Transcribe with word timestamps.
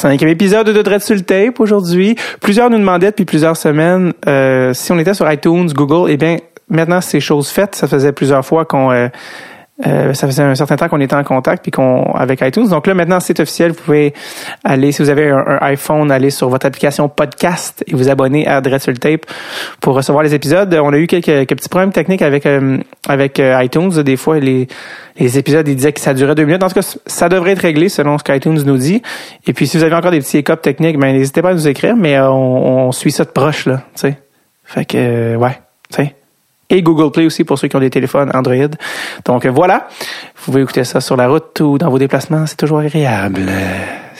Cinquième 0.00 0.30
épisode 0.30 0.70
de 0.70 0.80
Dread 0.80 1.02
tape 1.26 1.60
aujourd'hui. 1.60 2.16
Plusieurs 2.40 2.70
nous 2.70 2.78
demandaient 2.78 3.10
depuis 3.10 3.26
plusieurs 3.26 3.58
semaines 3.58 4.14
euh, 4.26 4.72
si 4.72 4.92
on 4.92 4.98
était 4.98 5.12
sur 5.12 5.30
iTunes, 5.30 5.70
Google. 5.74 6.10
Eh 6.10 6.16
bien, 6.16 6.38
maintenant 6.70 7.02
c'est 7.02 7.20
chose 7.20 7.50
faite. 7.50 7.74
Ça 7.74 7.86
faisait 7.86 8.12
plusieurs 8.12 8.42
fois 8.42 8.64
qu'on 8.64 8.90
euh, 8.92 9.08
euh, 9.86 10.12
ça 10.14 10.26
faisait 10.26 10.42
un 10.42 10.54
certain 10.54 10.76
temps 10.76 10.88
qu'on 10.88 11.00
était 11.00 11.14
en 11.14 11.24
contact 11.24 11.62
puis 11.62 11.70
qu'on 11.70 12.02
avec 12.12 12.40
iTunes. 12.42 12.68
Donc 12.68 12.86
là 12.86 12.94
maintenant 12.94 13.20
c'est 13.20 13.38
officiel. 13.40 13.72
Vous 13.72 13.82
pouvez 13.82 14.14
aller 14.64 14.92
si 14.92 15.02
vous 15.02 15.10
avez 15.10 15.30
un, 15.30 15.58
iPhone, 15.62 16.10
aller 16.10 16.30
sur 16.30 16.48
votre 16.48 16.66
application 16.66 17.08
podcast 17.08 17.84
et 17.86 17.94
vous 17.94 18.08
abonner 18.08 18.46
à 18.46 18.60
Dread 18.60 18.80
sur 18.80 18.92
le 18.92 18.98
tape 18.98 19.26
pour 19.80 19.94
recevoir 19.94 20.22
les 20.22 20.34
épisodes. 20.34 20.72
On 20.74 20.92
a 20.92 20.98
eu 20.98 21.06
quelques, 21.06 21.24
quelques 21.24 21.56
petits 21.56 21.68
problèmes 21.68 21.92
techniques 21.92 22.22
avec 22.22 22.46
euh, 22.46 22.78
avec 23.08 23.40
iTunes. 23.40 24.02
Des 24.02 24.16
fois 24.16 24.38
les 24.38 24.68
les 25.20 25.38
épisodes, 25.38 25.68
ils 25.68 25.76
disaient 25.76 25.92
que 25.92 26.00
ça 26.00 26.14
durait 26.14 26.34
deux 26.34 26.44
minutes. 26.44 26.62
En 26.62 26.68
tout 26.68 26.74
cas, 26.74 26.96
ça 27.06 27.28
devrait 27.28 27.52
être 27.52 27.60
réglé 27.60 27.88
selon 27.88 28.18
ce 28.18 28.24
qu'iTunes 28.24 28.62
nous 28.64 28.78
dit. 28.78 29.02
Et 29.46 29.52
puis, 29.52 29.66
si 29.66 29.76
vous 29.76 29.84
avez 29.84 29.94
encore 29.94 30.10
des 30.10 30.20
petits 30.20 30.38
écopes 30.38 30.62
techniques, 30.62 30.98
ben 30.98 31.12
n'hésitez 31.12 31.42
pas 31.42 31.50
à 31.50 31.54
nous 31.54 31.68
écrire, 31.68 31.94
mais 31.94 32.16
euh, 32.16 32.30
on, 32.30 32.90
suit 32.92 33.12
ça 33.12 33.24
de 33.24 33.30
proche, 33.30 33.66
là, 33.66 33.82
tu 33.94 34.00
sais. 34.00 34.18
Fait 34.64 34.84
que, 34.84 34.96
euh, 34.96 35.36
ouais, 35.36 35.60
tu 35.90 36.02
sais. 36.02 36.14
Et 36.70 36.82
Google 36.82 37.10
Play 37.10 37.26
aussi 37.26 37.44
pour 37.44 37.58
ceux 37.58 37.68
qui 37.68 37.76
ont 37.76 37.80
des 37.80 37.90
téléphones 37.90 38.30
Android. 38.34 38.70
Donc 39.24 39.46
voilà, 39.46 39.88
vous 40.36 40.44
pouvez 40.52 40.62
écouter 40.62 40.84
ça 40.84 41.00
sur 41.00 41.16
la 41.16 41.28
route 41.28 41.60
ou 41.60 41.78
dans 41.78 41.90
vos 41.90 41.98
déplacements, 41.98 42.46
c'est 42.46 42.56
toujours 42.56 42.78
agréable 42.78 43.42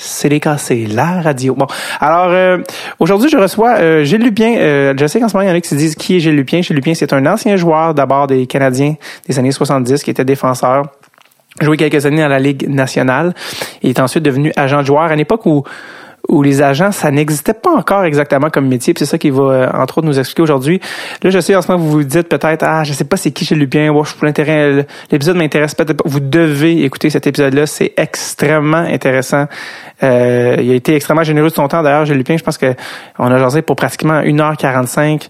c'est 0.00 0.28
les 0.28 0.40
cassés, 0.40 0.86
la 0.86 1.20
radio. 1.20 1.54
Bon, 1.54 1.66
alors 2.00 2.30
euh, 2.30 2.58
aujourd'hui, 2.98 3.28
je 3.28 3.36
reçois 3.36 3.76
euh, 3.78 4.04
Gilles 4.04 4.22
Lupien. 4.22 4.56
Euh, 4.56 4.94
je 4.98 5.06
sais 5.06 5.20
qu'en 5.20 5.28
ce 5.28 5.36
moment, 5.36 5.46
il 5.46 5.50
y 5.50 5.52
en 5.52 5.56
a 5.56 5.60
qui 5.60 5.68
se 5.68 5.74
disent 5.74 5.94
qui 5.94 6.16
est 6.16 6.20
Gilles 6.20 6.36
Lupien? 6.36 6.62
Gilles 6.62 6.76
Lupien, 6.76 6.94
c'est 6.94 7.12
un 7.12 7.24
ancien 7.26 7.56
joueur 7.56 7.94
d'abord 7.94 8.26
des 8.26 8.46
Canadiens 8.46 8.94
des 9.28 9.38
années 9.38 9.52
70 9.52 10.02
qui 10.02 10.10
était 10.10 10.24
défenseur 10.24 10.86
joué 11.60 11.76
quelques 11.76 12.06
années 12.06 12.22
dans 12.22 12.28
la 12.28 12.38
Ligue 12.38 12.68
nationale. 12.68 13.34
Il 13.82 13.90
est 13.90 14.00
ensuite 14.00 14.22
devenu 14.22 14.52
agent 14.56 14.80
de 14.80 14.86
joueur 14.86 15.02
à 15.02 15.14
une 15.14 15.20
époque 15.20 15.44
où 15.46 15.64
où 16.30 16.42
les 16.42 16.62
agents, 16.62 16.92
ça 16.92 17.10
n'existait 17.10 17.54
pas 17.54 17.70
encore 17.70 18.04
exactement 18.04 18.50
comme 18.50 18.68
métier. 18.68 18.94
C'est 18.96 19.04
ça 19.04 19.18
qui 19.18 19.30
va, 19.30 19.42
euh, 19.42 19.70
entre 19.74 19.98
autres, 19.98 20.06
nous 20.06 20.18
expliquer 20.18 20.42
aujourd'hui. 20.42 20.80
Là, 21.22 21.30
je 21.30 21.40
sais, 21.40 21.54
en 21.56 21.62
ce 21.62 21.70
moment, 21.70 21.84
vous 21.84 21.90
vous 21.90 22.04
dites 22.04 22.28
peut-être, 22.28 22.62
ah, 22.66 22.84
je 22.84 22.92
sais 22.92 23.04
pas 23.04 23.16
c'est 23.16 23.32
qui 23.32 23.44
chez 23.44 23.56
Lupien, 23.56 23.92
je 24.02 24.08
suis 24.08 24.18
l'intérêt, 24.22 24.86
l'épisode 25.10 25.36
m'intéresse 25.36 25.74
peut-être 25.74 26.02
pas. 26.02 26.08
Vous 26.08 26.20
devez 26.20 26.84
écouter 26.84 27.10
cet 27.10 27.26
épisode-là. 27.26 27.66
C'est 27.66 27.92
extrêmement 27.96 28.78
intéressant. 28.78 29.46
Euh, 30.02 30.56
il 30.60 30.70
a 30.70 30.74
été 30.74 30.94
extrêmement 30.94 31.24
généreux 31.24 31.48
de 31.48 31.54
son 31.54 31.68
temps. 31.68 31.82
D'ailleurs, 31.82 32.04
Gilles 32.04 32.16
Lupien, 32.16 32.36
je 32.36 32.44
pense 32.44 32.58
que 32.58 32.74
on 33.18 33.30
a 33.30 33.38
jasé 33.38 33.62
pour 33.62 33.76
pratiquement 33.76 34.22
1h45. 34.22 35.28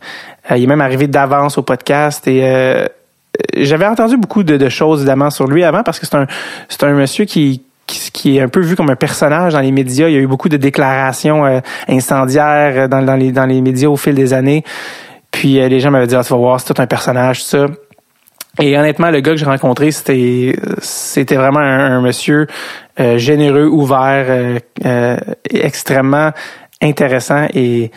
Euh, 0.51 0.57
il 0.57 0.65
est 0.65 0.67
même 0.67 0.81
arrivé 0.81 1.07
d'avance 1.07 1.59
au 1.59 1.63
podcast 1.63 2.27
et 2.29 2.41
euh, 2.45 2.87
j'avais 3.57 3.87
entendu 3.87 4.17
beaucoup 4.17 4.43
de, 4.43 4.57
de, 4.57 4.69
choses 4.69 5.01
évidemment 5.01 5.31
sur 5.31 5.47
lui 5.47 5.65
avant 5.65 5.83
parce 5.83 5.99
que 5.99 6.07
c'est 6.07 6.17
un 6.17 6.27
c'est 6.69 6.83
un 6.85 6.93
monsieur 6.93 7.25
qui 7.25 7.63
qui, 7.91 8.37
est 8.37 8.41
un 8.41 8.49
peu 8.49 8.61
vu 8.61 8.77
comme 8.77 8.91
un 8.91 8.97
personnage 8.97 9.53
dans 9.53 9.61
les 9.61 9.73
médias. 9.73 10.09
Il 10.09 10.15
y 10.15 10.17
a 10.17 10.21
eu 10.21 10.27
beaucoup 10.27 10.49
de 10.49 10.57
déclarations 10.57 11.45
euh, 11.45 11.61
incendiaires 11.89 12.85
euh, 12.85 12.89
dans, 12.89 13.17
les, 13.17 13.33
dans 13.33 13.47
les 13.47 13.61
médias 13.61 13.89
au 13.89 13.97
fil 13.97 14.15
des 14.15 14.33
années. 14.33 14.65
Puis 15.31 15.61
euh, 15.61 15.69
les 15.69 15.81
gens 15.81 15.91
m'avaient 15.91 16.07
dit, 16.07 16.17
ah, 16.17 16.25
tu 16.25 16.33
vas 16.33 16.39
voir, 16.39 16.61
c'est 16.61 16.73
tout 16.73 16.81
un 16.81 16.87
personnage, 16.87 17.41
tout 17.41 17.49
ça. 17.49 17.67
Et 18.61 18.77
honnêtement, 18.77 19.11
le 19.11 19.21
gars 19.21 19.33
que 19.33 19.39
j'ai 19.39 19.47
rencontré, 19.47 19.91
c'était 19.93 20.57
c'était 20.81 21.37
vraiment 21.37 21.61
un, 21.61 22.01
monsieur 22.01 22.49
généreux, 23.17 23.67
ouvert, 23.67 24.59
extrêmement 25.49 26.33
intéressant 26.83 27.47
et 27.55 27.93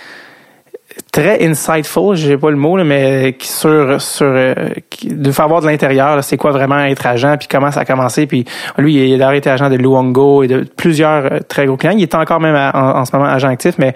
très 1.13 1.45
insightful, 1.45 2.15
j'ai 2.15 2.37
pas 2.37 2.49
le 2.49 2.57
mot, 2.57 2.75
là, 2.75 2.83
mais 2.83 3.35
qui 3.37 3.47
sur 3.47 4.01
sur 4.01 4.25
euh, 4.25 4.55
de 5.03 5.31
faire 5.31 5.47
voir 5.47 5.61
de 5.61 5.67
l'intérieur, 5.67 6.21
c'est 6.23 6.37
quoi 6.37 6.51
vraiment 6.51 6.79
être 6.79 7.05
agent, 7.05 7.37
puis 7.37 7.47
comment 7.47 7.71
ça 7.71 7.81
a 7.81 7.85
commencé, 7.85 8.25
puis 8.25 8.45
lui 8.79 9.13
il 9.13 9.21
a 9.21 9.33
été 9.35 9.49
agent 9.49 9.69
de 9.69 9.75
Luongo 9.75 10.41
et 10.41 10.47
de 10.47 10.65
plusieurs 10.75 11.25
euh, 11.25 11.39
très 11.47 11.67
gros 11.67 11.77
clients. 11.77 11.93
Il 11.95 12.01
est 12.01 12.15
encore 12.15 12.39
même 12.39 12.55
en, 12.55 13.05
ce 13.05 13.15
moment 13.15 13.29
agent 13.29 13.47
actif, 13.47 13.75
mais 13.77 13.93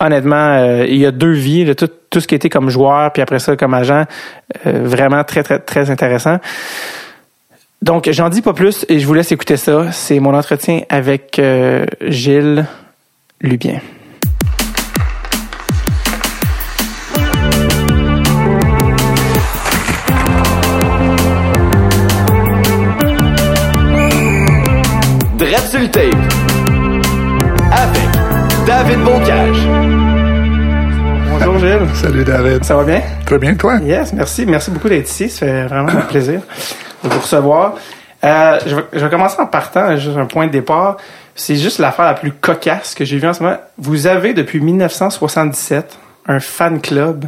honnêtement, 0.00 0.34
euh, 0.34 0.86
il 0.88 0.98
y 0.98 1.06
a 1.06 1.12
deux 1.12 1.32
vies, 1.32 1.72
tout, 1.76 1.88
tout 2.10 2.18
ce 2.18 2.26
qui 2.26 2.34
était 2.34 2.50
comme 2.50 2.68
joueur, 2.68 3.12
puis 3.12 3.22
après 3.22 3.38
ça 3.38 3.56
comme 3.56 3.72
agent, 3.72 4.02
vraiment 4.64 5.22
très 5.22 5.44
très 5.44 5.60
très 5.60 5.88
intéressant. 5.88 6.38
Donc 7.80 8.08
j'en 8.10 8.28
dis 8.28 8.42
pas 8.42 8.54
plus 8.54 8.84
et 8.88 8.98
je 8.98 9.06
vous 9.06 9.14
laisse 9.14 9.30
écouter 9.30 9.56
ça. 9.56 9.92
C'est 9.92 10.18
mon 10.18 10.34
entretien 10.34 10.80
avec 10.88 11.40
Gilles 12.08 12.66
Lubien. 13.40 13.78
Tape. 25.70 26.14
Avec 27.70 28.08
David 28.66 29.04
Bocage. 29.04 29.68
Bonjour 31.28 31.58
Gilles. 31.58 31.94
Salut 31.94 32.24
David. 32.24 32.64
Ça 32.64 32.74
va 32.74 32.84
bien? 32.84 33.02
Très 33.26 33.38
bien, 33.38 33.54
toi? 33.54 33.76
Yes, 33.82 34.14
merci. 34.14 34.46
Merci 34.46 34.70
beaucoup 34.70 34.88
d'être 34.88 35.06
ici. 35.10 35.28
Ça 35.28 35.44
fait 35.44 35.66
vraiment 35.66 35.90
un 35.90 36.06
plaisir 36.08 36.40
de 37.04 37.08
vous 37.10 37.20
recevoir. 37.20 37.74
Euh, 38.24 38.58
je, 38.66 38.76
vais, 38.76 38.84
je, 38.94 38.98
vais, 38.98 39.10
commencer 39.10 39.36
en 39.40 39.46
partant, 39.46 39.94
juste 39.98 40.16
un 40.16 40.24
point 40.24 40.46
de 40.46 40.52
départ. 40.52 40.96
C'est 41.34 41.56
juste 41.56 41.80
l'affaire 41.80 42.06
la 42.06 42.14
plus 42.14 42.32
cocasse 42.32 42.94
que 42.94 43.04
j'ai 43.04 43.18
vue 43.18 43.28
en 43.28 43.34
ce 43.34 43.42
moment. 43.42 43.58
Vous 43.76 44.06
avez 44.06 44.32
depuis 44.32 44.60
1977 44.60 45.98
un 46.28 46.40
fan 46.40 46.80
club 46.80 47.26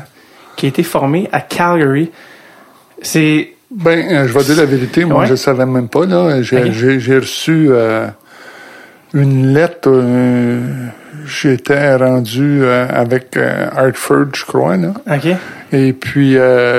qui 0.57 0.65
a 0.65 0.71
été 0.71 0.83
formé 0.83 1.29
à 1.31 1.43
Calgary. 1.43 2.11
C'est 3.03 3.53
ben, 3.71 3.99
euh, 3.99 4.27
je 4.27 4.33
vais 4.33 4.45
dire 4.45 4.57
la 4.57 4.65
vérité, 4.65 5.05
moi, 5.05 5.27
je 5.27 5.31
je 5.31 5.35
savais 5.37 5.67
même 5.67 5.89
pas, 5.89 6.07
là. 6.07 6.43
J'ai 6.43 7.19
reçu 7.19 7.69
euh, 7.71 8.09
une 9.15 9.53
lettre, 9.53 9.89
euh, 9.89 10.87
j'étais 11.27 11.97
rendu 11.97 12.65
avec 12.67 13.37
Hartford, 13.37 14.27
je 14.35 14.45
crois, 14.45 14.77
là. 14.77 14.93
OK. 15.11 15.37
Et 15.73 15.93
puis, 15.93 16.37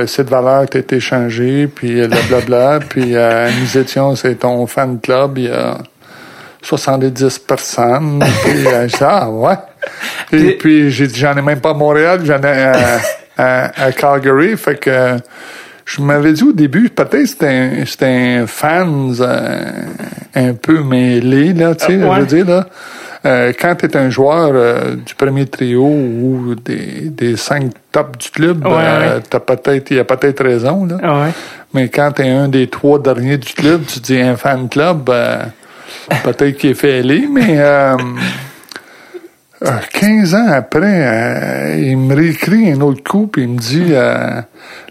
cette 0.07 0.29
valeur 0.29 0.65
a 0.73 0.77
été 0.77 0.99
changée, 0.99 1.67
puis 1.67 2.05
blablabla, 2.07 2.79
puis 2.89 3.15
nous 3.15 3.77
étions, 3.77 4.15
c'est 4.15 4.35
ton 4.35 4.65
fan 4.67 4.99
club, 4.99 5.37
il 5.37 5.45
y 5.45 5.49
a 5.49 5.77
70 6.61 7.39
personnes, 7.39 8.23
puis 8.43 8.65
ah, 9.01 9.29
ouais. 9.29 9.55
Et 10.33 10.57
puis, 10.57 10.91
j'ai 10.91 11.07
dit, 11.07 11.19
j'en 11.19 11.35
ai 11.35 11.41
même 11.41 11.59
pas 11.59 11.71
à 11.71 11.73
Montréal, 11.73 12.21
j'en 12.23 12.41
ai 12.41 12.71
à, 13.37 13.85
à 13.85 13.91
Calgary, 13.91 14.55
fait 14.57 14.75
que 14.75 15.17
je 15.85 16.01
m'avais 16.01 16.33
dit 16.33 16.43
au 16.43 16.53
début, 16.53 16.89
peut-être 16.89 17.25
c'était 17.25 17.85
c'était 17.85 18.39
un 18.41 18.47
fans 18.47 19.13
euh, 19.19 19.71
un 20.35 20.53
peu 20.53 20.83
mêlé, 20.83 21.53
là, 21.53 21.75
tu 21.75 21.85
sais, 21.85 21.99
je 21.99 22.05
veux 22.05 22.25
dire, 22.25 22.47
là. 22.47 22.67
Euh, 23.23 23.53
quand 23.59 23.75
tu 23.75 23.85
es 23.85 23.97
un 23.97 24.09
joueur 24.09 24.49
euh, 24.55 24.95
du 24.95 25.13
premier 25.13 25.45
trio 25.45 25.85
ou 25.85 26.55
des, 26.55 27.11
des 27.11 27.37
cinq 27.37 27.71
tops 27.91 28.17
du 28.17 28.31
club, 28.31 28.65
t'as 29.29 29.39
peut-être 29.39 29.91
il 29.91 29.97
y 29.97 29.99
a 29.99 30.03
peut-être 30.03 30.43
raison 30.43 30.85
là. 30.85 30.97
Mais 31.75 31.89
quand 31.89 32.13
tu 32.13 32.23
es 32.23 32.29
un 32.29 32.47
des 32.47 32.67
trois 32.67 32.97
derniers 32.97 33.37
du 33.37 33.53
club, 33.53 33.83
tu 33.85 33.99
dis 33.99 34.19
un 34.19 34.35
fan 34.37 34.67
club, 34.69 35.11
peut-être 36.23 36.57
qu'il 36.57 36.71
est 36.71 36.73
fait 36.73 36.99
aller, 36.99 37.27
mais 37.31 37.59
15 39.63 40.35
ans 40.35 40.47
après, 40.47 41.77
il 41.79 41.97
me 41.97 42.15
réécrit 42.15 42.71
un 42.71 42.81
autre 42.81 43.03
coup, 43.03 43.27
puis 43.27 43.43
il 43.43 43.49
me 43.49 43.57
dit 43.57 43.93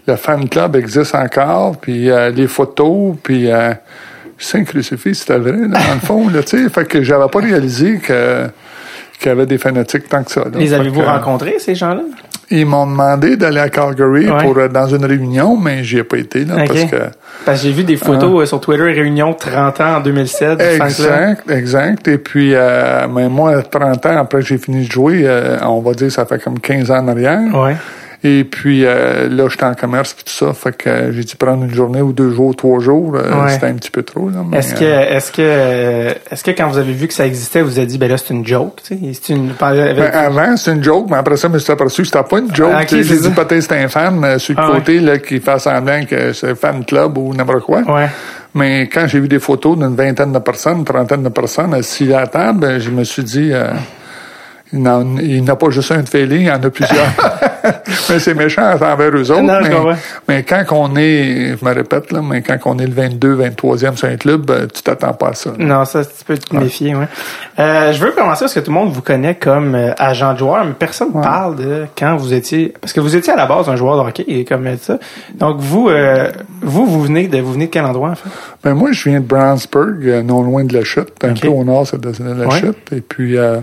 le 0.07 0.15
fan 0.15 0.47
club 0.49 0.75
existe 0.75 1.15
encore, 1.15 1.77
puis 1.77 2.09
euh, 2.09 2.31
les 2.31 2.47
photos, 2.47 3.15
puis 3.21 3.51
euh, 3.51 3.73
saint 4.37 4.63
crucifix, 4.63 5.15
c'était 5.15 5.37
vrai, 5.37 5.67
dans 5.67 5.93
le 5.93 5.99
fond, 6.03 6.29
là, 6.29 6.43
tu 6.43 6.63
sais. 6.63 6.69
Fait 6.69 6.85
que 6.85 7.03
j'avais 7.03 7.27
pas 7.27 7.39
réalisé 7.39 7.99
que 7.99 8.47
qu'il 9.19 9.29
y 9.29 9.31
avait 9.31 9.45
des 9.45 9.59
fanatiques 9.59 10.09
tant 10.09 10.23
que 10.23 10.31
ça. 10.31 10.45
Les 10.55 10.73
avez-vous 10.73 11.01
rencontrés, 11.01 11.57
ces 11.59 11.75
gens-là? 11.75 12.01
Ils 12.51 12.65
m'ont 12.65 12.85
demandé 12.85 13.37
d'aller 13.37 13.59
à 13.59 13.69
Calgary 13.69 14.27
pour 14.27 14.57
euh, 14.57 14.67
dans 14.67 14.87
une 14.87 15.05
réunion, 15.05 15.57
mais 15.57 15.83
j'y 15.83 15.97
ai 15.97 16.03
pas 16.03 16.17
été 16.17 16.45
là 16.45 16.65
parce 16.67 16.85
que 16.85 16.95
parce 17.45 17.61
que 17.61 17.67
j'ai 17.67 17.73
vu 17.73 17.83
des 17.83 17.97
photos 17.97 18.41
ah. 18.43 18.45
sur 18.45 18.61
Twitter 18.61 18.83
réunion 18.83 19.33
30 19.33 19.81
ans 19.81 19.95
en 19.95 19.99
2007. 20.01 20.61
Exact, 20.61 21.49
exact. 21.49 22.07
Et 22.07 22.17
puis 22.17 22.53
mais 23.13 23.29
moi 23.29 23.61
30 23.63 24.05
ans 24.05 24.17
après 24.17 24.39
que 24.39 24.45
j'ai 24.45 24.57
fini 24.57 24.85
de 24.85 24.91
jouer, 24.91 25.27
on 25.63 25.81
va 25.81 25.93
dire 25.93 26.11
ça 26.11 26.25
fait 26.25 26.41
comme 26.43 26.59
15 26.59 26.91
ans 26.91 26.99
en 26.99 27.07
arrière. 27.07 27.41
Ouais. 27.53 27.75
Et 28.23 28.43
puis 28.43 28.85
euh, 28.85 29.27
là, 29.29 29.47
j'étais 29.49 29.63
en 29.63 29.73
commerce 29.73 30.15
et 30.19 30.23
tout 30.23 30.31
ça. 30.31 30.53
Fait 30.53 30.75
que 30.75 30.89
euh, 30.89 31.11
j'ai 31.11 31.23
dû 31.23 31.35
prendre 31.35 31.63
une 31.63 31.73
journée 31.73 32.03
ou 32.03 32.13
deux 32.13 32.31
jours, 32.31 32.55
trois 32.55 32.79
jours. 32.79 33.15
Euh, 33.15 33.47
c'était 33.49 33.65
un 33.65 33.73
petit 33.73 33.89
peu 33.89 34.03
trop. 34.03 34.29
est-ce 34.53 34.75
que 34.75 34.85
est-ce 34.85 35.31
que 35.31 36.13
est-ce 36.29 36.43
que 36.43 36.51
quand 36.51 36.67
vous 36.67 36.77
avez 36.77 36.93
vu 36.93 37.07
que 37.07 37.15
ça 37.15 37.25
existait, 37.25 37.63
vous 37.63 37.79
avez 37.79 37.87
dit 37.87 37.97
ben 37.97 38.09
là 38.09 38.17
c'est 38.17 38.31
une 38.31 38.45
joke, 38.45 38.81
tu 38.85 38.95
sais? 38.95 39.19
C'est 39.19 39.33
une 39.33 39.53
ben, 39.59 40.11
avant 40.13 40.55
c'est 40.55 40.71
une 40.71 40.83
joke, 40.83 41.07
mais 41.09 41.17
après 41.17 41.35
ça, 41.35 41.47
je 41.47 41.53
me 41.53 41.59
suis 41.59 41.71
aperçu 41.71 42.03
que 42.03 42.09
c'était 42.09 42.23
pas 42.23 42.37
une 42.37 42.53
joke. 42.53 42.71
Ah, 42.75 42.85
j'ai 42.87 43.01
dit 43.01 43.29
peut-être 43.31 43.61
c'est 43.61 43.83
un 43.83 43.87
fan 43.87 44.37
sur 44.37 44.55
le 44.55 44.63
ah, 44.63 44.71
côté 44.71 44.99
là, 44.99 45.17
qui 45.17 45.39
fait 45.39 45.59
semblant 45.59 46.05
que 46.05 46.31
c'est 46.33 46.51
un 46.51 46.55
fan 46.55 46.85
club 46.85 47.17
ou 47.17 47.33
n'importe 47.33 47.63
quoi. 47.63 47.81
Ouais. 47.81 48.07
Mais 48.53 48.87
quand 48.87 49.07
j'ai 49.07 49.19
vu 49.19 49.29
des 49.29 49.39
photos 49.39 49.79
d'une 49.79 49.95
vingtaine 49.95 50.31
de 50.31 50.39
personnes, 50.39 50.79
une 50.79 50.85
trentaine 50.85 51.23
de 51.23 51.29
personnes 51.29 51.73
assises 51.73 52.11
à 52.11 52.21
la 52.21 52.27
table, 52.27 52.79
je 52.79 52.91
me 52.91 53.03
suis 53.03 53.23
dit 53.23 53.51
Il 54.73 55.43
n'a 55.43 55.55
pas 55.55 55.69
juste 55.69 55.91
un 55.91 56.01
de 56.01 56.09
fêlé, 56.09 56.37
il 56.37 56.43
y 56.43 56.51
en 56.51 56.61
a 56.63 56.69
plusieurs. 56.69 57.05
mais 58.09 58.19
c'est 58.19 58.33
méchant 58.33 58.71
envers 58.73 59.09
eux 59.15 59.31
autres. 59.31 59.41
Non, 59.41 59.59
mais, 60.27 60.43
quand 60.43 60.63
on 60.71 60.95
est, 60.95 61.57
je 61.59 61.65
me 61.65 61.73
répète, 61.73 62.11
là, 62.11 62.21
mais 62.23 62.41
quand 62.41 62.57
on 62.65 62.77
est 62.79 62.87
le 62.87 62.93
22, 62.93 63.35
23e 63.35 63.97
sur 63.97 64.07
un 64.07 64.15
club, 64.15 64.49
tu 64.73 64.81
t'attends 64.81 65.13
pas 65.13 65.29
à 65.29 65.33
ça. 65.33 65.51
là. 65.51 65.55
Non, 65.65 65.85
ça, 65.85 66.05
tu 66.05 66.23
peux 66.25 66.37
te 66.37 66.55
méfier, 66.55 66.95
ouais. 66.95 67.07
Euh, 67.59 67.91
je 67.91 68.03
veux 68.03 68.11
commencer 68.11 68.45
parce 68.45 68.53
que 68.53 68.59
tout 68.61 68.71
le 68.71 68.75
monde 68.77 68.91
vous 68.91 69.01
connaît 69.01 69.35
comme 69.35 69.75
euh, 69.75 69.91
agent 69.97 70.33
de 70.33 70.39
joueur, 70.39 70.63
mais 70.65 70.73
personne 70.77 71.09
ne 71.13 71.21
parle 71.21 71.55
de 71.57 71.85
quand 71.97 72.15
vous 72.15 72.33
étiez... 72.33 72.73
Parce 72.79 72.93
que 72.93 73.01
vous 73.01 73.15
étiez 73.15 73.33
à 73.33 73.35
la 73.35 73.45
base 73.45 73.67
un 73.69 73.75
joueur 73.75 74.01
de 74.01 74.07
hockey, 74.07 74.23
et 74.27 74.45
comme 74.45 74.65
ça. 74.79 74.97
Donc, 75.35 75.57
vous, 75.59 75.89
euh, 75.89 76.29
vous, 76.61 76.85
vous 76.85 77.01
venez 77.03 77.27
de 77.27 77.39
vous 77.39 77.53
venez 77.53 77.65
de 77.67 77.71
quel 77.71 77.85
endroit, 77.85 78.09
en 78.11 78.15
fait? 78.15 78.29
Ben 78.63 78.73
moi, 78.73 78.91
je 78.93 79.09
viens 79.09 79.19
de 79.19 79.25
Brownsburg, 79.25 79.97
euh, 80.05 80.23
non 80.23 80.41
loin 80.43 80.63
de 80.63 80.73
la 80.73 80.83
chute, 80.83 81.11
un 81.23 81.33
peu 81.33 81.47
au 81.47 81.63
nord 81.63 81.85
c'est 81.87 81.99
de 81.99 82.11
la 82.23 82.47
Ouais. 82.47 82.59
chute. 82.59 82.77
Et 82.95 83.01
puis, 83.01 83.37
euh, 83.37 83.57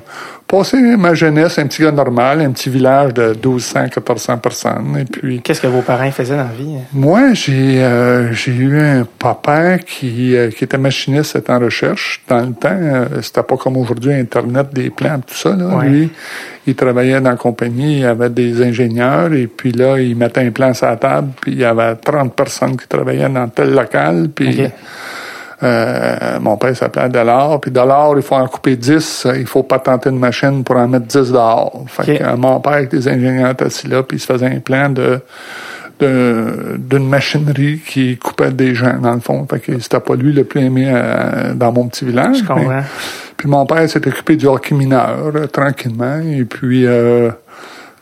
passé 0.49 0.79
ma 0.97 1.13
jeunesse, 1.13 1.59
un 1.59 1.67
petit 1.67 1.83
gars 1.83 1.93
normal, 1.93 2.41
un 2.41 2.51
petit 2.51 2.71
village 2.71 3.13
de 3.13 3.29
1200, 3.35 3.83
1400 3.83 4.39
personnes. 4.39 4.97
Et 4.99 5.05
puis, 5.05 5.41
Qu'est-ce 5.43 5.61
que 5.61 5.67
vos 5.67 5.83
parents 5.83 6.11
faisaient 6.11 6.37
dans 6.37 6.45
la 6.45 6.57
vie? 6.59 6.79
moi, 6.93 7.35
j'ai 7.35 7.85
euh, 7.85 8.33
j'ai 8.33 8.53
eu 8.53 8.81
un 8.81 9.07
papa 9.19 9.79
qui, 9.79 10.35
euh, 10.35 10.51
qui 10.51 10.65
était 10.65 10.79
machiniste, 10.79 11.39
en 11.49 11.59
recherche. 11.59 12.23
Dans 12.27 12.41
le 12.41 12.55
temps, 12.55 12.71
euh, 12.73 13.21
c'était 13.21 13.43
pas 13.43 13.57
comme 13.57 13.77
aujourd'hui, 13.77 14.15
Internet, 14.15 14.69
des 14.73 14.89
plans, 14.89 15.21
tout 15.21 15.35
ça. 15.35 15.55
Là. 15.55 15.67
Ouais. 15.67 15.89
Lui, 15.89 16.11
il 16.67 16.75
travaillait 16.75 17.21
dans 17.21 17.31
la 17.31 17.37
compagnie, 17.37 17.99
il 17.99 18.01
y 18.01 18.05
avait 18.05 18.31
des 18.31 18.63
ingénieurs, 18.63 19.33
et 19.35 19.47
puis 19.47 19.73
là, 19.73 19.99
il 19.99 20.17
mettait 20.17 20.41
un 20.41 20.51
plan 20.51 20.73
sur 20.73 20.87
la 20.87 20.97
table, 20.97 21.29
puis 21.41 21.53
il 21.53 21.59
y 21.59 21.65
avait 21.65 21.95
30 21.95 22.35
personnes 22.35 22.77
qui 22.77 22.89
travaillaient 22.89 23.29
dans 23.29 23.49
tel 23.49 23.75
local, 23.75 24.29
puis... 24.35 24.65
Ok. 24.65 24.71
Euh, 25.63 26.39
mon 26.41 26.57
père 26.57 26.77
s'appelait 26.77 27.09
Dollar, 27.09 27.59
puis 27.61 27.71
Dollar, 27.71 28.13
il 28.17 28.23
faut 28.23 28.37
en 28.37 28.47
couper 28.47 28.77
10, 28.77 29.27
euh, 29.27 29.37
il 29.39 29.47
faut 29.47 29.65
patenter 29.65 30.11
une 30.11 30.19
machine 30.19 30.63
pour 30.63 30.77
en 30.77 30.87
mettre 30.87 31.07
10 31.07 31.33
dehors. 31.33 31.85
Fait 31.89 32.19
que, 32.19 32.37
mon 32.37 32.61
père 32.61 32.75
avec 32.75 32.91
des 32.91 33.09
ingénieurs 33.09 33.51
étaient 33.51 33.65
assis 33.65 33.89
là, 33.89 34.03
puis 34.05 34.19
il 34.19 34.21
se 34.21 34.27
faisait 34.27 34.47
un 34.47 34.61
plan 34.61 34.89
de 34.91 35.21
d'une 36.01 37.09
machinerie 37.09 37.81
qui 37.85 38.17
coupait 38.19 38.53
des 38.53 38.73
gens, 38.73 38.99
dans 39.03 39.15
le 39.15 39.19
fond. 39.21 39.45
Fait 39.51 39.59
que 39.59 39.81
c'était 39.81 39.99
pas 39.99 40.15
lui 40.15 40.33
le 40.33 40.45
plus 40.45 40.61
aimé 40.61 40.89
euh, 40.89 41.55
dans 41.55 41.73
mon 41.73 41.89
petit 41.89 42.05
village. 42.05 42.37
Je 42.39 42.45
comprends. 42.45 42.69
mais- 42.69 42.83
puis 43.37 43.49
mon 43.49 43.67
père 43.67 43.89
s'est 43.91 44.07
occupé 44.07 44.37
du 44.37 44.47
hockey 44.47 44.77
mineur, 44.77 45.33
euh, 45.35 45.47
tranquillement. 45.49 46.21
Et 46.21 46.45
puis, 46.45 46.87
euh, 46.87 47.31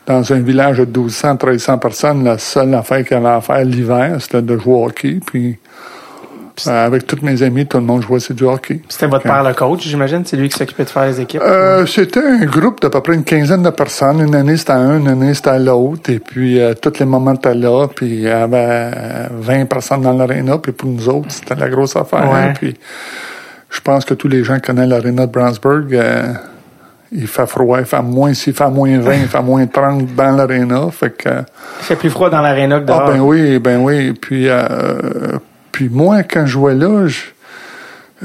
dans 0.05 0.31
un 0.31 0.39
village 0.39 0.77
de 0.77 0.85
1200, 0.85 1.37
1300 1.37 1.77
personnes, 1.79 2.23
la 2.23 2.37
seule 2.37 2.73
affaire 2.75 3.03
qu'il 3.03 3.17
avait 3.17 3.27
à 3.29 3.41
faire 3.41 3.65
l'hiver, 3.65 4.17
c'était 4.19 4.43
de 4.43 4.57
jouer 4.59 4.73
au 4.75 4.85
hockey. 4.85 5.19
Puis, 5.25 5.57
avec 6.65 7.05
tous 7.05 7.19
mes 7.23 7.43
amis, 7.43 7.65
tout 7.65 7.77
le 7.77 7.83
monde 7.83 8.01
jouait 8.01 8.19
c'est 8.19 8.33
du 8.33 8.43
hockey. 8.43 8.81
C'était 8.89 9.07
votre 9.07 9.23
père 9.23 9.43
le 9.43 9.53
coach, 9.53 9.81
j'imagine? 9.87 10.23
C'est 10.25 10.37
lui 10.37 10.49
qui 10.49 10.57
s'occupait 10.57 10.85
de 10.85 10.89
faire 10.89 11.05
les 11.05 11.21
équipes? 11.21 11.41
Euh, 11.43 11.85
c'était 11.85 12.23
un 12.25 12.45
groupe 12.45 12.81
d'à 12.81 12.89
peu 12.89 13.01
près 13.01 13.13
une 13.13 13.23
quinzaine 13.23 13.61
de 13.63 13.69
personnes. 13.69 14.21
Une 14.21 14.33
année, 14.35 14.57
c'était 14.57 14.71
à 14.71 14.77
un, 14.77 14.99
une 14.99 15.07
année, 15.07 15.33
c'était 15.33 15.51
à 15.51 15.59
l'autre. 15.59 16.09
Et 16.09 16.19
puis, 16.19 16.59
euh, 16.59 16.73
tous 16.73 16.99
les 16.99 17.05
moments 17.05 17.33
étaient 17.33 17.53
là. 17.53 17.87
Puis, 17.87 18.07
il 18.07 18.19
y 18.21 18.29
avait 18.29 18.57
euh, 18.95 19.27
20 19.31 19.65
personnes 19.65 20.01
dans 20.01 20.13
l'aréna. 20.13 20.57
Puis, 20.57 20.71
pour 20.71 20.89
nous 20.89 21.07
autres, 21.09 21.29
c'était 21.31 21.55
la 21.55 21.69
grosse 21.69 21.95
affaire. 21.95 22.29
Ouais. 22.31 22.53
Puis, 22.53 22.75
je 23.69 23.81
pense 23.81 24.05
que 24.05 24.13
tous 24.13 24.27
les 24.27 24.43
gens 24.43 24.59
connaissent 24.59 24.89
l'aréna 24.89 25.25
de 25.27 25.31
Brownsburg. 25.31 25.93
euh, 25.93 26.33
il 27.11 27.27
fait 27.27 27.47
froid, 27.47 27.79
il 27.79 27.85
fait 27.85 28.01
moins, 28.01 28.33
s'il 28.33 28.53
fait 28.53 28.69
moins 28.69 28.99
20, 28.99 29.13
il 29.13 29.27
fait 29.27 29.41
moins 29.41 29.65
30 29.65 30.13
dans 30.15 30.35
l'aréna. 30.35 30.89
Fait 30.91 31.11
que, 31.11 31.29
euh, 31.29 31.41
Il 31.79 31.85
fait 31.85 31.95
plus 31.95 32.09
froid 32.09 32.29
dans 32.29 32.41
l'aréna 32.41 32.79
que 32.79 32.83
ah 32.91 32.97
dehors. 32.97 33.11
ben 33.11 33.19
oui, 33.21 33.59
ben 33.59 33.79
oui. 33.79 34.11
Puis, 34.11 34.49
euh, 34.49 34.59
puis 35.77 35.89
moi, 35.91 36.23
quand 36.23 36.47
je 36.47 36.53
jouais 36.53 36.73
là, 36.73 37.05
je- 37.05 37.19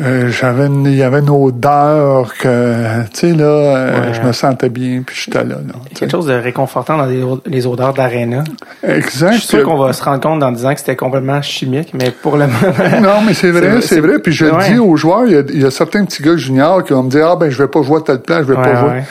euh, 0.00 0.30
j'avais 0.30 0.68
une- 0.68 0.86
il 0.86 0.94
y 0.96 1.02
avait 1.02 1.18
une 1.18 1.28
odeur 1.28 2.32
que, 2.40 3.02
tu 3.12 3.28
sais, 3.28 3.32
là, 3.34 3.44
euh, 3.44 4.00
Ouais. 4.08 4.14
je 4.14 4.26
me 4.26 4.32
sentais 4.32 4.70
bien, 4.70 5.02
puis 5.06 5.14
j'étais 5.22 5.44
là. 5.44 5.56
là. 5.56 5.74
Quelque 5.94 6.10
chose 6.10 6.24
de 6.28 6.32
réconfortant 6.32 6.96
dans 6.96 7.04
les, 7.04 7.22
les 7.44 7.66
odeurs 7.66 7.92
d'aréna. 7.92 8.42
Exact. 8.82 9.32
Je 9.34 9.38
suis 9.40 9.48
sûr 9.48 9.64
qu'on 9.64 9.76
va 9.76 9.92
se 9.92 10.02
rendre 10.02 10.20
compte 10.22 10.54
10 10.54 10.64
ans 10.64 10.72
que 10.72 10.80
c'était 10.80 10.96
complètement 10.96 11.42
chimique, 11.42 11.92
mais 11.92 12.10
pour 12.10 12.38
le 12.38 12.46
moment... 12.46 12.56
Non, 13.02 13.20
mais 13.26 13.34
c'est 13.34 13.50
vrai, 13.50 13.82
C'est- 13.82 14.00
vrai. 14.00 14.18
Puis 14.18 14.32
je 14.32 14.46
le 14.46 14.52
dis 14.72 14.78
aux 14.78 14.96
joueurs, 14.96 15.26
il 15.26 15.32
y, 15.32 15.36
a, 15.36 15.40
il 15.52 15.60
y 15.60 15.66
a 15.66 15.70
certains 15.70 16.06
petits 16.06 16.22
gars 16.22 16.38
juniors 16.38 16.82
qui 16.84 16.94
vont 16.94 17.02
me 17.02 17.10
dire, 17.10 17.26
ah 17.30 17.36
ben, 17.36 17.50
je 17.50 17.58
vais 17.62 17.68
pas 17.68 17.82
jouer 17.82 17.98
à 17.98 18.00
tel 18.00 18.20
plan, 18.22 18.38
je 18.38 18.44
vais 18.44 18.56
Ouais, 18.56 18.62
pas 18.62 18.74
jouer. 18.80 19.02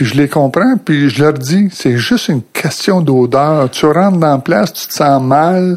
Puis 0.00 0.08
je 0.08 0.14
les 0.14 0.28
comprends, 0.28 0.78
puis 0.82 1.10
je 1.10 1.22
leur 1.22 1.34
dis, 1.34 1.68
c'est 1.70 1.98
juste 1.98 2.28
une 2.28 2.40
question 2.54 3.02
d'odeur. 3.02 3.68
Tu 3.68 3.84
rentres 3.84 4.16
dans 4.16 4.32
la 4.32 4.38
place, 4.38 4.72
tu 4.72 4.86
te 4.86 4.94
sens 4.94 5.22
mal, 5.22 5.76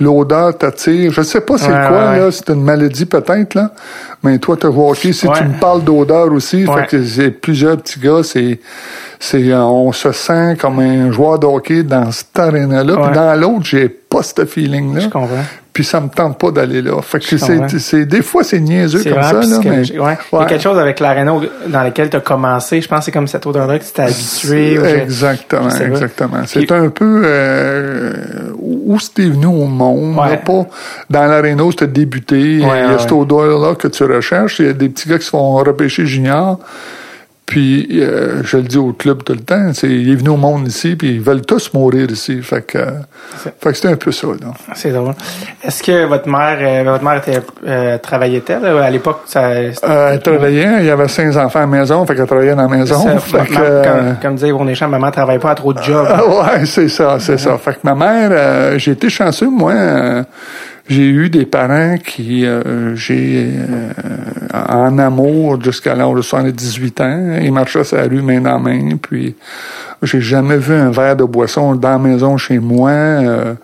l'odeur 0.00 0.58
t'attire. 0.58 1.12
Je 1.12 1.22
sais 1.22 1.40
pas 1.42 1.58
c'est 1.58 1.68
Ouais, 1.68 1.86
quoi, 1.86 2.10
ouais. 2.10 2.18
là, 2.18 2.32
c'est 2.32 2.48
une 2.48 2.64
maladie 2.64 3.06
peut-être, 3.06 3.54
là. 3.54 3.70
Mais 4.24 4.38
toi, 4.40 4.56
tu 4.56 4.66
vois, 4.66 4.90
OK, 4.90 4.96
si 5.12 5.28
Ouais. 5.28 5.32
tu 5.38 5.44
me 5.44 5.60
parles 5.60 5.84
d'odeur 5.84 6.32
aussi, 6.32 6.66
fait 6.66 6.86
que 6.88 7.04
c'est 7.04 7.30
plusieurs 7.30 7.76
petits 7.76 8.00
gars, 8.00 8.22
c'est, 8.24 8.58
c'est, 9.24 9.52
euh, 9.52 9.62
on 9.62 9.92
se 9.92 10.10
sent 10.10 10.56
comme 10.60 10.80
un 10.80 11.12
joueur 11.12 11.38
de 11.38 11.46
hockey 11.46 11.84
dans 11.84 12.10
cette 12.10 12.36
aréna-là. 12.36 12.94
Ouais. 12.96 13.06
Puis 13.06 13.14
dans 13.14 13.40
l'autre, 13.40 13.64
j'ai 13.64 13.88
pas 13.88 14.20
ce 14.24 14.44
feeling-là. 14.44 14.98
Je 15.00 15.08
comprends. 15.08 15.44
Puis 15.72 15.84
ça 15.84 16.00
me 16.00 16.08
tente 16.08 16.38
pas 16.38 16.50
d'aller 16.50 16.82
là. 16.82 17.00
Fait 17.02 17.20
que 17.20 17.38
c'est, 17.38 17.78
c'est, 17.78 18.04
des 18.04 18.20
fois, 18.20 18.42
c'est 18.42 18.58
niaiseux 18.58 19.04
comme 19.04 19.22
ça, 19.22 19.32
là, 19.32 19.40
mais. 19.42 19.46
psychologique. 19.60 19.94
Ouais. 20.02 20.18
Il 20.32 20.34
y 20.34 20.36
a 20.36 20.40
Ouais. 20.40 20.46
quelque 20.46 20.60
chose 20.62 20.76
avec 20.78 20.98
l'aréna 20.98 21.34
dans 21.68 21.82
lequel 21.84 22.10
tu 22.10 22.16
as 22.16 22.20
commencé. 22.20 22.80
Je 22.80 22.88
pense 22.88 22.98
que 22.98 23.04
c'est 23.06 23.12
comme 23.12 23.28
cette 23.28 23.46
odeur-là 23.46 23.78
que 23.78 23.84
tu 23.84 23.92
t'es 23.92 24.02
habitué. 24.02 24.78
ou 24.80 24.84
Exactement, 24.84 25.70
je 25.70 25.84
exactement. 25.84 26.38
Puis- 26.40 26.66
C'est 26.66 26.72
un 26.72 26.88
peu 26.90 27.22
euh, 27.24 28.12
où 28.60 28.98
c'était 28.98 29.28
venu 29.28 29.46
au 29.46 29.64
monde, 29.66 30.18
Ouais. 30.18 30.30
là, 30.30 30.36
pas 30.38 30.66
dans 31.08 31.24
l'aréna 31.26 31.62
où 31.62 31.70
c'était 31.70 31.86
débuté. 31.86 32.38
il 32.40 32.60
y 32.60 32.64
a 32.64 32.68
ouais, 32.68 32.98
cette 32.98 33.12
ouais. 33.12 33.18
odeur-là 33.20 33.74
que 33.76 33.86
tu 33.88 34.02
recherches. 34.04 34.58
Il 34.58 34.66
y 34.66 34.68
a 34.68 34.72
des 34.72 34.88
petits 34.88 35.08
gars 35.08 35.18
qui 35.18 35.24
se 35.24 35.30
font 35.30 35.54
repêcher 35.58 36.04
junior. 36.06 36.58
Puis 37.44 37.86
euh, 38.00 38.42
je 38.44 38.56
le 38.56 38.62
dis 38.62 38.78
au 38.78 38.92
club 38.92 39.24
tout 39.24 39.34
le 39.34 39.40
temps, 39.40 39.72
c'est 39.74 39.88
il 39.90 40.10
est 40.10 40.14
venu 40.14 40.30
au 40.30 40.36
monde 40.36 40.66
ici, 40.68 40.96
puis 40.96 41.16
ils 41.16 41.20
veulent 41.20 41.42
tous 41.42 41.74
mourir 41.74 42.10
ici. 42.10 42.40
Fait 42.40 42.62
que, 42.62 42.78
fait 43.36 43.52
que 43.60 43.72
c'était 43.74 43.88
un 43.88 43.96
peu 43.96 44.10
ça. 44.12 44.28
Là. 44.28 44.54
C'est 44.74 44.90
drôle. 44.90 45.12
Est-ce 45.62 45.82
que 45.82 46.06
votre 46.06 46.28
mère, 46.28 46.56
euh, 46.60 46.90
votre 46.90 47.04
mère 47.04 47.16
était, 47.16 47.40
euh, 47.66 47.98
travaillait-elle? 47.98 48.64
À 48.64 48.88
l'époque? 48.88 49.22
Ça, 49.26 49.40
Euh, 49.50 49.72
elle 50.12 50.20
travaillait, 50.22 50.76
il 50.80 50.86
y 50.86 50.90
avait 50.90 51.08
cinq 51.08 51.36
enfants 51.36 51.58
à 51.58 51.62
la 51.62 51.66
maison, 51.66 52.06
fait 52.06 52.14
qu'elle 52.14 52.26
travaillait 52.26 52.54
dans 52.54 52.68
la 52.70 52.76
maison. 52.76 53.02
ça, 53.02 53.18
fait 53.18 53.44
que, 53.46 53.52
ma- 53.52 53.60
euh, 53.60 53.82
comme, 53.84 54.16
comme 54.22 54.34
disait 54.36 54.48
Yvonne 54.48 54.68
Deschamps, 54.68 54.88
maman 54.88 55.10
travaille 55.10 55.38
pas 55.40 55.50
à 55.50 55.54
trop 55.54 55.74
de 55.74 55.82
jobs. 55.82 56.06
Ah 56.08 56.24
ouais, 56.26 56.64
c'est 56.64 56.88
ça, 56.88 57.18
c'est 57.18 57.38
ça. 57.38 57.58
Fait 57.58 57.72
que 57.74 57.80
ma 57.82 57.94
mère, 57.94 58.30
euh, 58.32 58.78
j'ai 58.78 58.92
été 58.92 59.10
chanceux, 59.10 59.50
moi. 59.50 59.74
J'ai 60.88 61.06
eu 61.08 61.30
des 61.30 61.46
parents 61.46 61.96
qui, 61.96 62.44
euh, 62.44 62.94
j'ai, 62.96 63.46
euh, 63.46 63.90
en 64.52 64.98
amour 64.98 65.62
jusqu'à 65.62 65.94
l'âge 65.94 66.14
de 66.14 66.22
78 66.22 67.00
ans. 67.00 67.38
Ils 67.40 67.52
marchaient 67.52 67.84
sur 67.84 67.96
la 67.96 68.04
rue 68.04 68.22
main 68.22 68.40
dans 68.40 68.58
main, 68.58 68.96
puis 69.00 69.34
j'ai 70.02 70.20
jamais 70.20 70.58
vu 70.58 70.74
un 70.74 70.90
verre 70.90 71.16
de 71.16 71.24
boisson 71.24 71.74
dans 71.76 71.90
la 71.90 71.98
maison 71.98 72.36
chez 72.36 72.58
moi. 72.58 72.90
euh, 72.90 73.54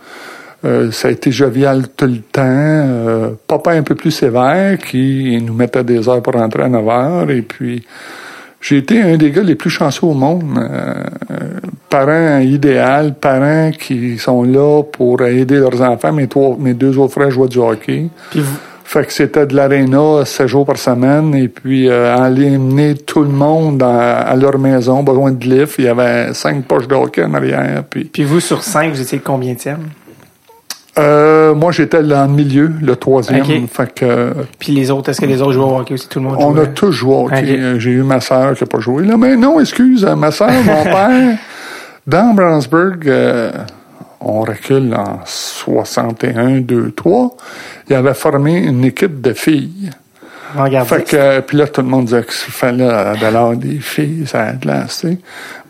euh, 0.64 0.90
ça 0.90 1.08
a 1.08 1.10
été 1.12 1.30
jovial 1.30 1.88
tout 1.96 2.06
le 2.06 2.18
temps. 2.18 2.42
Euh, 2.44 3.30
papa 3.46 3.72
un 3.72 3.82
peu 3.82 3.94
plus 3.94 4.10
sévère 4.10 4.76
qui 4.78 5.40
nous 5.40 5.54
mettait 5.54 5.84
des 5.84 6.08
heures 6.08 6.20
pour 6.20 6.34
rentrer 6.34 6.64
à 6.64 6.68
9 6.68 6.88
heures. 6.88 7.30
Et 7.30 7.42
puis, 7.42 7.86
j'ai 8.60 8.78
été 8.78 9.00
un 9.00 9.16
des 9.16 9.30
gars 9.30 9.42
les 9.42 9.54
plus 9.54 9.70
chanceux 9.70 10.06
au 10.06 10.14
monde. 10.14 10.42
Euh, 10.58 11.04
euh, 11.30 11.36
parents 11.88 12.38
idéal, 12.40 13.14
parents 13.14 13.70
qui 13.70 14.18
sont 14.18 14.42
là 14.42 14.82
pour 14.82 15.22
aider 15.22 15.56
leurs 15.56 15.80
enfants. 15.80 16.12
Mes, 16.12 16.26
trois, 16.26 16.56
mes 16.58 16.74
deux 16.74 16.98
autres 16.98 17.12
frères 17.12 17.30
jouaient 17.30 17.48
du 17.48 17.58
hockey. 17.58 18.08
Puis 18.30 18.40
vous, 18.40 18.56
Fait 18.84 19.06
que 19.06 19.12
c'était 19.12 19.46
de 19.46 19.54
l'aréna 19.54 20.24
7 20.24 20.46
jours 20.48 20.66
par 20.66 20.76
semaine 20.76 21.34
et 21.34 21.48
puis 21.48 21.88
euh, 21.88 22.16
aller 22.16 22.50
mener 22.58 22.96
tout 22.96 23.22
le 23.22 23.28
monde 23.28 23.82
à, 23.82 24.20
à 24.20 24.34
leur 24.34 24.58
maison, 24.58 25.02
besoin 25.02 25.30
de 25.30 25.44
lift. 25.44 25.76
Il 25.78 25.84
y 25.84 25.88
avait 25.88 26.34
cinq 26.34 26.64
poches 26.64 26.88
de 26.88 26.94
hockey 26.94 27.22
en 27.22 27.34
arrière. 27.34 27.84
Puis, 27.88 28.04
puis 28.04 28.24
vous, 28.24 28.40
sur 28.40 28.64
cinq, 28.64 28.92
vous 28.92 29.00
étiez 29.00 29.20
combien 29.20 29.54
de 29.54 29.60
euh, 30.98 31.54
moi, 31.54 31.70
j'étais 31.72 32.02
dans 32.02 32.26
le 32.26 32.32
milieu, 32.32 32.70
le 32.82 32.96
troisième. 32.96 33.40
Ok. 33.42 33.68
Fait 33.70 33.94
que 33.94 34.04
euh, 34.04 34.32
Puis 34.58 34.72
les 34.72 34.90
autres, 34.90 35.10
est-ce 35.10 35.20
que 35.20 35.26
les 35.26 35.40
autres 35.40 35.52
jouaient 35.52 35.64
au 35.64 35.78
hockey 35.78 35.94
aussi? 35.94 36.08
Tout 36.08 36.18
le 36.18 36.26
monde 36.26 36.36
on 36.38 36.52
jouait? 36.52 36.62
a 36.62 36.66
tous 36.66 36.90
joué 36.92 37.14
au 37.14 37.26
hockey. 37.26 37.58
Euh, 37.58 37.78
J'ai 37.78 37.90
eu 37.90 38.02
ma 38.02 38.20
sœur 38.20 38.54
qui 38.54 38.64
n'a 38.64 38.66
pas 38.68 38.80
joué. 38.80 39.04
Là, 39.06 39.16
mais 39.16 39.36
non, 39.36 39.60
excuse, 39.60 40.04
euh, 40.04 40.16
ma 40.16 40.30
sœur, 40.30 40.50
mon 40.64 40.84
père, 40.84 41.38
dans 42.06 42.34
Brownsburg, 42.34 43.06
euh, 43.06 43.52
on 44.20 44.40
recule 44.40 44.94
en 44.94 45.20
61, 45.24 46.60
2, 46.60 46.92
3, 46.92 47.36
il 47.88 47.94
avait 47.96 48.14
formé 48.14 48.56
une 48.58 48.84
équipe 48.84 49.20
de 49.20 49.32
filles. 49.32 49.90
Regardez. 50.56 50.88
Fait 50.88 51.04
que, 51.04 51.16
euh, 51.16 51.40
puis 51.40 51.56
là, 51.56 51.66
tout 51.66 51.82
le 51.82 51.88
monde 51.88 52.06
disait 52.06 52.22
qu'il 52.22 52.52
fallait 52.52 52.88
euh, 52.88 53.14
de 53.14 53.32
l'art 53.32 53.56
des 53.56 53.78
filles, 53.78 54.26
ça 54.26 54.44
a 54.44 54.52
glace, 54.52 55.00
tu 55.00 55.08
sais. 55.08 55.18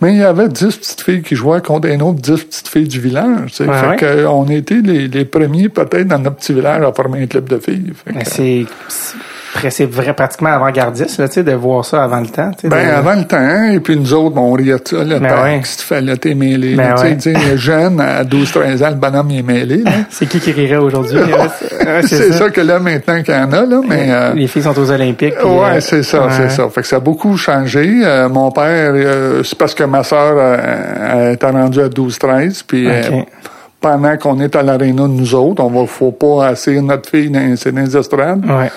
Mais 0.00 0.12
il 0.12 0.18
y 0.18 0.22
avait 0.22 0.48
dix 0.48 0.76
petites 0.76 1.00
filles 1.00 1.22
qui 1.22 1.34
jouaient 1.34 1.60
contre 1.60 1.88
un 1.88 2.00
autre 2.00 2.20
dix 2.20 2.44
petites 2.44 2.68
filles 2.68 2.88
du 2.88 3.00
village, 3.00 3.50
tu 3.50 3.56
sais. 3.56 3.64
Fait 3.64 3.86
ouais. 3.88 3.96
que, 3.96 4.04
euh, 4.04 4.30
on 4.30 4.46
était 4.48 4.80
les, 4.82 5.08
les 5.08 5.24
premiers, 5.24 5.68
peut-être, 5.68 6.06
dans 6.06 6.18
notre 6.18 6.36
petit 6.36 6.52
village 6.52 6.82
à 6.82 6.92
former 6.92 7.22
un 7.22 7.26
club 7.26 7.48
de 7.48 7.58
filles. 7.58 7.92
Que, 8.06 8.24
c'est 8.24 8.66
c'est 9.70 9.86
vrai 9.86 10.12
pratiquement 10.14 10.50
avant-gardiste, 10.50 11.18
là, 11.18 11.28
tu 11.28 11.34
sais, 11.34 11.42
de 11.42 11.52
voir 11.52 11.84
ça 11.84 12.02
avant 12.04 12.20
le 12.20 12.26
temps. 12.28 12.50
Ben, 12.64 12.70
de- 12.70 12.92
avant 12.92 13.14
le 13.14 13.24
temps, 13.24 13.64
et 13.72 13.80
puis 13.80 13.96
nous 13.96 14.12
autres, 14.14 14.34
bon, 14.34 14.50
on 14.50 14.52
riait 14.52 14.74
de 14.78 14.82
ça, 14.88 15.04
le 15.04 15.18
Ben 15.18 15.42
ouais. 15.42 15.60
fallait 15.64 16.16
mêlé. 16.34 16.74
Ben 16.74 16.94
tu 16.96 17.20
sais, 17.20 17.36
ouais. 17.36 17.56
jeune, 17.56 18.00
à 18.00 18.24
12-13 18.24 18.82
ans, 18.84 18.88
le 18.90 18.94
bonhomme, 18.96 19.30
il 19.30 19.38
est 19.38 19.42
mêlé. 19.42 19.84
C'est 20.10 20.26
qui 20.26 20.40
qui 20.40 20.52
rirait 20.52 20.76
aujourd'hui? 20.76 21.18
Ouais, 21.88 22.02
c'est 22.02 22.32
ça. 22.32 22.50
que 22.50 22.60
là, 22.60 22.78
maintenant 22.78 23.22
qu'il 23.22 23.32
y 23.34 23.36
en 23.38 23.50
a, 23.50 23.64
là, 23.64 23.80
mais... 23.88 24.06
euh, 24.10 24.32
Les 24.34 24.46
filles 24.46 24.62
sont 24.62 24.78
aux 24.78 24.90
Olympiques. 24.90 25.34
puis, 25.36 25.48
Ouais, 25.48 25.76
euh, 25.76 25.80
c'est 25.80 26.02
ça, 26.02 26.28
c'est 26.30 26.50
ça. 26.50 26.68
Fait 26.68 26.82
que 26.82 26.86
ça 26.86 26.96
a 26.96 27.00
beaucoup 27.00 27.34
changé. 27.36 28.02
Euh, 28.04 28.28
mon 28.28 28.50
père, 28.50 28.92
euh, 28.94 29.42
c'est 29.42 29.56
parce 29.56 29.74
que 29.74 29.84
ma 29.84 30.02
sœur 30.02 30.34
euh, 30.36 31.32
était 31.32 31.46
rendue 31.48 31.80
à 31.80 31.88
12-13, 31.88 32.62
puis 32.66 32.86
euh, 32.88 33.22
pendant 33.80 34.16
qu'on 34.18 34.38
est 34.40 34.54
à 34.54 34.62
l'aréna, 34.62 35.06
nous 35.08 35.34
autres, 35.34 35.62
on 35.62 35.70
va, 35.70 35.86
faut 35.86 36.10
pas 36.12 36.48
asseoir 36.48 36.82
notre 36.82 37.08
fille 37.08 37.30
dans, 37.30 37.40
dans 37.40 37.80
les 37.80 37.96
estrades. 37.96 38.44
Ouais. 38.44 38.70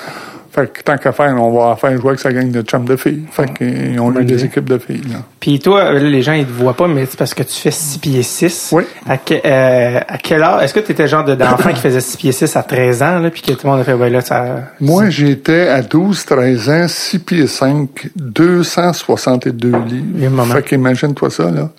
Fait 0.53 0.72
que 0.72 0.81
tant 0.84 0.98
qu'à 0.98 1.13
faire, 1.13 1.34
on 1.41 1.50
va 1.58 1.75
faire 1.77 1.96
jouer 1.98 2.10
avec 2.10 2.20
sa 2.20 2.34
gang 2.34 2.51
de 2.51 2.62
chums 2.62 2.84
de 2.84 2.98
filles. 2.98 3.24
Fait 3.31 3.53
qu'ils 3.53 3.98
ont 4.01 4.13
eu 4.20 4.25
des 4.25 4.43
équipes 4.43 4.67
de 4.70 4.77
filles, 4.77 5.03
là. 5.10 5.20
Puis 5.39 5.60
toi, 5.60 5.93
les 5.93 6.22
gens, 6.22 6.34
ils 6.34 6.46
te 6.46 6.51
voient 6.51 6.75
pas, 6.75 6.88
mais 6.88 7.05
c'est 7.10 7.17
parce 7.17 7.34
que 7.34 7.43
tu 7.43 7.53
fais 7.53 7.72
6 7.72 7.98
pieds 8.00 8.22
6. 8.22 8.70
Oui. 8.74 8.84
À, 9.08 9.17
que- 9.17 9.34
euh, 9.46 10.00
à 10.05 10.17
quel 10.17 10.43
âge? 10.43 10.63
Est-ce 10.63 10.74
que 10.74 10.81
tu 10.81 10.91
étais 10.91 11.08
genre 11.08 11.24
de- 11.24 11.36
d'enfant 11.36 11.70
qui 11.72 11.79
faisait 11.79 12.01
6 12.01 12.17
pieds 12.17 12.31
6 12.34 12.53
à 12.58 12.63
13 12.63 13.01
ans, 13.01 13.20
là, 13.20 13.29
puis 13.29 13.41
que 13.41 13.53
tout 13.53 13.60
le 13.65 13.70
monde 13.70 13.79
a 13.79 13.84
fait, 13.86 13.93
ouais, 13.93 14.10
là, 14.10 14.20
ça... 14.20 14.46
Moi, 14.81 15.10
j'étais 15.10 15.70
à 15.70 15.81
12, 15.81 16.25
13 16.25 16.70
ans, 16.70 16.88
6 16.88 17.20
pieds 17.20 17.48
5, 17.48 18.10
262 18.17 19.70
livres. 19.70 20.05
Le. 20.17 20.43
Fait 20.53 20.63
qu'imagine-toi 20.63 21.29
ça, 21.29 21.50
là. 21.50 21.70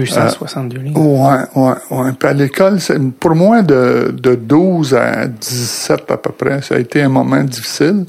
262 0.00 0.78
livres. 0.78 1.00
Ouais, 1.00 1.62
ouais, 1.62 1.74
ouais. 1.90 2.12
Puis 2.18 2.28
à 2.28 2.32
l'école, 2.32 2.80
c'est- 2.80 2.98
pour 3.20 3.34
moi, 3.34 3.62
de, 3.62 4.14
de 4.16 4.34
12 4.34 4.94
à 4.94 5.26
17 5.26 6.10
à 6.10 6.16
peu 6.16 6.30
près, 6.32 6.62
ça 6.62 6.74
a 6.74 6.78
été 6.78 7.02
un 7.02 7.08
moment 7.08 7.42
difficile. 7.42 8.04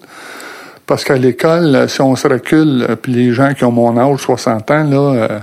Parce 0.88 1.04
qu'à 1.04 1.16
l'école, 1.18 1.76
euh, 1.76 1.88
si 1.88 2.00
on 2.02 2.16
se 2.16 2.28
recule, 2.28 2.86
euh, 2.90 2.96
puis 2.96 3.12
les 3.14 3.34
gens 3.34 3.54
qui 3.54 3.64
ont 3.64 3.72
mon 3.72 3.98
âge, 3.98 4.20
60 4.20 4.70
ans, 4.72 4.84
là, 4.84 4.98
euh, 5.16 5.40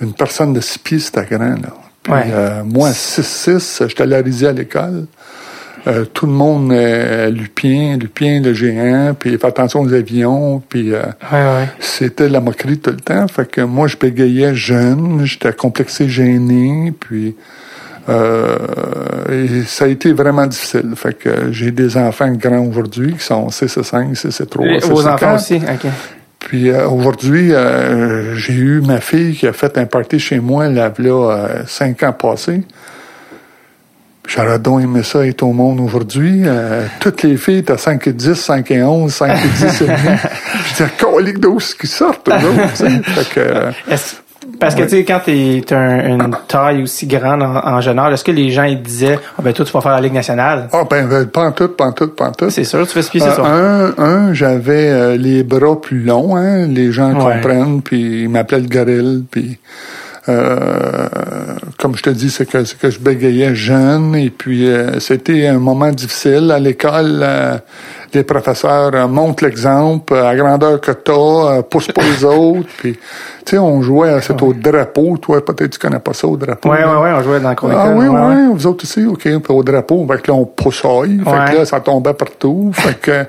une 0.00 0.12
personne 0.14 0.52
de 0.52 0.60
6 0.60 0.78
pieds, 0.78 0.98
c'était 1.00 1.24
grand, 1.30 1.54
là. 1.60 1.70
Puis 2.02 2.12
Ouais. 2.12 2.24
euh, 2.32 2.62
moi, 2.64 2.90
6-6, 2.92 3.82
j'étais 3.88 4.06
larisé 4.06 4.46
à 4.46 4.52
l'école. 4.52 5.06
Euh, 5.86 6.04
tout 6.04 6.26
le 6.26 6.32
monde, 6.32 6.72
euh, 6.72 7.30
Lupien, 7.30 7.96
Lupien 7.96 8.40
le 8.42 8.52
géant, 8.52 9.14
puis 9.18 9.38
fait 9.38 9.46
attention 9.46 9.80
aux 9.80 9.92
avions, 9.92 10.62
puis... 10.68 10.92
euh, 10.92 11.02
Ouais, 11.32 11.38
ouais. 11.38 11.68
c'était 11.80 12.28
la 12.28 12.40
moquerie 12.40 12.78
tout 12.78 12.90
le 12.90 12.96
temps. 12.98 13.26
Fait 13.28 13.48
que 13.50 13.62
moi, 13.62 13.86
je 13.88 13.96
bégayais 13.96 14.54
jeune, 14.54 15.22
j'étais 15.24 15.52
complexé, 15.52 16.08
gêné, 16.08 16.92
puis 16.98 17.34
euh, 18.08 18.56
et 19.30 19.62
ça 19.64 19.84
a 19.84 19.88
été 19.88 20.12
vraiment 20.12 20.46
difficile. 20.46 20.92
Fait 20.96 21.14
que 21.16 21.52
j'ai 21.52 21.70
des 21.70 21.96
enfants 21.96 22.30
grands 22.32 22.66
aujourd'hui 22.66 23.14
qui 23.14 23.24
sont 23.24 23.48
6 23.50 23.76
et 23.76 23.82
5, 23.82 24.16
6 24.16 24.40
et 24.40 24.46
3, 24.46 24.66
Et 24.66 24.80
6 24.80 24.88
Vos 24.88 25.06
enfants 25.06 25.16
4. 25.16 25.34
aussi? 25.34 25.56
OK. 25.56 25.90
Puis 26.40 26.72
aujourd'hui, 26.72 27.52
j'ai 28.34 28.54
eu 28.54 28.80
ma 28.80 29.00
fille 29.00 29.34
qui 29.36 29.46
a 29.46 29.52
fait 29.52 29.76
un 29.78 29.84
party 29.86 30.18
chez 30.18 30.40
moi, 30.40 30.68
là, 30.68 30.92
là 30.98 31.48
cinq 31.66 32.02
ans 32.02 32.12
passés. 32.12 32.62
Donc 34.62 34.82
aimé 34.82 35.02
ça 35.02 35.26
être 35.26 35.42
au 35.42 35.52
monde 35.52 35.80
aujourd'hui. 35.80 36.42
Euh, 36.44 36.84
toutes 37.00 37.22
les 37.22 37.36
filles, 37.36 37.64
t'as 37.64 37.76
5 37.78 38.06
et 38.06 38.12
10, 38.12 38.34
5 38.34 38.70
et 38.70 38.82
11, 38.82 39.12
5 39.12 39.30
et 39.44 39.48
10 39.48 39.82
et 39.82 39.86
demi. 39.86 39.96
Je 40.64 40.68
disais, 40.70 40.90
colique 40.98 41.38
d'os 41.40 41.74
qui 41.74 41.86
sortent. 41.86 42.28
Fait 42.30 43.28
que, 43.34 43.40
euh, 43.40 43.70
Parce 44.58 44.74
que, 44.74 44.82
tu 44.82 44.88
sais, 44.90 45.04
quand 45.04 45.20
t'es 45.24 45.62
un- 45.72 46.06
une 46.26 46.36
taille 46.48 46.82
aussi 46.82 47.06
grande 47.06 47.42
en, 47.42 47.56
en 47.56 47.80
jeune 47.80 47.98
âge, 47.98 48.14
est-ce 48.14 48.24
que 48.24 48.30
les 48.32 48.50
gens, 48.50 48.64
ils 48.64 48.80
disaient, 48.80 49.18
ah 49.38 49.42
ben, 49.42 49.52
toi, 49.52 49.64
tu 49.64 49.72
vas 49.72 49.80
faire 49.80 49.92
la 49.92 50.00
Ligue 50.00 50.12
nationale? 50.14 50.68
ah 50.72 50.82
ben, 50.88 51.06
ben, 51.08 51.26
pantoute, 51.26 51.76
pantoute, 51.76 52.14
pantoute. 52.16 52.50
C'est 52.50 52.64
sûr, 52.64 52.86
tu 52.86 52.92
fais 52.92 53.02
ce 53.02 53.10
pied, 53.10 53.20
c'est 53.20 53.28
Euh, 53.28 53.34
ça. 53.36 53.42
un, 53.44 54.02
un 54.02 54.32
j'avais 54.32 54.90
euh, 54.90 55.16
les 55.16 55.42
bras 55.44 55.80
plus 55.80 56.02
longs, 56.02 56.36
hein, 56.36 56.66
les 56.66 56.92
gens 56.92 57.12
Ouais. 57.14 57.34
comprennent, 57.34 57.82
puis 57.82 58.22
ils 58.24 58.28
m'appelaient 58.28 58.60
le 58.60 58.68
gorille, 58.68 59.24
puis 59.30 59.58
euh, 60.30 61.08
comme 61.78 61.96
je 61.96 62.02
te 62.02 62.10
dis, 62.10 62.30
c'est 62.30 62.46
que 62.46 62.62
que 62.80 62.90
je 62.90 62.98
bégayais 62.98 63.54
jeune, 63.54 64.14
et 64.14 64.30
puis 64.30 64.68
euh, 64.68 65.00
c'était 65.00 65.46
un 65.46 65.58
moment 65.58 65.90
difficile 65.90 66.50
à 66.50 66.58
l'école. 66.58 67.20
euh, 67.22 67.58
les 68.12 68.24
professeurs 68.24 68.90
euh, 68.94 69.06
montrent 69.06 69.44
l'exemple 69.44 70.14
euh, 70.14 70.28
à 70.28 70.34
grandeur 70.36 70.80
que 70.80 70.90
t'as, 70.92 71.12
euh, 71.12 71.62
pousse 71.62 71.88
pas 71.88 72.02
les 72.02 72.24
autres, 72.24 72.68
puis 72.78 72.94
tu 73.44 73.50
sais, 73.56 73.58
on 73.58 73.80
jouait, 73.82 74.08
euh, 74.10 74.20
c'est 74.20 74.40
au 74.42 74.52
drapeau, 74.52 75.16
toi 75.16 75.44
peut-être 75.44 75.70
tu 75.70 75.78
connais 75.78 75.98
pas 75.98 76.12
ça 76.12 76.26
au 76.26 76.36
drapeau. 76.36 76.70
Ouais, 76.70 76.80
là. 76.80 77.00
ouais, 77.00 77.04
ouais, 77.10 77.12
on 77.18 77.22
jouait 77.22 77.40
dans 77.40 77.50
le 77.50 77.54
cours 77.56 77.70
Ah 77.74 77.88
oui, 77.90 78.06
ouais, 78.06 78.18
oui, 78.20 78.34
ouais. 78.34 78.48
vous 78.54 78.66
autres 78.66 78.84
aussi, 78.84 79.04
OK. 79.06 79.20
Puis 79.22 79.40
au 79.48 79.62
drapeau, 79.62 80.06
fait 80.10 80.22
que 80.22 80.30
là, 80.30 80.36
on 80.36 80.44
poussaille. 80.44 81.20
Fait 81.24 81.30
Ouais. 81.30 81.52
que 81.52 81.56
là, 81.58 81.64
ça 81.64 81.80
tombait 81.80 82.14
partout. 82.14 82.70
fait 82.74 83.00
que 83.00 83.10
euh, 83.10 83.24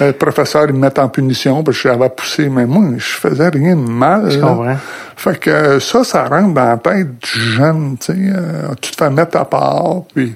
le 0.00 0.12
professeur, 0.12 0.64
il 0.68 0.74
me 0.74 0.80
met 0.80 0.98
en 0.98 1.08
punition 1.08 1.62
parce 1.62 1.76
que 1.80 1.88
j'avais 1.88 2.08
poussé. 2.08 2.48
Mais 2.48 2.66
moi, 2.66 2.82
je 2.96 3.04
faisais 3.04 3.48
rien 3.48 3.76
de 3.76 3.88
mal. 3.88 4.30
Je 4.30 4.38
comprends. 4.40 4.76
Fait 5.16 5.38
que 5.38 5.78
ça, 5.78 6.02
ça 6.04 6.24
rentre 6.24 6.54
dans 6.54 6.64
la 6.64 6.76
tête 6.76 7.08
du 7.20 7.40
jeune, 7.40 7.96
tu 8.00 8.12
sais. 8.12 8.18
euh, 8.18 8.68
tu 8.80 8.90
te 8.90 8.96
fais 8.96 9.10
mettre 9.10 9.38
à 9.38 9.44
part, 9.44 10.02
puis 10.12 10.34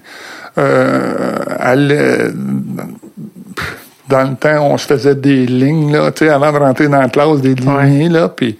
euh, 0.56 1.34
aller- 1.58 2.28
dans 4.08 4.22
le 4.22 4.36
temps, 4.36 4.72
on 4.72 4.78
se 4.78 4.86
faisait 4.86 5.14
des 5.14 5.46
lignes, 5.46 5.92
là, 5.92 6.10
tu 6.10 6.24
sais, 6.24 6.30
avant 6.30 6.52
de 6.52 6.58
rentrer 6.58 6.88
dans 6.88 7.00
la 7.00 7.08
classe, 7.08 7.40
des 7.40 7.54
lignées, 7.54 8.08
là, 8.08 8.28
puis 8.28 8.58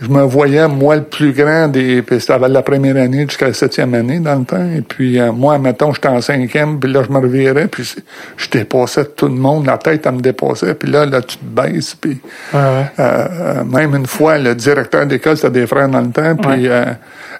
je 0.00 0.08
me 0.08 0.22
voyais, 0.22 0.68
moi, 0.68 0.96
le 0.96 1.04
plus 1.04 1.32
grand 1.32 1.68
des... 1.68 2.02
Puis 2.02 2.20
c'était 2.20 2.38
la 2.38 2.62
première 2.62 2.96
année 2.96 3.22
jusqu'à 3.26 3.46
la 3.46 3.54
septième 3.54 3.94
année, 3.94 4.18
dans 4.18 4.34
le 4.34 4.44
temps. 4.44 4.70
Et 4.76 4.82
puis, 4.82 5.18
euh, 5.18 5.32
moi, 5.32 5.58
mettons, 5.58 5.94
j'étais 5.94 6.08
en 6.08 6.20
cinquième, 6.20 6.78
puis 6.78 6.92
là, 6.92 7.02
je 7.02 7.10
me 7.10 7.18
revirais, 7.18 7.66
puis 7.66 7.94
je 8.36 8.50
dépassais 8.50 9.06
tout 9.06 9.28
le 9.28 9.34
monde. 9.34 9.64
La 9.64 9.78
tête, 9.78 10.02
elle 10.04 10.12
me 10.12 10.20
dépassait. 10.20 10.74
Puis 10.74 10.90
là, 10.90 11.06
là, 11.06 11.22
tu 11.22 11.38
te 11.38 11.44
baisses, 11.44 11.94
puis... 11.94 12.20
Ouais, 12.52 12.60
ouais. 12.60 12.86
Euh, 12.98 13.28
euh, 13.40 13.64
même 13.64 13.94
une 13.94 14.06
fois, 14.06 14.38
le 14.38 14.54
directeur 14.54 15.06
d'école, 15.06 15.36
c'était 15.36 15.60
des 15.60 15.66
frères 15.66 15.88
dans 15.88 16.02
le 16.02 16.10
temps, 16.10 16.36
puis 16.36 16.68
euh, 16.68 16.84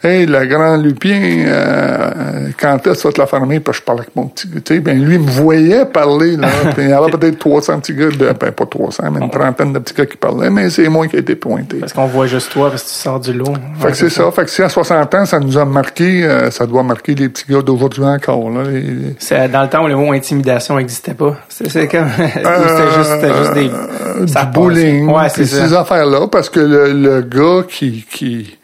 hey, 0.06 0.26
le 0.26 0.46
grand 0.46 0.76
Lupien, 0.76 1.44
euh, 1.46 2.48
quand 2.58 2.86
est-ce 2.86 2.94
que 2.94 3.00
tu 3.02 3.06
vas 3.08 3.12
te 3.12 3.20
la 3.20 3.26
fermer? 3.26 3.60
Puis 3.60 3.75
je 3.75 3.82
parlais 3.82 4.02
avec 4.02 4.14
mon 4.16 4.26
petit 4.28 4.48
gars, 4.48 4.80
ben 4.80 5.02
lui 5.02 5.18
me 5.18 5.28
voyait 5.30 5.84
parler, 5.86 6.36
là, 6.36 6.48
puis 6.75 6.84
il 6.84 6.90
y 6.90 6.92
avait 6.92 7.10
peut-être 7.10 7.38
300 7.38 7.80
petits 7.80 7.94
gars, 7.94 8.06
de, 8.08 8.32
ben 8.38 8.52
pas 8.52 8.66
300, 8.66 9.04
mais 9.12 9.20
une 9.20 9.30
trentaine 9.30 9.72
de 9.72 9.78
petits 9.78 9.94
gars 9.94 10.06
qui 10.06 10.16
parlaient, 10.16 10.50
mais 10.50 10.70
c'est 10.70 10.88
moi 10.88 11.06
qui 11.06 11.16
ai 11.16 11.20
été 11.20 11.34
pointé. 11.36 11.76
Parce 11.78 11.92
qu'on 11.92 12.06
voit 12.06 12.26
juste 12.26 12.52
toi, 12.52 12.70
parce 12.70 12.82
que 12.84 12.88
tu 12.88 12.94
sors 12.94 13.20
du 13.20 13.32
lot. 13.32 13.52
Fait 13.80 13.88
que 13.88 13.96
c'est 13.96 14.10
ça. 14.10 14.30
Fait 14.30 14.44
que 14.44 14.50
si 14.50 14.62
à 14.62 14.68
60 14.68 15.14
ans, 15.14 15.25
ça 15.26 15.40
nous 15.40 15.58
a 15.58 15.64
marqué, 15.64 16.25
euh, 16.25 16.50
ça 16.50 16.66
doit 16.66 16.82
marquer 16.82 17.14
les 17.14 17.28
petits 17.28 17.44
gars 17.50 17.62
d'aujourd'hui 17.62 18.04
encore, 18.04 18.50
là. 18.50 18.62
les- 18.64 18.80
les- 18.80 19.16
C'est 19.18 19.48
dans 19.50 19.62
le 19.62 19.68
temps 19.68 19.84
où 19.84 19.88
le 19.88 19.96
mot 19.96 20.12
intimidation 20.12 20.76
n'existait 20.76 21.14
pas. 21.14 21.36
C'est 21.48 21.88
comme. 21.88 22.08
c'était 22.16 22.92
juste, 22.96 23.10
c'était 23.20 23.34
juste 23.38 23.54
des. 23.54 23.70
Euh, 23.70 24.26
ça 24.26 24.44
du 24.44 24.58
Ouais, 25.06 25.28
c'est 25.28 25.44
ces 25.44 25.72
affaires-là, 25.75 26.26
parce 26.28 26.48
que 26.50 26.60
le, 26.60 26.92
le 26.92 27.20
gars 27.22 27.64
qui, 27.68 28.04
qui, 28.10 28.58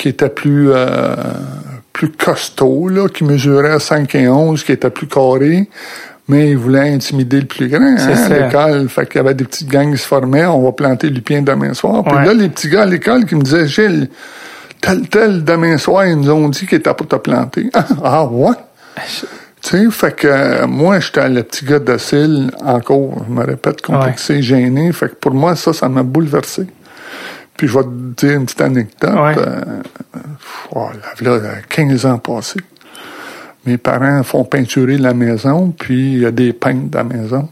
qui 0.00 0.08
était 0.08 0.30
plus, 0.30 0.70
euh, 0.72 1.14
plus 1.92 2.08
costaud, 2.08 2.88
là, 2.88 3.06
qui 3.08 3.22
mesurait 3.22 3.78
5 3.78 4.14
et 4.14 4.28
11, 4.28 4.64
qui 4.64 4.72
était 4.72 4.88
plus 4.88 5.06
carré, 5.06 5.68
mais 6.26 6.52
il 6.52 6.56
voulait 6.56 6.88
intimider 6.90 7.40
le 7.40 7.46
plus 7.46 7.68
grand 7.68 7.96
C'est 7.98 8.12
hein, 8.12 8.30
à 8.30 8.46
l'école. 8.46 8.88
Fait 8.88 9.06
qu'il 9.06 9.16
y 9.16 9.18
avait 9.18 9.34
des 9.34 9.44
petites 9.44 9.68
gangs 9.68 9.92
qui 9.92 9.98
se 9.98 10.06
formaient, 10.06 10.46
on 10.46 10.62
va 10.62 10.72
planter 10.72 11.10
Lupien 11.10 11.42
demain 11.42 11.74
soir. 11.74 12.02
Puis 12.02 12.14
Ouais. 12.16 12.24
là, 12.24 12.32
les 12.32 12.48
petits 12.48 12.70
gars 12.70 12.82
à 12.82 12.86
l'école 12.86 13.26
qui 13.26 13.34
me 13.34 13.42
disaient, 13.42 13.66
Gilles, 13.66 14.08
tel, 14.80 15.06
tel, 15.08 15.44
demain 15.44 15.76
soir, 15.76 16.06
ils 16.06 16.16
nous 16.16 16.30
ont 16.30 16.48
dit 16.48 16.66
qu'il 16.66 16.78
était 16.78 16.94
pour 16.94 17.06
te 17.06 17.16
planter. 17.16 17.68
ah, 18.02 18.24
ouais? 18.24 18.54
Tu 19.62 19.76
sais, 19.84 19.90
fait 19.90 20.16
que 20.16 20.26
euh, 20.28 20.66
moi, 20.66 21.00
j'étais 21.00 21.28
le 21.28 21.42
petit 21.42 21.66
gars 21.66 21.78
docile, 21.78 22.50
encore, 22.64 23.22
je 23.28 23.34
me 23.34 23.44
répète, 23.44 23.82
complexé, 23.82 24.40
gêné. 24.40 24.92
Fait 24.92 25.10
que 25.10 25.16
pour 25.16 25.34
moi, 25.34 25.54
ça, 25.56 25.74
ça 25.74 25.90
m'a 25.90 26.02
bouleversé. 26.02 26.66
Puis 27.60 27.68
je 27.68 27.76
vais 27.76 27.84
te 27.84 28.26
dire 28.26 28.36
une 28.38 28.46
petite 28.46 28.62
anecdote. 28.62 29.10
Ouais. 29.14 29.34
Euh, 29.36 29.82
oh, 30.74 30.88
là, 31.20 31.36
là, 31.38 31.50
15 31.68 32.06
ans 32.06 32.16
passés. 32.16 32.60
Mes 33.66 33.76
parents 33.76 34.22
font 34.22 34.44
peinturer 34.46 34.96
la 34.96 35.12
maison, 35.12 35.70
puis 35.78 36.14
il 36.14 36.20
y 36.20 36.24
a 36.24 36.30
des 36.30 36.54
peintres 36.54 36.88
dans 36.88 37.06
la 37.06 37.16
maison. 37.18 37.50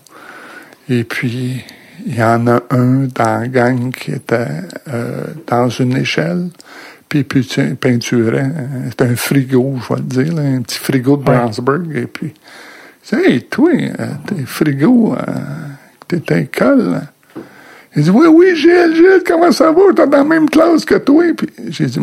Et 0.88 1.05
puis, 1.05 1.62
il 2.07 2.17
y 2.17 2.23
en 2.23 2.47
a 2.47 2.62
un 2.71 3.07
dans 3.15 3.41
la 3.41 3.49
gang 3.49 3.91
qui 3.93 4.12
était 4.12 4.47
euh, 4.88 5.25
dans 5.47 5.69
une 5.69 5.95
échelle, 5.99 6.49
puis 7.11 7.27
tu 7.27 7.75
peinturait. 7.75 8.47
euh, 8.47 8.88
C'était 8.88 9.05
un 9.09 9.17
frigo, 9.17 9.79
je 9.83 9.93
vais 9.95 10.00
le 10.00 10.07
dire, 10.07 10.35
là, 10.37 10.41
un 10.41 10.62
petit 10.62 10.79
frigo 10.79 11.19
de. 11.19 11.23
Brownsburg. 11.25 11.95
Et 11.95 12.07
puis, 12.07 12.33
il 13.12 13.19
dit, 13.19 13.25
Hey, 13.27 13.43
toi, 13.43 13.73
euh, 13.75 14.07
t'es 14.27 14.43
frigo, 14.47 15.15
euh, 15.15 15.33
t'es 16.09 16.33
à 16.33 16.37
l'école. 16.37 17.03
Il 17.99 18.05
dit, 18.05 18.11
oui, 18.11 18.26
oui, 18.28 18.55
Gilles, 18.55 18.95
Gilles, 18.95 19.23
comment 19.26 19.50
ça 19.50 19.73
va? 19.73 19.81
T'es 19.95 20.07
dans 20.07 20.19
la 20.19 20.25
même 20.25 20.49
classe 20.49 20.85
que 20.85 20.95
toi. 20.95 21.25
Puis 21.37 21.49
j'ai 21.71 21.87
dit, 21.87 21.99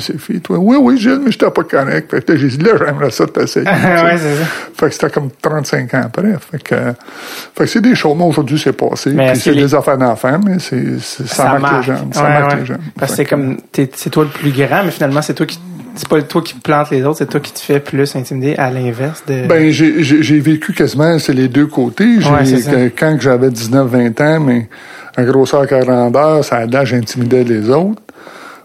ces 0.00 0.18
filles, 0.18 0.40
toi. 0.40 0.58
Oui, 0.58 0.76
oui, 0.80 0.98
Gilles, 0.98 1.20
mais 1.24 1.30
j'étais 1.30 1.50
pas 1.50 1.62
correct. 1.62 2.10
Fait 2.10 2.24
que 2.24 2.36
j'ai 2.36 2.48
dit, 2.48 2.58
là, 2.58 2.72
j'aimerais 2.78 3.10
ça 3.10 3.26
t'essayer. 3.26 3.64
ouais, 3.66 4.16
c'est 4.18 4.34
ça. 4.36 4.44
Fait 4.74 4.86
que 4.86 4.92
c'était 4.92 5.10
comme 5.10 5.28
35 5.40 5.94
ans 5.94 6.00
après. 6.06 6.34
Fait 6.50 6.62
que, 6.62 6.74
fait 6.74 7.64
que 7.64 7.66
c'est 7.66 7.80
des 7.80 7.94
choses. 7.94 8.16
Moi, 8.16 8.26
aujourd'hui, 8.26 8.58
c'est 8.62 8.72
passé. 8.72 9.10
Mais 9.12 9.32
Puis 9.32 9.40
c'est 9.42 9.52
les- 9.52 9.62
des 9.62 9.74
affaires 9.74 9.98
d'enfants, 9.98 10.40
mais 10.44 10.58
c'est, 10.58 10.98
c'est- 11.00 11.26
ça, 11.28 11.58
marque 11.58 11.76
les 11.76 11.82
jeunes. 11.84 12.12
Ça 12.12 12.22
Ouais, 12.24 12.28
marque 12.30 12.50
ouais. 12.52 12.56
les 12.60 12.66
jeunes. 12.66 12.80
Parce 12.98 13.12
que 13.12 13.16
c'est 13.18 13.24
comme, 13.24 13.56
t'es- 13.70 13.90
c'est 13.94 14.10
toi 14.10 14.24
le 14.24 14.30
plus 14.30 14.50
grand, 14.50 14.82
mais 14.84 14.90
finalement, 14.90 15.22
c'est 15.22 15.34
toi 15.34 15.46
qui, 15.46 15.60
c'est 15.96 16.08
pas 16.08 16.22
toi 16.22 16.42
qui 16.42 16.54
plante 16.54 16.90
les 16.90 17.02
autres, 17.04 17.18
c'est 17.18 17.26
toi 17.28 17.40
qui 17.40 17.52
te 17.52 17.58
fais 17.60 17.80
plus 17.80 18.14
intimider 18.16 18.54
à 18.56 18.70
l'inverse 18.70 19.22
de. 19.26 19.46
Ben, 19.46 19.70
j'ai- 19.70 20.40
vécu 20.40 20.72
quasiment, 20.72 21.18
c'est 21.18 21.32
les 21.32 21.48
deux 21.48 21.66
côtés. 21.66 22.18
Ouais, 22.18 22.92
quand 22.98 23.16
j'avais 23.20 23.50
19-20 23.50 24.20
ans, 24.20 24.40
mais 24.40 24.68
à 25.16 25.24
grosseur 25.24 25.66
40 25.66 26.14
heures, 26.16 26.44
ça 26.44 26.56
a 26.56 26.66
l'air 26.66 26.84
j'intimidais 26.86 27.42
les 27.44 27.68
autres. 27.70 28.02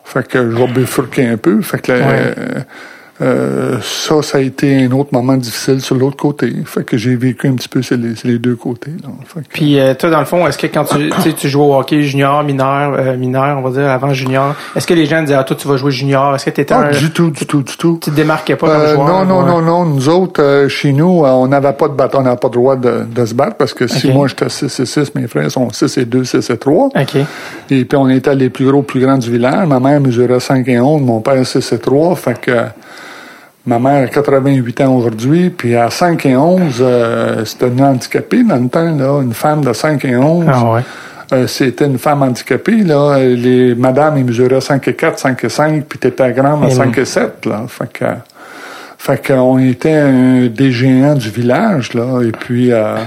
Fait 0.04 0.28
que 0.28 0.52
je 0.52 0.56
vais 0.58 0.68
bifurquer 0.68 1.28
un 1.28 1.38
peu. 1.38 1.62
Fait 1.62 1.82
que 1.82 1.92
Ouais. 1.94 2.00
euh, 2.02 2.34
euh, 3.22 3.78
ça, 3.82 4.22
ça 4.24 4.38
a 4.40 4.42
été 4.42 4.84
un 4.86 4.92
autre 4.92 5.10
moment 5.13 5.38
difficile 5.38 5.80
sur 5.82 5.96
l'autre 5.96 6.18
côté. 6.18 6.51
Fait 6.66 6.84
que 6.84 6.98
j'ai 6.98 7.16
vécu 7.16 7.48
un 7.48 7.54
petit 7.54 7.70
peu 7.70 7.82
sur 7.82 7.96
les, 7.98 8.16
sur 8.16 8.28
les 8.28 8.40
deux 8.40 8.56
côtés. 8.56 8.92
là. 9.04 9.10
Fait 9.25 9.42
que- 9.42 9.46
Puis 9.54 9.80
euh, 9.80 9.94
toi, 9.94 10.10
dans 10.10 10.20
le 10.20 10.25
fond, 10.25 10.48
est-ce 10.48 10.58
que 10.58 10.68
quand 10.68 10.86
tu, 10.86 11.10
tu 11.10 11.22
sais, 11.22 11.34
tu 11.34 11.48
joues 11.50 11.62
au 11.62 11.75
hockey 11.75 12.01
junior, 12.04 12.44
mineur, 12.44 12.94
euh, 12.98 13.16
mineur, 13.18 13.58
on 13.58 13.62
va 13.62 13.70
dire 13.80 13.90
avant 13.90 14.13
junior, 14.13 14.56
est-ce 14.75 14.88
que 14.88 14.94
les 14.96 15.06
gens 15.06 15.22
disaient 15.22 15.36
ah 15.36 15.44
toi 15.44 15.56
tu 15.60 15.68
vas 15.68 15.78
jouer 15.78 15.92
junior, 15.92 16.34
est-ce 16.36 16.46
que 16.46 16.50
t'étais 16.50 16.74
Ah, 16.74 16.88
un, 16.88 16.92
du 16.92 17.12
tout, 17.12 17.30
du 17.30 17.46
tout, 17.46 17.62
du 17.62 17.78
tout. 17.78 18.00
tu 18.01 18.10
te 18.10 18.16
démarquais 18.16 18.56
pas 18.56 18.68
comme 18.68 18.82
Euh, 18.82 18.96
joueur? 18.96 19.08
non, 19.08 19.25
non, 19.25 19.46
non, 19.46 19.62
non. 19.62 19.86
Nous 19.86 20.10
autres, 20.10 20.42
euh, 20.42 20.68
chez 20.68 20.92
nous, 20.92 21.24
euh, 21.24 21.30
on 21.30 21.48
n'avait 21.48 21.74
pas 21.74 21.88
de 21.90 21.94
bâton, 21.94 22.20
on 22.20 22.24
n'avait 22.24 22.38
pas 22.38 22.48
le 22.48 22.54
droit 22.54 22.75
de, 22.75 23.04
de 23.13 23.25
se 23.25 23.34
battre 23.36 23.56
parce 23.58 23.74
que 23.74 23.86
si 23.88 24.12
moi 24.12 24.28
j'étais 24.28 24.50
6 24.50 24.80
et 24.80 24.86
6, 24.86 25.13
mes 25.16 25.28
frères 25.28 25.51
sont 25.51 25.70
6 25.72 25.98
et 25.98 26.06
2, 26.06 26.24
6 26.24 26.50
et 26.50 26.58
3. 26.58 26.86
Ok. 26.96 27.16
Et 27.70 27.86
puis 27.86 27.98
on 27.98 28.10
était 28.10 28.34
les 28.36 28.50
plus 28.50 28.66
gros, 28.66 28.82
plus 28.82 29.00
grands 29.00 29.18
du 29.18 29.30
village. 29.32 29.68
Ma 29.68 29.80
mère 29.80 30.01
mesurait 30.01 30.40
5 30.40 30.68
et 30.68 30.80
11, 30.80 31.01
mon 31.04 31.22
père 31.22 31.46
6 31.46 31.72
et 31.74 31.78
3. 31.80 32.16
Fait 32.16 32.40
que 32.40 32.51
euh, 32.51 32.63
ma 33.65 33.80
mère 33.80 34.03
a 34.03 34.08
88 34.08 34.82
ans 34.82 34.96
aujourd'hui. 34.96 35.50
Puis 35.50 35.75
à 35.75 35.89
5 35.89 36.25
et 36.25 36.36
11, 36.36 36.77
euh, 36.80 37.46
c'était 37.46 37.68
une 37.68 37.82
handicapée 37.82 38.44
dans 38.44 38.58
le 38.58 38.70
temps, 38.70 38.96
là, 38.96 39.22
une 39.22 39.34
femme 39.34 39.63
de 39.63 39.74
5 39.74 40.03
et 40.06 40.15
11. 40.15 40.46
Ah 40.48 40.72
ouais. 40.72 40.82
Euh, 41.34 41.48
c'était 41.48 41.86
une 41.86 41.98
femme 41.98 42.24
handicapée, 42.24 42.84
là. 42.84 43.18
Les 43.20 43.74
madames, 43.74 44.18
ils 44.18 44.25
mesuraient 44.25 44.60
5 44.60 44.86
et 44.89 44.94
4, 44.94 45.20
5 45.20 45.44
et 45.44 45.50
5, 45.50 45.86
puis 45.86 45.98
t'étais 45.98 46.32
grande 46.34 46.65
à 46.65 46.68
Et 46.68 46.72
5 46.72 46.98
et 46.98 47.06
7, 47.06 47.46
là. 47.46 47.63
Fait 47.68 47.91
que, 47.91 48.06
fait 48.98 49.27
qu'on 49.27 49.58
était 49.58 49.94
un 49.94 50.48
des 50.48 50.72
géants 50.72 51.15
du 51.15 51.30
village, 51.30 51.94
là. 51.94 52.22
Et 52.22 52.32
puis, 52.32 52.74
euh, 52.74 52.98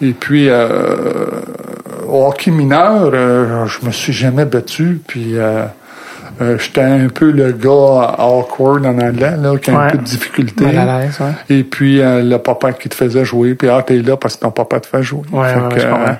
et 0.00 0.12
puis, 0.12 0.48
euh, 0.48 1.26
au 2.08 2.26
hockey 2.26 2.50
mineur, 2.50 3.10
euh, 3.12 3.66
je 3.66 3.86
me 3.86 3.92
suis 3.92 4.12
jamais 4.12 4.46
battu, 4.46 5.00
puis, 5.06 5.34
euh, 6.40 6.44
euh, 6.54 6.58
j'étais 6.58 6.80
un 6.82 7.08
peu 7.08 7.30
le 7.30 7.52
gars 7.52 8.14
awkward 8.18 8.84
en 8.86 8.98
anglais, 8.98 9.36
là, 9.40 9.56
qui 9.58 9.70
a 9.70 9.78
un 9.80 9.90
peu 9.90 9.98
de 9.98 10.02
difficulté. 10.02 10.64
Ouais. 10.64 11.08
Et 11.48 11.64
puis, 11.64 12.00
euh, 12.00 12.22
le 12.22 12.38
papa 12.38 12.72
qui 12.72 12.88
te 12.88 12.94
faisait 12.94 13.24
jouer, 13.24 13.54
puis 13.54 13.68
ah, 13.68 13.82
t'es 13.86 13.98
là 14.02 14.16
parce 14.16 14.36
que 14.36 14.40
ton 14.42 14.50
papa 14.50 14.80
te 14.80 14.86
fait 14.86 15.02
jouer. 15.02 15.22
Ouais, 15.32 15.48
Fait 15.52 15.60
ouais, 15.60 15.68
que, 15.68 15.90
comprends. 15.90 16.16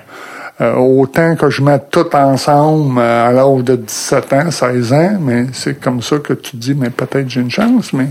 euh, 0.60 0.74
autant 0.76 1.34
que 1.36 1.50
je 1.50 1.62
mets 1.62 1.80
tout 1.90 2.14
ensemble 2.14 2.98
euh, 3.00 3.28
à 3.28 3.32
l'âge 3.32 3.64
de 3.64 3.76
17 3.76 4.32
ans, 4.32 4.50
16 4.50 4.92
ans, 4.92 5.18
mais 5.20 5.46
c'est 5.52 5.80
comme 5.80 6.00
ça 6.02 6.18
que 6.18 6.32
tu 6.34 6.52
te 6.52 6.56
dis, 6.56 6.74
mais 6.74 6.90
peut-être 6.90 7.28
j'ai 7.28 7.40
une 7.40 7.50
chance, 7.50 7.92
mais 7.92 8.08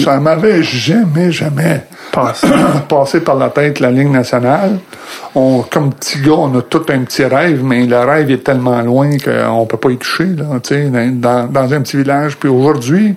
ça 0.00 0.18
m'avait 0.20 0.62
jamais, 0.62 1.30
jamais 1.30 1.82
passé 2.12 3.20
par 3.24 3.36
la 3.36 3.50
tête 3.50 3.80
la 3.80 3.90
ligne 3.90 4.12
nationale. 4.12 4.78
On, 5.34 5.62
comme 5.62 5.92
petit 5.92 6.20
gars, 6.20 6.32
on 6.32 6.58
a 6.58 6.62
tout 6.62 6.84
un 6.88 7.00
petit 7.00 7.24
rêve, 7.24 7.62
mais 7.64 7.86
le 7.86 7.98
rêve 7.98 8.30
est 8.30 8.44
tellement 8.44 8.80
loin 8.82 9.10
qu'on 9.18 9.66
peut 9.66 9.76
pas 9.76 9.90
y 9.90 9.96
toucher, 9.96 10.26
là, 10.26 10.60
tu 10.62 10.74
sais, 10.74 10.90
dans, 11.12 11.46
dans 11.46 11.72
un 11.74 11.80
petit 11.80 11.96
village. 11.96 12.36
Puis 12.36 12.48
aujourd'hui, 12.48 13.14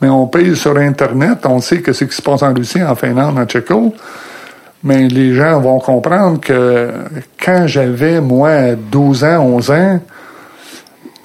mais 0.00 0.08
on 0.08 0.26
paye 0.26 0.54
sur 0.56 0.76
Internet, 0.76 1.38
on 1.44 1.60
sait 1.60 1.80
que 1.80 1.92
ce 1.92 2.04
qui 2.04 2.14
se 2.14 2.22
passe 2.22 2.42
en 2.42 2.54
Russie, 2.54 2.82
en 2.82 2.94
Finlande, 2.94 3.38
en 3.38 3.44
Tchéco. 3.44 3.94
Mais 4.84 5.08
les 5.08 5.34
gens 5.34 5.60
vont 5.60 5.80
comprendre 5.80 6.40
que 6.40 6.90
quand 7.44 7.66
j'avais, 7.66 8.20
moi, 8.20 8.74
12 8.76 9.24
ans, 9.24 9.40
11 9.40 9.70
ans, 9.72 10.00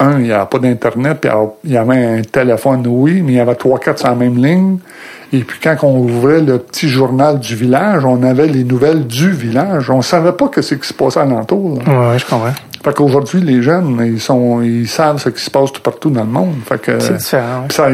un, 0.00 0.18
il 0.18 0.24
n'y 0.24 0.32
avait 0.32 0.46
pas 0.46 0.58
d'Internet, 0.58 1.18
puis 1.20 1.30
il 1.64 1.70
y 1.72 1.76
avait 1.76 2.18
un 2.18 2.22
téléphone, 2.22 2.84
oui, 2.86 3.22
mais 3.22 3.32
il 3.32 3.36
y 3.36 3.40
avait 3.40 3.54
trois, 3.54 3.78
quatre 3.78 3.98
sur 3.98 4.08
la 4.08 4.14
même 4.14 4.36
ligne. 4.36 4.78
Et 5.32 5.40
puis 5.40 5.58
quand 5.62 5.76
on 5.82 5.98
ouvrait 5.98 6.40
le 6.40 6.58
petit 6.58 6.88
journal 6.88 7.40
du 7.40 7.56
village, 7.56 8.04
on 8.04 8.22
avait 8.22 8.46
les 8.46 8.64
nouvelles 8.64 9.06
du 9.06 9.30
village. 9.30 9.90
On 9.90 10.02
savait 10.02 10.32
pas 10.32 10.48
que 10.48 10.62
c'est 10.62 10.80
qui 10.80 10.86
se 10.86 10.94
passait 10.94 11.20
alentour. 11.20 11.78
ouais, 11.78 12.18
je 12.18 12.24
comprends. 12.26 12.52
Fait 12.84 12.94
qu'aujourd'hui, 12.94 13.40
les 13.40 13.62
jeunes, 13.62 13.98
ils 14.04 14.20
sont, 14.20 14.60
ils 14.60 14.86
savent 14.86 15.18
ce 15.18 15.30
qui 15.30 15.42
se 15.42 15.50
passe 15.50 15.72
tout 15.72 15.80
partout 15.80 16.10
dans 16.10 16.24
le 16.24 16.30
monde. 16.30 16.56
Fait 16.68 16.80
que, 16.80 17.00
C'est 17.00 17.16
différent, 17.16 17.62
ouais. 17.62 17.68
ça, 17.70 17.88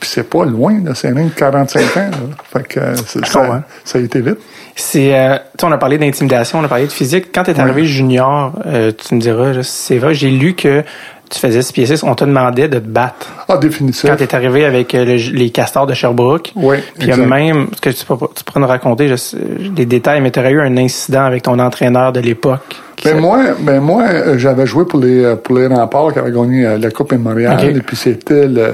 puis 0.00 0.08
c'est 0.12 0.28
pas 0.28 0.44
loin. 0.44 0.74
C'est 0.94 1.12
même 1.12 1.30
45 1.30 1.80
ans, 1.96 2.00
là. 2.10 2.10
Fait 2.52 2.66
que, 2.66 2.80
euh, 2.80 2.94
Je 3.14 3.20
comprends. 3.32 3.46
ça, 3.52 3.64
ça 3.84 3.98
a 3.98 4.02
été 4.02 4.20
vite. 4.20 4.38
C'est, 4.74 5.18
euh, 5.18 5.36
on 5.62 5.72
a 5.72 5.78
parlé 5.78 5.96
d'intimidation, 5.98 6.58
on 6.58 6.64
a 6.64 6.68
parlé 6.68 6.84
de 6.86 6.92
physique. 6.92 7.26
Quand 7.34 7.44
tu 7.44 7.50
es 7.50 7.58
arrivé 7.60 7.84
junior, 7.86 8.52
euh, 8.66 8.92
tu 8.92 9.14
me 9.14 9.20
diras, 9.20 9.52
c'est 9.62 9.96
vrai, 9.98 10.12
j'ai 10.14 10.28
lu 10.30 10.54
que 10.54 10.82
tu 11.30 11.40
faisais 11.40 11.62
6 11.62 11.72
pieds 11.72 11.86
6, 11.86 12.02
on 12.04 12.14
te 12.14 12.24
demandait 12.24 12.68
de 12.68 12.78
te 12.78 12.86
battre. 12.86 13.26
Ah, 13.48 13.56
définitif. 13.56 14.08
Quand 14.08 14.16
tu 14.16 14.22
es 14.24 14.34
arrivé 14.34 14.64
avec 14.64 14.92
le- 14.92 15.16
les 15.32 15.50
castors 15.50 15.86
de 15.86 15.94
Sherbrooke. 15.94 16.52
Oui, 16.54 16.76
Puis 16.98 17.04
il 17.04 17.06
y 17.08 17.10
a 17.10 17.14
exact. 17.14 17.26
même, 17.28 17.66
ce 17.74 17.80
que 17.80 17.90
tu, 17.90 18.04
peux- 18.04 18.14
tu 18.34 18.44
pourrais 18.44 18.60
nous 18.60 18.66
raconter, 18.66 19.08
je 19.08 19.16
sais, 19.16 19.38
les 19.76 19.86
détails, 19.86 20.20
mais 20.20 20.30
tu 20.30 20.38
aurais 20.38 20.52
eu 20.52 20.60
un 20.60 20.76
incident 20.76 21.24
avec 21.24 21.42
ton 21.42 21.58
entraîneur 21.58 22.12
de 22.12 22.20
l'époque. 22.20 22.76
Ben 23.04 23.18
moi, 23.18 23.38
ben 23.60 23.80
moi, 23.80 24.04
j'avais 24.36 24.66
joué 24.66 24.84
pour 24.84 25.00
les 25.00 25.34
pour 25.42 25.56
les 25.56 25.66
remparts 25.66 26.12
qui 26.12 26.18
avaient 26.18 26.30
gagné 26.32 26.76
la 26.78 26.90
Coupe 26.90 27.12
Mémorial 27.12 27.56
Ok. 27.58 27.64
et 27.64 27.80
puis 27.80 27.96
c'était 27.96 28.46
le- 28.46 28.72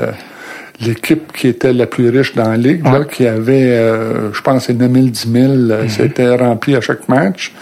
l'équipe 0.86 1.32
qui 1.32 1.48
était 1.48 1.72
la 1.72 1.86
plus 1.86 2.08
riche 2.10 2.34
dans 2.34 2.48
la 2.50 2.56
ligue, 2.56 2.84
là, 2.84 3.04
qui 3.04 3.26
avait, 3.26 3.70
euh, 3.70 4.32
je 4.32 4.40
pense, 4.42 4.64
c'est 4.66 4.74
9000, 4.74 5.10
10 5.10 5.30
000, 5.32 5.52
Mhm. 5.52 5.70
euh, 5.70 5.88
c'était 5.88 6.34
rempli 6.36 6.74
à 6.76 6.80
chaque 6.80 7.08
match. 7.08 7.52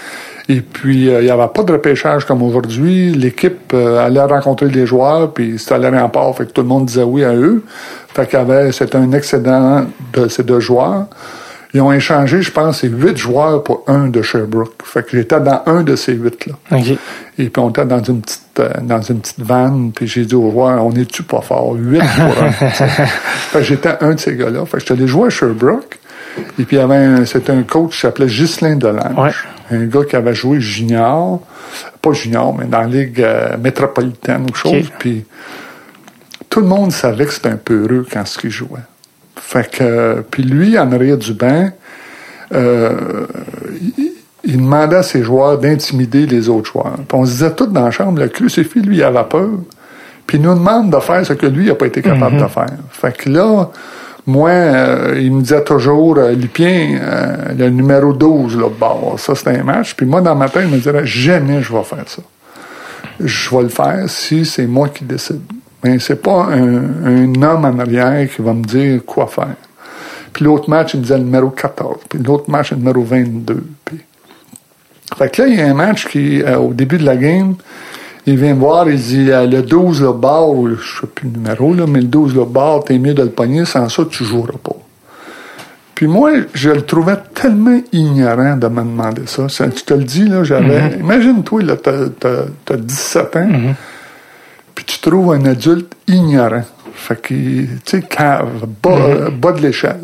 Et 0.48 0.62
puis, 0.62 1.09
euh, 1.09 1.20
il 1.20 1.26
n'y 1.26 1.30
avait 1.30 1.46
pas 1.54 1.62
de 1.62 1.72
repêchage 1.72 2.24
comme 2.24 2.42
aujourd'hui. 2.42 3.12
L'équipe 3.12 3.72
euh, 3.72 4.04
allait 4.04 4.22
rencontrer 4.22 4.66
les 4.68 4.85
joueurs, 4.85 5.33
puis 5.33 5.59
c'était 5.59 5.78
les 5.78 5.88
remparts, 5.96 6.37
fait 6.37 6.46
que 6.46 6.50
tout 6.52 6.62
le 6.62 6.66
monde 6.68 6.87
disait 6.87 7.04
oui 7.04 7.22
à 7.24 7.35
eux. 7.35 7.62
Fait 8.14 8.26
qu'il 8.28 8.38
y 8.38 8.42
avait, 8.42 8.72
c'était 8.72 8.96
un 8.96 9.12
excédent 9.12 9.85
de 10.12 10.26
ces 10.28 10.42
deux 10.42 10.59
joueurs. 10.59 11.06
Ils 11.72 11.80
ont 11.80 11.92
échangé, 11.92 12.42
je 12.42 12.50
pense, 12.50 12.80
c'est 12.80 12.88
huit 12.88 13.16
joueurs 13.16 13.62
pour 13.62 13.85
un 13.87 14.09
de 14.09 14.22
Sherbrooke. 14.22 14.83
Fait 14.85 15.04
que 15.04 15.16
j'étais 15.16 15.40
dans 15.40 15.62
un 15.66 15.83
de 15.83 15.94
ces 15.94 16.14
huit-là. 16.14 16.54
OK. 16.72 16.98
Et 17.38 17.48
puis 17.48 17.62
on 17.62 17.70
était 17.70 17.85
dans 17.85 18.02
une 18.02 18.20
petite 18.22 18.42
euh, 18.59 18.70
dans 18.83 19.00
une 19.00 19.20
petite 19.20 19.40
vanne, 19.40 19.92
puis 19.94 20.06
j'ai 20.06 20.24
dit 20.24 20.35
au 20.35 20.50
joueur, 20.50 20.85
on 20.85 20.90
est-tu 20.92 21.22
pas 21.22 21.40
fort? 21.40 21.74
Huit 21.74 22.02
pour 22.16 22.42
un. 22.42 22.50
fait 22.50 23.59
que 23.59 23.64
j'étais 23.64 23.96
un 24.00 24.14
de 24.14 24.20
ces 24.20 24.37
gars-là. 24.37 24.64
Fait 24.66 24.78
que 24.78 24.80
j'étais 24.80 24.92
allé 24.94 25.06
jouer 25.06 25.28
à 25.28 25.30
Sherbrooke. 25.30 25.98
Et 26.59 26.64
puis 26.64 26.76
il 26.76 26.78
y 26.78 26.83
avait 26.83 26.96
un, 26.96 27.24
c'était 27.24 27.52
un 27.52 27.62
coach 27.62 27.92
qui 27.92 28.00
s'appelait 28.00 28.26
Ghislain 28.26 28.76
Delange. 28.76 29.18
Ouais. 29.18 29.30
Un 29.70 29.87
gars 29.87 30.04
qui 30.09 30.16
avait 30.16 30.35
joué 30.35 30.61
junior, 30.61 31.40
pas 32.02 32.12
junior, 32.12 32.56
mais 32.56 32.66
dans 32.66 32.80
la 32.80 32.87
ligue 32.87 33.20
euh, 33.20 33.56
métropolitaine 33.56 34.46
ou 34.50 34.54
chose. 34.54 34.90
Puis 34.98 35.24
tout 36.48 36.61
le 36.61 36.66
monde 36.66 36.92
savait 36.92 37.26
que 37.26 37.33
c'était 37.33 37.50
un 37.50 37.56
peu 37.56 37.83
heureux 37.83 38.06
quand 38.11 38.26
ce 38.26 38.38
qu'il 38.38 38.50
jouait. 38.50 38.80
Fait 39.40 39.70
que, 39.70 40.24
puis 40.31 40.42
lui, 40.42 40.79
en 40.79 40.92
arrière 40.92 41.16
du 41.16 41.33
banc, 41.33 41.70
euh, 42.53 43.26
il, 43.98 44.12
il 44.44 44.57
demandait 44.57 44.96
à 44.96 45.03
ses 45.03 45.22
joueurs 45.22 45.59
d'intimider 45.59 46.26
les 46.26 46.48
autres 46.48 46.72
joueurs. 46.72 46.96
Puis 46.96 47.18
on 47.18 47.24
se 47.24 47.33
disait 47.33 47.53
tout 47.53 47.66
dans 47.66 47.85
la 47.85 47.90
chambre, 47.90 48.20
le 48.20 48.29
crucifix, 48.29 48.81
lui, 48.81 48.96
il 48.96 49.03
avait 49.03 49.24
peur. 49.24 49.50
Puis 50.26 50.38
il 50.38 50.42
nous 50.42 50.55
demande 50.55 50.90
de 50.90 51.00
faire 51.00 51.24
ce 51.26 51.33
que 51.33 51.46
lui 51.46 51.66
n'a 51.66 51.74
pas 51.74 51.87
été 51.87 52.03
capable 52.03 52.37
de 52.37 52.46
faire. 52.46 52.66
Fait 52.90 53.16
que 53.16 53.29
là, 53.29 53.68
moi, 54.26 54.50
euh, 54.50 55.18
il 55.20 55.33
me 55.33 55.42
disait 55.42 55.64
toujours, 55.64 56.18
euh, 56.18 56.33
Lupien, 56.33 56.98
euh, 57.03 57.37
le 57.59 57.70
numéro 57.70 58.12
12, 58.12 58.57
là, 58.57 58.68
bon, 58.68 59.16
ça 59.16 59.35
c'est 59.35 59.48
un 59.48 59.64
match. 59.64 59.94
Puis 59.94 60.07
moi, 60.07 60.20
dans 60.20 60.37
ma 60.37 60.48
tête, 60.48 60.62
je 60.68 60.74
me 60.74 60.79
dirais, 60.79 61.05
jamais 61.05 61.62
je 61.62 61.72
vais 61.72 61.83
faire 61.83 62.05
ça. 62.07 62.22
Je 63.18 63.50
vais 63.50 63.62
le 63.62 63.68
faire 63.68 64.05
si 64.09 64.44
c'est 64.44 64.66
moi 64.66 64.88
qui 64.88 65.05
décide. 65.05 65.42
Mais 65.82 65.98
c'est 65.98 66.22
pas 66.22 66.46
un, 66.46 67.04
un 67.04 67.42
homme 67.42 67.64
en 67.64 67.78
arrière 67.78 68.28
qui 68.28 68.42
va 68.42 68.52
me 68.52 68.64
dire 68.64 69.00
quoi 69.04 69.26
faire. 69.26 69.56
Puis 70.32 70.44
l'autre 70.44 70.68
match, 70.68 70.94
il 70.94 70.98
me 70.98 71.02
disait 71.02 71.18
le 71.18 71.24
numéro 71.24 71.50
14. 71.50 71.98
Puis 72.08 72.18
l'autre 72.22 72.50
match, 72.50 72.70
le 72.70 72.78
numéro 72.78 73.02
22. 73.02 73.64
Puis... 73.84 74.00
Fait 75.16 75.30
que 75.30 75.42
là, 75.42 75.48
il 75.48 75.58
y 75.58 75.60
a 75.60 75.66
un 75.66 75.74
match 75.74 76.06
qui, 76.06 76.42
euh, 76.42 76.58
au 76.58 76.72
début 76.72 76.98
de 76.98 77.04
la 77.04 77.16
game, 77.16 77.56
il 78.26 78.36
vient 78.36 78.54
me 78.54 78.60
voir, 78.60 78.88
il 78.88 79.00
dit 79.00 79.30
euh, 79.30 79.46
le 79.46 79.62
12 79.62 80.02
le 80.02 80.12
bar, 80.12 80.50
je 80.66 81.00
sais 81.00 81.06
plus 81.06 81.28
le 81.28 81.38
numéro, 81.38 81.74
là, 81.74 81.84
mais 81.88 82.00
le 82.00 82.06
12 82.06 82.34
le 82.36 82.44
bar, 82.44 82.84
t'es 82.84 82.98
mieux 82.98 83.14
de 83.14 83.22
le 83.22 83.30
pogner, 83.30 83.64
sans 83.64 83.88
ça, 83.88 84.04
tu 84.08 84.24
joueras 84.24 84.58
pas. 84.62 84.76
Puis 85.94 86.06
moi, 86.06 86.30
je 86.54 86.70
le 86.70 86.82
trouvais 86.82 87.16
tellement 87.34 87.78
ignorant 87.92 88.56
de 88.56 88.68
me 88.68 88.80
demander 88.82 89.22
ça. 89.26 89.48
Ça, 89.50 89.68
tu 89.68 89.82
te 89.82 89.92
le 89.92 90.04
dis, 90.04 90.24
là, 90.24 90.44
j'avais. 90.44 90.96
Imagine-toi, 90.98 91.62
là, 91.62 91.76
t'as, 91.76 92.08
t'as, 92.08 92.44
t'as 92.64 92.76
17 92.76 93.36
ans, 93.36 93.48
puis 94.80 94.86
tu 94.86 95.10
trouves 95.10 95.32
un 95.32 95.44
adulte 95.44 95.92
ignorant. 96.08 96.64
Fait 96.94 97.20
qu'il, 97.20 97.68
tu 97.84 97.98
sais, 97.98 98.02
cave, 98.02 98.66
bas, 98.82 98.90
euh, 98.90 99.30
bas 99.30 99.52
de 99.52 99.60
l'échelle. 99.60 100.00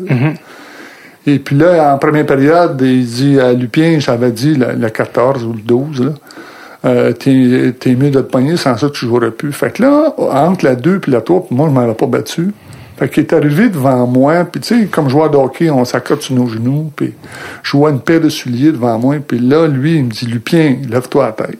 Et 1.25 1.39
puis 1.39 1.55
là, 1.55 1.93
en 1.93 1.97
première 1.97 2.27
période, 2.27 2.79
il 2.81 3.05
dit 3.05 3.39
à 3.39 3.53
Lupien, 3.53 3.99
j'avais 3.99 4.31
dit 4.31 4.53
le, 4.53 4.73
le 4.73 4.89
14 4.89 5.43
ou 5.45 5.53
le 5.53 5.61
12, 5.61 6.03
là, 6.03 6.11
euh, 6.85 7.11
t'es, 7.11 7.73
t'es 7.79 7.95
mieux 7.95 8.11
de 8.11 8.21
te 8.21 8.31
pogner, 8.31 8.55
sans 8.55 8.77
ça, 8.77 8.89
tu 8.91 9.07
jouerais 9.07 9.31
plus. 9.31 9.51
Fait 9.51 9.73
que 9.73 9.81
là, 9.81 10.13
entre 10.17 10.63
la 10.63 10.75
2 10.75 10.99
puis 10.99 11.11
la 11.11 11.21
3, 11.21 11.47
moi, 11.49 11.67
je 11.69 11.73
m'en 11.73 11.91
ai 11.91 11.95
pas 11.95 12.05
battu. 12.05 12.53
Fait 12.97 13.09
qu'il 13.09 13.23
est 13.23 13.33
arrivé 13.33 13.69
devant 13.69 14.05
moi, 14.05 14.45
puis 14.45 14.61
tu 14.61 14.79
sais, 14.79 14.85
comme 14.85 15.09
joueur 15.09 15.31
de 15.31 15.37
hockey, 15.37 15.71
on 15.71 15.85
s'accote 15.85 16.21
sur 16.21 16.35
nos 16.35 16.47
genoux, 16.47 16.91
puis 16.95 17.13
je 17.63 17.77
vois 17.77 17.89
une 17.89 17.99
paire 17.99 18.21
de 18.21 18.29
souliers 18.29 18.71
devant 18.71 18.97
moi, 18.99 19.15
puis 19.27 19.39
là, 19.39 19.67
lui, 19.67 19.97
il 19.97 20.05
me 20.05 20.09
dit, 20.11 20.25
Lupien, 20.27 20.77
lève-toi 20.87 21.25
la 21.25 21.31
tête. 21.31 21.59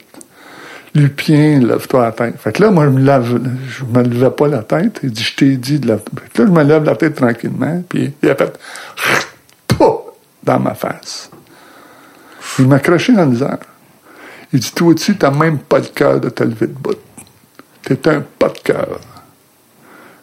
Lupien, 0.98 1.60
lève-toi 1.60 2.02
la 2.02 2.12
tête. 2.12 2.40
Fait 2.40 2.52
que 2.52 2.64
là, 2.64 2.72
moi, 2.72 2.86
je 2.86 2.90
me, 2.90 3.02
lave, 3.02 3.40
je 3.68 3.84
me 3.84 4.04
levais 4.04 4.32
pas 4.32 4.48
la 4.48 4.64
tête. 4.64 5.00
Il 5.04 5.12
dit, 5.12 5.24
je 5.24 5.36
t'ai 5.36 5.58
dit 5.58 5.80
de 5.80 5.88
la... 5.88 5.98
Fait 5.98 6.34
que 6.34 6.42
là, 6.42 6.48
je 6.48 6.52
me 6.52 6.64
lève 6.64 6.84
la 6.84 6.96
tête 6.96 7.16
tranquillement, 7.16 7.84
puis 7.88 8.14
il 8.22 8.30
a 8.30 8.36
fait 8.36 8.60
dans 10.44 10.60
ma 10.60 10.74
face. 10.74 11.30
Il 12.58 12.68
m'a 12.68 12.80
craché 12.80 13.14
dans 13.14 13.26
le 13.26 13.32
visage. 13.32 13.60
Il 14.54 14.60
dit, 14.60 14.72
toi 14.72 14.88
aussi, 14.88 15.16
t'as 15.18 15.30
même 15.30 15.60
pas 15.60 15.80
le 15.80 15.86
cœur 15.86 16.20
de 16.20 16.30
te 16.30 16.44
lever 16.44 16.68
de 16.68 16.74
bout. 16.74 16.98
T'es 17.84 18.08
un 18.10 18.22
pas 18.22 18.50
de 18.50 18.60
cœur. 18.60 19.00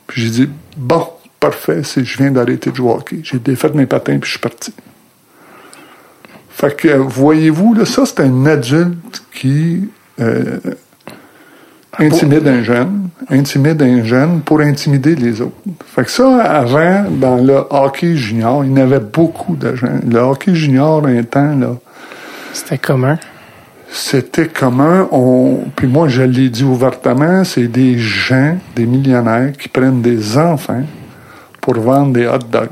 Puis 0.07 0.23
j'ai 0.23 0.31
dit, 0.31 0.51
bon, 0.77 1.09
parfait, 1.39 1.83
c'est 1.85 2.05
je 2.05 2.19
viens 2.19 2.31
d'arrêter 2.31 2.71
de 2.71 2.77
jouer 2.77 2.91
hockey. 2.91 3.21
J'ai 3.23 3.39
défait 3.39 3.71
mes 3.75 3.87
patins, 3.87 4.19
puis 4.19 4.27
je 4.27 4.31
suis 4.33 4.41
parti. 4.41 4.75
Fait 6.49 6.75
que, 6.75 6.89
voyez-vous, 6.89 7.75
là, 7.75 7.85
ça, 7.85 8.07
c'est 8.07 8.21
un 8.21 8.47
adulte 8.47 9.23
qui 9.33 9.89
euh, 10.20 10.59
intimide 11.98 12.46
un 12.46 12.62
jeune, 12.62 13.09
intimide 13.31 13.83
un 13.83 14.05
jeune 14.05 14.40
pour 14.40 14.61
intimider 14.61 15.14
les 15.14 15.40
autres. 15.40 15.57
Fait 15.87 16.05
que 16.05 16.11
ça, 16.11 16.42
avant, 16.42 17.05
dans 17.11 17.37
le 17.37 17.64
hockey 17.70 18.16
junior, 18.16 18.64
il 18.64 18.70
y 18.70 18.74
en 18.74 18.77
avait 18.79 19.00
beaucoup 19.00 19.57
de 19.57 19.74
gens. 19.74 20.00
Le 20.09 20.18
hockey 20.18 20.55
junior, 20.55 21.05
un 21.07 21.22
temps, 21.22 21.57
là, 21.57 21.77
C'était 22.53 22.79
commun. 22.79 23.18
c'était 23.90 24.48
commun. 24.48 25.09
On, 25.12 25.64
puis 25.77 25.87
moi, 25.87 26.09
je 26.09 26.22
l'ai 26.22 26.48
dit 26.48 26.64
ouvertement, 26.64 27.44
c'est 27.44 27.68
des 27.68 27.98
gens, 27.98 28.57
des 28.74 28.87
millionnaires 28.87 29.53
qui 29.53 29.68
prennent 29.68 30.03
des 30.03 30.37
enfants 30.37 30.83
pour 31.61 31.74
vendre 31.74 32.12
des 32.12 32.27
hot 32.27 32.38
dogs. 32.50 32.68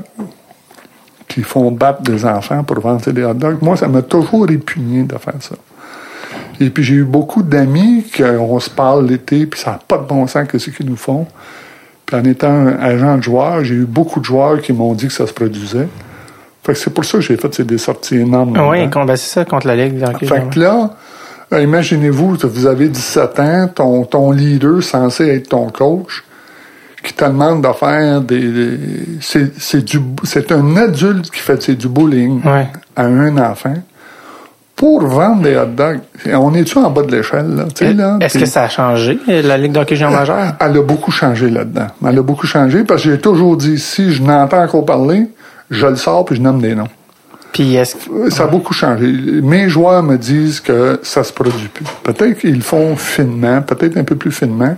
Qui 1.27 1.41
font 1.41 1.71
battre 1.71 2.03
des 2.03 2.25
enfants 2.25 2.63
pour 2.63 2.79
vendre 2.79 3.09
des 3.11 3.23
hot 3.23 3.33
dogs. 3.33 3.57
Moi, 3.61 3.75
ça 3.75 3.87
m'a 3.87 4.01
toujours 4.01 4.45
répugné 4.45 5.03
de 5.03 5.17
faire 5.17 5.33
ça. 5.39 5.55
Et 6.65 6.69
puis 6.69 6.83
j'ai 6.83 6.95
eu 6.95 7.03
beaucoup 7.03 7.43
d'amis 7.43 8.05
qu'on 8.15 8.59
se 8.59 8.69
parle 8.69 9.07
l'été, 9.07 9.45
puis 9.45 9.59
ça 9.59 9.71
n'a 9.71 9.79
pas 9.87 9.97
de 9.97 10.05
bon 10.07 10.25
sens 10.27 10.47
que 10.47 10.57
ce 10.57 10.69
qu'ils 10.69 10.85
nous 10.89 10.95
font. 10.95 11.27
Puis 12.05 12.15
en 12.15 12.23
étant 12.23 12.67
agent 12.79 13.17
de 13.17 13.23
joueur, 13.23 13.63
j'ai 13.63 13.75
eu 13.75 13.85
beaucoup 13.85 14.19
de 14.19 14.25
joueurs 14.25 14.61
qui 14.61 14.71
m'ont 14.73 14.93
dit 14.93 15.07
que 15.07 15.13
ça 15.13 15.27
se 15.27 15.33
produisait. 15.33 15.87
Fait 16.63 16.73
que 16.73 16.79
c'est 16.79 16.93
pour 16.93 17.03
ça 17.05 17.17
que 17.17 17.23
j'ai 17.23 17.35
fait 17.37 17.53
ces- 17.53 17.63
des 17.65 17.77
sorties 17.77 18.17
énormes. 18.19 18.51
Oui, 18.57 18.77
là-dedans. 18.79 19.01
con- 19.01 19.05
ben, 19.05 19.15
c'est 19.15 19.29
ça 19.33 19.45
contre 19.45 19.67
la 19.67 19.75
Ligue. 19.75 20.03
Fait 20.19 20.49
que 20.49 20.59
là, 20.59 20.91
euh, 21.51 21.61
imaginez-vous, 21.61 22.37
vous 22.43 22.65
avez 22.65 22.87
17 22.87 23.39
ans, 23.39 23.67
ton, 23.73 24.03
ton 24.05 24.31
leader 24.31 24.81
censé 24.81 25.27
être 25.27 25.49
ton 25.49 25.67
coach, 25.69 26.23
qui 27.03 27.13
te 27.13 27.25
demande 27.25 27.61
de 27.67 27.73
faire 27.73 28.21
des... 28.21 28.39
des- 28.39 28.79
c'est, 29.19 29.51
c'est, 29.59 29.83
du, 29.83 29.99
c'est 30.23 30.51
un 30.53 30.77
adulte 30.77 31.29
qui 31.31 31.39
fait 31.41 31.61
c'est 31.61 31.75
du 31.75 31.87
Ouais. 31.87 32.67
à 32.95 33.03
un 33.03 33.37
enfant 33.37 33.75
pour 34.75 35.01
vendre 35.05 35.43
des 35.43 35.55
hot 35.55 35.65
dogs. 35.65 35.99
On 36.33 36.53
est-tu 36.53 36.77
en 36.77 36.89
bas 36.89 37.03
de 37.03 37.15
l'échelle, 37.15 37.55
là? 37.55 37.65
Sais, 37.75 37.93
là 37.93 38.17
Est-ce 38.21 38.37
que 38.39 38.45
ça 38.45 38.63
a 38.63 38.69
changé, 38.69 39.19
la 39.27 39.57
Ligue 39.57 39.71
de 39.71 39.79
hockey 39.79 39.95
junior 39.95 40.11
majeure? 40.11 40.53
elle 40.59 40.77
a 40.77 40.81
beaucoup 40.81 41.11
changé 41.11 41.49
là-dedans. 41.49 41.87
Elle 42.07 42.17
a 42.17 42.23
beaucoup 42.23 42.47
changé 42.47 42.83
parce 42.83 43.03
que 43.03 43.11
j'ai 43.11 43.19
toujours 43.19 43.55
dit, 43.57 43.77
si 43.79 44.11
je 44.11 44.21
n'entends 44.23 44.63
encore 44.63 44.85
parler, 44.85 45.27
je 45.69 45.85
le 45.85 45.95
sors 45.95 46.25
puis 46.25 46.35
je 46.35 46.41
nomme 46.41 46.61
des 46.61 46.75
noms. 46.75 46.87
Puis 47.51 47.75
est-ce 47.75 47.95
que... 47.95 48.29
Ça 48.31 48.45
a 48.45 48.47
beaucoup 48.47 48.73
changé. 48.73 49.05
Mes 49.05 49.69
joueurs 49.69 50.01
me 50.01 50.17
disent 50.17 50.59
que 50.59 50.99
ça 51.03 51.23
se 51.23 51.31
produit 51.31 51.67
plus. 51.67 51.85
Peut-être 52.03 52.39
qu'ils 52.39 52.55
le 52.55 52.61
font 52.61 52.95
finement, 52.95 53.61
peut-être 53.61 53.95
un 53.97 54.03
peu 54.03 54.15
plus 54.15 54.31
finement, 54.31 54.75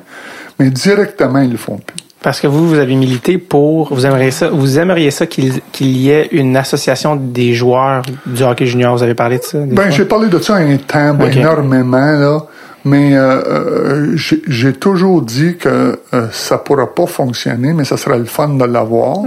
mais 0.59 0.69
directement, 0.69 1.39
ils 1.39 1.51
le 1.51 1.57
font 1.57 1.77
plus. 1.77 1.95
Parce 2.21 2.39
que 2.41 2.47
vous, 2.47 2.67
vous 2.67 2.79
avez 2.79 2.95
milité 2.95 3.37
pour, 3.37 3.93
vous 3.93 4.05
aimeriez 4.05 4.31
ça, 4.31 4.49
vous 4.49 4.79
aimeriez 4.79 5.11
ça 5.11 5.27
qu'il 5.27 5.61
qu'il 5.71 5.95
y 5.97 6.09
ait 6.09 6.27
une 6.31 6.57
association 6.57 7.15
des 7.15 7.53
joueurs 7.53 8.01
du 8.25 8.43
hockey 8.43 8.65
junior. 8.65 8.95
Vous 8.95 9.03
avez 9.03 9.13
parlé 9.13 9.37
de 9.37 9.43
ça? 9.43 9.59
Ben, 9.59 9.91
j'ai 9.91 10.05
parlé 10.05 10.27
de 10.27 10.39
ça 10.39 10.55
un 10.55 10.77
temps, 10.77 11.13
ben, 11.13 11.31
énormément, 11.31 11.97
là, 11.97 12.39
mais 12.83 13.15
euh, 13.15 13.41
euh, 13.47 14.15
j'ai 14.15 14.73
toujours 14.73 15.21
dit 15.21 15.57
que 15.57 15.99
euh, 16.13 16.27
ça 16.31 16.57
pourra 16.57 16.93
pas 16.93 17.07
fonctionner, 17.07 17.73
mais 17.73 17.83
ça 17.83 17.97
serait 17.97 18.19
le 18.19 18.25
fun 18.25 18.49
de 18.49 18.65
l'avoir. 18.65 19.17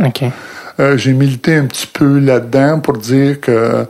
Euh, 0.81 0.96
j'ai 0.96 1.12
milité 1.12 1.57
un 1.57 1.66
petit 1.66 1.88
peu 1.88 2.18
là-dedans 2.18 2.81
pour 2.81 2.96
dire 2.98 3.40
que 3.40 3.87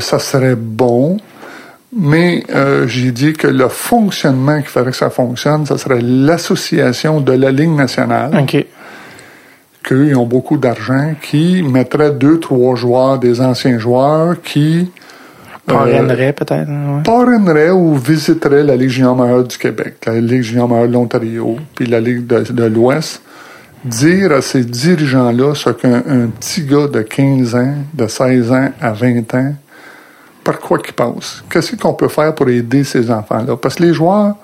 ça 0.00 0.18
serait 0.18 0.56
bon, 0.56 1.16
mais 1.96 2.42
euh, 2.54 2.86
j'ai 2.86 3.10
dit 3.12 3.32
que 3.32 3.46
le 3.46 3.68
fonctionnement 3.68 4.58
qu'il 4.58 4.68
faudrait 4.68 4.90
que 4.90 4.96
ça 4.96 5.10
fonctionne, 5.10 5.64
ça 5.66 5.78
serait 5.78 6.00
l'association 6.02 7.20
de 7.20 7.32
la 7.32 7.50
Ligue 7.50 7.70
nationale, 7.70 8.30
OK. 8.40 8.66
qu'eux, 9.82 10.08
ils 10.08 10.16
ont 10.16 10.26
beaucoup 10.26 10.58
d'argent, 10.58 11.14
qui 11.22 11.62
mettrait 11.62 12.10
deux, 12.10 12.38
trois 12.40 12.76
joueurs, 12.76 13.18
des 13.18 13.40
anciens 13.40 13.78
joueurs, 13.78 14.40
qui 14.42 14.90
euh, 15.70 15.72
Parrainerait 15.74 16.32
peut-être. 16.32 16.68
hein, 16.68 16.96
ouais. 16.96 17.02
parraineraient 17.04 17.70
ou 17.70 17.94
visiteraient 17.94 18.64
la 18.64 18.76
Ligue 18.76 18.90
junior 18.90 19.16
majeure 19.16 19.44
du 19.44 19.56
Québec, 19.56 19.96
la 20.06 20.20
Ligue 20.20 20.42
junior 20.42 20.68
majeure 20.68 20.88
de 20.88 20.92
l'Ontario, 20.92 21.56
puis 21.74 21.86
la 21.86 22.00
Ligue 22.00 22.26
de, 22.26 22.40
de 22.52 22.64
l'Ouest, 22.64 23.22
dire 23.84 24.32
à 24.32 24.42
ces 24.42 24.64
dirigeants-là 24.64 25.54
ce 25.54 25.70
qu'un 25.70 26.02
un 26.06 26.26
petit 26.38 26.62
gars 26.64 26.86
de 26.86 27.00
15 27.00 27.54
ans, 27.54 27.74
de 27.94 28.06
16 28.06 28.52
ans 28.52 28.68
à 28.80 28.92
20 28.92 29.34
ans, 29.34 29.54
par 30.44 30.58
quoi 30.58 30.78
qu'il 30.78 30.94
passe. 30.94 31.42
Qu'est-ce 31.50 31.76
qu'on 31.76 31.94
peut 31.94 32.08
faire 32.08 32.34
pour 32.34 32.48
aider 32.48 32.84
ces 32.84 33.10
enfants-là? 33.10 33.56
Parce 33.56 33.76
que 33.76 33.82
les 33.82 33.94
joueurs 33.94 34.34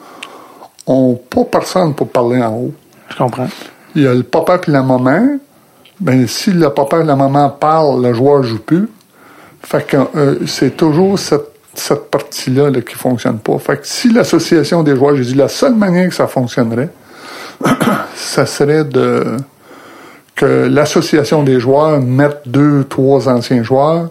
ont 0.87 1.15
pas 1.15 1.45
personne 1.45 1.95
pour 1.95 2.09
parler 2.09 2.43
en 2.43 2.53
haut. 2.53 2.75
Je 3.09 3.17
comprends. 3.17 3.49
Il 3.95 4.03
y 4.03 4.07
a 4.07 4.15
le 4.15 4.23
papa 4.23 4.61
et 4.67 4.71
la 4.71 4.83
maman. 4.83 5.39
Ben, 6.01 6.27
si 6.27 6.51
le 6.51 6.69
papa 6.71 7.01
et 7.01 7.05
la 7.05 7.17
maman 7.17 7.51
parlent, 7.51 8.03
le 8.03 8.13
joueur 8.13 8.43
joue 8.43 8.59
plus. 8.59 8.89
Fait 9.63 9.87
que 9.87 9.97
euh, 10.17 10.39
c'est 10.47 10.77
toujours 10.77 11.19
cette, 11.19 11.49
cette 11.75 12.11
partie-là 12.11 12.71
là, 12.71 12.81
qui 12.83 12.95
fonctionne 12.95 13.39
pas. 13.39 13.59
Fait 13.59 13.79
que 13.79 13.87
si 13.87 14.13
l'association 14.13 14.83
des 14.83 14.97
joueurs, 14.97 15.17
j'ai 15.17 15.25
dit 15.25 15.35
la 15.35 15.49
seule 15.49 15.75
manière 15.75 16.09
que 16.09 16.15
ça 16.15 16.27
fonctionnerait, 16.27 16.91
ça 18.15 18.45
serait 18.45 18.85
de 18.85 19.37
que 20.35 20.67
l'association 20.69 21.45
des 21.45 21.61
joueurs 21.61 22.01
mette 22.01 22.41
deux, 22.47 22.85
trois 22.85 23.29
anciens 23.29 23.63
joueurs 23.63 24.09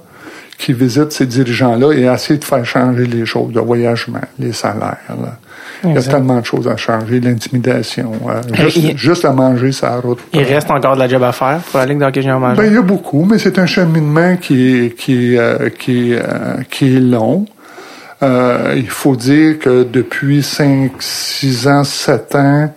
qui 0.63 0.73
visitent 0.73 1.12
ces 1.12 1.26
dirigeants-là 1.26 1.91
et 1.93 2.04
essayer 2.04 2.39
de 2.39 2.43
faire 2.45 2.65
changer 2.65 3.06
les 3.06 3.26
choses, 3.26 3.54
le 3.54 3.62
voyagement, 3.62 4.21
les 4.39 4.54
salaires. 4.54 4.97
là. 5.21 5.38
Il 5.86 5.93
y 5.93 5.97
a 5.97 6.02
tellement 6.02 6.39
de 6.39 6.45
choses 6.45 6.67
à 6.69 6.78
changer, 6.78 7.19
l'intimidation, 7.19 8.13
euh, 8.30 8.41
juste, 8.54 8.78
il- 8.78 8.97
juste 8.97 9.26
à 9.26 9.34
manger 9.34 9.73
sa 9.73 9.97
route. 9.97 10.19
Il 10.32 10.43
reste 10.43 10.71
encore 10.71 10.93
de 10.95 10.99
la 10.99 11.10
job 11.10 11.21
à 11.23 11.34
faire 11.34 11.60
pour 11.69 11.80
la 11.80 11.86
Ligue 11.86 11.99
de 11.99 12.06
hockey 12.06 12.21
junior. 12.21 12.39
Ben, 12.39 12.65
il 12.65 12.73
y 12.73 12.78
a 12.78 12.82
beaucoup, 12.82 13.26
mais 13.26 13.38
c'est 13.38 13.60
un 13.60 13.65
cheminement 13.65 14.38
qui 14.38 14.86
est, 14.86 14.95
qui 14.95 15.38
euh, 15.38 15.69
qui 15.78 16.13
euh, 16.13 16.21
qui 16.69 16.95
est 16.95 16.99
long. 17.02 17.45
Euh, 18.21 18.73
il 18.78 18.89
faut 18.89 19.17
dire 19.17 19.60
que 19.60 19.84
depuis 19.84 20.41
5, 20.43 20.91
6 20.99 21.67
ans, 21.67 21.84
7 21.84 22.36
ans, 22.36 22.73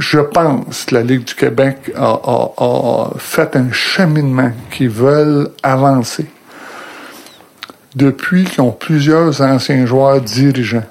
je 0.00 0.18
pense 0.18 0.86
que 0.86 0.94
la 0.96 1.02
Ligue 1.02 1.24
du 1.24 1.34
Québec 1.34 1.92
a, 1.96 2.18
a- 2.24 2.52
a 2.58 3.10
fait 3.18 3.54
un 3.54 3.70
cheminement 3.70 4.50
qui 4.70 4.86
veulent 4.88 5.50
avancer. 5.62 6.26
Depuis 7.94 8.44
qu'ils 8.44 8.60
ont 8.62 8.70
plusieurs 8.72 9.40
anciens 9.42 9.84
joueurs 9.86 10.20
dirigeants 10.20 10.84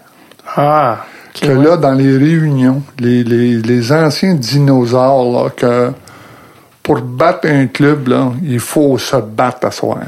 Ah. 0.56 1.06
que 1.34 1.48
ouais. 1.48 1.64
là, 1.64 1.78
dans 1.78 1.94
les 1.94 2.18
réunions, 2.18 2.82
les, 3.00 3.24
les, 3.24 3.58
les 3.58 3.92
anciens 3.92 4.34
dinosaures, 4.36 5.32
là, 5.44 5.50
que 5.50 5.92
pour 6.84 7.00
battre 7.02 7.48
un 7.48 7.68
club, 7.68 8.08
là, 8.10 8.32
il 8.44 8.60
faut 8.60 8.98
se 8.98 9.16
battre 9.16 9.68
à 9.68 9.72
soi. 9.72 10.00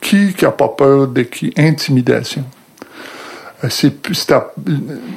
Qui 0.00 0.34
qui 0.34 0.44
a 0.44 0.50
pas 0.50 0.68
peur 0.68 1.06
de 1.06 1.22
qui? 1.22 1.52
Intimidation. 1.56 2.44
Euh, 3.62 3.68
C'est 3.70 3.94
c'était- 4.12 4.34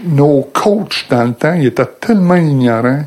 nos 0.06 0.48
coachs 0.54 1.06
dans 1.10 1.24
le 1.26 1.34
temps, 1.34 1.54
ils 1.54 1.66
étaient 1.66 1.86
tellement 2.00 2.36
ignorants. 2.36 3.04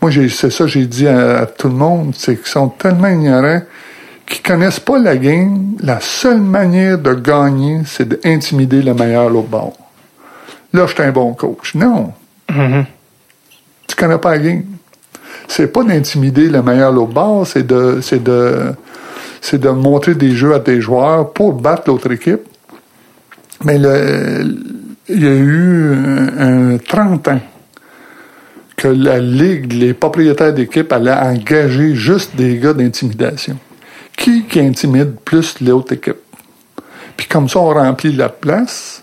Moi, 0.00 0.10
c'est 0.30 0.50
ça, 0.50 0.66
j'ai 0.66 0.86
dit 0.86 1.08
à, 1.08 1.40
à 1.40 1.46
tout 1.46 1.68
le 1.68 1.74
monde, 1.74 2.14
c'est 2.16 2.36
qu'ils 2.36 2.46
sont 2.46 2.68
tellement 2.68 3.08
ignorants 3.08 3.62
qu'ils 4.28 4.42
connaissent 4.42 4.80
pas 4.80 4.98
la 4.98 5.16
game. 5.16 5.76
La 5.80 6.00
seule 6.00 6.40
manière 6.40 6.98
de 6.98 7.14
gagner, 7.14 7.80
c'est 7.86 8.08
d'intimider 8.08 8.82
le 8.82 8.94
meilleur 8.94 9.34
au 9.34 9.42
bord. 9.42 9.76
Là, 10.72 10.86
je 10.86 10.94
suis 10.94 11.02
un 11.02 11.12
bon 11.12 11.34
coach. 11.34 11.74
Non. 11.74 12.12
Mhm. 12.50 12.84
Tu 13.86 13.96
connais 13.96 14.18
pas 14.18 14.32
la 14.32 14.38
game. 14.38 14.64
C'est 15.46 15.72
pas 15.72 15.82
d'intimider 15.82 16.48
le 16.48 16.62
meilleur 16.62 16.94
au 17.00 17.06
bord, 17.06 17.46
c'est 17.46 17.66
de, 17.66 18.00
c'est 18.02 18.22
de, 18.22 18.74
c'est 19.40 19.58
de 19.58 19.70
montrer 19.70 20.14
des 20.14 20.32
jeux 20.32 20.54
à 20.54 20.60
tes 20.60 20.80
joueurs 20.80 21.32
pour 21.32 21.54
battre 21.54 21.84
l'autre 21.86 22.12
équipe. 22.12 22.42
Mais 23.64 23.78
le, 23.78 24.44
il 25.08 25.24
y 25.24 25.26
a 25.26 25.34
eu 25.34 25.94
un, 25.94 26.74
un 26.74 26.78
30 26.78 27.28
ans 27.28 27.40
que 28.78 28.88
la 28.88 29.18
Ligue, 29.18 29.72
les 29.72 29.92
propriétaires 29.92 30.54
d'équipe 30.54 30.90
allaient 30.92 31.12
engager 31.12 31.96
juste 31.96 32.36
des 32.36 32.58
gars 32.58 32.72
d'intimidation. 32.72 33.58
Qui 34.16 34.44
qui 34.44 34.60
intimide 34.60 35.16
plus 35.24 35.60
l'autre 35.60 35.92
équipe? 35.92 36.22
Puis 37.16 37.26
comme 37.26 37.48
ça, 37.48 37.58
on 37.58 37.74
remplit 37.74 38.12
la 38.12 38.28
place. 38.28 39.02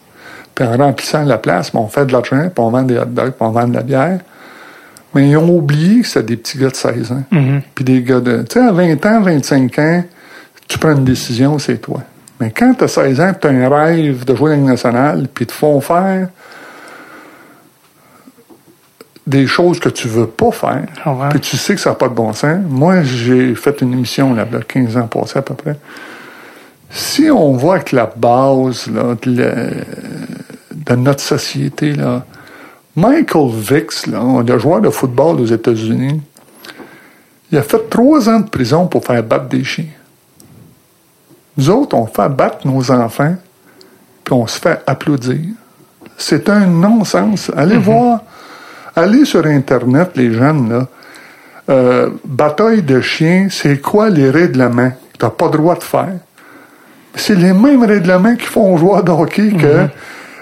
Puis 0.55 0.65
en 0.65 0.77
remplissant 0.77 1.25
la 1.25 1.37
place, 1.37 1.73
ben, 1.73 1.81
on 1.81 1.87
fait 1.87 2.05
de 2.05 2.13
l'argent, 2.13 2.43
puis 2.43 2.63
on 2.63 2.69
vend 2.69 2.83
des 2.83 2.97
hot 2.97 3.05
dogs, 3.05 3.31
puis 3.31 3.41
on 3.41 3.51
vend 3.51 3.67
de 3.67 3.75
la 3.75 3.83
bière. 3.83 4.19
Mais 5.13 5.29
ils 5.29 5.35
ont 5.35 5.49
oublié 5.49 6.01
que 6.01 6.07
c'était 6.07 6.23
des 6.23 6.37
petits 6.37 6.57
gars 6.57 6.69
de 6.69 6.75
16 6.75 7.11
ans. 7.11 7.23
Mhm. 7.31 7.61
Puis 7.75 7.83
des 7.83 8.01
gars 8.01 8.21
de... 8.21 8.43
Tu 8.43 8.59
sais, 8.59 8.65
à 8.65 8.71
20 8.71 9.05
ans, 9.05 9.21
25 9.21 9.79
ans, 9.79 10.03
tu 10.69 10.79
prends 10.79 10.93
une 10.93 11.03
décision, 11.03 11.59
c'est 11.59 11.79
toi. 11.79 12.01
Mais 12.39 12.51
quand 12.51 12.73
tu 12.75 12.85
as 12.85 12.87
16 12.87 13.19
ans, 13.19 13.31
tu 13.39 13.47
as 13.47 13.49
un 13.49 13.67
rêve 13.67 14.23
de 14.23 14.35
jouer 14.35 14.51
à 14.51 14.53
la 14.53 14.61
Ligue 14.61 14.69
nationale, 14.69 15.27
puis 15.33 15.45
te 15.45 15.51
font 15.51 15.81
faire 15.81 16.29
des 19.27 19.47
choses 19.47 19.79
que 19.79 19.89
tu 19.89 20.07
veux 20.07 20.27
pas 20.27 20.51
faire, 20.51 20.85
ouais. 21.05 21.29
puis 21.31 21.39
tu 21.39 21.57
sais 21.57 21.73
que 21.75 21.81
ça 21.81 21.91
n'a 21.91 21.95
pas 21.95 22.07
de 22.09 22.13
bon 22.13 22.31
sens. 22.33 22.59
Moi, 22.69 23.01
j'ai 23.03 23.55
fait 23.55 23.81
une 23.81 23.93
émission 23.93 24.33
là, 24.35 24.43
a 24.43 24.61
15 24.61 24.97
ans 24.97 25.07
passé 25.07 25.39
à 25.39 25.41
peu 25.41 25.55
près. 25.55 25.77
Si 26.91 27.29
on 27.31 27.53
voit 27.53 27.79
que 27.79 27.95
la 27.95 28.05
base 28.15 28.87
là, 28.87 29.15
de, 29.21 29.31
la- 29.41 30.95
de 30.95 30.95
notre 31.01 31.21
société, 31.21 31.93
là, 31.93 32.23
Michael 32.95 33.49
Vicks, 33.51 34.07
là, 34.07 34.43
le 34.47 34.59
joueur 34.59 34.79
de 34.81 34.89
football 34.89 35.41
aux 35.41 35.45
États-Unis, 35.47 36.21
il 37.51 37.57
a 37.57 37.63
fait 37.63 37.89
trois 37.89 38.29
ans 38.29 38.39
de 38.39 38.49
prison 38.49 38.87
pour 38.87 39.03
faire 39.05 39.23
battre 39.23 39.45
des 39.47 39.63
chiens. 39.63 39.85
Nous 41.57 41.69
autres, 41.69 41.95
on 41.97 42.05
fait 42.05 42.29
battre 42.29 42.67
nos 42.67 42.91
enfants, 42.91 43.35
puis 44.23 44.33
on 44.33 44.45
se 44.45 44.59
fait 44.59 44.81
applaudir. 44.85 45.39
C'est 46.17 46.49
un 46.49 46.67
non-sens. 46.67 47.51
Allez 47.55 47.77
voir, 47.77 48.21
allez 48.95 49.25
sur 49.25 49.45
Internet, 49.45 50.11
les 50.15 50.31
jeunes, 50.33 50.69
là. 50.69 50.87
Euh, 51.67 52.09
bataille 52.23 52.83
de 52.83 53.01
chiens, 53.01 53.47
c'est 53.49 53.81
quoi 53.81 54.09
les 54.09 54.29
règlements 54.29 54.91
que 54.91 55.17
t'as 55.17 55.29
pas 55.31 55.45
le 55.47 55.57
droit 55.57 55.75
de 55.75 55.83
faire? 55.83 56.13
C'est 57.15 57.35
les 57.35 57.53
mêmes 57.53 57.83
règlements 57.83 58.35
qui 58.35 58.45
font 58.45 58.73
aux 58.73 58.77
joueurs 58.77 59.03
de 59.03 59.09
hockey 59.11 59.49
que 59.51 59.87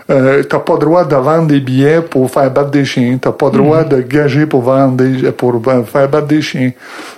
euh, 0.10 0.44
t'as 0.44 0.60
pas 0.60 0.74
le 0.74 0.80
droit 0.80 1.06
de 1.06 1.16
vendre 1.16 1.48
des 1.48 1.62
billets 1.62 2.02
pour 2.02 2.30
faire 2.30 2.52
battre 2.52 2.72
des 2.72 2.84
chiens, 2.84 3.18
t'as 3.22 3.32
pas 3.32 3.46
le 3.52 3.58
droit 3.58 3.84
de 3.86 4.02
gager 4.02 4.46
pour 4.46 4.64
vendre 4.64 4.98
des, 4.98 5.32
pour 5.32 5.62
faire 5.86 6.10
battre 6.10 6.28
des 6.28 6.42
chiens, 6.42 6.72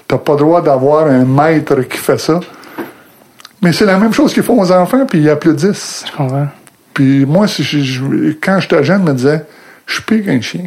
t'as 0.07 0.17
pas 0.19 0.33
le 0.33 0.39
droit 0.39 0.61
d'avoir 0.61 1.07
un 1.07 1.25
maître 1.25 1.81
qui 1.81 1.97
fait 1.97 2.19
ça. 2.19 2.39
Mais 3.63 3.71
c'est 3.73 3.85
la 3.85 3.97
même 3.97 4.13
chose 4.13 4.33
qu'ils 4.33 4.43
font 4.43 4.61
aux 4.61 4.71
enfants, 4.71 5.05
puis 5.07 5.19
ils 5.19 5.29
applaudissent. 5.31 6.05
Je 6.11 6.15
comprends. 6.15 6.47
Puis 6.93 7.25
moi, 7.25 7.47
si 7.47 7.63
je- 7.63 7.79
je- 7.79 8.33
quand 8.39 8.59
j'étais 8.59 8.83
jeune, 8.83 9.01
je 9.03 9.11
me 9.11 9.15
disais, 9.15 9.45
je 9.87 9.93
suis 9.95 10.03
pire 10.03 10.25
qu'un 10.25 10.41
chien. 10.41 10.65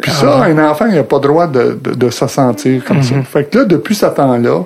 Puis 0.00 0.12
ça, 0.12 0.44
un 0.44 0.58
enfant, 0.70 0.86
il 0.86 0.94
n'a 0.94 1.02
pas 1.02 1.16
le 1.16 1.22
droit 1.22 1.46
de, 1.46 1.78
de, 1.82 1.94
de 1.94 2.10
se 2.10 2.26
sentir 2.26 2.84
comme 2.84 3.02
ça. 3.02 3.20
Fait 3.22 3.50
que 3.50 3.58
là, 3.58 3.64
depuis 3.64 3.94
ce 3.94 4.06
temps-là, 4.06 4.62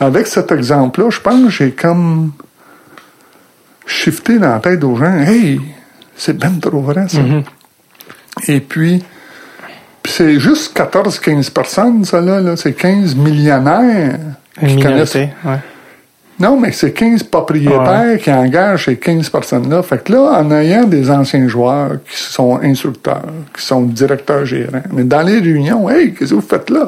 avec 0.00 0.26
cet 0.26 0.52
exemple-là, 0.52 1.10
je 1.10 1.20
pense 1.20 1.44
que 1.44 1.50
j'ai 1.50 1.72
comme 1.72 2.32
shifté 3.86 4.38
dans 4.38 4.50
la 4.50 4.60
tête 4.60 4.84
aux 4.84 4.96
gens, 4.96 5.12
hey, 5.12 5.60
c'est 6.16 6.36
ben 6.38 6.58
trop 6.60 6.80
vrai, 6.80 7.08
ça. 7.08 7.20
Et 8.46 8.60
puis, 8.60 9.02
c'est 10.04 10.38
juste 10.38 10.76
14-15 10.76 11.50
personnes, 11.50 12.04
ça, 12.04 12.20
là, 12.20 12.40
là. 12.40 12.56
c'est 12.56 12.74
15 12.74 13.16
millionnaires 13.16 14.18
Une 14.62 14.68
qui 14.68 14.82
connaissent 14.82 15.14
ouais. 15.14 15.30
Non, 16.40 16.58
mais 16.58 16.70
c'est 16.72 16.92
15 16.92 17.24
propriétaires 17.24 18.18
qui 18.18 18.30
engagent 18.30 18.84
ces 18.84 18.96
15 18.96 19.28
personnes-là. 19.28 19.82
Fait 19.82 20.02
que 20.02 20.12
là, 20.12 20.40
en 20.40 20.50
ayant 20.52 20.84
des 20.84 21.10
anciens 21.10 21.48
joueurs 21.48 21.98
qui 22.08 22.16
sont 22.16 22.60
instructeurs, 22.62 23.32
qui 23.56 23.64
sont 23.64 23.82
directeurs 23.82 24.44
gérants, 24.44 24.82
mais 24.92 25.04
dans 25.04 25.22
les 25.22 25.40
réunions, 25.40 25.90
hey, 25.90 26.14
qu'est-ce 26.14 26.30
que 26.30 26.34
vous 26.36 26.40
faites 26.40 26.70
là? 26.70 26.86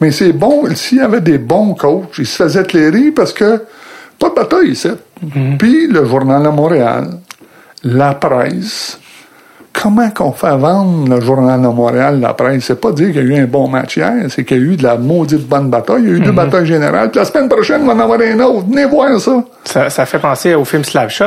Mais 0.00 0.10
c'est 0.10 0.32
bon, 0.32 0.64
s'il 0.74 0.98
y 0.98 1.00
avait 1.00 1.20
des 1.20 1.38
bons 1.38 1.74
coachs, 1.74 2.18
ils 2.18 2.26
se 2.26 2.42
faisaient 2.42 2.62
éclairer 2.62 3.10
parce 3.10 3.32
que 3.32 3.62
pas 4.18 4.30
de 4.30 4.34
bataille 4.34 4.70
ici. 4.70 4.90
Puis 5.58 5.86
le 5.86 6.04
Journal 6.04 6.42
de 6.42 6.48
Montréal, 6.48 7.08
la 7.82 8.14
presse, 8.14 8.98
comment 9.72 10.10
qu'on 10.10 10.32
fait 10.32 10.56
vendre 10.56 11.08
le 11.14 11.20
Journal 11.20 11.60
de 11.60 11.66
Montréal, 11.68 12.20
la 12.20 12.34
presse? 12.34 12.64
C'est 12.64 12.80
pas 12.80 12.92
dire 12.92 13.08
qu'il 13.12 13.16
y 13.16 13.18
a 13.18 13.22
eu 13.22 13.42
un 13.42 13.46
bon 13.46 13.68
match 13.68 13.96
hier, 13.96 14.14
c'est 14.28 14.44
qu'il 14.44 14.56
y 14.58 14.60
a 14.60 14.62
eu 14.64 14.76
de 14.76 14.82
la 14.82 14.96
maudite 14.96 15.46
bonne 15.48 15.70
bataille. 15.70 16.02
Il 16.02 16.08
y 16.08 16.12
a 16.12 16.16
eu 16.16 16.20
deux 16.20 16.32
batailles 16.32 16.66
générales. 16.66 17.10
Puis 17.10 17.18
la 17.18 17.24
semaine 17.24 17.48
prochaine, 17.48 17.82
on 17.82 17.86
va 17.86 17.94
en 17.94 18.00
avoir 18.00 18.20
un 18.20 18.40
autre. 18.40 18.66
Venez 18.68 18.84
voir 18.86 19.18
ça. 19.20 19.44
Ça, 19.64 19.90
ça 19.90 20.06
fait 20.06 20.18
penser 20.18 20.54
au 20.54 20.64
film 20.64 20.84
Slapshot. 20.84 21.24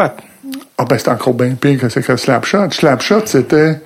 Ah 0.77 0.85
ben 0.85 0.97
c'est 0.97 1.09
encore 1.09 1.33
bien 1.33 1.51
pire 1.59 1.79
que 1.79 1.89
c'est 1.89 2.01
que 2.05 2.15
Slapshot. 2.15 2.71
Slapshot, 2.71 3.21
c'était. 3.25 3.79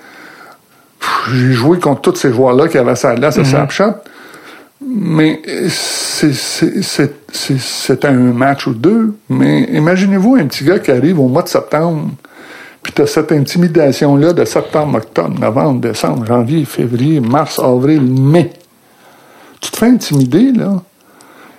J'ai 1.31 1.53
joué 1.53 1.79
contre 1.79 2.01
tous 2.01 2.15
ces 2.15 2.31
joueurs-là 2.33 2.67
qui 2.67 2.77
avaient 2.77 2.95
ça 2.95 3.13
là, 3.15 3.31
c'est 3.31 3.43
Slapshot. 3.45 3.93
Mais 4.81 5.41
c'est- 5.69 6.33
c'est- 6.33 6.81
c'est 6.81 7.13
c'est- 7.31 7.59
c'est 7.59 8.05
un 8.05 8.11
match 8.13 8.67
ou 8.67 8.73
deux. 8.73 9.15
Mais 9.29 9.61
imaginez-vous 9.71 10.35
un 10.35 10.45
petit 10.45 10.63
gars 10.63 10.79
qui 10.79 10.91
arrive 10.91 11.19
au 11.19 11.27
mois 11.27 11.41
de 11.43 11.47
septembre, 11.49 12.09
puis 12.87 12.93
tu 12.95 13.01
as 13.01 13.07
cette 13.07 13.33
intimidation-là 13.33 14.31
de 14.31 14.45
septembre, 14.45 14.99
octobre, 14.99 15.37
novembre, 15.37 15.81
décembre, 15.81 16.25
janvier, 16.25 16.63
février, 16.63 17.19
mars, 17.19 17.59
avril, 17.59 18.01
mai. 18.01 18.49
Tu 19.59 19.71
te 19.71 19.75
fais 19.77 19.87
intimider, 19.87 20.53
là. 20.53 20.81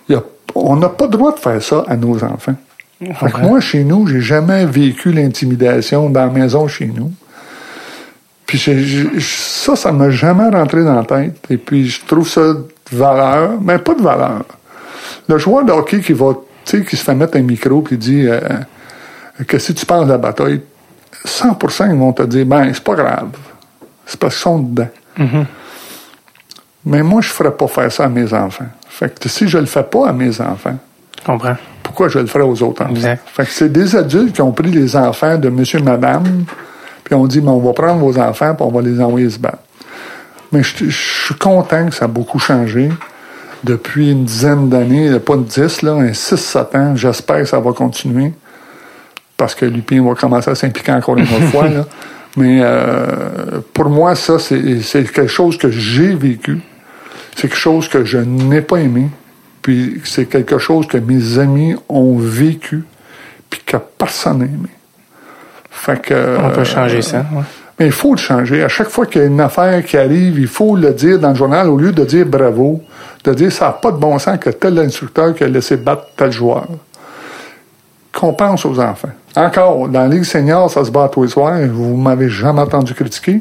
Il 0.08 0.14
y 0.14 0.16
a- 0.16 0.22
on 0.54 0.76
n'a 0.76 0.88
pas 0.88 1.04
le 1.04 1.10
droit 1.10 1.34
de 1.34 1.38
faire 1.38 1.62
ça 1.62 1.84
à 1.86 1.96
nos 1.96 2.24
enfants. 2.24 2.54
Fait 2.98 3.30
que 3.30 3.40
moi, 3.42 3.60
chez 3.60 3.84
nous, 3.84 4.06
j'ai 4.06 4.22
jamais 4.22 4.64
vécu 4.64 5.12
l'intimidation 5.12 6.08
dans 6.08 6.24
la 6.24 6.30
maison 6.30 6.66
chez 6.66 6.86
nous. 6.86 7.12
Puis 8.46 8.56
j'ai- 8.56 8.80
j'ai- 8.82 9.10
ça, 9.20 9.76
ça 9.76 9.92
m'a 9.92 10.08
jamais 10.08 10.48
rentré 10.48 10.82
dans 10.82 10.94
la 10.94 11.04
tête. 11.04 11.36
Et 11.50 11.58
puis 11.58 11.86
je 11.88 12.06
trouve 12.06 12.26
ça 12.26 12.40
de 12.40 12.64
valeur, 12.90 13.60
mais 13.60 13.76
pas 13.76 13.94
de 13.94 14.00
valeur. 14.02 14.46
Le 15.28 15.36
joueur 15.36 15.62
de 15.66 15.72
hockey 15.72 16.00
qui 16.00 16.14
va, 16.14 16.32
tu 16.64 16.78
sais, 16.78 16.84
qui 16.86 16.96
se 16.96 17.04
fait 17.04 17.14
mettre 17.14 17.36
un 17.36 17.42
micro 17.42 17.82
puis 17.82 17.98
dit 17.98 18.26
euh, 18.26 18.40
Qu'est-ce 19.46 19.72
que 19.74 19.78
tu 19.78 19.84
penses 19.84 20.06
de 20.06 20.12
la 20.12 20.18
bataille? 20.18 20.62
100% 21.26 21.90
ils 21.92 21.98
vont 21.98 22.12
te 22.12 22.22
dire 22.22 22.46
Ben, 22.46 22.70
c'est 22.72 22.82
pas 22.82 22.94
grave. 22.94 23.28
C'est 24.06 24.18
parce 24.18 24.34
qu'ils 24.34 24.42
sont 24.42 24.58
dedans. 24.58 24.88
Mais 26.84 27.02
moi, 27.02 27.20
je 27.20 27.28
ferais 27.28 27.50
pas 27.50 27.66
faire 27.66 27.92
ça 27.92 28.04
à 28.04 28.08
mes 28.08 28.32
enfants. 28.32 28.68
Fait 28.88 29.18
que 29.18 29.28
si 29.28 29.48
je 29.48 29.58
le 29.58 29.66
fais 29.66 29.82
pas 29.82 30.08
à 30.08 30.12
mes 30.12 30.40
enfants, 30.40 30.78
comprends. 31.24 31.56
pourquoi 31.82 32.08
je 32.08 32.18
le 32.18 32.26
ferais 32.26 32.44
aux 32.44 32.62
autres 32.62 32.82
enfants? 32.82 32.94
Exact. 32.94 33.22
Fait 33.26 33.44
que 33.44 33.50
c'est 33.50 33.68
des 33.70 33.94
adultes 33.94 34.34
qui 34.34 34.42
ont 34.42 34.52
pris 34.52 34.70
les 34.70 34.96
enfants 34.96 35.36
de 35.36 35.48
monsieur, 35.50 35.80
madame, 35.80 36.44
puis 37.04 37.14
on 37.14 37.26
dit, 37.26 37.40
mais 37.40 37.50
on 37.50 37.58
va 37.58 37.72
prendre 37.72 38.00
vos 38.00 38.18
enfants, 38.18 38.54
puis 38.54 38.64
on 38.64 38.70
va 38.70 38.80
les 38.80 39.00
envoyer 39.00 39.28
se 39.28 39.38
battre. 39.38 39.58
Mais 40.52 40.62
je, 40.62 40.86
je 40.86 41.24
suis 41.26 41.34
content 41.34 41.88
que 41.88 41.94
ça 41.94 42.06
a 42.06 42.08
beaucoup 42.08 42.38
changé 42.38 42.90
depuis 43.64 44.12
une 44.12 44.24
dizaine 44.24 44.68
d'années, 44.68 45.18
pas 45.18 45.34
une 45.34 45.44
dix, 45.44 45.82
là, 45.82 45.92
un 45.92 46.12
six, 46.12 46.36
sept 46.36 46.74
ans. 46.74 46.96
J'espère 46.96 47.38
que 47.38 47.44
ça 47.44 47.60
va 47.60 47.72
continuer. 47.72 48.32
Parce 49.38 49.54
que 49.54 49.64
Lupin 49.64 50.04
va 50.04 50.14
commencer 50.14 50.50
à 50.50 50.54
s'impliquer 50.54 50.92
encore 50.92 51.16
une 51.16 51.24
autre 51.24 51.46
fois, 51.50 51.68
là. 51.68 51.86
Mais 52.36 52.60
euh, 52.62 53.60
pour 53.72 53.88
moi, 53.88 54.14
ça, 54.14 54.38
c'est 54.38 54.52
quelque 55.12 55.26
chose 55.26 55.56
que 55.56 55.70
j'ai 55.70 56.14
vécu. 56.14 56.60
C'est 57.34 57.48
quelque 57.48 57.56
chose 57.56 57.88
que 57.88 58.04
je 58.04 58.18
n'ai 58.18 58.60
pas 58.60 58.76
aimé. 58.76 59.08
Puis 59.62 60.00
c'est 60.04 60.26
quelque 60.26 60.58
chose 60.58 60.86
que 60.86 60.98
mes 60.98 61.38
amis 61.38 61.74
ont 61.88 62.16
vécu, 62.18 62.84
puis 63.48 63.62
que 63.64 63.76
personne 63.76 64.38
n'a 64.38 64.44
aimé. 64.44 64.68
Fait 65.70 66.00
que. 66.00 66.36
On 66.38 66.50
peut 66.50 66.64
changer 66.64 67.00
ça. 67.00 67.24
ouais. 67.32 67.42
Mais 67.78 67.86
il 67.86 67.92
faut 67.92 68.12
le 68.12 68.18
changer. 68.18 68.64
À 68.64 68.68
chaque 68.68 68.88
fois 68.88 69.06
qu'il 69.06 69.20
y 69.20 69.24
a 69.24 69.28
une 69.28 69.40
affaire 69.40 69.84
qui 69.84 69.96
arrive, 69.96 70.38
il 70.38 70.48
faut 70.48 70.74
le 70.74 70.92
dire 70.92 71.18
dans 71.20 71.28
le 71.28 71.36
journal 71.36 71.68
au 71.68 71.76
lieu 71.76 71.92
de 71.92 72.04
dire 72.04 72.26
bravo, 72.26 72.82
de 73.24 73.34
dire 73.34 73.52
ça 73.52 73.66
n'a 73.66 73.72
pas 73.72 73.92
de 73.92 73.98
bon 73.98 74.18
sens 74.18 74.38
que 74.38 74.50
tel 74.50 74.78
instructeur 74.78 75.34
qui 75.34 75.44
a 75.44 75.48
laissé 75.48 75.76
battre 75.76 76.06
tel 76.16 76.32
joueur. 76.32 76.66
Qu'on 78.12 78.32
pense 78.32 78.64
aux 78.64 78.80
enfants. 78.80 79.10
Encore, 79.36 79.88
dans 79.88 80.00
la 80.00 80.08
Ligue 80.08 80.24
senior, 80.24 80.70
ça 80.70 80.84
se 80.84 80.90
bat 80.90 81.08
tous 81.12 81.22
les 81.24 81.28
soirs. 81.28 81.58
Vous 81.70 81.96
m'avez 81.96 82.28
jamais 82.28 82.60
entendu 82.60 82.94
critiquer. 82.94 83.40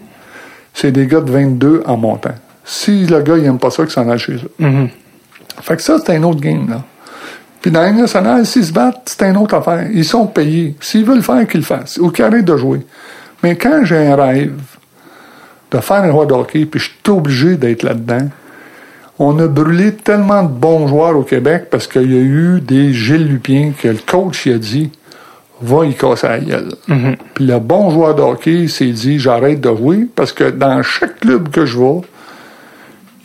C'est 0.73 0.91
des 0.91 1.07
gars 1.07 1.21
de 1.21 1.31
22 1.31 1.83
en 1.85 1.97
montant. 1.97 2.35
Si 2.63 3.05
le 3.05 3.21
gars, 3.21 3.37
il 3.37 3.45
aime 3.45 3.57
pas 3.57 3.71
ça, 3.71 3.83
qu'il 3.83 3.93
s'en 3.93 4.09
aille 4.09 4.19
chez 4.19 4.33
eux. 4.33 4.51
Mhm. 4.59 4.89
Fait 5.61 5.75
que 5.75 5.81
ça, 5.81 5.97
c'est 5.97 6.15
un 6.15 6.23
autre 6.23 6.41
game, 6.41 6.69
là. 6.69 6.83
Puis 7.61 7.71
dans 7.71 7.81
la 7.81 7.89
Ligue 7.89 8.01
nationale, 8.01 8.45
s'ils 8.45 8.65
se 8.65 8.71
battent, 8.71 9.01
c'est 9.05 9.27
une 9.27 9.37
autre 9.37 9.55
affaire. 9.55 9.87
Ils 9.91 10.05
sont 10.05 10.27
payés. 10.27 10.75
S'ils 10.79 11.03
veulent 11.03 11.17
le 11.17 11.21
faire, 11.21 11.47
qu'ils 11.47 11.61
le 11.61 11.65
fassent. 11.65 11.97
Ou 11.97 12.11
qu'ils 12.11 12.25
arrêtent 12.25 12.45
de 12.45 12.57
jouer. 12.57 12.85
Mais 13.41 13.55
quand 13.55 13.83
j'ai 13.83 13.97
un 13.97 14.15
rêve 14.15 14.59
de 15.71 15.79
faire 15.79 16.03
un 16.03 16.11
roi 16.11 16.25
de 16.25 16.33
hockey, 16.33 16.65
puis 16.65 16.79
je 16.79 16.85
suis 16.85 16.95
obligé 17.09 17.57
d'être 17.57 17.83
là-dedans, 17.83 18.29
on 19.19 19.39
a 19.39 19.47
brûlé 19.47 19.93
tellement 19.93 20.43
de 20.43 20.49
bons 20.49 20.87
joueurs 20.87 21.17
au 21.17 21.23
Québec 21.23 21.67
parce 21.71 21.87
qu'il 21.87 22.11
y 22.11 22.17
a 22.17 22.21
eu 22.21 22.61
des 22.61 22.93
Gilles 22.93 23.27
Lupien 23.27 23.71
que 23.79 23.87
le 23.87 23.97
coach 23.97 24.45
il 24.45 24.53
a 24.53 24.57
dit 24.57 24.91
va 25.61 25.85
y 25.85 25.95
casser 25.95 26.27
la 26.27 26.39
gueule. 26.39 26.73
Puis 27.33 27.45
le 27.45 27.59
bon 27.59 27.89
joueur 27.89 28.13
de 28.13 28.21
hockey 28.21 28.67
s'est 28.67 28.91
dit 28.91 29.19
j'arrête 29.19 29.59
de 29.59 29.75
jouer 29.75 30.07
parce 30.15 30.31
que 30.31 30.51
dans 30.51 30.83
chaque 30.83 31.19
club 31.19 31.49
que 31.49 31.65
je 31.65 31.79
vais, 31.79 32.01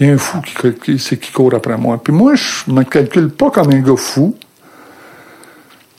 il 0.00 0.06
y 0.06 0.10
a 0.10 0.14
un 0.14 0.18
fou 0.18 0.40
qui, 0.40 0.96
qui 0.96 1.32
court 1.32 1.54
après 1.54 1.76
moi. 1.76 2.00
Puis 2.02 2.12
moi, 2.12 2.34
je 2.34 2.72
me 2.72 2.82
calcule 2.84 3.28
pas 3.28 3.50
comme 3.50 3.70
un 3.70 3.80
gars 3.80 3.96
fou, 3.96 4.34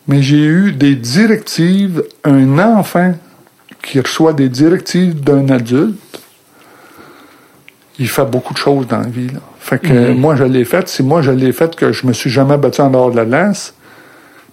mais 0.08 0.22
j'ai 0.22 0.44
eu 0.44 0.72
des 0.72 0.96
directives, 0.96 2.04
un 2.24 2.58
enfant 2.58 3.14
qui 3.82 4.00
reçoit 4.00 4.34
des 4.34 4.50
directives 4.50 5.22
d'un 5.22 5.48
adulte, 5.50 6.20
il 8.00 8.10
fait 8.10 8.26
beaucoup 8.26 8.54
de 8.54 8.58
choses 8.58 8.88
dans 8.88 9.00
la 9.00 9.08
vie. 9.08 9.28
Là. 9.28 9.40
Fait 9.64 9.80
que 9.80 10.12
moi, 10.12 10.36
je 10.36 10.44
l'ai 10.44 10.66
fait. 10.66 10.90
Si 10.90 11.04
moi, 11.04 11.22
je 11.22 11.32
l'ai 11.32 11.54
fait 11.54 11.74
que 11.74 11.94
je 11.94 12.06
me 12.06 12.12
suis 12.12 12.30
jamais 12.30 12.58
battu 12.58 12.82
en 12.82 12.90
dehors 12.90 13.12
de 13.12 13.16
la 13.16 13.24
glace, 13.24 13.74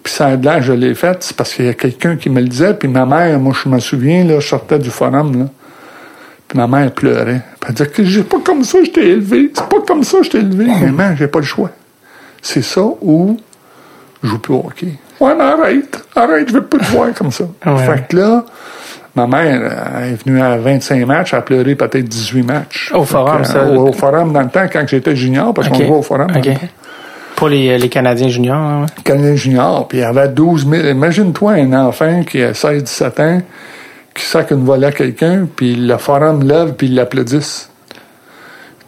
puis 0.01 0.13
ça 0.13 0.27
a 0.27 0.37
de 0.37 0.45
l'air, 0.45 0.61
je 0.61 0.71
l'ai 0.71 0.95
fait, 0.95 1.21
c'est 1.21 1.35
parce 1.35 1.53
qu'il 1.53 1.65
y 1.65 1.67
a 1.67 1.73
quelqu'un 1.73 2.15
qui 2.15 2.29
me 2.29 2.39
le 2.39 2.47
disait. 2.47 2.73
Puis 2.73 2.87
ma 2.87 3.05
mère, 3.05 3.37
moi, 3.37 3.53
je 3.61 3.67
me 3.67 3.77
souviens, 3.79 4.23
là, 4.23 4.39
je 4.39 4.47
sortais 4.47 4.79
du 4.79 4.89
forum, 4.89 5.37
là, 5.37 5.45
puis 6.47 6.57
ma 6.57 6.65
mère 6.65 6.93
pleurait. 6.93 7.41
Puis 7.59 7.67
elle 7.67 7.75
disait 7.75 7.89
que 7.89 8.05
j'ai 8.05 8.23
pas 8.23 8.39
comme 8.39 8.63
ça, 8.63 8.77
je 8.85 8.89
t'ai 8.89 9.09
élevé. 9.09 9.51
C'est 9.53 9.67
pas 9.67 9.81
comme 9.85 10.05
ça, 10.05 10.19
je 10.21 10.29
t'ai 10.29 10.37
élevé. 10.37 10.67
Maman, 10.67 11.13
j'ai 11.17 11.27
pas 11.27 11.39
le 11.39 11.45
choix. 11.45 11.71
C'est 12.41 12.63
ça 12.63 12.85
ou 13.01 13.37
je 14.23 14.29
joue 14.29 14.39
plus 14.39 14.53
au 14.53 14.59
hockey. 14.59 14.93
Ouais, 15.19 15.35
mais 15.35 15.43
arrête. 15.43 16.05
Arrête, 16.15 16.47
je 16.47 16.53
veux 16.53 16.63
pas 16.63 16.77
te 16.77 16.85
voir 16.85 17.13
comme 17.13 17.31
ça. 17.31 17.43
Ouais. 17.65 17.85
Fait 17.85 18.07
que 18.07 18.15
là, 18.15 18.45
Ma 19.15 19.27
mère 19.27 19.71
elle 19.97 20.13
est 20.13 20.23
venue 20.25 20.41
à 20.41 20.55
25 20.57 21.05
matchs, 21.05 21.33
elle 21.33 21.39
a 21.39 21.41
pleuré 21.41 21.75
peut-être 21.75 22.05
18 22.07 22.43
matchs. 22.43 22.91
Au 22.93 23.03
forum, 23.03 23.41
que, 23.41 23.47
ça. 23.47 23.57
euh, 23.59 23.75
Au, 23.75 23.89
au 23.89 23.93
forum, 23.93 24.31
dans 24.31 24.41
le 24.41 24.47
temps, 24.49 24.65
quand 24.71 24.85
j'étais 24.87 25.15
junior, 25.15 25.53
parce 25.53 25.67
OK. 25.67 25.73
qu'on 25.73 25.79
jouait 25.85 25.97
au 25.97 26.01
forum. 26.01 26.27
Pour 27.35 27.49
les, 27.49 27.77
les 27.77 27.89
Canadiens 27.89 28.29
juniors. 28.29 28.55
hein, 28.57 28.81
ouais. 28.81 29.03
Canadien 29.03 29.35
junior, 29.35 29.87
puis 29.87 29.97
il 29.97 30.01
y 30.01 30.03
avait 30.05 30.29
12 30.29 30.67
000. 30.69 30.87
Imagine-toi 30.89 31.53
un 31.53 31.73
enfant 31.73 32.23
qui 32.23 32.41
a 32.41 32.51
16-17 32.53 33.21
ans, 33.21 33.41
qui 34.13 34.23
sac 34.23 34.51
une 34.51 34.63
volée 34.63 34.87
à 34.87 34.91
quelqu'un, 34.91 35.47
puis 35.55 35.75
le 35.75 35.97
forum 35.97 36.43
lève, 36.47 36.73
puis 36.77 36.87
il 36.87 36.95
l'applaudisse. 36.95 37.69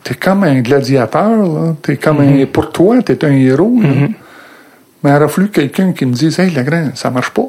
T'es 0.04 0.14
comme 0.16 0.44
un 0.44 0.60
gladiateur, 0.62 1.30
là. 1.38 1.74
T'es 1.82 1.98
comme 1.98 2.20
un... 2.22 2.46
Pour 2.46 2.72
toi, 2.72 3.02
t'es 3.02 3.24
un 3.26 3.32
héros, 3.32 3.80
là. 3.82 3.90
Mais 5.04 5.10
il 5.12 5.16
aurait 5.16 5.28
fallu 5.28 5.50
quelqu'un 5.50 5.92
qui 5.94 6.06
me 6.06 6.14
dise, 6.14 6.40
«Hey, 6.40 6.50
le 6.52 6.62
grand, 6.64 6.90
ça 6.96 7.10
marche 7.10 7.32
pas. 7.32 7.44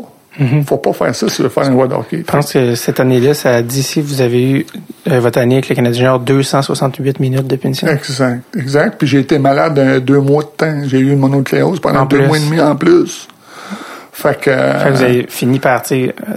Faut 0.67 0.79
pas 0.79 0.93
faire 0.93 1.15
ça 1.15 1.29
si 1.29 1.37
tu 1.37 1.43
veux 1.43 1.49
faire 1.49 1.65
un 1.65 1.73
roi 1.73 1.87
d'hockey. 1.87 2.19
Je 2.19 2.33
pense 2.33 2.53
que 2.53 2.75
cette 2.75 2.99
année-là, 2.99 3.35
ça 3.35 3.55
a 3.57 3.63
dit 3.63 3.83
si 3.83 4.01
vous 4.01 4.21
avez 4.21 4.51
eu 4.51 4.67
euh, 5.09 5.21
votre 5.21 5.39
année 5.39 5.57
avec 5.57 5.69
les 5.69 5.77
Canadiens 5.77 5.99
juniors 5.99 6.19
268 6.21 7.21
minutes 7.21 7.47
de 7.47 7.57
punition. 7.57 7.87
Exact, 7.87 8.43
exact. 8.57 8.97
Puis 8.99 9.07
j'ai 9.07 9.21
été 9.21 9.39
malade 9.39 9.79
un, 9.79 10.01
deux 10.01 10.19
mois 10.21 10.43
de 10.43 10.49
temps. 10.57 10.83
J'ai 10.87 10.99
eu 10.99 11.13
une 11.13 11.21
mononucléose 11.21 11.79
pendant 11.81 12.01
En 12.01 12.07
deux 12.07 12.19
plus. 12.19 12.27
mois 12.27 12.39
et 12.39 12.41
demi 12.41 12.61
en 12.61 12.75
plus. 12.75 13.29
Fait 14.13 14.41
que... 14.41 14.51
Fait 14.51 14.91
que 14.91 14.97
vous 14.97 15.03
avez 15.03 15.27
fini 15.29 15.59
par, 15.59 15.83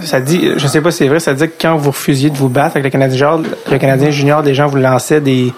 ça 0.02 0.20
dit, 0.20 0.50
je 0.58 0.68
sais 0.68 0.82
pas 0.82 0.90
si 0.90 0.98
c'est 1.00 1.08
vrai, 1.08 1.20
ça 1.20 1.36
dit 1.36 1.48
que 1.48 1.54
quand 1.62 1.78
vous 1.78 1.92
refusiez 1.92 2.32
de 2.32 2.38
vous 2.38 2.50
battre 2.50 2.76
avec 2.76 2.86
le 2.86 2.90
Canadien 2.90 3.18
junior, 3.18 3.42
le 3.72 3.78
Canadien 3.78 4.10
junior, 4.10 4.42
des 4.42 4.56
gens 4.56 4.66
vous 4.66 4.78
lançaient 4.78 5.22
des, 5.22 5.54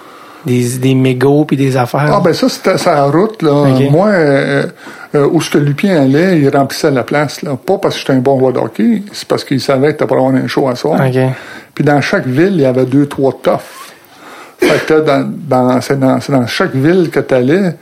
des, 0.46 0.78
des 0.78 0.94
mégots 0.94 1.44
puis 1.44 1.56
des 1.56 1.76
affaires. 1.76 2.10
Ah 2.12 2.20
ben 2.22 2.32
ça 2.32 2.48
c'était 2.48 2.78
sa 2.78 3.04
route 3.04 3.42
là. 3.42 3.66
Moi 3.90 4.08
euh, 4.08 4.66
euh, 5.14 5.28
où 5.30 5.40
ce 5.40 5.50
que 5.50 5.58
Lupien 5.58 6.00
allait, 6.02 6.38
il 6.38 6.48
remplissait 6.48 6.90
la 6.90 7.02
place 7.02 7.42
là. 7.42 7.56
Pas 7.56 7.78
parce 7.78 7.94
que 7.94 8.00
j'étais 8.00 8.12
un 8.12 8.20
bon 8.20 8.38
joueur 8.38 8.52
de 8.52 8.58
hockey, 8.58 9.02
c'est 9.12 9.26
parce 9.26 9.44
qu'il 9.44 9.60
savait 9.60 9.92
que 9.92 9.98
t'as 9.98 10.06
pour 10.06 10.16
avoir 10.16 10.34
un 10.34 10.46
show 10.46 10.68
à 10.68 10.76
soir. 10.76 11.00
OK. 11.04 11.18
Puis 11.74 11.84
dans 11.84 12.00
chaque 12.00 12.26
ville, 12.26 12.52
il 12.54 12.60
y 12.60 12.66
avait 12.66 12.86
deux 12.86 13.06
trois 13.06 13.32
toughs. 13.42 13.60
Fait 14.58 14.86
que 14.86 15.00
dans, 15.00 15.32
dans, 15.48 15.80
c'est 15.80 15.98
dans, 15.98 16.20
c'est 16.20 16.32
dans 16.32 16.46
chaque 16.46 16.74
ville 16.74 17.08
que 17.10 17.20
t'allais, 17.20 17.76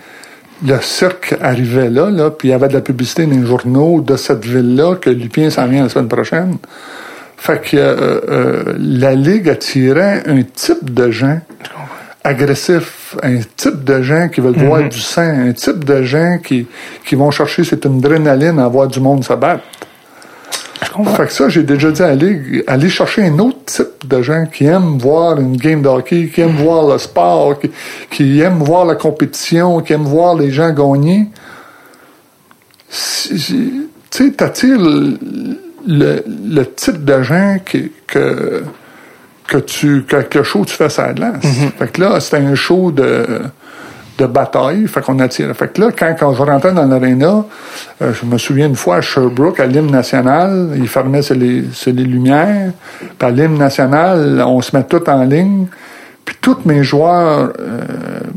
le 0.65 0.81
cirque 0.81 1.37
arrivait 1.41 1.91
là, 1.91 2.09
là, 2.09 2.31
puis 2.31 2.49
il 2.49 2.51
y 2.53 2.55
avait 2.55 2.69
de 2.69 2.75
la 2.75 2.81
publicité 2.81 3.27
dans 3.27 3.33
les 3.37 3.47
journaux 3.47 4.01
de 4.01 4.17
cette 4.17 4.45
ville-là 4.45 4.95
que 4.97 5.11
Lupien 5.11 5.51
s'en 5.51 5.67
vient 5.67 5.83
la 5.83 5.89
semaine 5.89 6.09
prochaine. 6.09 6.57
Fait 7.37 7.61
que 7.61 7.77
euh, 7.77 8.21
euh, 8.29 8.75
la 8.79 9.15
Ligue 9.15 9.49
attirait 9.49 10.23
un 10.27 10.43
type 10.43 10.93
de 10.93 11.11
gens 11.11 11.41
agressifs, 12.29 13.17
un 13.23 13.39
type 13.57 13.85
de 13.85 14.03
gens 14.03 14.29
qui 14.29 14.41
veulent 14.41 14.59
voir 14.59 14.89
du 14.89 15.01
sang, 15.01 15.23
un 15.23 15.53
type 15.53 15.85
de 15.85 16.03
gens 16.03 16.39
qui, 16.43 16.67
qui 17.05 17.15
vont 17.15 17.31
chercher 17.31 17.65
cette 17.65 17.87
adrénaline 17.87 18.59
à 18.59 18.69
voir 18.69 18.87
du 18.89 19.01
monde 19.01 19.25
se 19.25 19.33
battre. 19.33 19.65
Je 20.85 20.91
comprends. 20.91 21.15
Fait 21.15 21.27
que 21.27 21.33
ça, 21.33 21.49
j'ai 21.49 21.63
déjà 21.63 21.91
dit 21.91 22.03
à 22.03 22.09
la 22.09 22.15
Ligue, 22.15 22.65
aller 22.67 22.89
chercher 22.89 23.25
un 23.25 23.39
autre 23.39 23.65
type 23.65 24.07
de 24.07 24.23
gens 24.23 24.47
qui 24.47 24.65
aiment 24.67 24.99
voir 24.99 25.41
une 25.41 25.57
game 25.57 25.83
de 25.83 25.89
hockey, 25.89 26.31
qui 26.33 26.41
aiment 26.41 26.57
voir 26.57 26.87
le 26.87 26.99
sport, 26.99 27.59
qui, 27.59 27.71
qui 28.11 28.41
aiment 28.41 28.63
voir 28.63 28.85
la 28.85 28.95
compétition, 28.95 29.81
qui 29.81 29.93
aiment 29.93 30.03
voir 30.05 30.35
les 30.35 30.51
gens 30.51 30.71
gagner. 30.71 31.27
Tu 32.91 33.89
sais, 34.11 34.31
t'attires 34.31 34.79
le, 34.79 35.19
le, 35.87 36.25
le 36.27 36.65
type 36.75 37.05
de 37.05 37.23
gens 37.23 37.57
qui, 37.65 37.91
que, 38.07 38.63
que 39.49 39.57
tu, 39.57 40.05
que, 40.05 40.17
que 40.17 40.39
le 40.39 40.45
show 40.45 40.65
tu 40.65 40.75
fais 40.75 40.91
ça 40.91 41.13
glace. 41.13 41.43
Fait 41.79 41.91
que 41.91 42.01
là, 42.01 42.21
c'était 42.21 42.37
un 42.37 42.55
show 42.55 42.93
de, 42.93 43.41
de 44.19 44.27
bataille, 44.27 44.87
fait 44.87 45.01
qu'on 45.01 45.19
attirait. 45.21 45.55
Fait 45.55 45.73
que 45.73 45.81
là, 45.81 45.89
quand, 45.99 46.15
quand 46.21 46.35
je 46.35 46.43
rentrais 46.43 46.73
dans 46.73 46.85
l'aréna, 46.85 47.45
euh, 48.03 48.13
je 48.13 48.27
me 48.27 48.37
souviens 48.37 48.67
une 48.67 48.77
fois 48.77 48.97
à 48.97 49.01
Sherbrooke, 49.01 49.59
à 49.59 49.67
l'hymne 49.67 49.91
national, 49.91 50.73
ils 50.77 50.87
fermaient 50.87 51.23
sur 51.23 51.35
les, 51.35 51.65
sur 51.73 51.93
les 51.93 52.05
lumières, 52.05 52.73
puis 53.19 53.29
à 53.29 53.31
l'hymne 53.31 53.59
national, 53.59 54.43
on 54.47 54.61
se 54.61 54.77
met 54.77 54.85
tout 54.85 55.09
en 55.09 55.25
ligne, 55.25 55.67
puis 56.25 56.37
tous 56.43 56.59
mes 56.67 56.83
joueurs, 56.85 57.53
euh, 57.59 57.81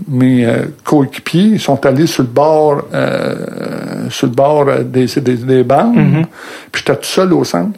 mes 0.07 0.45
euh, 0.45 0.65
coéquipiers, 0.85 1.57
sont 1.57 1.85
allés 1.85 2.07
sur 2.07 2.23
le 2.23 2.29
bord, 2.29 2.83
euh, 2.93 4.09
sur 4.09 4.27
le 4.27 4.33
bord 4.33 4.69
euh, 4.69 4.83
des, 4.83 5.07
des, 5.07 5.35
des 5.35 5.63
bandes, 5.65 6.25
puis 6.71 6.83
j'étais 6.85 6.97
tout 6.97 7.03
seul 7.03 7.33
au 7.33 7.43
centre. 7.43 7.77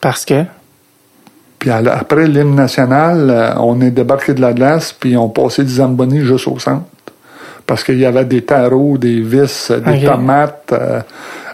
Parce 0.00 0.24
que, 0.24 0.44
Puis 1.62 1.70
après 1.70 2.26
l'hymne 2.26 2.56
national, 2.56 3.30
euh, 3.30 3.54
on 3.58 3.80
est 3.82 3.92
débarqué 3.92 4.34
de 4.34 4.40
la 4.40 4.52
glace, 4.52 4.92
puis 4.92 5.16
on 5.16 5.28
passait 5.28 5.62
des 5.62 5.74
zamboni 5.74 6.22
juste 6.22 6.48
au 6.48 6.58
centre. 6.58 6.82
Parce 7.68 7.84
qu'il 7.84 8.00
y 8.00 8.04
avait 8.04 8.24
des 8.24 8.42
tarots, 8.42 8.98
des 8.98 9.20
vis, 9.20 9.70
euh, 9.70 9.78
des 9.78 10.04
tomates, 10.04 10.72
euh, 10.72 11.00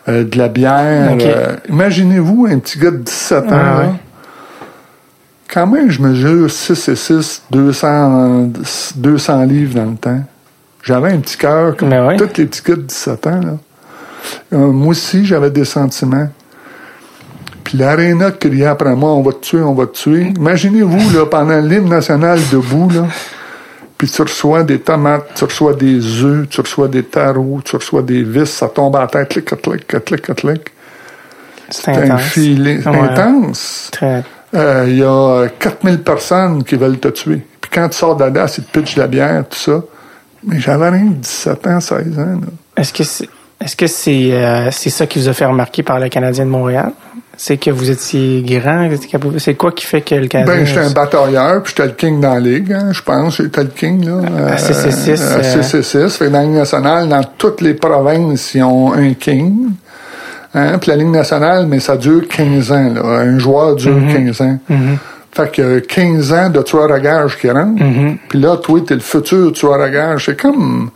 euh, 0.09 0.25
de 0.25 0.39
la 0.39 0.49
bière. 0.49 1.15
Euh, 1.21 1.57
Imaginez-vous 1.69 2.47
un 2.51 2.59
petit 2.59 2.79
gars 2.79 2.91
de 2.91 2.97
17 2.97 3.45
ans. 3.45 3.51
Là. 3.51 3.79
ouais. 3.81 3.85
Quand 5.53 5.67
même, 5.67 5.91
je 5.91 6.01
mesure 6.01 6.51
6 6.51 6.89
et 6.89 6.97
6, 6.97 7.43
200, 7.51 8.49
200 8.97 9.43
livres 9.45 9.75
dans 9.75 9.91
le 9.91 9.97
temps. 9.97 10.21
J'avais 10.85 11.13
un 11.13 11.19
petit 11.19 11.37
cœur 11.37 11.77
comme 11.77 11.91
Ben 11.91 12.07
ouais. 12.07 12.17
tous 12.17 12.39
les 12.39 12.47
petits 12.47 12.63
gars 12.67 12.77
de 12.77 12.81
17 12.81 13.27
ans. 13.27 13.41
Là. 13.43 14.57
Moi 14.59 14.89
aussi, 14.89 15.27
j'avais 15.27 15.51
des 15.51 15.67
sentiments. 15.67 16.29
Puis 17.69 17.77
l'aréna 17.77 18.31
criait 18.31 18.65
après 18.65 18.97
moi, 18.97 19.11
on 19.11 19.21
va 19.21 19.33
te 19.33 19.41
tuer, 19.41 19.61
on 19.61 19.75
va 19.75 19.85
te 19.85 19.93
tuer. 19.93 20.33
Imaginez-vous, 20.39 21.11
là, 21.15 21.27
pendant 21.27 21.61
l'hymne 21.61 21.91
national 21.91 22.39
debout, 22.51 22.89
là, 22.89 23.05
puis 23.99 24.09
tu 24.09 24.23
reçois 24.23 24.63
des 24.63 24.79
tomates, 24.81 25.33
tu 25.35 25.45
reçois 25.45 25.75
des 25.75 26.25
œufs, 26.25 26.49
tu 26.49 26.63
reçois 26.63 26.89
des 26.89 27.03
tarots, 27.03 27.61
tu 27.63 27.77
reçois 27.77 28.01
des 28.01 28.23
vis, 28.23 28.47
ça 28.47 28.69
tombe 28.69 28.97
à 28.97 29.01
la 29.01 29.07
tête, 29.09 29.29
clic, 29.29 29.45
clic, 29.45 29.87
clic, 29.87 30.03
clic, 30.23 30.35
clic, 30.35 30.63
c'est 31.69 31.91
un 31.91 32.05
intense. 32.05 32.23
feeling 32.23 32.83
Ouais. 32.87 32.99
intense. 33.01 33.89
Très, 33.93 34.25
Euh, 34.55 34.87
Il 34.89 34.97
y 34.97 35.05
a 35.05 35.47
4000 35.59 35.99
personnes 35.99 36.65
qui 36.65 36.77
veulent 36.77 36.99
te 36.99 37.09
tuer. 37.09 37.45
Puis 37.61 37.71
quand 37.71 37.87
tu 37.91 37.99
sors 37.99 38.17
de 38.17 38.31
glace, 38.31 38.57
ils 38.57 38.65
te 38.65 38.79
pitchent 38.79 38.95
de 38.95 39.03
la 39.03 39.09
bière, 39.09 39.45
tout 39.47 39.59
ça. 39.59 39.83
Mais 40.43 40.59
j'avais 40.59 40.89
rien 40.89 41.09
que 41.09 41.17
17 41.17 41.67
ans, 41.67 41.81
16 41.81 42.19
ans. 42.19 42.41
Est-ce 42.79 42.95
que 42.95 43.05
c'est 43.05 43.29
c'est 43.89 44.33
euh, 44.33 44.71
c'est 44.71 44.89
ça 44.89 45.07
qui 45.07 45.19
vous 45.19 45.29
a 45.29 45.35
fait 45.35 45.45
remarquer 45.45 45.83
par 45.83 46.01
le 46.01 46.09
Canadien 46.09 46.47
de 46.47 46.51
Montréal? 46.51 46.93
C'est 47.41 47.57
que 47.57 47.71
vous 47.71 47.89
étiez 47.89 48.43
grand? 48.43 48.91
C'est 49.39 49.55
quoi 49.55 49.71
qui 49.71 49.85
fait 49.87 50.01
que 50.01 50.17
le 50.17 50.27
Canadien... 50.27 50.57
Ben, 50.57 50.67
j'étais 50.67 50.81
un 50.81 50.91
batailleur, 50.91 51.63
puis 51.63 51.73
j'étais 51.77 51.87
le 51.89 51.95
king 51.95 52.21
dans 52.21 52.35
la 52.35 52.41
ligue, 52.41 52.73
hein, 52.73 52.89
je 52.91 53.01
pense. 53.01 53.37
J'étais 53.37 53.63
le 53.63 53.69
king, 53.69 54.05
là. 54.05 54.23
À 54.55 54.57
CC6, 54.57 55.23
Euh, 55.23 55.37
à 55.37 55.39
euh, 55.39 55.63
CC6. 55.63 56.09
Fait 56.11 56.25
que 56.25 56.31
dans 56.31 56.39
la 56.39 56.45
Ligue 56.45 56.55
nationale, 56.57 57.09
dans 57.09 57.23
toutes 57.39 57.61
les 57.61 57.75
provinces, 57.75 58.55
ils 58.55 58.65
ont 58.65 58.93
un 58.93 59.15
king. 59.15 59.71
Hein, 60.53 60.79
puis 60.79 60.91
la 60.91 60.97
Ligue 60.97 61.11
nationale, 61.13 61.67
mais 61.69 61.79
ça 61.79 61.97
dure 61.97 62.27
15 62.29 62.73
ans, 62.73 62.93
là. 62.93 63.03
Un 63.05 63.39
joueur 63.39 63.77
dure 63.77 63.95
Mhm. 63.95 64.13
15 64.33 64.41
ans. 64.41 64.59
Fait 65.31 65.53
que 65.53 65.63
euh, 65.63 65.81
15 65.81 66.33
ans 66.33 66.51
de 66.51 66.61
tueur 66.63 66.91
à 66.93 66.99
gage 66.99 67.39
qui 67.39 67.49
rentre. 67.49 67.81
Mhm. 67.81 68.17
Puis 68.29 68.41
là, 68.41 68.57
toi, 68.57 68.81
t'es 68.85 68.95
le 68.95 69.01
futur 69.01 69.53
tueur 69.53 69.81
à 69.81 69.89
gage. 69.91 70.25
C'est 70.27 70.41
comme 70.41 70.91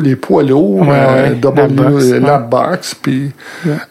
les 0.00 0.16
poids 0.16 0.42
lourds, 0.42 0.80
Ouais, 0.80 0.88
euh, 0.90 1.28
ouais, 1.30 1.34
W, 1.36 2.20
la 2.20 2.38
boxe, 2.38 2.92
euh, 2.92 2.98
puis 3.02 3.32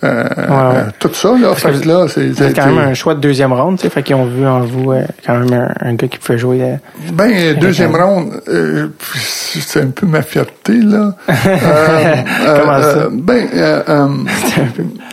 euh, 0.04 0.84
tout 1.00 1.14
ça, 1.14 1.38
là. 1.38 1.54
Fait 1.56 1.72
que 1.72 1.88
là, 1.88 2.06
c'est... 2.08 2.34
C'est 2.36 2.54
quand 2.54 2.66
même 2.68 2.78
un 2.90 2.94
choix 2.94 3.16
de 3.16 3.20
deuxième 3.20 3.54
ronde, 3.54 3.78
tu 3.78 3.84
sais, 3.84 3.90
fait 3.90 4.04
qu'ils 4.04 4.16
ont 4.16 4.26
vu 4.26 4.46
en 4.46 4.62
vous 4.62 4.92
euh, 4.92 5.04
quand 5.26 5.38
même 5.40 5.54
un, 5.54 5.88
un 5.90 5.94
gars 5.96 6.08
qui 6.08 6.18
pouvait 6.18 6.38
jouer. 6.38 6.62
euh, 6.62 6.76
Ben, 7.14 7.56
deuxième 7.60 7.96
ronde, 7.96 8.42
euh, 8.48 8.88
c'est 9.16 9.82
un 9.82 9.88
peu 9.88 10.06
ma 10.06 10.22
fierté, 10.22 10.74
là. 10.82 11.14
Comment 11.28 12.82
ça? 12.82 13.08
ben, 13.12 13.48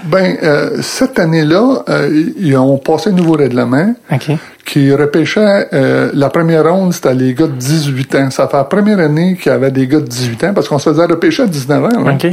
ben 0.05 0.37
cette 0.81 1.19
année-là, 1.19 1.83
ils 2.39 2.57
ont 2.57 2.79
passé 2.79 3.11
un 3.11 3.13
nouveau 3.13 3.33
règlement. 3.35 3.95
Qui 4.69 4.93
repêchait 4.93 5.69
euh, 5.73 6.11
la 6.13 6.29
première 6.29 6.71
ronde, 6.71 6.93
c'était 6.93 7.15
les 7.15 7.33
gars 7.33 7.47
de 7.47 7.53
18 7.53 8.15
ans. 8.17 8.31
Ça 8.31 8.47
fait 8.49 8.57
la 8.59 8.65
première 8.65 8.99
année 8.99 9.37
qu'il 9.41 9.51
y 9.51 9.55
avait 9.55 9.71
des 9.71 9.87
gars 9.87 10.01
de 10.01 10.05
18 10.07 10.45
ans 10.45 10.53
parce 10.55 10.69
qu'on 10.69 10.79
se 10.79 10.91
faisait 10.91 11.05
repêcher 11.07 11.45
à 11.45 11.47
19 11.47 11.85
ans. 11.85 12.05
là. 12.05 12.13
OK. 12.13 12.27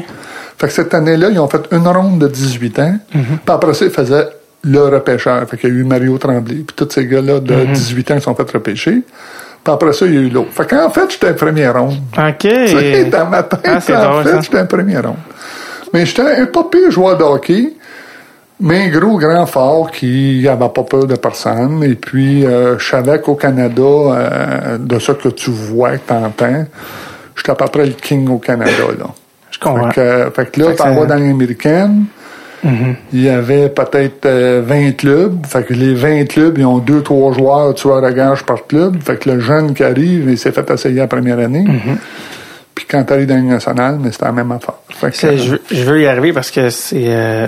Fait 0.57 0.67
que 0.67 0.73
cette 0.73 0.93
année-là, 0.93 1.29
ils 1.31 1.39
ont 1.39 1.47
fait 1.47 1.61
une 1.71 1.87
ronde 1.87 2.19
de 2.19 2.27
18 2.27 2.79
ans. 2.79 2.97
Puis 3.11 3.21
après 3.47 3.73
ça, 3.73 3.85
ils 3.85 3.91
faisaient 3.91 4.27
le 4.63 4.79
repêcheur. 4.79 5.47
Fait 5.49 5.57
qu'il 5.57 5.69
y 5.69 5.73
a 5.73 5.75
eu 5.75 5.83
Mario 5.83 6.17
Tremblay. 6.17 6.55
Puis 6.55 6.75
tous 6.75 6.89
ces 6.91 7.05
gars-là 7.07 7.39
de 7.39 7.65
18 7.73 8.11
ans 8.11 8.15
qui 8.15 8.21
sont 8.21 8.35
fait 8.35 8.51
repêcher. 8.51 9.01
Puis 9.63 9.73
après 9.73 9.93
ça, 9.93 10.05
il 10.05 10.13
y 10.13 10.17
a 10.17 10.21
eu 10.21 10.29
l'autre. 10.29 10.51
Fait 10.51 10.67
qu'en 10.69 10.89
fait, 10.89 11.09
j'étais 11.09 11.27
un 11.29 11.33
premier 11.33 11.67
ronde. 11.69 11.95
OK. 12.17 12.37
Tu 12.39 12.47
sais, 12.67 13.05
dans 13.05 13.25
ma 13.27 13.43
tête, 13.43 13.59
Ah, 13.63 13.79
c'est 13.79 13.95
en 13.95 14.11
drôle, 14.11 14.23
fait, 14.25 14.41
j'étais 14.43 14.57
un 14.59 14.65
premier 14.65 14.97
ronde. 14.99 15.15
Mais 15.93 16.05
j'étais 16.05 16.21
un 16.23 16.45
pas 16.47 16.65
pire 16.69 16.91
joueur 16.91 17.17
de 17.17 17.23
hockey. 17.23 17.73
Mais 18.59 18.85
un 18.85 18.89
gros, 18.89 19.17
grand, 19.17 19.45
fort 19.45 19.91
qui 19.91 20.41
n'avait 20.43 20.69
pas 20.69 20.83
peur 20.83 21.05
de 21.05 21.15
personne. 21.15 21.83
Et 21.83 21.95
puis, 21.95 22.45
euh, 22.45 22.77
je 22.79 22.89
savais 22.89 23.19
qu'au 23.19 23.35
Canada, 23.35 23.81
euh, 23.81 24.77
de 24.77 24.97
ce 24.97 25.11
que 25.11 25.29
tu 25.29 25.49
vois, 25.49 25.97
que 25.97 26.07
tu 26.07 26.13
entends, 26.13 26.65
j'étais 27.35 27.51
à 27.51 27.55
peu 27.55 27.65
près 27.67 27.85
le 27.85 27.93
king 27.93 28.29
au 28.29 28.37
Canada. 28.37 28.71
Là. 28.97 29.07
Je 29.51 29.59
comprends. 29.59 29.89
Fait 29.89 30.01
que, 30.01 30.31
fait 30.35 30.51
que 30.51 30.61
là, 30.61 30.73
t'en 30.73 30.93
vas 30.93 31.05
dans 31.05 31.15
l'américaine. 31.15 32.05
Mhm. 32.61 32.95
Il 33.13 33.21
y 33.21 33.29
avait 33.29 33.69
peut-être 33.69 34.25
euh, 34.25 34.61
20 34.65 34.97
clubs. 34.97 35.45
Fait 35.45 35.63
que 35.63 35.73
les 35.73 35.93
20 35.93 36.25
clubs, 36.25 36.57
ils 36.57 36.65
ont 36.65 36.79
deux, 36.79 37.01
trois 37.01 37.31
joueurs 37.31 37.73
tueurs 37.73 38.03
à 38.03 38.11
gage 38.11 38.43
par 38.43 38.67
club. 38.67 38.97
Fait 39.01 39.17
que 39.17 39.29
le 39.29 39.39
jeune 39.39 39.73
qui 39.73 39.83
arrive, 39.83 40.29
il 40.29 40.37
s'est 40.37 40.51
fait 40.51 40.69
essayer 40.71 40.95
la 40.95 41.07
première 41.07 41.39
année. 41.39 41.63
Mhm. 41.63 41.97
Puis 42.75 42.85
quand 42.89 43.01
t'arrives 43.05 43.25
dans 43.27 43.35
la 43.35 43.41
nationale, 43.41 43.97
mais 44.01 44.11
c'était 44.11 44.25
la 44.25 44.33
même 44.33 44.51
affaire. 44.51 44.73
Fait 44.89 45.09
que, 45.09 45.15
C'est- 45.15 45.37
Je, 45.37 45.51
veux- 45.51 45.61
je 45.71 45.83
veux 45.83 46.01
y 46.01 46.07
arriver 46.07 46.33
parce 46.33 46.51
que 46.51 46.69
c'est 46.69 47.05
euh, 47.07 47.47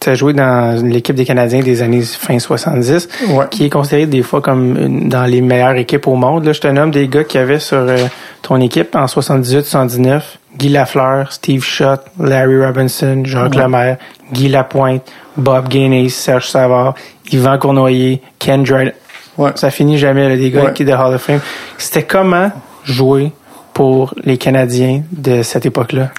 tu 0.00 0.08
as 0.08 0.14
joué 0.14 0.32
dans 0.32 0.82
l'équipe 0.82 1.14
des 1.14 1.26
Canadiens 1.26 1.60
des 1.60 1.82
années 1.82 2.00
fin 2.00 2.38
70 2.38 3.06
Ouais. 3.28 3.44
qui 3.50 3.66
est 3.66 3.70
considérée 3.70 4.06
des 4.06 4.22
fois 4.22 4.40
comme 4.40 4.76
une- 4.78 5.08
dans 5.10 5.24
les 5.24 5.42
meilleures 5.42 5.74
équipes 5.76 6.06
au 6.06 6.14
monde 6.14 6.46
là 6.46 6.52
je 6.54 6.60
te 6.60 6.68
nomme 6.68 6.90
des 6.90 7.06
gars 7.08 7.24
qui 7.24 7.36
avaient 7.36 7.58
sur 7.58 7.76
euh, 7.76 7.96
ton 8.40 8.58
équipe 8.62 8.94
en 8.96 9.06
78 9.06 9.64
79 9.66 10.38
Guy 10.56 10.70
Lafleur 10.70 11.30
Steve 11.32 11.62
Schott 11.62 12.00
Larry 12.18 12.64
Robinson 12.64 13.22
Jacques 13.24 13.54
Ouais. 13.54 13.62
Lemaire 13.62 13.96
Guy 14.32 14.48
Lapointe 14.48 15.02
Bob 15.36 15.68
Gainey 15.68 16.08
Serge 16.08 16.48
Savard 16.48 16.94
Yvan 17.30 17.58
Cournoyer 17.58 18.22
Ken 18.38 18.62
Dryden 18.62 18.92
ouais. 19.36 19.50
ça 19.54 19.70
finit 19.70 19.98
jamais 19.98 20.28
là, 20.30 20.36
des 20.36 20.50
gars 20.50 20.70
qui 20.70 20.84
de 20.86 20.92
Hall 20.92 21.14
of 21.14 21.22
Fame 21.22 21.40
c'était 21.76 22.02
comment 22.04 22.50
jouer 22.84 23.32
pour 23.74 24.14
les 24.24 24.36
Canadiens 24.38 25.02
de 25.12 25.42
cette 25.42 25.66
époque-là? 25.66 26.10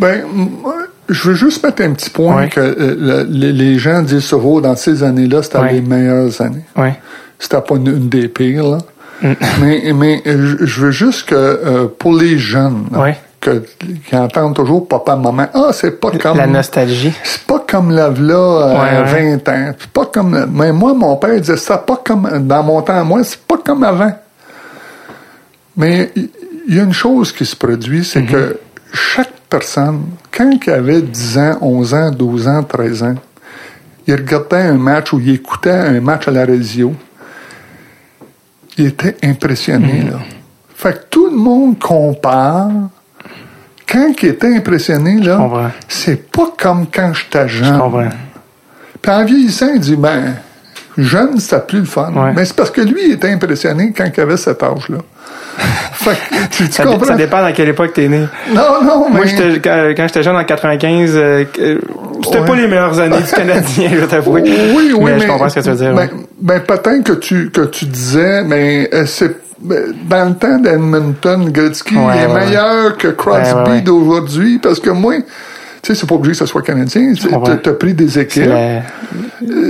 Ben, 0.00 0.22
je 1.08 1.28
veux 1.28 1.34
juste 1.34 1.64
mettre 1.64 1.82
un 1.82 1.92
petit 1.92 2.10
point 2.10 2.36
Ouais. 2.36 2.48
que 2.48 2.60
euh, 2.60 3.24
le- 3.28 3.50
les, 3.50 3.78
gens 3.78 4.02
disent 4.02 4.24
souvent 4.24 4.60
dans 4.60 4.76
ces 4.76 5.02
années-là, 5.02 5.42
c'était 5.42 5.58
Ouais. 5.58 5.72
les 5.74 5.80
meilleures 5.80 6.40
années. 6.40 6.64
ouais 6.76 6.98
C'était 7.38 7.60
pas 7.60 7.76
une, 7.76 7.86
une 7.88 8.08
des 8.08 8.28
pires, 8.28 8.64
là. 8.68 8.78
Mm. 9.22 9.32
mais 9.60 9.92
mais 9.94 10.22
euh, 10.26 10.56
je 10.60 10.80
veux 10.80 10.90
juste 10.90 11.26
que 11.28 11.34
euh, 11.36 11.86
pour 11.98 12.14
les 12.14 12.36
jeunes, 12.36 12.86
là, 12.90 13.12
que, 13.40 13.62
qui 14.08 14.16
entendent 14.16 14.56
toujours 14.56 14.88
papa, 14.88 15.14
maman, 15.16 15.46
ah, 15.54 15.68
c'est 15.72 16.00
pas 16.00 16.10
comme. 16.10 16.36
la 16.38 16.46
nostalgie. 16.48 17.12
C'est 17.22 17.42
pas 17.42 17.62
comme 17.68 17.92
euh, 17.92 18.08
ouais. 18.10 19.36
20 19.38 19.48
ans. 19.50 19.72
C'est 19.78 19.90
pas 19.90 20.06
comme. 20.06 20.46
Mais 20.52 20.72
moi, 20.72 20.94
mon 20.94 21.14
père 21.16 21.38
disait 21.40 21.56
ça, 21.58 21.78
pas 21.78 22.00
comme. 22.04 22.28
Dans 22.40 22.62
mon 22.64 22.82
temps, 22.82 23.04
moi, 23.04 23.22
c'est 23.22 23.38
pas 23.40 23.58
comme 23.64 23.84
avant. 23.84 24.12
Mais 25.76 26.12
il 26.14 26.74
y, 26.74 26.78
a 26.78 26.84
une 26.84 26.92
chose 26.92 27.32
qui 27.32 27.44
se 27.44 27.56
produit, 27.56 28.04
c'est 28.04 28.24
que 28.24 28.58
chaque 28.92 29.32
personne, 29.50 30.02
quand 30.30 30.50
il 30.66 30.70
avait 30.70 31.02
10 31.02 31.38
ans, 31.38 31.58
11 31.60 31.94
ans, 31.94 32.10
12 32.10 32.48
ans, 32.48 32.62
13 32.62 33.02
ans, 33.02 33.14
il 34.06 34.14
regardait 34.14 34.62
un 34.62 34.74
match 34.74 35.12
ou 35.12 35.20
il 35.20 35.30
écoutait 35.30 35.70
un 35.70 36.00
match 36.00 36.28
à 36.28 36.30
la 36.30 36.46
radio, 36.46 36.94
il 38.76 38.86
était 38.86 39.16
impressionné, 39.22 40.02
là. 40.02 40.18
Fait 40.74 40.92
que 40.92 41.04
tout 41.08 41.30
le 41.30 41.36
monde 41.36 41.78
compare. 41.78 42.70
Quand 43.86 44.12
il 44.22 44.28
était 44.28 44.54
impressionné, 44.54 45.20
là, 45.20 45.70
c'est 45.88 46.30
pas 46.30 46.52
comme 46.58 46.86
quand 46.92 47.12
j'étais 47.14 47.48
jeune. 47.48 47.80
Je. 47.80 48.08
Puis 49.00 49.12
en 49.12 49.24
vieillissant, 49.24 49.68
il 49.74 49.80
dit, 49.80 49.96
ben, 49.96 50.34
jeune, 50.98 51.38
c'était 51.38 51.60
plus 51.60 51.80
le 51.80 51.84
fun. 51.84 52.12
Ouais. 52.12 52.32
Mais 52.34 52.44
c'est 52.44 52.56
parce 52.56 52.70
que 52.70 52.80
lui, 52.80 53.06
il 53.06 53.12
était 53.12 53.30
impressionné 53.30 53.92
quand 53.96 54.04
il 54.14 54.20
avait 54.20 54.36
cet 54.36 54.62
âge-là. 54.62 54.98
tu, 56.50 56.66
tu 56.66 56.72
Ça, 56.72 56.84
dé- 56.84 56.90
comprends? 56.90 57.06
ça 57.06 57.14
dépend 57.14 57.40
dans 57.42 57.52
quelle 57.52 57.68
époque 57.68 57.92
t'es 57.94 58.08
né. 58.08 58.26
Non, 58.54 58.82
non, 58.82 59.06
mais... 59.10 59.16
Moi, 59.16 59.24
quand, 59.62 59.70
quand 59.96 60.06
j'étais 60.08 60.22
jeune 60.22 60.36
en 60.36 60.44
95, 60.44 61.12
euh, 61.14 61.44
euh, 61.58 61.78
c'était 62.24 62.38
Ouais. 62.40 62.44
pas 62.46 62.54
les 62.56 62.66
meilleures 62.68 62.98
années 62.98 63.20
du 63.22 63.32
Canadien, 63.32 63.88
je 63.90 63.96
vais 63.96 64.06
t'avouer. 64.06 64.42
Oui, 64.76 64.92
oui, 64.96 65.12
mais, 65.12 65.20
je 65.20 65.26
comprends 65.26 65.48
ce 65.48 65.56
que 65.56 65.60
tu 65.60 65.70
veux 65.70 65.76
dire. 65.76 65.94
Ben, 65.94 66.02
ouais. 66.02 66.10
ben, 66.40 66.60
peut-être 66.60 67.02
que 67.04 67.12
tu, 67.12 67.50
que 67.50 67.62
tu 67.62 67.86
disais, 67.86 68.42
mais 68.44 68.88
euh, 68.92 69.04
c'est 69.06 69.36
ben, 69.60 69.94
dans 70.08 70.28
le 70.28 70.34
temps 70.34 70.58
d'Edmonton, 70.58 71.48
Gretzky 71.50 71.96
Ouais, 71.96 72.18
est 72.18 72.26
ouais, 72.26 72.44
meilleur 72.46 72.96
que 72.98 73.08
Crosby 73.08 73.82
d'aujourd'hui 73.82 74.58
parce 74.58 74.78
que 74.80 74.90
moi, 74.90 75.14
tu 75.84 75.92
sais, 75.94 76.00
c'est 76.00 76.08
pas 76.08 76.14
obligé 76.14 76.32
que 76.32 76.38
ce 76.38 76.46
soit 76.46 76.62
canadien. 76.62 77.12
Tu 77.12 77.28
comprends. 77.28 77.52
as 77.52 77.72
pris 77.74 77.92
des 77.92 78.18
équipes. 78.18 78.46
la- 78.46 78.80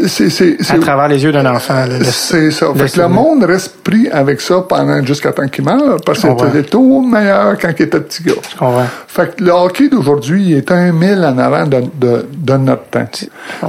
C'est, 0.06 0.30
c'est, 0.30 0.56
à 0.70 0.78
travers 0.78 1.08
les 1.08 1.24
yeux 1.24 1.32
d'un 1.32 1.44
enfant. 1.46 1.84
c'est 2.04 2.52
ça. 2.52 2.66
Fait 2.76 2.88
que 2.92 3.00
le 3.00 3.08
monde 3.08 3.42
reste 3.42 3.82
pris 3.82 4.08
avec 4.08 4.40
ça 4.40 4.64
pendant 4.68 5.04
jusqu'à 5.04 5.32
temps 5.32 5.48
qu'il 5.48 5.64
meure 5.64 5.96
parce 6.06 6.20
que 6.22 6.28
c'était 6.38 6.62
tout 6.62 7.02
meilleur 7.04 7.58
quand 7.58 7.70
il 7.76 7.82
était 7.82 7.98
petit 8.00 8.22
gars. 8.22 8.32
Je 8.52 8.56
comprends. 8.56 8.86
Fait 9.08 9.34
que 9.34 9.42
le 9.42 9.50
hockey 9.50 9.88
d'aujourd'hui 9.88 10.50
il 10.50 10.56
est 10.58 10.70
un 10.70 10.92
mille 10.92 11.24
en 11.24 11.36
avant 11.38 11.66
de, 11.66 11.82
de, 12.00 12.26
de 12.32 12.56
notre 12.58 12.84
temps. 12.84 13.08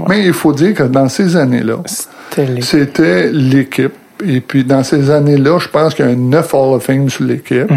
Mais 0.08 0.24
il 0.24 0.34
faut 0.34 0.54
dire 0.54 0.76
que 0.76 0.84
dans 0.84 1.10
ces 1.10 1.36
années-là, 1.36 1.78
C'était 2.62 3.30
l'équipe. 3.32 3.94
Et 4.26 4.40
puis, 4.40 4.64
dans 4.64 4.82
ces 4.82 5.12
années-là, 5.12 5.60
je 5.60 5.68
pense 5.68 5.94
qu'il 5.94 6.06
y 6.06 6.08
a 6.08 6.12
un 6.12 6.16
9 6.16 6.54
Hall 6.54 6.76
of 6.76 6.84
Fame 6.84 7.10
sur 7.10 7.26
l'équipe. 7.26 7.70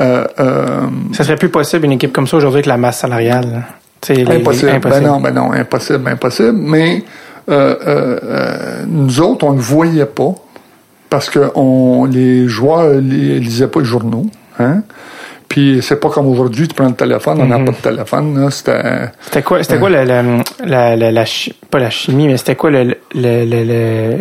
Euh, 0.00 0.24
euh, 0.38 0.66
Ça 1.12 1.24
serait 1.24 1.34
plus 1.36 1.48
possible 1.48 1.84
une 1.84 1.92
équipe 1.92 2.12
comme 2.12 2.28
ça 2.28 2.36
aujourd'hui 2.36 2.58
avec 2.58 2.66
la 2.66 2.76
masse 2.76 2.98
salariale. 3.00 3.64
Les- 4.08 4.24
impossible. 4.36 4.78
Ben 4.82 5.00
non, 5.02 5.20
ben 5.20 5.32
non, 5.32 5.52
impossible, 5.52 6.08
impossible. 6.08 6.52
Mais 6.54 7.02
euh, 7.50 7.74
euh, 7.86 8.18
euh, 8.22 8.84
nous 8.86 9.20
autres, 9.20 9.44
on 9.46 9.52
ne 9.52 9.56
le 9.56 9.62
voyait 9.62 10.06
pas 10.06 10.34
parce 11.10 11.30
que 11.30 11.50
on, 11.54 12.04
les 12.04 12.46
joueurs 12.48 12.94
ne 12.94 13.38
lisaient 13.38 13.68
pas 13.68 13.80
les 13.80 13.86
journaux. 13.86 14.26
Hein? 14.58 14.82
Puis 15.48 15.80
c'est 15.82 15.98
pas 15.98 16.10
comme 16.10 16.26
aujourd'hui, 16.26 16.68
tu 16.68 16.74
prends 16.74 16.88
le 16.88 16.94
téléphone, 16.94 17.38
on 17.40 17.44
Mm-hmm. 17.46 17.48
n'a 17.48 17.64
pas 17.64 17.72
de 17.72 17.76
téléphone. 17.96 18.38
Là, 18.44 18.50
c'était, 18.50 18.82
C'était 19.22 19.42
quoi, 19.42 19.62
c'était 19.62 19.78
quoi 19.78 19.88
le, 19.88 20.04
le- 20.04 20.42
la, 20.66 20.94
la, 20.94 21.10
la 21.10 21.24
chi- 21.24 21.54
pas 21.70 21.78
la 21.78 21.88
chimie, 21.90 22.26
mais 22.28 22.36
c'était 22.36 22.54
quoi 22.56 22.70
le, 22.70 22.84
le, 22.84 22.94
le, 23.14 23.64
le- 23.64 24.18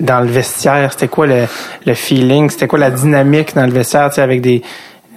dans 0.00 0.20
le 0.20 0.28
vestiaire, 0.28 0.90
c'était 0.92 1.08
quoi 1.08 1.26
le, 1.26 1.42
le 1.84 1.92
feeling, 1.94 2.48
c'était 2.48 2.66
quoi 2.66 2.78
la 2.78 2.90
dynamique 2.90 3.54
dans 3.54 3.66
le 3.66 3.72
vestiaire, 3.72 4.08
tu 4.08 4.14
sais, 4.14 4.22
avec 4.22 4.40
des, 4.40 4.62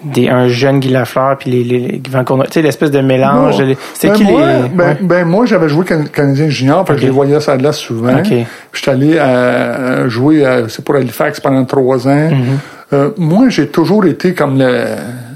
des, 0.04 0.30
un 0.30 0.47
jeune 0.47 0.80
Guy 0.80 0.89
Lafleur 0.89 1.38
puis 1.38 1.51
les, 1.51 1.64
les, 1.64 1.80
les 1.80 1.99
tu 2.01 2.12
sais, 2.51 2.62
l'espèce 2.62 2.91
de 2.91 2.99
mélange. 3.01 3.58
Bon. 3.58 3.76
C'était 3.93 4.10
Ben 4.10 4.14
qui 4.16 4.24
moi, 4.24 4.41
les, 4.47 4.70
ben, 4.70 4.88
ouais. 4.88 4.97
ben 5.01 5.26
moi, 5.28 5.45
j'avais 5.45 5.70
joué 5.70 5.86
Can- 5.86 6.06
Canadien 6.12 6.49
Junior, 6.49 6.86
fait 6.86 6.93
que 6.93 6.99
je 6.99 7.06
les 7.06 7.12
voyais 7.12 7.39
ça 7.39 7.56
de 7.58 7.64
là 7.64 7.72
souvent. 7.72 8.18
Puis 8.24 8.45
J'étais 8.74 8.91
allé 8.91 9.14
euh, 9.18 10.10
jouer, 10.10 10.45
à- 10.45 10.68
c'est 10.70 10.84
pour 10.84 10.95
Halifax 10.95 11.39
pendant 11.39 11.66
trois 11.66 12.08
ans. 12.08 12.30
Mhm. 12.30 12.60
Euh, 12.93 13.10
moi, 13.18 13.49
j'ai 13.49 13.68
toujours 13.68 14.06
été 14.06 14.34
comme 14.34 14.58
le 14.60 14.86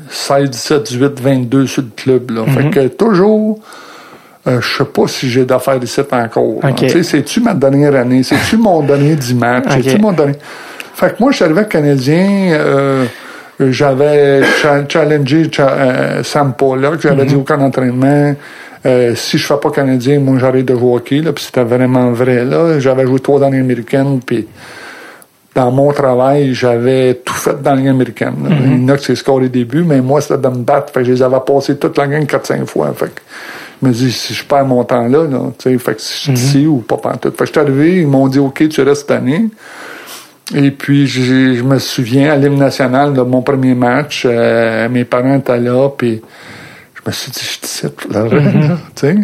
16, 0.09 0.49
17, 0.49 0.83
18, 0.83 1.19
22 1.21 1.67
sur 1.67 1.81
le 1.83 1.89
club. 1.95 2.31
Là. 2.31 2.41
Mhm. 2.41 2.53
Fait 2.53 2.69
que 2.69 2.87
toujours, 2.89 3.59
euh, 4.47 4.59
je 4.61 4.77
sais 4.77 4.85
pas 4.85 5.07
si 5.07 5.29
j'ai 5.29 5.45
d'affaires 5.45 5.81
ici 5.83 6.01
encore. 6.11 6.59
là. 6.63 6.69
Ok. 6.69 6.75
Tu 6.75 6.89
sais, 6.89 7.03
C'est-tu 7.03 7.39
ma 7.41 7.53
dernière 7.53 7.95
année? 7.95 8.23
C'est-tu 8.23 8.57
mon 8.57 8.81
dernier 8.83 9.15
10 9.15 9.33
matchs? 9.35 9.65
Ok. 9.67 9.81
C'est-tu 9.83 9.97
mon 10.01 10.11
dernier... 10.11 10.35
Fait 10.93 11.09
que 11.15 11.21
moi, 11.21 11.31
je 11.31 11.35
suis 11.37 11.45
arrivé 11.45 11.61
Canadien, 11.69 12.27
euh, 12.53 13.05
j'avais 13.59 14.43
cha- 14.61 14.87
challengé 14.87 15.49
cha- 15.51 15.69
euh, 15.69 16.23
Sam 16.23 16.53
Pollock, 16.53 16.99
j'avais 17.01 17.23
Mhm. 17.23 17.27
dit 17.29 17.35
aucun 17.35 17.59
entraînement. 17.61 18.35
Euh, 18.85 19.15
si 19.15 19.37
je 19.37 19.45
fais 19.47 19.57
pas 19.61 19.71
Canadien, 19.71 20.19
moi 20.19 20.37
j'arrête 20.39 20.65
de 20.65 20.75
jouer 20.75 20.95
hockey, 20.95 21.21
là, 21.21 21.33
puis 21.33 21.43
c'était 21.43 21.63
vraiment 21.63 22.11
vrai. 22.11 22.45
là. 22.45 22.79
J'avais 22.79 23.05
joué 23.05 23.19
trois 23.19 23.39
dans 23.39 23.49
l'américaine, 23.49 24.19
puis 24.25 24.47
dans 25.55 25.71
mon 25.71 25.91
travail, 25.91 26.53
j'avais 26.53 27.15
tout 27.15 27.33
fait 27.33 27.59
dans 27.61 27.71
la 27.71 27.77
Ligue 27.77 27.87
américaine. 27.87 28.35
Mhm. 28.39 28.57
Il 28.63 28.81
y 28.83 28.85
en 28.85 28.89
a 28.89 28.97
qui 28.97 29.05
s'est 29.05 29.15
scoré 29.15 29.49
des 29.49 29.65
buts, 29.65 29.83
mais 29.85 30.01
moi, 30.01 30.21
c'était 30.21 30.37
de 30.37 30.47
me 30.49 30.63
battre. 30.63 30.93
Fait 30.93 30.99
que 30.99 31.05
je 31.07 31.11
les 31.13 31.23
avais 31.23 31.39
passés 31.45 31.75
toute 31.77 31.97
la 31.97 32.05
gang 32.07 32.25
4-5 32.25 32.65
fois. 32.65 32.93
Fait 32.95 33.07
que 33.07 33.21
je 33.81 33.87
me 33.87 33.91
dis, 33.93 34.11
si 34.11 34.35
je 34.35 34.45
perds 34.45 34.65
mon 34.65 34.83
temps 34.83 35.07
là, 35.07 35.23
là 35.23 35.39
tu 35.57 35.71
sais, 35.71 35.77
fait 35.79 35.95
que 35.95 36.01
si 36.01 36.25
je 36.27 36.31
Mhm. 36.31 36.37
suis 36.37 36.47
ici 36.59 36.67
ou 36.67 36.77
pas 36.77 36.97
pantoute. 36.97 37.33
Fait 37.35 37.45
que 37.45 37.45
je 37.47 37.51
suis 37.53 37.59
arrivé, 37.59 38.01
ils 38.01 38.07
m'ont 38.07 38.27
dit, 38.27 38.37
OK, 38.39 38.69
tu 38.69 38.81
restes 38.83 39.01
cette 39.07 39.11
année. 39.17 39.45
Et 40.55 40.71
puis, 40.71 41.07
je 41.07 41.61
me 41.61 41.77
souviens, 41.77 42.31
à 42.31 42.37
l'hymne 42.37 42.57
national 42.57 43.13
de 43.13 43.21
mon 43.21 43.41
premier 43.41 43.75
match, 43.75 44.23
euh, 44.25 44.87
mes 44.87 45.03
parents 45.03 45.37
étaient 45.39 45.59
là, 45.59 45.89
puis 45.89 46.21
je 46.93 47.01
me 47.05 47.11
suis 47.11 47.31
dit, 47.31 47.59
je 47.83 47.87
pour 47.89 48.11
le 48.11 48.29
tu 48.29 48.77
sais. 48.95 49.15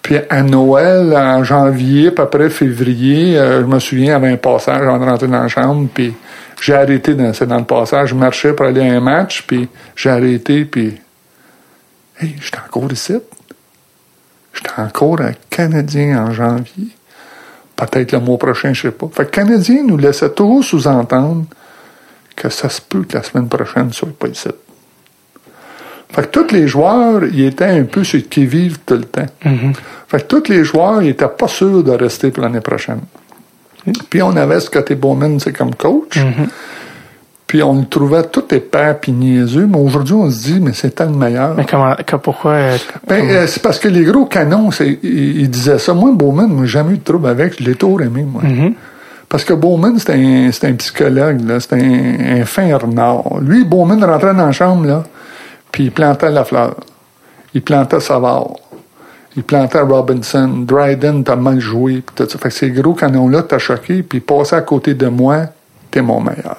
Puis 0.00 0.16
à 0.30 0.42
Noël, 0.42 1.14
en 1.14 1.42
janvier, 1.44 2.10
puis 2.10 2.22
après 2.22 2.48
février, 2.48 3.36
euh, 3.36 3.62
je 3.62 3.66
me 3.66 3.78
souviens, 3.80 4.04
il 4.04 4.08
y 4.08 4.12
avait 4.12 4.32
un 4.32 4.36
passage, 4.36 4.86
on 4.86 4.98
rentrait 4.98 5.26
dans 5.26 5.42
la 5.42 5.48
chambre, 5.48 5.88
puis 5.92 6.14
j'ai 6.60 6.74
arrêté 6.74 7.14
dans, 7.14 7.32
c'est 7.34 7.46
dans 7.46 7.58
le 7.58 7.64
passage, 7.64 8.10
je 8.10 8.14
marchais 8.14 8.52
pour 8.54 8.66
aller 8.66 8.88
à 8.88 8.96
un 8.96 9.00
match, 9.00 9.44
puis 9.46 9.68
j'ai 9.94 10.10
arrêté, 10.10 10.64
puis 10.64 10.94
hey, 12.20 12.34
j'étais 12.40 12.58
encore 12.66 12.90
ici. 12.92 13.14
J'étais 14.54 14.80
encore 14.80 15.20
un 15.20 15.32
Canadien 15.50 16.24
en 16.24 16.32
janvier. 16.32 16.95
Peut-être 17.76 18.12
le 18.12 18.20
mois 18.20 18.38
prochain, 18.38 18.72
je 18.72 18.82
sais 18.82 18.90
pas. 18.90 19.08
Fait 19.12 19.26
que 19.26 19.30
Canadien 19.30 19.82
nous 19.86 19.98
laissait 19.98 20.30
toujours 20.30 20.64
sous-entendre 20.64 21.44
que 22.34 22.48
ça 22.48 22.68
se 22.68 22.80
peut 22.80 23.02
que 23.02 23.16
la 23.16 23.22
semaine 23.22 23.48
prochaine, 23.48 23.88
ne 23.88 23.92
soit 23.92 24.08
pas 24.18 24.28
ici. 24.28 24.48
Fait 26.10 26.22
que 26.22 26.28
tous 26.28 26.54
les 26.54 26.68
joueurs, 26.68 27.24
ils 27.24 27.46
étaient 27.46 27.64
un 27.64 27.84
peu 27.84 28.04
sur 28.04 28.26
qui 28.28 28.46
vivent 28.46 28.78
tout 28.86 28.94
le 28.94 29.04
temps. 29.04 29.26
Fait 30.08 30.20
que 30.20 30.26
tous 30.26 30.48
les 30.48 30.64
joueurs, 30.64 31.02
ils 31.02 31.10
étaient 31.10 31.28
pas 31.28 31.48
sûrs 31.48 31.82
de 31.82 31.90
rester 31.90 32.30
pour 32.30 32.42
l'année 32.42 32.60
prochaine. 32.60 33.00
Puis 34.10 34.22
on 34.22 34.34
avait 34.36 34.60
Scotty 34.60 34.94
Bowman, 34.94 35.38
c'est 35.40 35.52
comme 35.52 35.74
coach. 35.74 36.18
Puis 37.46 37.62
on 37.62 37.78
le 37.78 37.86
trouvait 37.86 38.24
tout 38.24 38.42
épais 38.52 38.96
puis 39.00 39.12
niaiseux, 39.12 39.66
mais 39.70 39.78
aujourd'hui, 39.78 40.14
on 40.14 40.28
se 40.28 40.42
dit, 40.42 40.60
mais 40.60 40.72
c'était 40.72 41.04
le 41.04 41.12
meilleur. 41.12 41.54
Mais 41.54 41.64
comment, 41.64 41.94
que- 42.04 42.16
pourquoi, 42.16 42.52
euh, 42.52 42.76
Ben, 43.06 43.24
euh, 43.30 43.46
c'est 43.46 43.62
parce 43.62 43.78
que 43.78 43.86
les 43.86 44.02
gros 44.04 44.24
canons, 44.26 44.72
c'est- 44.72 44.98
ils, 45.02 45.42
ils 45.42 45.50
disaient 45.50 45.78
ça. 45.78 45.94
Moi, 45.94 46.10
Bowman, 46.12 46.48
moi, 46.48 46.64
j'ai 46.66 46.72
jamais 46.72 46.94
eu 46.94 46.98
de 46.98 47.04
trouble 47.04 47.28
avec. 47.28 47.60
Je 47.62 47.64
l'ai 47.68 47.76
toujours 47.76 48.02
aimé, 48.02 48.24
moi. 48.28 48.42
Parce 49.28 49.44
que 49.44 49.52
Bowman, 49.54 49.96
c'était 49.98 50.14
un, 50.14 50.50
c'était 50.50 50.66
un 50.68 50.74
psychologue, 50.74 51.40
là. 51.46 51.60
C'était 51.60 51.76
un, 51.82 52.40
un 52.40 52.44
fin 52.44 52.76
renard. 52.76 53.38
Lui, 53.40 53.64
Bowman 53.64 54.02
rentrait 54.04 54.34
dans 54.34 54.46
la 54.46 54.52
chambre, 54.52 54.84
là, 54.86 55.04
puis 55.70 55.84
il 55.84 55.92
plantait 55.92 56.30
la 56.30 56.44
fleur. 56.44 56.74
Il 57.54 57.62
plantait 57.62 58.00
Savard. 58.00 58.54
Il 59.36 59.44
plantait 59.44 59.80
Robinson. 59.80 60.48
Dryden, 60.66 61.22
t'as 61.22 61.36
mal 61.36 61.60
joué. 61.60 62.02
Puis 62.04 62.14
tout 62.16 62.28
ça. 62.28 62.38
Fait 62.38 62.48
que 62.48 62.54
ces 62.54 62.70
gros 62.70 62.94
canons-là, 62.94 63.42
t'as 63.44 63.58
choqué, 63.58 64.02
puis 64.02 64.18
passer 64.20 64.56
à 64.56 64.62
côté 64.62 64.94
de 64.94 65.06
moi, 65.06 65.42
t'es 65.92 66.02
mon 66.02 66.20
meilleur. 66.20 66.56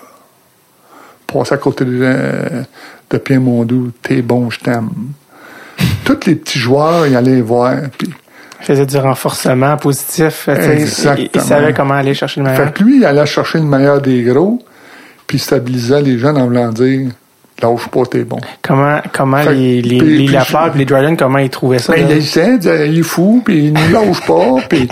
Passer 1.32 1.53
à 1.53 1.57
côté 1.57 1.86
de, 1.86 2.13
de 3.09 3.17
Pierre 3.17 3.41
Mondou, 3.41 3.91
t'es 4.01 4.21
bon, 4.21 4.49
je 4.49 4.59
t'aime. 4.59 4.89
Tous 6.05 6.17
les 6.25 6.36
petits 6.36 6.59
joueurs, 6.59 7.05
ils 7.07 7.15
allaient 7.15 7.41
voir, 7.41 7.75
puis 7.97 8.09
faisait 8.61 8.86
du 8.86 8.97
renforcement 8.97 9.78
positif. 9.78 10.45
sais, 10.45 10.75
Il, 10.75 10.82
Exactement. 10.82 11.43
savait 11.43 11.73
comment 11.73 11.93
aller 11.93 12.13
chercher 12.13 12.41
le 12.41 12.47
meilleur. 12.47 12.65
Fait 12.65 12.73
que 12.73 12.84
lui, 12.84 12.97
il 12.97 13.05
allait 13.05 13.25
chercher 13.25 13.59
le 13.59 13.65
meilleur 13.65 14.01
des 14.01 14.23
gros, 14.23 14.59
puis 15.28 15.38
il 15.38 15.41
stabilisait 15.41 16.01
les 16.01 16.17
jeunes 16.17 16.38
en 16.38 16.45
voulant 16.47 16.69
dire 16.71 17.09
lâche 17.61 17.88
pas, 17.88 18.03
t'es 18.05 18.23
bon. 18.23 18.39
Comment, 18.61 18.99
comment 19.11 19.41
Fait 19.41 19.53
les, 19.53 19.82
les, 19.82 19.97
puis- 19.97 20.17
les 20.19 20.25
puis 20.25 20.28
Lafleur 20.28 20.75
les 20.75 20.86
Dryden, 20.86 21.17
comment 21.17 21.39
ils 21.39 21.49
trouvaient 21.49 21.80
ça? 21.80 21.93
Ben, 21.93 22.07
là? 22.07 22.13
il 22.15 22.19
disait, 22.19 22.88
il 22.89 22.99
est 22.99 23.03
fou, 23.03 23.41
puis 23.43 23.65
il 23.65 23.73
ne 23.73 23.93
lâche 23.93 24.25
pas. 24.28 24.55
Puis, 24.69 24.88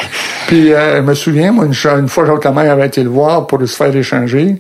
puis 0.48 0.74
euh, 0.74 0.98
je 0.98 1.02
me 1.02 1.14
souviens, 1.14 1.52
moi, 1.52 1.66
une, 1.66 1.74
une 2.00 2.08
fois, 2.08 2.26
Jacques 2.26 2.46
Lemaire 2.46 2.72
avait 2.72 2.88
été 2.88 3.04
le 3.04 3.10
voir 3.10 3.46
pour 3.48 3.60
se 3.62 3.76
faire 3.76 3.96
échanger. 3.96 4.58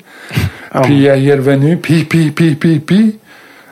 Oh. 0.76 0.82
Puis 0.84 0.96
il 1.00 1.06
est 1.08 1.34
revenu, 1.36 1.78
puis, 1.78 2.04
puis, 2.04 2.32
puis, 2.32 2.56
puis, 2.56 2.80
puis. 2.80 3.20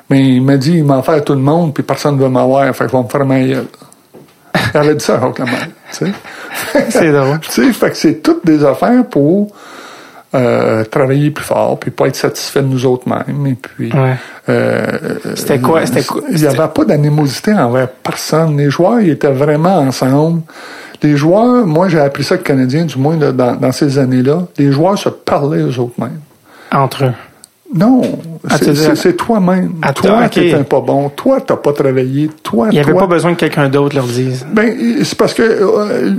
Mais 0.10 0.22
il 0.36 0.42
m'a 0.44 0.58
dit, 0.58 0.78
il 0.78 0.84
m'en 0.84 1.02
fait 1.02 1.14
à 1.14 1.22
tout 1.22 1.34
le 1.34 1.40
monde, 1.40 1.74
puis 1.74 1.84
personne 1.84 2.18
ne 2.18 2.22
veut 2.24 2.30
m'avoir, 2.30 2.74
fait 2.76 2.86
qu'il 2.86 2.94
va 2.98 3.04
me 3.04 3.08
faire 3.10 3.26
ma 3.26 3.40
gueule. 3.42 3.66
Il 4.74 4.78
avait 4.78 4.96
dit 4.96 5.04
ça 5.04 5.20
tu 5.36 5.44
sais. 5.92 6.12
C'est 6.90 7.12
drôle. 7.12 7.40
Tu 7.40 7.52
sais, 7.52 7.74
fait 7.74 7.90
que 7.90 7.98
c'est 7.98 8.22
toutes 8.22 8.46
des 8.46 8.64
affaires 8.64 9.04
pour 9.10 9.48
euh, 10.36 10.84
travailler 10.86 11.32
plus 11.32 11.44
fort, 11.46 11.80
puis 11.80 11.90
pas 11.92 12.08
être 12.08 12.16
satisfait 12.16 12.62
de 12.62 12.68
nous 12.68 12.86
autres 12.86 13.08
mêmes. 13.10 13.48
Et 13.48 13.56
puis, 13.56 13.92
Ouais. 13.94 14.14
euh, 14.50 14.86
C'était 15.36 15.60
quoi- 15.60 15.82
Il 16.32 16.38
n'y 16.38 16.46
avait 16.46 16.68
pas 16.74 16.86
d'animosité 16.86 17.54
envers 17.54 17.88
personne. 17.90 18.58
Les 18.58 18.70
joueurs, 18.70 19.00
ils 19.00 19.10
étaient 19.12 19.32
vraiment 19.32 19.78
ensemble. 19.80 20.42
Les 21.02 21.18
joueurs, 21.18 21.66
moi, 21.66 21.88
j'ai 21.90 22.00
appris 22.00 22.24
ça 22.24 22.36
avec 22.36 22.48
le 22.48 22.54
Canadien, 22.56 22.86
du 22.86 22.98
moins 22.98 23.18
là, 23.18 23.32
dans, 23.32 23.56
dans 23.56 23.72
ces 23.72 23.98
années-là. 23.98 24.44
Les 24.58 24.72
joueurs 24.72 24.98
se 24.98 25.10
parlaient 25.10 25.62
eux 25.62 25.80
autres 25.80 26.00
mêmes. 26.00 26.20
Entre 26.74 27.06
eux. 27.06 27.14
Non, 27.76 28.02
Ah, 28.48 28.58
c'est- 28.60 29.14
toi-même. 29.18 29.72
Ah, 29.82 29.94
toi, 29.94 30.10
toi, 30.12 30.30
t'es 30.30 30.54
un 30.54 30.62
pas 30.64 30.80
bon. 30.82 31.10
Toi, 31.10 31.42
t'as 31.42 31.56
pas 31.56 31.74
travaillé. 31.74 32.30
Toi, 32.44 32.68
Il 32.70 32.74
n'y 32.74 32.80
avait 32.80 32.92
toi, 32.92 33.02
pas 33.02 33.08
besoin 33.08 33.34
que 33.34 33.40
quelqu'un 33.40 33.68
d'autre 33.68 33.96
leur 33.96 34.06
dise. 34.06 34.46
ben, 34.54 34.76
c'est 35.04 35.18
parce 35.18 35.34
que 35.34 35.42
euh, 35.42 36.14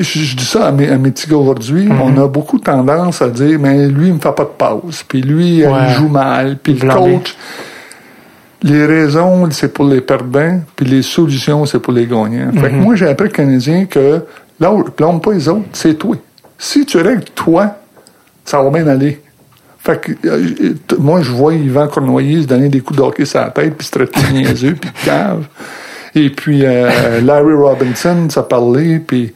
je, 0.00 0.02
je 0.18 0.36
dis 0.36 0.44
ça 0.44 0.66
à 0.66 0.72
mes, 0.72 0.86
à 0.90 0.98
mes 0.98 1.10
petits 1.10 1.26
gars 1.30 1.36
aujourd'hui. 1.36 1.84
Mhm. 1.86 2.00
On 2.02 2.22
a 2.22 2.28
beaucoup 2.28 2.58
tendance 2.58 3.22
à 3.22 3.28
dire, 3.30 3.58
mais 3.58 3.88
lui, 3.88 4.08
il 4.08 4.14
me 4.14 4.18
fait 4.18 4.34
pas 4.34 4.44
de 4.44 4.50
pause. 4.82 5.02
Puis 5.08 5.22
lui, 5.22 5.64
Ouais. 5.64 5.72
il 5.88 5.94
joue 5.94 6.08
mal. 6.08 6.58
Puis 6.62 6.74
le 6.74 6.88
coach, 6.92 7.34
les 8.62 8.84
raisons, 8.84 9.48
c'est 9.50 9.72
pour 9.72 9.86
les 9.86 10.02
perdants. 10.02 10.60
Puis 10.76 10.84
les 10.84 11.00
solutions, 11.02 11.64
c'est 11.64 11.78
pour 11.78 11.94
les 11.94 12.06
gagnants. 12.06 12.52
Fait 12.52 12.68
que 12.68 12.74
Mhm. 12.74 12.82
moi, 12.82 12.96
j'ai 12.96 13.08
appris 13.08 13.28
au 13.28 13.32
Canadien 13.32 13.86
que 13.86 14.20
là, 14.60 14.74
blâme 14.96 15.20
pas 15.22 15.32
les 15.32 15.48
autres, 15.48 15.62
c'est 15.72 15.94
toi. 15.94 16.16
Si 16.58 16.84
tu 16.84 16.98
règles 16.98 17.24
toi, 17.34 17.76
ça 18.44 18.60
va 18.62 18.68
bien 18.68 18.86
aller. 18.88 19.22
Fait 19.88 19.98
que, 20.00 20.12
euh, 20.28 20.74
t- 20.86 20.96
moi, 20.98 21.22
je 21.22 21.32
vois 21.32 21.54
Yvan 21.54 21.88
Cournoyer 21.88 22.42
se 22.42 22.46
donner 22.46 22.68
des 22.68 22.80
coups 22.80 22.98
de 22.98 23.02
hockey 23.02 23.24
sur 23.24 23.40
la 23.40 23.48
tête, 23.48 23.74
puis 23.74 23.86
se 23.86 23.90
traiter 23.92 24.20
de 24.20 24.32
niaiseux, 24.36 24.74
puis 24.78 24.90
de 24.90 25.04
cave. 25.06 25.46
Et 26.14 26.28
puis, 26.28 26.60
euh, 26.64 27.22
Larry 27.22 27.54
Robinson, 27.54 28.28
ça 28.28 28.42
parlait, 28.42 28.98
puis 28.98 29.32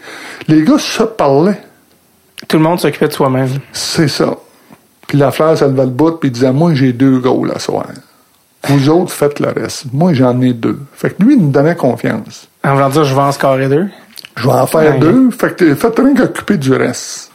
les 0.48 0.62
gars 0.62 0.76
se 0.78 1.04
parlaient. 1.04 1.60
Tout 2.48 2.58
le 2.58 2.62
monde 2.64 2.78
s'occupait 2.80 3.08
de 3.08 3.12
soi-même. 3.14 3.48
C'est 3.72 4.08
ça. 4.08 4.34
Puis 5.08 5.16
la 5.16 5.30
fleur, 5.30 5.56
ça 5.56 5.68
levait 5.68 5.84
le 5.84 5.90
bout, 5.90 6.12
puis 6.18 6.28
il 6.28 6.32
disait, 6.32 6.52
moi, 6.52 6.74
j'ai 6.74 6.92
deux 6.92 7.18
goals 7.18 7.50
à 7.54 7.58
soir. 7.58 7.86
Vous 8.68 8.88
autres, 8.90 9.12
faites 9.12 9.40
le 9.40 9.48
reste. 9.48 9.86
Moi, 9.92 10.12
j'en 10.12 10.38
ai 10.42 10.52
deux. 10.52 10.78
Fait 10.92 11.10
que 11.16 11.22
lui, 11.22 11.34
il 11.34 11.40
nous 11.42 11.50
donnait 11.50 11.74
confiance. 11.76 12.46
En 12.62 12.74
voulant 12.74 12.90
dire, 12.90 13.04
je 13.04 13.14
vais 13.14 13.20
en 13.22 13.32
scorer 13.32 13.68
deux. 13.68 13.88
Je 14.36 14.46
vais 14.46 14.52
en 14.54 14.66
faire 14.66 14.92
Ouais. 14.92 14.98
deux. 14.98 15.30
Fait 15.30 15.56
que 15.56 15.74
faites 15.74 15.98
rien 15.98 16.14
qu'occuper 16.14 16.58
du 16.58 16.72
reste. 16.74 17.31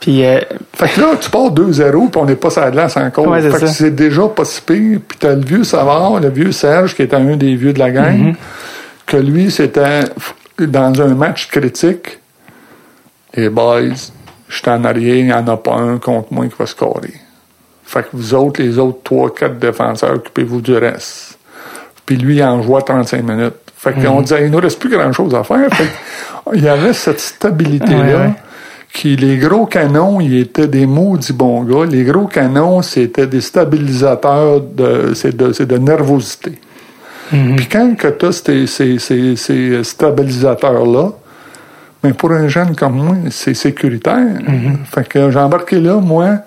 Puis, 0.00 0.24
euh, 0.24 0.40
Fait 0.72 0.88
que 0.88 1.00
là, 1.00 1.08
tu 1.20 1.28
pars 1.30 1.50
2-0, 1.50 2.08
puis 2.08 2.20
on 2.20 2.24
n'est 2.24 2.34
pas 2.36 2.48
sur 2.50 2.62
la 2.62 2.70
glace 2.70 2.96
encore. 2.96 3.28
Ouais, 3.28 3.42
c'est 3.42 3.50
fait 3.50 3.60
que 3.60 3.66
c'est 3.66 3.90
déjà 3.94 4.22
pas 4.28 4.44
si 4.46 4.62
pire. 4.62 4.98
Puis 5.06 5.18
t'as 5.18 5.34
le 5.34 5.44
vieux 5.44 5.62
Savard, 5.62 6.20
le 6.20 6.30
vieux 6.30 6.52
Serge, 6.52 6.94
qui 6.94 7.02
était 7.02 7.16
un 7.16 7.36
des 7.36 7.54
vieux 7.54 7.72
de 7.74 7.78
la 7.78 7.90
gang, 7.90 8.16
Mhm. 8.18 8.34
que 9.06 9.16
lui, 9.18 9.50
c'était 9.50 10.00
dans 10.58 11.00
un 11.02 11.14
match 11.14 11.48
critique. 11.48 12.18
Les 13.34 13.50
boys, 13.50 13.82
je 14.48 14.56
suis 14.56 14.70
en 14.70 14.84
arrière, 14.84 15.16
il 15.16 15.26
n'y 15.26 15.32
en 15.32 15.46
a 15.46 15.56
pas 15.58 15.74
un 15.74 15.98
contre 15.98 16.32
moi 16.32 16.46
qui 16.46 16.54
va 16.58 16.66
scorer. 16.66 17.14
Fait 17.84 18.02
que 18.02 18.08
vous 18.14 18.34
autres, 18.34 18.62
les 18.62 18.78
autres 18.78 19.00
3-4 19.04 19.58
défenseurs, 19.58 20.14
occupez-vous 20.14 20.60
du 20.62 20.76
reste. 20.76 21.38
Puis 22.06 22.16
lui, 22.16 22.36
il 22.36 22.42
en 22.44 22.62
jouait 22.62 22.82
35 22.82 23.22
minutes. 23.22 23.54
Fait 23.76 23.94
Mhm. 23.96 24.04
qu'on 24.04 24.22
disait, 24.22 24.46
il 24.46 24.50
nous 24.50 24.58
reste 24.60 24.78
plus 24.80 24.90
grand-chose 24.90 25.34
à 25.34 25.44
faire. 25.44 25.68
Fait 25.72 25.84
qu'il 26.52 26.64
y 26.64 26.68
avait 26.68 26.92
cette 26.92 27.20
stabilité-là 27.20 27.98
Ouais, 27.98 28.14
ouais. 28.14 28.32
Qui 28.92 29.16
les 29.16 29.36
gros 29.38 29.66
canons, 29.66 30.20
ils 30.20 30.38
étaient 30.38 30.66
des 30.68 30.86
maudits 30.86 31.32
bons 31.32 31.62
gars. 31.62 31.86
Les 31.86 32.04
gros 32.04 32.26
canons, 32.26 32.82
c'était 32.82 33.26
des 33.26 33.40
stabilisateurs 33.40 34.60
de, 34.60 35.12
c'est 35.14 35.36
de, 35.36 35.52
c'est 35.52 35.66
de 35.66 35.78
nervosité. 35.78 36.58
Mhm. 37.32 37.56
Puis 37.56 37.66
quand 37.66 37.94
tu 37.96 38.26
as 38.26 38.32
ces, 38.32 38.66
ces, 38.66 38.98
ces, 38.98 39.36
ces 39.36 39.84
stabilisateurs-là, 39.84 41.10
mais 42.02 42.12
pour 42.12 42.32
un 42.32 42.48
jeune 42.48 42.74
comme 42.74 42.94
moi, 42.96 43.16
c'est 43.30 43.54
sécuritaire. 43.54 44.18
Mhm. 44.18 44.78
Fait 44.84 45.06
que 45.06 45.30
j'ai 45.30 45.38
embarqué 45.38 45.78
là, 45.78 45.96
moi, 45.96 46.38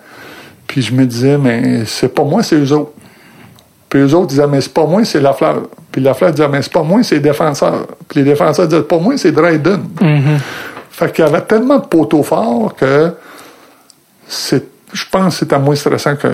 puis 0.68 0.82
je 0.82 0.94
me 0.94 1.06
disais, 1.06 1.38
mais 1.38 1.86
c'est 1.86 2.14
pas 2.14 2.24
moi, 2.24 2.44
c'est 2.44 2.56
eux 2.56 2.72
autres. 2.74 2.92
Puis 3.88 4.00
eux 4.02 4.16
autres 4.16 4.28
disaient, 4.28 4.48
mais 4.48 4.60
c'est 4.60 4.74
pas 4.74 4.88
moi, 4.88 5.06
c'est 5.06 5.22
la 5.22 5.34
fleur. 5.34 5.68
Puis 5.92 6.02
la 6.02 6.16
fleur 6.16 6.32
disait, 6.32 6.48
mais 6.48 6.62
c'est 6.64 6.74
pas 6.74 6.82
moi, 6.82 7.04
c'est 7.04 7.16
les 7.16 7.22
défenseurs. 7.22 7.86
Puis 8.10 8.22
les 8.22 8.26
défenseurs 8.32 8.68
disaient, 8.68 8.82
pas 8.82 8.98
moi, 8.98 9.14
c'est 9.18 9.32
Dryden. 9.32 9.82
mhm. 10.02 10.40
Fait 10.94 11.12
qu'il 11.12 11.26
y 11.26 11.28
avait 11.28 11.42
tellement 11.42 11.80
de 11.80 11.88
poteaux 11.88 12.22
forts 12.22 12.76
que 12.76 13.14
c'est, 14.28 14.64
je 14.94 15.04
pense 15.10 15.34
que 15.34 15.40
c'était 15.40 15.58
moins 15.58 15.76
stressant 15.76 16.16
que, 16.16 16.28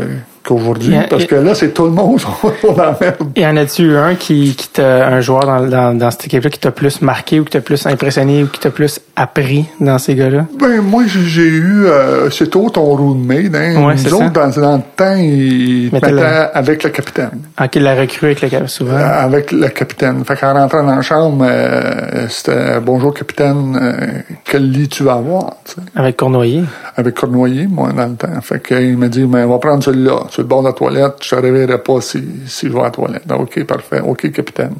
qu'aujourd'hui. 0.43 0.95
Parce 1.09 1.25
que 1.25 1.35
là, 1.35 1.55
c'est 1.55 1.73
tout 1.73 1.85
le 1.85 1.91
monde 1.91 2.19
dans 2.63 2.75
la 2.75 2.97
merde. 2.99 3.17
y 3.35 3.45
en 3.45 3.57
a-tu 3.57 3.83
eu 3.83 3.97
un 3.97 4.15
qui, 4.15 4.55
qui 4.55 4.69
t'a, 4.69 5.07
un 5.07 5.21
joueur 5.21 5.45
dans, 5.45 5.61
dans, 5.67 5.97
dans 5.97 6.11
cette 6.11 6.25
équipe-là 6.25 6.49
qui 6.49 6.59
t'a 6.59 6.71
plus 6.71 7.01
marqué 7.01 7.39
ou 7.39 7.43
qui 7.43 7.51
t'a 7.51 7.61
plus 7.61 7.85
impressionné 7.85 8.43
ou 8.43 8.47
qui 8.47 8.59
t'a 8.59 8.69
plus 8.69 8.99
appris 9.15 9.65
dans 9.79 9.97
ces 9.97 10.15
gars-là? 10.15 10.45
Ben, 10.59 10.81
moi, 10.81 11.03
j'ai 11.07 11.41
eu, 11.41 11.85
euh, 11.85 12.29
c'est 12.29 12.49
toi 12.49 12.69
ton 12.71 12.83
roommate, 12.83 13.53
hein. 13.55 13.85
Ouais, 13.85 13.95
Nous 13.95 14.13
autres, 14.13 14.31
dans, 14.31 14.49
dans 14.49 14.77
le 14.77 14.83
temps, 14.95 15.15
ils 15.15 15.89
mettaient 15.91 16.21
avec 16.53 16.83
le 16.83 16.89
capitaine. 16.89 17.31
Ah, 17.57 17.67
qui 17.67 17.79
l'a 17.79 17.95
recru 17.95 18.27
avec 18.27 18.41
le 18.41 18.67
souvent. 18.67 18.93
Euh, 18.93 19.25
avec 19.25 19.51
le 19.51 19.67
capitaine. 19.69 20.23
Fait 20.25 20.35
qu'en 20.35 20.53
rentrant 20.53 20.83
dans 20.83 20.95
la 20.95 21.01
chambre, 21.01 21.45
euh, 21.47 22.27
c'était 22.29 22.79
bonjour 22.81 23.13
capitaine, 23.13 24.23
quel 24.45 24.69
lit 24.69 24.87
tu 24.87 25.03
vas 25.03 25.13
avoir. 25.13 25.55
Avec 25.95 26.17
Cournoyer. 26.17 26.63
Avec 26.95 27.15
Cornoyer, 27.15 27.67
moi, 27.67 27.91
dans 27.95 28.07
le 28.07 28.15
temps. 28.15 28.41
Fait 28.41 28.61
qu'il 28.61 28.97
m'a 28.97 29.07
dit, 29.07 29.25
mais 29.25 29.43
on 29.43 29.49
va 29.49 29.57
prendre 29.59 29.83
celui-là. 29.83 30.19
Sur 30.29 30.43
le 30.43 30.47
bord 30.47 30.61
de 30.61 30.67
la 30.67 30.73
toilette, 30.73 31.15
je 31.21 31.35
ne 31.35 31.41
réveillerai 31.41 31.79
pas 31.79 32.01
si, 32.01 32.23
si 32.47 32.67
je 32.67 32.73
vais 32.73 32.79
à 32.79 32.83
la 32.83 32.91
toilette. 32.91 33.23
Ah, 33.29 33.37
OK, 33.37 33.63
parfait. 33.65 33.99
OK, 34.01 34.31
capitaine. 34.31 34.75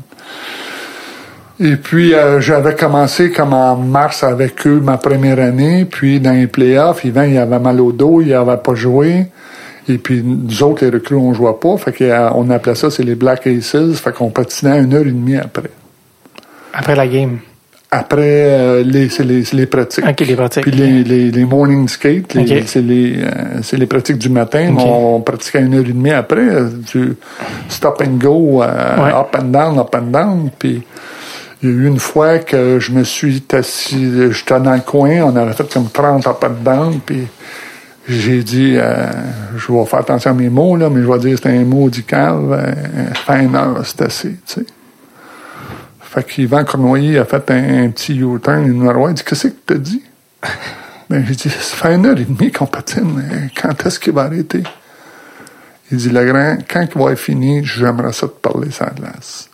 Et 1.59 1.75
puis, 1.75 2.13
euh, 2.13 2.39
j'avais 2.39 2.75
commencé 2.75 3.31
comme 3.31 3.53
en 3.53 3.75
mars 3.75 4.23
avec 4.23 4.65
eux 4.65 4.79
ma 4.79 4.97
première 4.97 5.39
année. 5.39 5.85
Puis, 5.85 6.19
dans 6.19 6.31
les 6.31 6.47
playoffs, 6.47 7.03
Yvan, 7.03 7.23
il 7.23 7.37
avait 7.37 7.59
mal 7.59 7.81
au 7.81 7.91
dos, 7.91 8.21
il 8.21 8.29
n'avait 8.29 8.57
pas 8.57 8.75
joué. 8.75 9.25
Et 9.89 9.97
puis, 9.97 10.23
nous 10.23 10.63
autres, 10.63 10.85
les 10.85 10.91
recrues, 10.91 11.15
on 11.15 11.31
ne 11.31 11.33
jouait 11.33 11.57
pas. 11.59 11.75
Fait 11.77 11.91
qu'on 11.91 12.49
appelait 12.49 12.75
ça, 12.75 12.89
c'est 12.89 13.03
les 13.03 13.15
Black 13.15 13.45
Aces. 13.47 13.99
Fait 13.99 14.13
qu'on 14.13 14.29
patinait 14.29 14.79
une 14.79 14.93
heure 14.93 15.01
et 15.01 15.11
demie 15.11 15.35
après. 15.35 15.71
Après 16.73 16.95
la 16.95 17.07
game. 17.07 17.39
Après, 17.91 18.21
euh, 18.21 18.83
les, 18.83 19.09
c'est 19.09 19.23
les, 19.23 19.43
c'est 19.43 19.55
les 19.57 19.65
pratiques. 19.65 20.05
Ok, 20.07 20.19
les 20.19 20.35
pratiques. 20.35 20.61
Puis 20.63 20.71
les, 20.71 21.03
les, 21.03 21.31
les 21.31 21.45
morning 21.45 21.87
skate, 21.87 22.35
les- 22.35 22.67
c'est 22.67 22.81
les, 22.83 23.15
euh, 23.23 23.61
c'est 23.63 23.77
les 23.77 23.87
pratiques 23.87 24.19
du 24.19 24.29
matin. 24.29 24.75
On 24.77 25.21
pratiquait 25.21 25.61
une 25.61 25.73
heure 25.73 25.81
et 25.81 25.91
demie 25.93 26.11
après, 26.11 26.37
euh, 26.47 26.69
du 26.93 27.15
stop 27.67 28.03
and 28.05 28.17
go, 28.19 28.61
euh, 28.61 28.67
Ouais. 29.03 29.11
up 29.11 29.35
and 29.39 29.45
down, 29.45 29.79
up 29.79 29.95
and 29.95 30.11
down. 30.11 30.49
Puis 30.59 30.83
il 31.63 31.69
y 31.69 31.71
a 31.71 31.75
eu 31.75 31.87
une 31.87 31.97
fois 31.99 32.37
que 32.39 32.79
je 32.79 32.91
me 32.91 33.03
suis 33.03 33.43
assis, 33.53 34.07
j'étais 34.31 34.59
dans 34.59 34.73
le 34.75 34.81
coin, 34.81 35.21
on 35.23 35.35
avait 35.35 35.53
fait 35.53 35.71
comme 35.73 35.89
30 35.89 36.27
up 36.27 36.43
and 36.43 36.63
down, 36.63 36.99
puis 37.03 37.25
j'ai 38.07 38.43
dit, 38.43 38.75
euh, 38.77 39.07
je 39.57 39.71
vais 39.73 39.85
faire 39.85 39.99
attention 39.99 40.31
à 40.31 40.33
mes 40.35 40.49
mots, 40.49 40.75
là, 40.77 40.89
mais 40.91 41.01
je 41.01 41.11
vais 41.11 41.19
dire 41.19 41.37
c'est 41.41 41.49
un 41.49 41.63
mot 41.65 41.89
du 41.89 42.03
euh, 42.13 42.71
fin 43.25 43.53
heure, 43.53 43.81
c'est 43.83 44.01
assez, 44.03 44.29
tu 44.29 44.37
sais. 44.45 44.65
Fait 46.19 46.25
qu'Yvan 46.25 46.65
Cornoyer 46.65 47.17
a 47.19 47.23
fait 47.23 47.49
un, 47.49 47.85
un 47.85 47.89
petit 47.91 48.13
U-turn, 48.17 48.65
il 48.65 49.13
dit 49.13 49.23
Qu'est-ce 49.23 49.47
que 49.47 49.53
t'as 49.65 49.75
dit? 49.75 50.03
Ben, 51.09 51.25
j'ai 51.25 51.33
dit 51.33 51.49
Ça 51.49 51.75
fait 51.77 51.95
une 51.95 52.05
heure 52.05 52.19
et 52.19 52.25
demie 52.25 52.51
qu'on 52.51 52.65
patine. 52.65 53.49
Quand 53.59 53.85
est-ce 53.85 53.99
qu'il 53.99 54.13
va 54.13 54.23
arrêter? 54.23 54.61
Il 55.91 55.97
dit 55.97 56.09
Le 56.09 56.25
grand, 56.25 56.57
quand 56.69 56.85
il 56.93 57.01
va 57.01 57.11
être 57.13 57.19
fini, 57.19 57.63
j'aimerais 57.63 58.11
ça 58.11 58.27
te 58.27 58.33
parler 58.33 58.69
sans 58.69 58.93
glace. 58.93 59.49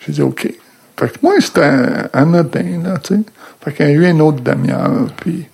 J'ai 0.00 0.12
dit 0.12 0.20
OK. 0.20 0.52
Fait 0.98 1.08
que 1.08 1.18
moi, 1.22 1.34
c'était 1.40 1.62
un 1.62 2.08
anodin, 2.12 2.82
là, 2.82 2.98
tu 2.98 3.14
sais. 3.14 3.20
Fait 3.64 3.72
qu'il 3.72 3.86
y 3.86 3.88
a 3.88 3.92
eu 3.92 4.06
une 4.10 4.20
autre 4.20 4.42
demi-heure, 4.42 5.06
puis 5.16 5.46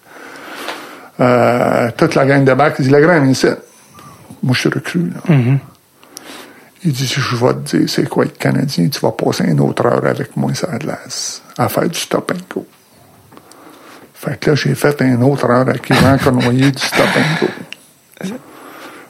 euh, 1.20 1.90
toute 1.96 2.14
la 2.14 2.26
gang 2.26 2.44
de 2.44 2.54
bac, 2.54 2.76
il 2.78 2.86
dit 2.86 2.90
Le 2.90 3.00
grand, 3.00 3.22
ici. 3.26 3.46
Moi, 4.42 4.54
je 4.54 4.60
suis 4.60 4.70
recru, 4.70 5.10
là. 5.10 5.34
Mhm. 5.34 5.58
Il 6.86 6.92
dit, 6.92 7.04
je 7.04 7.34
vais 7.34 7.52
te 7.52 7.76
dire, 7.76 7.90
c'est 7.90 8.08
quoi 8.08 8.26
être 8.26 8.38
Canadien, 8.38 8.88
tu 8.88 9.00
vas 9.00 9.10
passer 9.10 9.42
une 9.42 9.58
autre 9.58 9.84
heure 9.86 10.06
avec 10.06 10.36
moi 10.36 10.54
sur 10.54 10.70
la 10.70 10.78
glace, 10.78 11.42
à 11.58 11.68
faire 11.68 11.88
du 11.88 11.98
stop 11.98 12.30
and 12.32 12.54
go. 12.54 12.64
Fait 14.14 14.38
que 14.38 14.50
là, 14.50 14.54
j'ai 14.54 14.72
fait 14.76 15.00
une 15.00 15.24
autre 15.24 15.50
heure 15.50 15.68
avec 15.68 15.90
Yvan 15.90 16.16
Cournoyer 16.22 16.70
du 16.70 16.78
stop 16.78 17.08
and 17.16 17.44
go. 17.44 18.32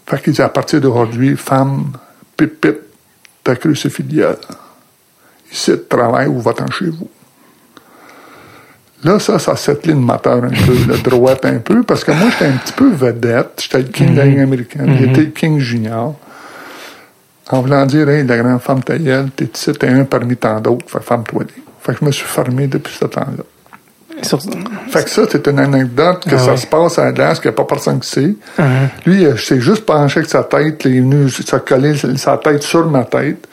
Fait 0.06 0.22
qu'il 0.22 0.32
dit, 0.32 0.40
à 0.40 0.48
partir 0.48 0.80
d'aujourd'hui, 0.80 1.36
femme, 1.36 1.92
pip, 2.34 2.62
pip, 2.62 2.78
ta 3.44 3.54
crucifiliale. 3.56 4.38
Ici, 5.52 5.72
de 5.72 5.76
travail 5.76 6.28
ou 6.28 6.40
va-t'en 6.40 6.70
chez 6.70 6.86
vous? 6.86 7.10
Là, 9.04 9.18
ça, 9.18 9.38
ça 9.38 9.54
settlé 9.54 9.92
le 9.92 9.98
moteur 9.98 10.42
un 10.42 10.48
peu, 10.48 10.72
le 10.88 10.96
droite 11.02 11.44
un 11.44 11.58
peu, 11.58 11.82
parce 11.82 12.04
que 12.04 12.12
moi, 12.12 12.30
j'étais 12.30 12.46
un 12.46 12.56
petit 12.56 12.72
peu 12.72 12.90
vedette. 12.90 13.60
J'étais 13.62 13.78
le 13.78 13.88
king 13.88 14.16
la 14.16 14.24
ligne 14.24 14.40
américaine. 14.40 14.96
J'étais 14.98 15.20
le 15.20 15.30
king 15.30 15.58
junior. 15.58 16.18
En 17.50 17.60
voulant 17.62 17.86
dire, 17.86 18.08
hey, 18.08 18.24
la 18.26 18.38
grande 18.38 18.60
femme 18.60 18.82
ta 18.82 18.98
gueule, 18.98 19.30
t'es 19.36 19.48
ici, 19.52 19.72
t'es 19.72 19.88
un 19.88 20.04
parmi 20.04 20.36
tant 20.36 20.60
d'autres. 20.60 20.86
Fait 20.88 20.98
que 20.98 21.04
femme-toi 21.04 21.44
Fait 21.80 21.92
que 21.92 21.98
je 22.00 22.04
me 22.04 22.10
suis 22.10 22.26
fermé 22.26 22.66
depuis 22.66 22.92
ce 22.98 23.04
temps-là. 23.04 23.44
Sur- 24.22 24.40
Fait 24.88 25.04
que 25.04 25.10
ça, 25.10 25.22
c'est 25.30 25.46
une 25.46 25.58
anecdote 25.58 26.24
que 26.28 26.34
Ah 26.34 26.38
ça 26.38 26.50
ouais. 26.52 26.56
se 26.56 26.66
passe 26.66 26.98
à 26.98 27.12
glace, 27.12 27.38
qu'il 27.38 27.50
n'y 27.50 27.54
a 27.54 27.56
pas 27.56 27.64
personne 27.64 28.00
qui 28.00 28.08
sait. 28.08 28.34
Mhm. 28.58 28.88
Lui, 29.04 29.26
euh, 29.26 29.36
s'est 29.36 29.60
juste 29.60 29.84
penché 29.84 30.18
avec 30.20 30.30
sa 30.30 30.42
tête, 30.42 30.82
il 30.86 30.96
est 30.96 31.00
venu 31.00 31.28
se 31.28 31.56
coller 31.56 31.94
sa 32.16 32.38
tête 32.38 32.62
sur 32.62 32.86
ma 32.90 33.04
tête. 33.04 33.46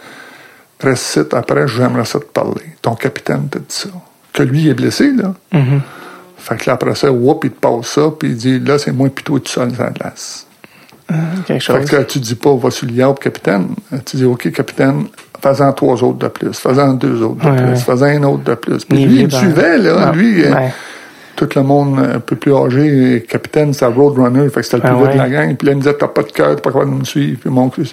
Ici, 0.85 1.19
après, 1.31 1.67
j'aimerais 1.67 2.05
ça 2.05 2.19
te 2.19 2.25
parler. 2.25 2.75
Ton 2.81 2.95
capitaine 2.95 3.47
t'a 3.49 3.59
dit 3.59 3.65
ça. 3.69 3.89
Que 4.33 4.43
lui, 4.43 4.61
il 4.63 4.69
est 4.69 4.73
blessé, 4.73 5.11
là. 5.11 5.33
Mhm. 5.51 5.81
Fait 6.37 6.57
que 6.57 6.69
là, 6.69 6.73
après 6.73 6.95
ça, 6.95 7.11
whoop, 7.11 7.43
il 7.45 7.51
te 7.51 7.59
passe 7.59 7.87
ça, 7.87 8.09
puis 8.17 8.29
il 8.29 8.35
dit, 8.37 8.59
là, 8.59 8.77
c'est 8.79 8.91
moi 8.91 9.07
puis 9.13 9.23
toi 9.23 9.39
tout 9.39 9.51
seul 9.51 9.69
à 9.79 9.83
la 9.83 9.89
glace. 9.91 10.45
Quelque 11.45 11.63
Fait 11.63 11.85
que 11.89 11.95
là, 11.95 12.03
tu 12.03 12.19
dis 12.19 12.35
pas, 12.35 12.55
va 12.55 12.71
sur 12.71 12.87
le 12.87 12.93
yard, 12.93 13.19
capitaine? 13.19 13.69
Tu 14.05 14.17
dis, 14.17 14.25
OK, 14.25 14.51
capitaine, 14.51 15.05
fais-en 15.41 15.71
trois 15.73 16.03
autres 16.03 16.19
de 16.19 16.27
plus, 16.27 16.53
fais-en 16.57 16.93
deux 16.93 17.21
autres 17.21 17.43
de 17.45 17.49
Ouais, 17.49 17.57
plus, 17.57 17.65
ouais. 17.69 17.75
fais-en 17.75 18.03
un 18.03 18.23
autre 18.23 18.43
de 18.43 18.55
plus. 18.55 18.85
Puis 18.85 18.97
lui, 18.97 19.03
il 19.03 19.09
me 19.09 19.17
libre, 19.29 19.37
suivait, 19.37 19.77
là. 19.77 19.95
Ah, 20.09 20.11
lui, 20.15 20.43
euh, 20.45 20.53
ouais. 20.53 20.73
tout 21.35 21.49
le 21.55 21.63
monde 21.63 21.99
un 21.99 22.19
peu 22.19 22.35
plus 22.35 22.53
âgé, 22.55 23.25
capitaine, 23.27 23.73
c'était 23.73 23.85
Roadrunner, 23.87 24.49
fait 24.49 24.61
que 24.61 24.63
c'était 24.63 24.77
le 24.77 24.83
plus 24.83 24.91
Ah 24.91 24.97
vite 24.97 25.07
ouais. 25.07 25.13
de 25.13 25.17
la 25.19 25.29
gang. 25.29 25.55
Puis 25.55 25.65
là, 25.67 25.71
il 25.73 25.75
me 25.77 25.81
disait, 25.81 25.95
t'as 25.95 26.07
pas 26.07 26.23
de 26.23 26.31
cœur, 26.31 26.55
t'es 26.55 26.61
pas 26.61 26.71
capable 26.71 26.91
de 26.93 26.99
me 26.99 27.03
suivre. 27.05 27.39
Puis 27.41 27.49
mon 27.49 27.69
cul. 27.69 27.87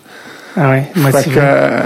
Ah 0.56 0.70
ouais, 0.70 0.84
Fait 0.94 1.00
motivé. 1.00 1.34
que, 1.36 1.40
euh, 1.40 1.78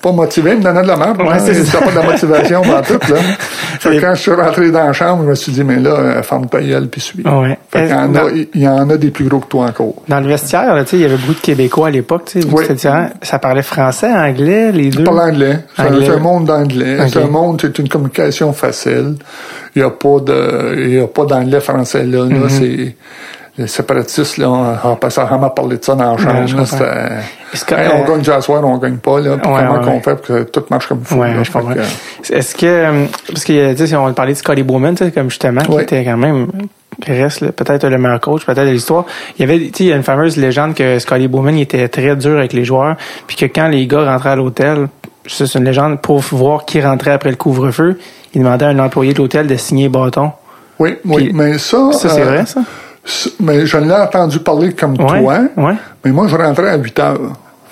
pas 0.00 0.12
motivé, 0.12 0.50
il 0.52 0.58
me 0.58 0.62
donnait 0.62 0.82
de 0.82 0.86
la 0.88 0.96
merde. 0.96 1.20
Ouais, 1.20 1.26
hein. 1.32 1.80
pas 1.84 1.90
de 1.90 1.96
la 1.96 2.02
motivation 2.02 2.62
dans 2.62 2.82
tout, 2.82 3.12
là. 3.12 3.16
Fait 3.80 3.90
que 3.90 3.94
Et- 3.96 4.00
quand 4.00 4.14
je 4.14 4.20
suis 4.20 4.30
rentré 4.32 4.70
dans 4.70 4.86
la 4.86 4.92
chambre, 4.92 5.24
je 5.24 5.28
me 5.30 5.34
suis 5.34 5.52
dit, 5.52 5.64
mais 5.64 5.76
là, 5.80 5.90
euh, 5.90 6.22
ferme 6.22 6.46
ta 6.46 6.60
gueule, 6.62 6.88
puis 6.88 7.00
suis. 7.00 7.22
Ouais. 7.26 7.58
Fait 7.70 7.88
qu'il 7.88 8.48
il 8.54 8.60
y 8.62 8.68
en 8.68 8.88
a 8.88 8.96
des 8.96 9.10
plus 9.10 9.26
gros 9.26 9.40
que 9.40 9.46
toi 9.48 9.66
encore. 9.66 9.94
Dans 10.08 10.20
le 10.20 10.28
vestiaire, 10.28 10.74
tu 10.84 10.90
sais, 10.90 10.96
il 10.96 11.02
y 11.02 11.04
avait 11.04 11.16
beaucoup 11.16 11.34
de 11.34 11.40
Québécois 11.40 11.88
à 11.88 11.90
l'époque, 11.90 12.26
tu 12.26 12.40
sais, 12.40 12.48
Oui. 12.50 12.64
Ça 13.22 13.38
parlait 13.40 13.62
français, 13.62 14.12
anglais, 14.12 14.70
les 14.72 14.90
deux? 14.90 15.00
Je 15.00 15.04
parle 15.04 15.20
anglais. 15.20 15.58
C'est 15.76 15.82
un- 15.82 16.18
monde 16.18 16.44
d'anglais. 16.46 16.96
C'est 17.08 17.20
un 17.22 17.26
monde, 17.26 17.58
c'est 17.60 17.78
une 17.78 17.88
communication 17.88 18.52
facile. 18.52 19.16
Il 19.76 19.82
n'y 19.82 19.86
a 19.86 19.90
pas 19.90 20.20
de, 20.24 20.74
il 20.86 20.94
y 20.94 21.00
a 21.00 21.08
pas 21.08 21.24
d'anglais 21.24 21.58
français 21.60 22.04
là. 22.04 22.24
Mhm. 22.24 22.42
là 22.42 22.48
c'est, 22.48 22.94
les 23.56 23.66
séparatistes, 23.68 24.38
là, 24.38 24.48
on, 24.50 24.90
on 24.90 24.96
passait 24.96 25.22
vraiment 25.22 25.48
parler 25.50 25.76
de 25.78 25.84
ça 25.84 25.94
dans 25.94 26.12
la 26.12 26.16
chambre. 26.16 26.40
Ouais, 26.40 26.46
là, 26.56 27.22
que, 27.66 27.74
Hey, 27.74 27.86
euh, 27.86 27.90
on 27.94 28.04
gagne 28.08 28.18
déjà 28.18 28.36
à 28.36 28.40
soir, 28.40 28.64
on 28.64 28.78
gagne 28.78 28.96
pas, 28.96 29.20
là. 29.20 29.34
Ouais, 29.34 29.38
comment 29.42 29.74
ouais, 29.78 29.84
qu'on 29.84 30.00
fait 30.00 30.16
pour 30.16 30.26
que 30.26 30.42
tout 30.42 30.64
marche 30.70 30.88
comme 30.88 31.02
Ouais, 31.16 31.34
là. 31.34 31.42
je 31.44 31.52
comprends. 31.52 31.72
Que, 31.74 32.34
Est-ce 32.34 32.54
que, 32.56 32.66
euh, 32.66 33.04
parce 33.28 33.44
que, 33.44 33.94
on 33.96 34.12
parlait 34.12 34.32
de 34.32 34.38
Scotty 34.38 34.64
Bowman, 34.64 34.94
tu 34.96 35.04
sais, 35.04 35.12
comme 35.12 35.30
justement, 35.30 35.60
qui 35.60 35.78
était 35.78 36.04
quand 36.04 36.16
même, 36.16 36.48
qui 37.00 37.12
reste 37.12 37.48
peut-être 37.52 37.86
le 37.86 37.96
meilleur 37.98 38.20
coach, 38.20 38.44
peut-être 38.44 38.64
de 38.66 38.70
l'histoire. 38.72 39.04
Il 39.38 39.42
y 39.42 39.44
avait, 39.44 39.58
tu 39.60 39.66
sais, 39.66 39.84
il 39.84 39.86
y 39.90 39.92
a 39.92 39.96
une 39.96 40.02
fameuse 40.02 40.36
légende 40.36 40.74
que 40.74 40.98
Scotty 40.98 41.28
Bowman, 41.28 41.56
il 41.56 41.62
était 41.62 41.86
très 41.88 42.16
dur 42.16 42.38
avec 42.38 42.52
les 42.52 42.64
joueurs, 42.64 42.96
puis 43.28 43.36
que 43.36 43.46
quand 43.46 43.68
les 43.68 43.86
gars 43.86 44.04
rentraient 44.04 44.30
à 44.30 44.36
l'hôtel, 44.36 44.88
ça, 45.26 45.46
c'est 45.46 45.58
une 45.60 45.64
légende, 45.64 46.00
pour 46.00 46.18
voir 46.18 46.64
qui 46.64 46.80
rentrait 46.82 47.12
après 47.12 47.30
le 47.30 47.36
couvre-feu, 47.36 47.98
il 48.34 48.42
demandait 48.42 48.64
à 48.64 48.68
un 48.70 48.78
employé 48.80 49.12
de 49.12 49.18
l'hôtel 49.18 49.46
de 49.46 49.54
signer 49.56 49.88
bâton. 49.88 50.32
oui, 50.80 50.96
oui. 51.04 51.24
Puis- 51.26 51.32
mais 51.32 51.56
ça, 51.58 51.92
Ça, 51.92 52.08
c'est 52.08 52.20
euh, 52.20 52.24
vrai, 52.24 52.46
ça? 52.46 52.60
Mais 53.40 53.66
je 53.66 53.76
l'ai 53.76 53.92
entendu 53.92 54.38
parler 54.38 54.72
comme 54.72 54.92
Ouais, 54.92 55.20
toi. 55.20 55.38
ouais. 55.56 55.74
Mais 56.04 56.10
moi, 56.12 56.26
je 56.28 56.36
rentrais 56.36 56.70
à 56.70 56.76
8 56.76 56.98
heures. 57.00 57.20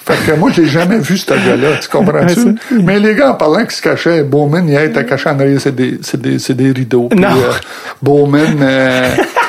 Fait 0.04 0.14
que 0.26 0.36
moi, 0.36 0.50
je 0.52 0.62
l'ai 0.62 0.66
jamais 0.68 0.98
vu, 0.98 1.16
ce 1.16 1.30
gars-là. 1.32 1.76
Tu 1.80 1.88
comprends-tu? 1.88 2.56
Mais 2.82 2.98
les 2.98 3.14
gars, 3.14 3.30
en 3.30 3.34
parlant 3.34 3.64
qui 3.64 3.76
se 3.76 3.82
cachaient, 3.82 4.24
Bowman, 4.24 4.66
il 4.68 4.74
était 4.74 5.06
caché 5.06 5.30
en 5.30 5.38
arrière, 5.38 5.60
c'est 5.60 5.74
des, 5.74 5.98
c'est 6.02 6.20
des, 6.20 6.38
c'est 6.40 6.54
des 6.54 6.72
rideaux. 6.72 7.06
Puis, 7.08 7.20
Non. 7.20 7.28
euh, 7.28 7.52
Bowman, 8.02 8.56
euh, 8.60 9.08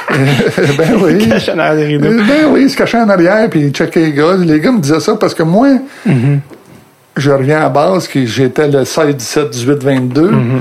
ben 0.78 0.90
oui. 1.02 1.28
Caché 1.28 1.52
en 1.54 1.60
arrière 1.60 1.76
des 1.76 1.86
rideaux. 1.86 2.06
Euh, 2.08 2.24
Ben 2.28 2.46
oui, 2.52 2.62
il 2.66 2.70
se 2.70 2.78
cachait 2.78 3.00
en 3.00 3.10
arrière, 3.10 3.50
puis 3.50 3.62
il 3.62 3.72
checkait 3.72 4.00
les 4.02 4.12
gars. 4.14 4.36
Les 4.38 4.60
gars 4.60 4.72
me 4.72 4.80
disaient 4.80 5.00
ça 5.00 5.16
parce 5.16 5.34
que 5.34 5.44
moi, 5.44 5.70
Mm-hmm. 6.08 6.40
je 7.18 7.32
reviens 7.32 7.62
à 7.66 7.70
base, 7.70 8.08
que 8.08 8.24
j'étais 8.26 8.68
le 8.68 8.86
16, 8.86 9.16
17, 9.16 9.50
18, 9.50 9.84
22. 9.84 10.22
Mm-hmm. 10.32 10.60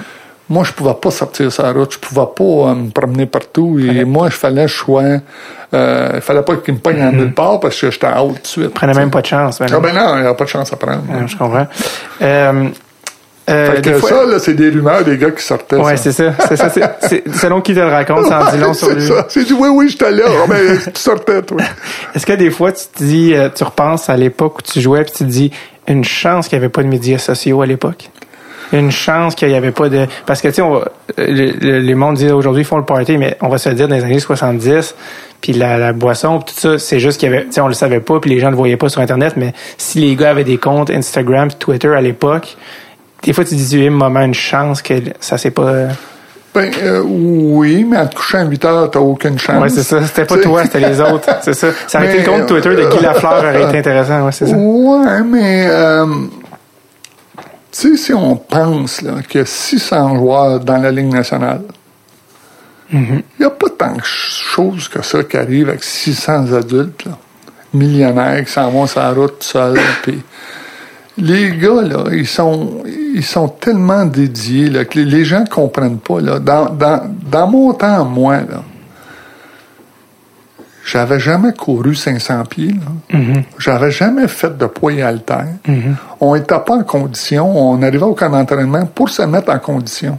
Moi, 0.53 0.65
je 0.65 0.73
pouvais 0.73 0.93
pas 0.95 1.11
sortir 1.11 1.51
sur 1.51 1.63
la 1.63 1.73
route, 1.73 1.95
je 1.95 1.99
pouvais 1.99 2.27
pas 2.37 2.43
euh, 2.71 2.75
me 2.75 2.91
promener 2.91 3.25
partout. 3.25 3.79
Et 3.81 4.05
moi, 4.05 4.29
je 4.29 4.37
fallait 4.37 4.67
que 4.67 4.71
je 4.71 4.77
sois... 4.77 5.03
Euh, 5.75 6.11
il 6.17 6.21
fallait 6.21 6.43
pas 6.43 6.57
qu'il 6.57 6.75
me 6.75 6.79
pogne 6.79 7.03
en 7.03 7.11
nulle 7.11 7.33
part 7.33 7.59
parce 7.59 7.81
que 7.81 7.91
j'étais 7.91 8.07
out 8.09 8.35
tout 8.35 8.43
de 8.43 8.47
suite. 8.47 8.65
Mm-hmm. 8.67 8.71
Prenait 8.71 8.93
même 8.95 9.11
pas 9.11 9.23
de 9.23 9.27
chance, 9.27 9.59
ben 9.59 9.67
Ah 9.73 9.81
ben 9.81 9.95
non, 9.95 10.17
il 10.19 10.23
n'y 10.23 10.27
a 10.29 10.35
pas 10.35 10.45
de 10.45 10.49
chance 10.51 10.71
à 10.71 10.77
prendre. 10.77 11.05
Ouais, 11.09 11.27
je 11.27 11.37
comprends. 11.39 11.67
Euh, 12.21 12.69
euh, 13.49 13.73
Fait 13.77 13.83
que 13.83 13.99
fois- 13.99 14.09
ça, 14.11 14.25
là, 14.27 14.39
c'est 14.39 14.53
des 14.55 14.69
rumeurs 14.69 15.03
des 15.05 15.17
gars 15.17 15.31
qui 15.31 15.43
sortaient. 15.43 15.77
Ouais, 15.77 15.97
ça. 15.97 16.03
c'est 16.03 16.13
ça. 16.13 16.33
C'est 16.49 16.57
ça. 16.57 16.69
C'est, 16.69 16.83
c'est- 17.09 17.35
selon 17.39 17.61
qui 17.63 17.73
te 17.75 17.81
le 17.81 17.89
raconte, 17.89 18.27
ça 18.27 18.47
en 18.47 18.51
dit 18.53 18.59
long 18.59 18.75
sur 18.75 18.89
c'est 18.89 18.95
lui. 18.95 19.07
ça. 19.09 19.25
C'est 19.31 19.45
du 19.45 19.55
oui, 19.55 19.69
oui, 19.73 19.89
j'étais 19.89 20.11
là. 20.13 20.25
Ah, 20.29 20.47
ben, 20.47 20.79
tu 20.79 21.01
sortais, 21.01 21.41
toi. 21.43 21.63
Est-ce 22.15 22.27
que 22.27 22.35
des 22.35 22.51
fois, 22.51 22.71
tu 22.73 22.85
te 22.95 23.03
dis, 23.03 23.33
euh, 23.35 23.49
tu 23.55 23.65
repenses 23.65 24.11
à 24.11 24.17
l'époque 24.19 24.59
où 24.59 24.63
tu 24.63 24.81
jouais, 24.81 25.03
puis 25.05 25.13
tu 25.13 25.25
te 25.25 25.31
dis, 25.31 25.51
une 25.89 26.05
chance 26.05 26.47
qu'il 26.49 26.59
n'y 26.59 26.65
avait 26.65 26.73
pas 26.73 26.83
de 26.83 26.89
médias 26.89 27.19
sociaux 27.19 27.63
à 27.63 27.67
l'époque? 27.67 28.11
Une 28.73 28.91
chance 28.91 29.35
qu'il 29.35 29.49
n'y 29.49 29.55
avait 29.55 29.71
pas 29.71 29.89
de... 29.89 30.07
Parce 30.25 30.41
que, 30.41 30.49
tu 30.49 30.55
sais, 30.55 30.63
va- 30.63 30.69
euh, 31.19 31.27
le- 31.29 31.53
le- 31.61 31.79
les 31.81 31.95
mondes 31.95 32.17
disent 32.17 32.33
aujourd'hui, 32.33 32.63
ils 32.63 32.67
font 32.67 32.79
le 32.79 32.85
party, 32.85 33.19
mais 33.19 33.37
on 33.43 33.49
va 33.49 33.59
se 33.59 33.69
le 33.69 33.75
dire, 33.75 33.87
dans 33.89 33.95
les 33.97 34.05
années 34.05 34.19
70, 34.19 34.95
puis 35.43 35.53
la, 35.53 35.77
la 35.79 35.93
boisson, 35.93 36.39
puis 36.39 36.55
tout 36.55 36.61
ça, 36.61 36.79
c'est 36.79 36.99
juste 36.99 37.21
qu'il 37.21 37.31
y 37.31 37.35
avait... 37.35 37.45
Tu 37.45 37.53
sais, 37.53 37.61
on 37.61 37.69
le 37.69 37.75
savait 37.75 38.01
pas, 38.01 38.19
puis 38.21 38.31
les 38.31 38.39
gens 38.41 38.47
ne 38.47 38.53
le 38.53 38.57
voyaient 38.57 38.77
pas 38.79 38.89
sur 38.89 39.01
Internet, 39.03 39.35
mais 39.37 39.53
si 39.77 39.99
les 39.99 40.17
gars 40.17 40.31
avaient 40.31 40.45
des 40.45 40.57
comptes 40.59 40.91
Instagram 40.91 41.49
Twitter 41.59 41.89
à 41.95 42.01
l'époque, 42.01 42.57
des 43.23 43.33
fois, 43.33 43.45
tu 43.45 43.51
te 43.51 43.55
dis, 43.57 43.77
il 43.77 43.83
y 43.83 43.85
a 43.87 43.89
un 43.89 43.93
moment, 43.95 44.21
une 44.23 44.35
chance 44.35 44.81
que 44.83 44.95
ça 45.21 45.37
s'est 45.39 45.51
pas... 45.51 45.63
euh, 45.63 45.89
Ben, 46.55 46.71
euh, 46.83 47.03
oui, 47.07 47.85
mais 47.89 47.99
en 47.99 48.07
te 48.07 48.15
couchant 48.17 48.39
à 48.39 48.45
8 48.45 48.65
heures, 48.65 48.91
t'as 48.91 49.01
aucune 49.01 49.39
chance. 49.39 49.63
Ouais, 49.63 49.69
c'est 49.69 49.83
ça. 49.83 50.03
C'était 50.07 50.25
pas 50.25 50.39
toi, 50.39 50.63
c'était 50.65 50.81
les 50.81 51.01
autres. 51.01 51.29
C'est 51.43 51.55
ça. 51.55 51.69
Ça 51.87 51.99
aurait 51.99 52.09
été 52.15 52.19
le 52.25 52.31
compte 52.31 52.47
Twitter 52.47 52.71
de 52.71 52.89
Guy 52.91 53.03
Lafleur 53.03 53.39
aurait 53.39 53.65
été 53.65 53.79
intéressant. 53.79 54.25
Ouais, 54.25 54.33
c'est 54.33 54.47
ça. 54.47 54.57
Ouais, 54.57 55.23
mais 55.25 55.67
euh, 55.69 56.07
tu 57.73 57.97
sais, 57.97 57.97
si 57.97 58.15
on 58.15 58.37
pense 58.37 59.03
là, 59.03 59.23
qu'il 59.29 59.41
y 59.41 59.43
a 59.43 59.47
600 59.47 60.17
joueurs 60.17 60.61
dans 60.61 60.77
la 60.77 60.91
Ligue 60.91 61.13
nationale, 61.13 61.63
il 62.93 62.99
Mm-hmm. 62.99 63.23
n'y 63.41 63.47
a 63.47 63.51
pas 63.51 63.71
tant 63.71 63.97
de 63.97 64.03
choses 64.05 64.87
que 64.89 65.03
ça 65.03 65.25
qui 65.25 65.39
arrive 65.39 65.71
avec 65.71 65.83
600 65.83 66.53
adultes, 66.53 67.07
là, 67.07 67.17
millionnaires 67.73 68.45
qui 68.45 68.53
s'en 68.53 68.71
vont 68.71 68.87
sur 68.87 69.01
la 69.01 69.13
route 69.13 69.39
tout 69.39 69.47
seuls. 69.47 69.81
les 71.17 71.57
gars, 71.57 71.81
là, 71.81 72.05
ils 72.13 72.27
sont, 72.27 72.83
ils 72.87 73.25
sont 73.25 73.49
tellement 73.49 74.05
dédiés 74.05 74.69
là, 74.69 74.85
que 74.85 74.99
les, 74.99 75.07
les 75.07 75.25
gens 75.25 75.41
ne 75.41 75.49
comprennent 75.49 76.01
pas. 76.01 76.21
Là. 76.21 76.39
Dans, 76.39 76.67
dans, 76.67 77.01
dans 77.31 77.47
mon 77.47 77.73
temps, 77.73 78.05
moi, 78.05 78.41
là, 78.41 78.63
j'avais 80.85 81.21
jamais 81.21 81.53
couru 81.53 81.95
500 81.95 82.45
pieds. 82.45 82.75
Là. 83.13 83.19
J'avais 83.59 83.91
jamais 83.91 84.29
fait 84.29 84.57
de 84.57 84.67
poids 84.67 84.93
et 84.93 85.03
haltères. 85.03 85.47
On 86.21 86.35
n'était 86.35 86.59
pas 86.59 86.77
en 86.77 86.83
condition. 86.83 87.57
On 87.57 87.83
arrivait 87.83 88.03
au 88.03 88.15
camp 88.15 88.31
d'entraînement 88.31 88.87
pour 88.87 89.09
se 89.09 89.23
mettre 89.23 89.51
en 89.51 89.59
condition. 89.59 90.19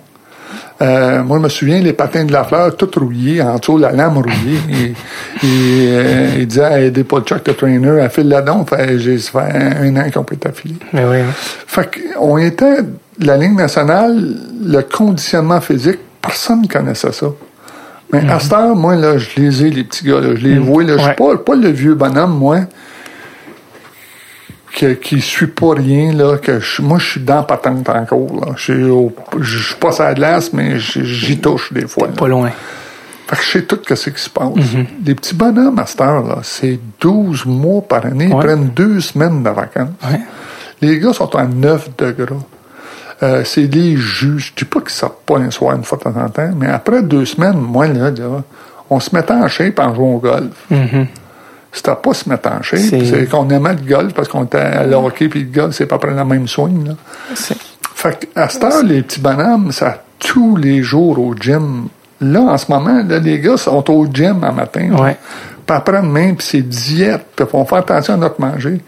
Euh, 0.81 1.23
moi, 1.23 1.37
je 1.37 1.43
me 1.43 1.49
souviens, 1.49 1.79
les 1.79 1.93
patins 1.93 2.25
de 2.25 2.31
la 2.33 2.43
fleur, 2.43 2.75
tout 2.75 2.89
rouillés, 2.95 3.41
en 3.41 3.57
dessous, 3.57 3.77
la 3.77 3.91
lame 3.91 4.17
rouillée. 4.17 4.59
Et, 4.69 5.45
et, 5.45 5.87
euh, 5.89 6.27
il 6.39 6.47
disait, 6.47 6.87
aidez 6.87 7.03
pas 7.03 7.21
Chuck, 7.21 7.47
le 7.47 7.53
trainer, 7.53 8.01
à 8.01 8.09
fil 8.09 8.27
là-dedans. 8.27 8.65
J'ai, 8.97 9.17
ça 9.19 9.43
fait 9.43 9.57
un 9.57 9.95
an 9.97 10.09
qu'on 10.13 10.23
peut 10.23 10.35
être 10.35 10.47
affilié. 10.47 10.75
Mais 10.91 11.05
oui. 11.05 11.17
Fait 11.67 11.89
qu'on 11.89 12.37
était, 12.37 12.77
la 13.19 13.37
Ligue 13.37 13.55
nationale, 13.55 14.35
le 14.63 14.81
conditionnement 14.81 15.61
physique, 15.61 15.99
personne 16.21 16.61
ne 16.63 16.67
connaissait 16.67 17.11
ça. 17.11 17.27
Mais 18.13 18.29
à 18.29 18.39
cette 18.39 18.53
heure, 18.53 18.75
moi, 18.75 18.95
là, 18.95 19.17
je 19.17 19.27
les 19.41 19.65
ai, 19.65 19.69
les 19.71 19.83
petits 19.83 20.05
gars, 20.05 20.21
là, 20.21 20.35
je 20.35 20.47
les 20.47 20.57
vois, 20.59 20.83
là, 20.83 20.97
je 20.97 21.03
suis 21.03 21.15
pas, 21.15 21.37
pas 21.37 21.55
le 21.55 21.69
vieux 21.69 21.95
bonhomme, 21.95 22.37
moi, 22.37 22.59
qui, 24.75 24.95
qui 24.97 25.21
suit 25.21 25.47
pas 25.47 25.73
rien, 25.75 26.13
là, 26.13 26.37
que 26.37 26.59
je- 26.59 26.81
moi, 26.81 26.97
je 26.99 27.05
suis 27.11 27.21
dans 27.21 27.43
patente 27.43 27.87
encore, 27.89 28.27
là. 28.45 28.53
Je 28.57 28.73
suis 29.45 29.75
pas 29.75 29.91
la 29.99 30.13
glace, 30.13 30.51
mais 30.53 30.79
j'y 30.79 31.39
touche 31.39 31.71
des 31.73 31.87
fois. 31.87 32.07
Pas 32.07 32.27
loin. 32.27 32.49
Fait 33.27 33.35
que 33.37 33.43
je 33.43 33.49
sais 33.51 33.61
tout 33.63 33.79
ce 33.95 34.09
qui 34.09 34.21
se 34.21 34.29
passe. 34.29 34.49
Les 35.05 35.15
petits 35.15 35.35
bonhommes 35.35 35.79
à 35.79 35.85
cette 35.85 36.01
heure, 36.01 36.23
là, 36.27 36.39
c'est 36.43 36.79
12 36.99 37.45
mois 37.45 37.81
par 37.81 38.05
année. 38.05 38.25
Ils 38.25 38.33
prennent 38.45 38.69
deux 38.69 38.99
semaines 38.99 39.43
de 39.43 39.49
vacances. 39.49 39.89
Les 40.81 40.99
gars 40.99 41.13
sont 41.13 41.33
à 41.35 41.45
9 41.45 41.89
degrés. 41.97 42.35
Euh, 43.23 43.43
c'est 43.45 43.61
les 43.73 43.95
juges. 43.95 44.53
Je 44.55 44.63
dis 44.63 44.69
pas 44.69 44.81
qu'ils 44.81 44.89
sortent 44.89 45.23
pas 45.25 45.37
un 45.37 45.49
soir 45.49 45.75
une 45.75 45.83
fois 45.83 45.97
de 45.97 46.03
temps 46.03 46.19
en 46.21 46.29
temps, 46.29 46.49
mais 46.55 46.67
après 46.67 47.01
deux 47.01 47.25
semaines, 47.25 47.57
moi, 47.57 47.87
là, 47.87 48.11
là, 48.11 48.43
on 48.89 48.99
se 48.99 49.15
mettait 49.15 49.33
en 49.33 49.47
shape 49.47 49.79
en 49.79 49.95
jouant 49.95 50.15
au 50.15 50.19
golf. 50.19 50.51
C'était 51.71 51.95
pas 51.95 52.13
se 52.13 52.29
mettre 52.29 52.51
en 52.51 52.61
shape, 52.61 52.79
C'est- 52.81 53.29
qu'on 53.29 53.49
aimait 53.49 53.73
le 53.73 53.87
golf 53.87 54.13
parce 54.13 54.27
qu'on 54.27 54.43
était 54.43 54.57
à 54.59 54.85
le 54.85 54.95
hockey 54.95 55.27
puis 55.27 55.39
le 55.43 55.51
golf, 55.51 55.73
c'est 55.73 55.87
pas 55.87 55.97
près 55.97 56.13
la 56.13 56.25
même 56.25 56.47
swing. 56.47 56.89
Là. 56.89 56.93
Fait 57.95 58.29
qu'à 58.33 58.49
cette 58.49 58.63
heure, 58.63 58.83
les 58.83 59.01
petits 59.01 59.19
bonhommes, 59.21 59.71
ça 59.71 60.03
tous 60.19 60.55
les 60.55 60.83
jours 60.83 61.17
au 61.19 61.33
gym. 61.35 61.87
Là, 62.21 62.41
en 62.41 62.57
ce 62.57 62.71
moment, 62.71 63.03
là, 63.07 63.19
les 63.19 63.39
gars 63.39 63.57
sont 63.57 63.89
au 63.91 64.05
gym 64.11 64.43
un 64.43 64.51
matin. 64.51 64.89
Ouais. 65.01 65.17
puis 65.65 65.75
après-demain, 65.77 66.33
puis 66.33 66.45
c'est 66.45 66.61
diète, 66.61 67.25
puis 67.35 67.45
on 67.53 67.63
faire 67.65 67.77
attention 67.79 68.15
à 68.15 68.17
notre 68.17 68.39
manger. 68.41 68.81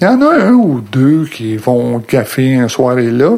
Il 0.00 0.04
y 0.04 0.06
en 0.06 0.20
a 0.22 0.34
un 0.44 0.52
ou 0.52 0.80
deux 0.80 1.26
qui 1.26 1.56
vont 1.56 2.00
gaffer 2.08 2.54
un 2.56 2.68
soirée 2.68 3.10
là, 3.10 3.36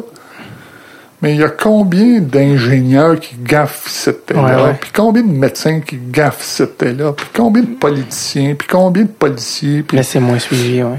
mais 1.21 1.33
il 1.33 1.39
y 1.39 1.43
a 1.43 1.49
combien 1.49 2.19
d'ingénieurs 2.19 3.19
qui 3.19 3.35
gaffent 3.41 3.87
cette 3.87 4.31
là 4.31 4.41
Ouais, 4.43 4.63
ouais. 4.63 4.75
puis 4.79 4.91
combien 4.93 5.23
de 5.23 5.31
médecins 5.31 5.79
qui 5.79 5.97
gaffent 6.11 6.43
cette 6.43 6.81
là 6.83 7.11
puis 7.13 7.27
combien 7.35 7.61
de 7.63 7.67
politiciens, 7.75 8.55
puis 8.55 8.67
combien 8.67 9.03
de 9.03 9.07
policiers, 9.09 9.83
puis 9.83 9.97
Mais 9.97 10.03
c'est 10.03 10.19
moins 10.19 10.39
suivi, 10.39 10.83
oui. 10.83 10.97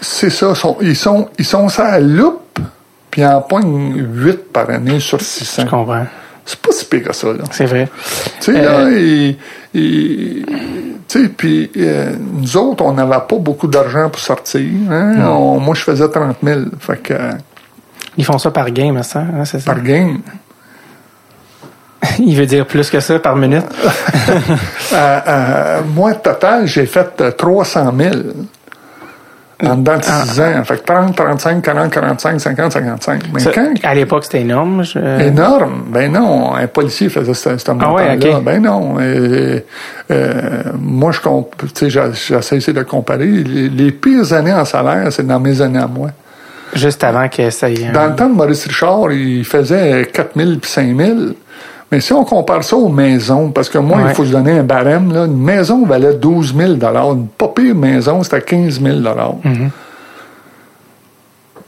c'est 0.00 0.30
ça, 0.30 0.54
sont- 0.54 0.76
ils 0.80 0.96
sont 0.96 1.28
ils 1.38 1.44
sont 1.44 1.68
sur 1.68 1.82
la 1.84 1.98
loupe, 2.00 2.58
puis 3.10 3.22
ils 3.22 3.26
en 3.26 3.40
pognent 3.42 3.94
8 3.96 4.52
par 4.52 4.68
année 4.70 5.00
sur 5.00 5.20
600. 5.20 5.62
Je 5.64 5.70
comprends. 5.70 6.06
C'est 6.44 6.58
pas 6.58 6.72
si 6.72 6.84
pire 6.86 7.04
que 7.04 7.12
ça, 7.14 7.28
là. 7.28 7.44
C'est 7.52 7.66
vrai. 7.66 7.88
Tu 8.40 8.52
sais, 8.52 8.60
Euh, 8.66 8.84
là, 8.90 8.90
et- 8.98 9.36
et- 9.74 10.42
tu 11.06 11.22
sais, 11.22 11.28
puis 11.28 11.70
euh, 11.76 12.14
nous 12.18 12.56
autres, 12.56 12.84
on 12.84 12.92
n'avait 12.94 13.12
pas 13.28 13.36
beaucoup 13.38 13.68
d'argent 13.68 14.08
pour 14.10 14.20
sortir. 14.20 14.60
Hein? 14.90 15.24
On- 15.24 15.60
moi, 15.60 15.74
je 15.76 15.82
faisais 15.84 16.08
30 16.08 16.38
000. 16.42 16.60
Fait 16.80 16.96
que, 17.00 17.12
euh, 17.14 17.30
Ils 18.16 18.24
font 18.24 18.38
ça 18.38 18.50
par 18.50 18.70
game, 18.70 19.02
ça, 19.02 19.20
hein, 19.20 19.44
c'est 19.44 19.60
ça? 19.60 19.72
par 19.72 19.82
game? 19.82 20.18
Il 22.18 22.36
veut 22.36 22.46
dire 22.46 22.66
plus 22.66 22.90
que 22.90 23.00
ça 23.00 23.18
par 23.18 23.36
minute. 23.36 23.64
Euh, 24.94 25.20
euh, 25.26 25.80
moi, 25.94 26.12
total, 26.16 26.66
j'ai 26.66 26.84
fait 26.84 27.18
euh, 27.22 27.30
300 27.30 27.94
000 27.98 28.14
en 29.64 29.76
dedans 29.76 29.96
de 29.96 30.02
6 30.02 30.40
ans. 30.42 30.64
Fait 30.64 30.76
que 30.76 30.84
30, 30.84 31.16
35, 31.16 31.62
40, 31.62 31.90
45, 31.90 32.38
50, 32.38 32.72
55. 32.72 33.22
Mais 33.32 33.40
Ça, 33.40 33.52
quand... 33.54 33.72
à 33.84 33.94
l'époque, 33.94 34.24
c'était 34.24 34.42
énorme. 34.42 34.84
je- 34.84 34.98
Énorme. 35.22 35.84
Ben 35.88 36.12
non, 36.12 36.54
un 36.54 36.66
policier 36.66 37.08
faisait 37.08 37.32
ce, 37.32 37.56
ce 37.56 37.64
Ah 37.70 37.72
montant-là. 37.72 38.16
ouais, 38.16 38.34
ok. 38.34 38.42
Ben 38.44 38.60
non. 38.62 38.96
Euh, 39.00 39.60
euh, 40.10 40.62
moi, 40.78 41.10
je 41.12 41.20
j'essaie 42.50 42.72
de 42.74 42.82
comparer. 42.82 43.26
Les, 43.26 43.70
les 43.70 43.92
pires 43.92 44.30
années 44.34 44.52
en 44.52 44.66
salaire, 44.66 45.10
c'est 45.10 45.26
dans 45.26 45.40
mes 45.40 45.62
années 45.62 45.78
à 45.80 45.86
moi. 45.86 46.10
Juste 46.74 47.04
avant 47.04 47.28
que 47.28 47.50
ça 47.50 47.68
y 47.68 47.82
ait. 47.82 47.92
Dans 47.92 48.06
le 48.06 48.14
temps 48.16 48.28
de 48.28 48.34
Maurice 48.34 48.66
Richard, 48.66 49.12
il 49.12 49.44
faisait 49.44 50.06
4 50.12 50.30
000 50.36 50.50
puis 50.60 50.70
5 50.70 50.96
000. 50.96 51.10
Mais 51.90 52.00
si 52.00 52.12
on 52.14 52.24
compare 52.24 52.64
ça 52.64 52.76
aux 52.76 52.88
maisons, 52.88 53.50
parce 53.50 53.68
que 53.68 53.76
moi, 53.76 53.98
Ouais. 53.98 54.04
il 54.08 54.14
faut 54.14 54.24
se 54.24 54.30
donner 54.32 54.52
un 54.58 54.62
barème, 54.62 55.12
là, 55.12 55.26
une 55.26 55.36
maison 55.36 55.84
valait 55.84 56.14
12 56.14 56.54
000 56.56 56.72
Une 57.12 57.26
pas 57.26 57.48
pire 57.48 57.74
maison, 57.74 58.22
c'était 58.22 58.40
15 58.40 58.80
000 58.80 58.96
Mm-hmm. 59.00 59.68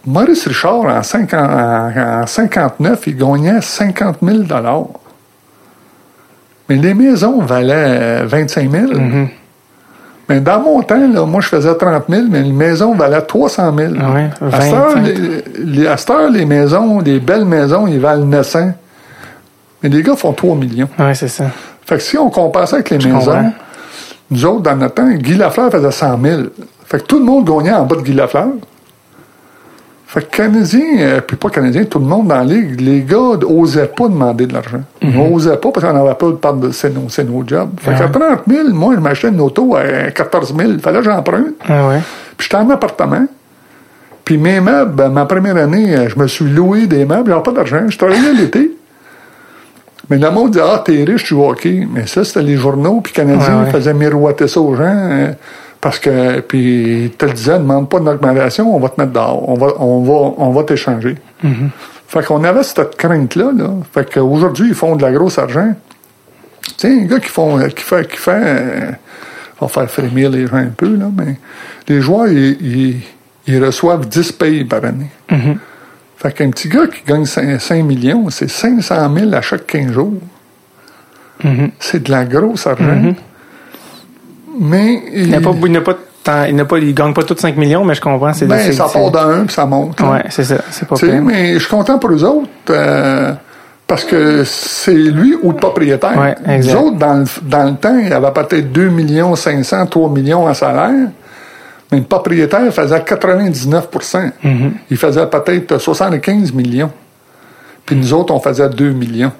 Maurice 0.07 0.47
Richard, 0.47 0.85
en, 0.87 1.03
50 1.03 1.35
en- 1.35 2.23
en 2.23 2.27
59, 2.27 3.07
il 3.07 3.17
gagnait 3.17 3.61
50 3.61 4.17
000 4.23 4.45
Mais 6.69 6.77
les 6.77 6.95
maisons 6.95 7.41
valaient 7.43 8.23
euh, 8.23 8.25
25 8.27 8.71
000 8.71 8.85
Mm-hmm. 8.93 9.29
Mais 10.29 10.41
dans 10.41 10.61
mon 10.61 10.83
temps, 10.83 10.97
là, 11.13 11.25
moi, 11.27 11.41
je 11.43 11.49
faisais 11.49 11.75
30 11.75 12.05
000, 12.09 12.23
mais 12.31 12.41
les 12.43 12.53
maisons 12.53 12.95
valaient 12.95 13.21
300 13.23 13.75
000. 13.77 13.93
Ah 14.01 14.13
ouais, 14.13 14.31
à, 14.53 14.61
cette 14.61 14.73
heure, 14.73 14.95
25. 14.95 15.05
les, 15.07 15.45
les- 15.65 15.87
à 15.87 15.97
cette 15.99 16.11
heure, 16.11 16.31
les 16.31 16.47
maisons, 16.47 17.01
les 17.01 17.21
belles 17.21 17.45
maisons, 17.45 17.87
ils 17.87 18.01
valent 18.01 18.25
900. 18.25 18.73
Mais 19.83 19.89
les 19.91 20.03
gars 20.03 20.17
font 20.17 20.33
3 20.33 20.57
millions. 20.57 20.89
Oui, 20.99 21.15
c'est 21.15 21.29
ça. 21.29 21.45
Fait 21.85 21.97
que 21.97 22.03
si 22.03 22.17
on 22.17 22.31
compare 22.31 22.67
ça 22.67 22.77
avec 22.77 22.89
les 22.89 22.99
Je 23.01 23.09
maisons, 23.09 23.33
comprends. 23.33 23.53
nous 24.31 24.47
autres, 24.47 24.63
dans 24.63 24.77
notre 24.77 24.95
temps, 24.95 25.11
Guy 25.11 25.35
Lafleur 25.35 25.71
faisait 25.71 25.91
100 25.91 26.19
000. 26.23 26.41
Fait 26.87 26.99
que 27.01 27.05
tout 27.05 27.19
le 27.19 27.25
monde 27.27 27.45
gagnait 27.47 27.73
en 27.75 27.85
bas 27.85 27.97
de 27.97 28.01
Guy 28.01 28.15
Lafleur. 28.15 28.47
Fait 30.15 30.31
que 30.31 30.37
Canadiens, 30.37 30.99
euh, 31.01 31.21
puis 31.21 31.37
pas 31.37 31.51
Canadiens, 31.51 31.83
tout 31.87 31.99
le 31.99 32.05
monde 32.05 32.29
dans 32.29 32.37
la 32.37 32.45
ligue, 32.45 32.81
les 32.81 33.01
gars 33.03 33.37
n'osaient 33.41 33.89
pas 33.89 34.07
demander 34.07 34.47
de 34.47 34.53
l'argent. 34.55 34.81
Ils 35.03 35.11
n'osaient 35.11 35.57
pas 35.57 35.73
parce 35.73 35.85
qu'on 35.85 35.93
n'avait 35.93 36.15
pas 36.15 36.27
de 36.27 36.33
part 36.37 36.55
de 36.55 36.71
c'est 36.71 36.95
nos, 36.95 37.09
nos 37.33 37.45
jobs. 37.45 37.71
Fait. 37.81 37.91
Ouais. 37.91 38.09
30 38.09 38.43
000, 38.49 38.69
moi, 38.75 38.95
je 38.95 39.01
m'achetais 39.01 39.31
une 39.31 39.41
auto 39.41 39.75
à 39.75 40.13
14 40.13 40.55
000. 40.57 40.79
Fallait 40.79 40.99
que 41.01 41.05
j'emprunte. 41.05 41.55
Ah 41.69 41.89
ouais. 41.89 41.99
Puis 42.37 42.45
j'étais 42.49 42.63
en 42.63 42.71
appartement. 42.71 43.27
Puis 44.25 44.39
mes 44.39 44.61
meubles, 44.61 44.93
ben, 44.93 45.09
ma 45.09 45.27
première 45.27 45.57
année, 45.57 45.97
euh, 45.97 46.09
je 46.09 46.17
me 46.17 46.29
suis 46.29 46.45
loué 46.49 46.87
des 46.87 47.05
meubles, 47.05 47.31
j'avais 47.31 47.43
pas 47.43 47.51
d'argent. 47.51 47.81
Je 47.89 47.99
travaillais 47.99 48.35
l'été. 48.35 48.71
Mais 50.11 50.19
le 50.19 50.31
monde 50.31 50.53
dit 50.53 50.61
Ah, 50.63 50.81
t'es 50.85 51.03
riche, 51.03 51.25
tu 51.25 51.35
vas 51.35 51.49
hockey. 51.49 51.89
Mais 51.93 52.07
ça, 52.07 52.23
c'était 52.23 52.43
les 52.43 52.57
journaux, 52.57 53.01
puis 53.03 53.13
Canadiens 53.13 53.65
ouais. 53.65 53.71
faisaient 53.71 53.95
miroiter 53.95 54.47
ça 54.47 54.61
aux 54.61 54.77
gens. 54.77 54.85
euh, 54.85 55.33
parce 55.85 55.99
que, 55.99 56.41
puis 56.41 57.13
te 57.19 57.27
le 57.27 57.33
disaient, 57.33 57.59
demande 57.59 57.91
pas 57.91 58.01
d'augmentation, 58.01 58.75
on 58.75 58.81
va 58.81 58.89
te 58.89 58.99
mettre 58.99 59.13
dehors. 59.13 59.47
On 59.47 59.53
va, 59.53 59.67
on 59.79 60.03
va, 60.03 60.35
on 60.39 60.51
va 60.51 60.63
t'échanger. 60.65 61.17
Mm-hmm. 61.45 61.69
Fait 62.09 62.25
qu'on 62.25 62.43
avait 62.43 62.63
cette 62.63 62.97
crainte-là, 62.97 63.53
là. 63.55 63.69
Fait 63.93 64.11
qu'aujourd'hui, 64.11 64.69
ils 64.69 64.75
font 64.75 64.97
de 64.97 65.03
la 65.03 65.13
grosse 65.13 65.37
argent. 65.37 65.75
Tu 66.63 66.73
sais, 66.79 66.89
un 66.89 67.05
gars 67.05 67.21
qui 67.21 67.29
font, 67.29 67.59
qui 67.69 67.83
fait, 67.83 68.11
qui 68.11 68.17
fait, 68.17 68.31
euh, 68.33 68.91
va 69.61 69.69
faire 69.69 69.91
frémir 69.91 70.31
les 70.31 70.47
gens 70.47 70.57
un 70.57 70.73
peu, 70.75 70.97
là, 70.97 71.11
mais 71.15 71.37
les 71.87 72.01
joueurs, 72.01 72.29
ils, 72.29 72.57
ils, 72.63 73.01
ils 73.47 73.63
reçoivent 73.63 74.09
10 74.09 74.33
pays 74.33 74.65
par 74.65 74.87
année. 74.87 75.11
Mm-hmm. 75.31 75.57
Fait 76.17 76.33
qu'un 76.33 76.49
petit 76.49 76.71
gars 76.71 76.87
qui 76.87 77.03
gagne 77.07 77.27
5, 77.27 77.61
5 77.61 77.85
millions, 77.85 78.31
c'est 78.31 78.49
500 78.49 79.15
000 79.15 79.35
à 79.35 79.43
chaque 79.43 79.67
15 79.67 79.93
jours. 79.93 80.15
Mhm. 81.45 81.73
C'est 81.79 82.05
de 82.05 82.11
la 82.11 82.25
grosse 82.25 82.67
argent. 82.67 83.13
Mais 84.59 85.03
Il 85.13 85.31
n'a 85.31 85.41
pas, 85.41 85.51
il 85.65 85.73
n'a 85.73 85.81
pas, 85.81 85.95
il 86.49 86.57
n'a 86.57 86.65
pas, 86.65 86.79
il 86.79 86.95
gagne 86.95 87.13
pas 87.13 87.23
tous 87.23 87.37
5 87.37 87.57
millions, 87.57 87.85
mais 87.85 87.95
je 87.95 88.01
comprends. 88.01 88.33
C'est 88.33 88.47
ben, 88.47 88.73
ça 88.73 88.87
part 88.93 89.11
d'un 89.11 89.45
puis 89.45 89.55
ça 89.55 89.67
monte. 89.67 90.01
là. 90.01 90.11
Ouais, 90.11 90.25
c'est 90.31 90.45
ça. 90.45 90.57
C'est 90.71 90.89
pas 90.89 90.97
pire. 90.97 91.23
mais 91.23 91.55
je 91.55 91.59
suis 91.59 91.69
content 91.69 91.99
pour 91.99 92.11
eux 92.11 92.25
autres 92.25 92.49
euh, 92.71 93.33
parce 93.87 94.05
que 94.05 94.45
c'est 94.45 94.95
lui 94.95 95.37
ou 95.43 95.51
le 95.51 95.57
propriétaire. 95.57 96.19
Ouais, 96.19 96.35
exact. 96.55 96.73
Les 96.73 96.75
autres, 96.75 96.97
dans 96.97 97.15
le, 97.15 97.25
dans 97.43 97.65
le 97.65 97.75
temps, 97.77 97.99
il 97.99 98.13
avait 98.13 98.33
peut-être 98.33 98.73
2 98.73 98.89
millions 98.89 99.35
500, 99.35 99.87
3 99.87 100.11
millions 100.11 100.47
en 100.47 100.55
salaire, 100.55 101.09
mais 101.93 101.99
le 101.99 102.05
propriétaire 102.05 102.73
faisait 102.73 103.03
99 103.03 103.89
Mm-hmm. 103.93 104.71
Il 104.91 104.97
faisait 104.97 105.27
peut-être 105.27 105.79
75 105.79 106.53
millions. 106.53 106.91
Puis 107.85 107.97
nous 107.97 108.13
autres, 108.15 108.33
on 108.33 108.41
faisait 108.41 108.69
2 108.69 108.91
millions. 108.93 109.33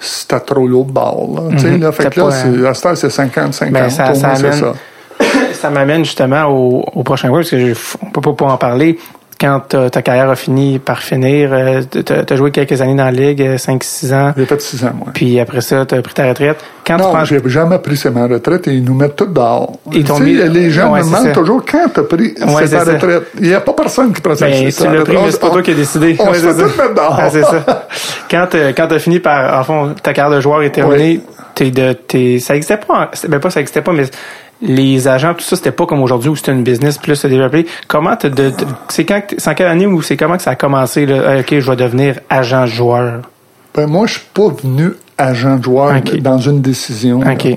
C'était 0.00 0.40
trop 0.40 0.66
l'autre 0.66 0.90
bord. 0.92 1.28
Là, 1.36 1.42
tu 1.56 1.58
sais, 1.60 1.78
là, 1.78 1.92
fait 1.92 2.10
que 2.10 2.20
là, 2.20 2.68
à 2.70 2.74
cette 2.74 2.86
heure, 2.86 2.96
c'est 2.96 3.08
50-50. 3.08 3.70
Ben, 3.72 3.88
ça- 3.88 4.04
Pour 4.08 4.16
ça 4.16 4.26
moi, 4.28 4.36
c'est 4.36 4.46
amène- 4.46 4.60
ça. 4.60 5.24
ça 5.54 5.70
m'amène 5.70 6.04
justement 6.04 6.44
au, 6.46 6.84
au 6.94 7.02
prochain 7.02 7.28
point, 7.28 7.38
parce 7.38 7.50
que 7.50 7.58
je, 7.74 7.74
on 8.02 8.20
peut 8.20 8.34
pas 8.34 8.46
en 8.46 8.56
parler. 8.56 8.98
Quand 9.40 9.60
ta, 9.68 9.90
ta 9.90 10.00
carrière 10.02 10.30
a 10.30 10.36
fini 10.36 10.78
par 10.78 11.00
finir, 11.02 11.50
euh, 11.52 11.82
t'as 11.82 12.22
as 12.32 12.36
joué 12.36 12.50
quelques 12.52 12.80
années 12.80 12.94
dans 12.94 13.04
la 13.04 13.10
ligue, 13.10 13.56
5-6 13.56 14.12
ans, 14.14 14.32
J'ai 14.36 14.46
fait 14.46 14.60
6 14.62 14.84
ans, 14.84 14.92
moi. 14.96 15.08
puis 15.12 15.40
après 15.40 15.60
ça, 15.60 15.84
tu 15.84 15.94
as 15.96 16.02
pris 16.02 16.14
ta 16.14 16.28
retraite. 16.28 16.58
Quand 16.86 16.96
tu 16.96 17.02
Non, 17.02 17.10
prends... 17.10 17.24
j'ai 17.24 17.40
jamais 17.46 17.78
pris 17.78 18.00
ma 18.14 18.26
retraite 18.28 18.68
et 18.68 18.74
ils 18.74 18.84
nous 18.84 18.94
mettent 18.94 19.16
tout 19.16 19.26
dehors. 19.26 19.72
Ils 19.92 20.04
Tu 20.04 20.22
mis- 20.22 20.34
Les 20.34 20.70
gens 20.70 20.92
Ouais, 20.92 21.00
me 21.00 21.06
demandent 21.06 21.32
toujours 21.32 21.64
quand 21.64 21.88
t'as 21.92 22.02
pris 22.04 22.34
Ouais, 22.46 22.68
ta 22.68 22.84
retraite? 22.84 23.24
Il 23.40 23.48
n'y 23.48 23.54
a 23.54 23.60
pas 23.60 23.72
personne 23.72 24.12
qui 24.12 24.20
prend 24.20 24.34
ça. 24.36 24.46
Ben, 24.46 24.70
tu 24.70 24.82
l'as 24.84 25.02
pris, 25.02 25.16
mais 25.16 25.30
c'est 25.30 25.40
pas 25.40 25.50
toi 25.50 25.62
qui 25.62 25.70
as 25.72 25.74
décidé. 25.74 26.16
On 26.20 26.30
mettre 26.30 26.94
dehors. 26.94 27.18
Ah, 27.20 27.28
c'est 27.30 27.42
ça. 27.42 27.86
Quand 28.30 28.46
tu 28.50 28.56
quand 28.76 28.92
as 28.92 28.98
fini 28.98 29.18
par, 29.20 29.58
en 29.60 29.64
fond, 29.64 29.94
ta 30.02 30.12
carrière 30.12 30.36
de 30.36 30.40
joueur 30.40 30.62
est 30.62 30.70
terminée, 30.70 31.20
t'es 31.54 31.70
de, 31.70 31.92
t'es, 31.92 32.38
ça 32.38 32.54
existait 32.54 32.76
pas, 32.78 32.94
en- 33.12 33.28
ben 33.28 33.40
pas 33.40 33.50
ça 33.50 33.60
existait 33.60 33.82
pas, 33.82 33.92
mais 33.92 34.04
les 34.64 35.06
agents, 35.08 35.34
tout 35.34 35.44
ça, 35.44 35.56
c'était 35.56 35.70
pas 35.72 35.86
comme 35.86 36.02
aujourd'hui 36.02 36.28
où 36.30 36.36
c'était 36.36 36.52
une 36.52 36.62
business 36.62 36.98
plus 36.98 37.14
se 37.16 37.26
développer. 37.26 37.66
Comment 37.86 38.16
de, 38.22 38.28
de- 38.28 38.52
c'est 38.88 39.04
quand, 39.04 39.22
c'est 39.36 39.50
en 39.50 39.54
quelle 39.54 39.68
année 39.68 39.86
ou 39.86 40.02
c'est 40.02 40.16
comment 40.16 40.36
que 40.36 40.42
ça 40.42 40.50
a 40.50 40.56
commencé, 40.56 41.06
là, 41.06 41.14
Euh, 41.14 41.40
ok, 41.40 41.58
je 41.58 41.70
vais 41.70 41.76
devenir 41.76 42.20
agent 42.30 42.66
joueur? 42.66 43.22
Ben, 43.74 43.86
moi, 43.86 44.06
je 44.06 44.14
suis 44.14 44.22
pas 44.32 44.48
venu 44.48 44.90
agent 45.18 45.62
joueur 45.62 46.00
dans 46.20 46.38
une 46.38 46.60
décision. 46.60 47.20
là. 47.20 47.32
Ok. 47.32 47.56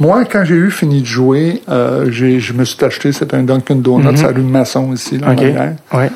Moi, 0.00 0.24
quand 0.24 0.44
j'ai 0.44 0.54
eu 0.56 0.70
fini 0.70 1.00
de 1.00 1.06
jouer, 1.06 1.62
euh, 1.68 2.06
je 2.10 2.52
me 2.52 2.64
suis 2.64 2.84
acheté, 2.84 3.12
c'est 3.12 3.32
un 3.34 3.42
Dunkin' 3.44 3.80
Donuts 3.80 4.24
à 4.24 4.28
rue 4.28 4.40
Masson 4.42 4.92
ici, 4.92 5.18
là, 5.18 5.28
en. 5.28 5.32
Ok. 5.32 5.38
arrière. 5.42 5.74
Ouais. 5.92 6.10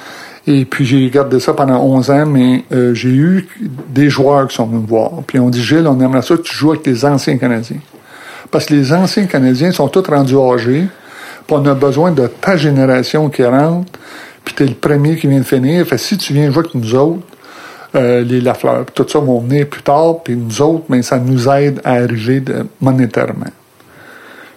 Et 0.49 0.65
puis 0.65 0.85
j'ai 0.85 1.09
gardé 1.11 1.41
ça 1.41 1.55
pendant 1.55 1.81
11 1.83 2.09
ans, 2.11 2.25
mais 2.27 2.63
euh, 2.73 2.95
j'ai 2.95 3.09
eu 3.11 3.49
des 3.89 4.09
joueurs 4.11 4.47
qui 4.47 4.55
sont 4.55 4.67
venus 4.67 4.83
me 4.83 4.87
voir. 4.87 5.11
Puis 5.27 5.41
on 5.41 5.49
dit 5.51 5.61
Gilles, 5.63 5.87
on 5.89 6.01
aimerait 6.01 6.23
ça 6.23 6.37
que 6.37 6.43
tu 6.43 6.55
joues 6.55 6.71
avec 6.71 6.87
les 6.87 7.05
anciens 7.05 7.37
Canadiens. 7.37 7.79
Parce 8.57 8.65
que 8.65 8.73
les 8.73 8.91
anciens 8.95 9.27
Canadiens 9.27 9.71
sont 9.71 9.87
tous 9.89 10.09
rendus 10.09 10.39
âgés. 10.39 10.87
Puis 11.47 11.57
on 11.59 11.67
a 11.67 11.75
besoin 11.75 12.11
de 12.11 12.27
ta 12.27 12.57
génération 12.57 13.29
qui 13.29 13.45
rentre. 13.45 13.93
Puis 14.43 14.55
t'es 14.55 14.65
le 14.65 14.73
premier 14.73 15.17
qui 15.17 15.27
vient 15.27 15.41
de 15.41 15.45
finir. 15.45 15.87
Fait 15.87 15.99
si 15.99 16.17
tu 16.17 16.33
viens 16.33 16.51
jouer 16.51 16.61
avec 16.61 16.75
nous 16.75 16.95
autres, 16.95 17.21
euh, 17.97 18.23
les 18.23 18.41
Lafleur, 18.41 18.87
puis 18.87 18.95
tout 18.95 19.07
ça 19.07 19.19
vont 19.19 19.41
venir 19.41 19.67
plus 19.67 19.83
tard. 19.83 20.23
Puis 20.25 20.37
nous 20.37 20.63
autres, 20.63 20.85
mais 20.89 21.03
ça 21.03 21.19
nous 21.19 21.47
aide 21.51 21.83
à 21.85 21.97
arriver 21.97 22.43
monétairement. 22.81 23.53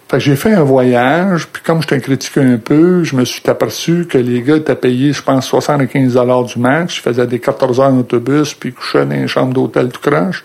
Fait 0.08 0.16
que 0.16 0.20
j'ai 0.20 0.36
fait 0.36 0.54
un 0.54 0.64
voyage, 0.64 1.46
puis 1.48 1.62
comme 1.62 1.82
je 1.82 1.88
t'ai 1.88 2.00
critiqué 2.00 2.40
un 2.40 2.56
peu, 2.56 3.04
je 3.04 3.14
me 3.14 3.26
suis 3.26 3.42
aperçu 3.50 4.06
que 4.08 4.16
les 4.16 4.40
gars 4.40 4.56
étaient 4.56 4.76
payés, 4.76 5.12
je 5.12 5.22
pense, 5.22 5.44
75 5.44 6.18
du 6.54 6.58
match. 6.58 6.96
Ils 6.96 7.02
faisaient 7.02 7.26
des 7.26 7.38
14 7.38 7.78
heures 7.80 7.88
en 7.88 7.98
autobus, 7.98 8.54
puis 8.54 8.70
ils 8.70 8.72
couchaient 8.72 9.04
dans 9.04 9.14
une 9.14 9.28
chambre 9.28 9.52
d'hôtel 9.52 9.90
tout 9.90 10.00
crache. 10.00 10.42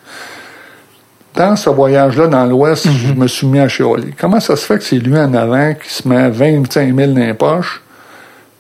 Dans 1.36 1.58
ce 1.58 1.70
voyage-là, 1.70 2.28
dans 2.28 2.46
l'Ouest, 2.46 2.88
je 2.90 3.14
me 3.14 3.28
suis 3.28 3.46
mis 3.46 3.60
à 3.60 3.68
chialer. 3.68 4.14
Comment 4.18 4.40
ça 4.40 4.56
se 4.56 4.66
fait 4.66 4.78
que 4.78 4.84
c'est 4.84 5.00
lui 5.00 5.18
en 5.18 5.34
avant 5.34 5.74
qui 5.74 5.94
se 5.94 6.08
met 6.08 6.30
25 6.30 6.96
000 6.96 7.12
dans 7.12 7.20
les 7.20 7.34
poches, 7.34 7.82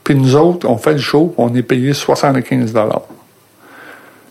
puis 0.03 0.15
nous 0.15 0.35
autres, 0.35 0.67
on 0.67 0.77
fait 0.77 0.93
le 0.93 0.99
show, 0.99 1.33
on 1.37 1.53
est 1.55 1.63
payé 1.63 1.93
75 1.93 2.73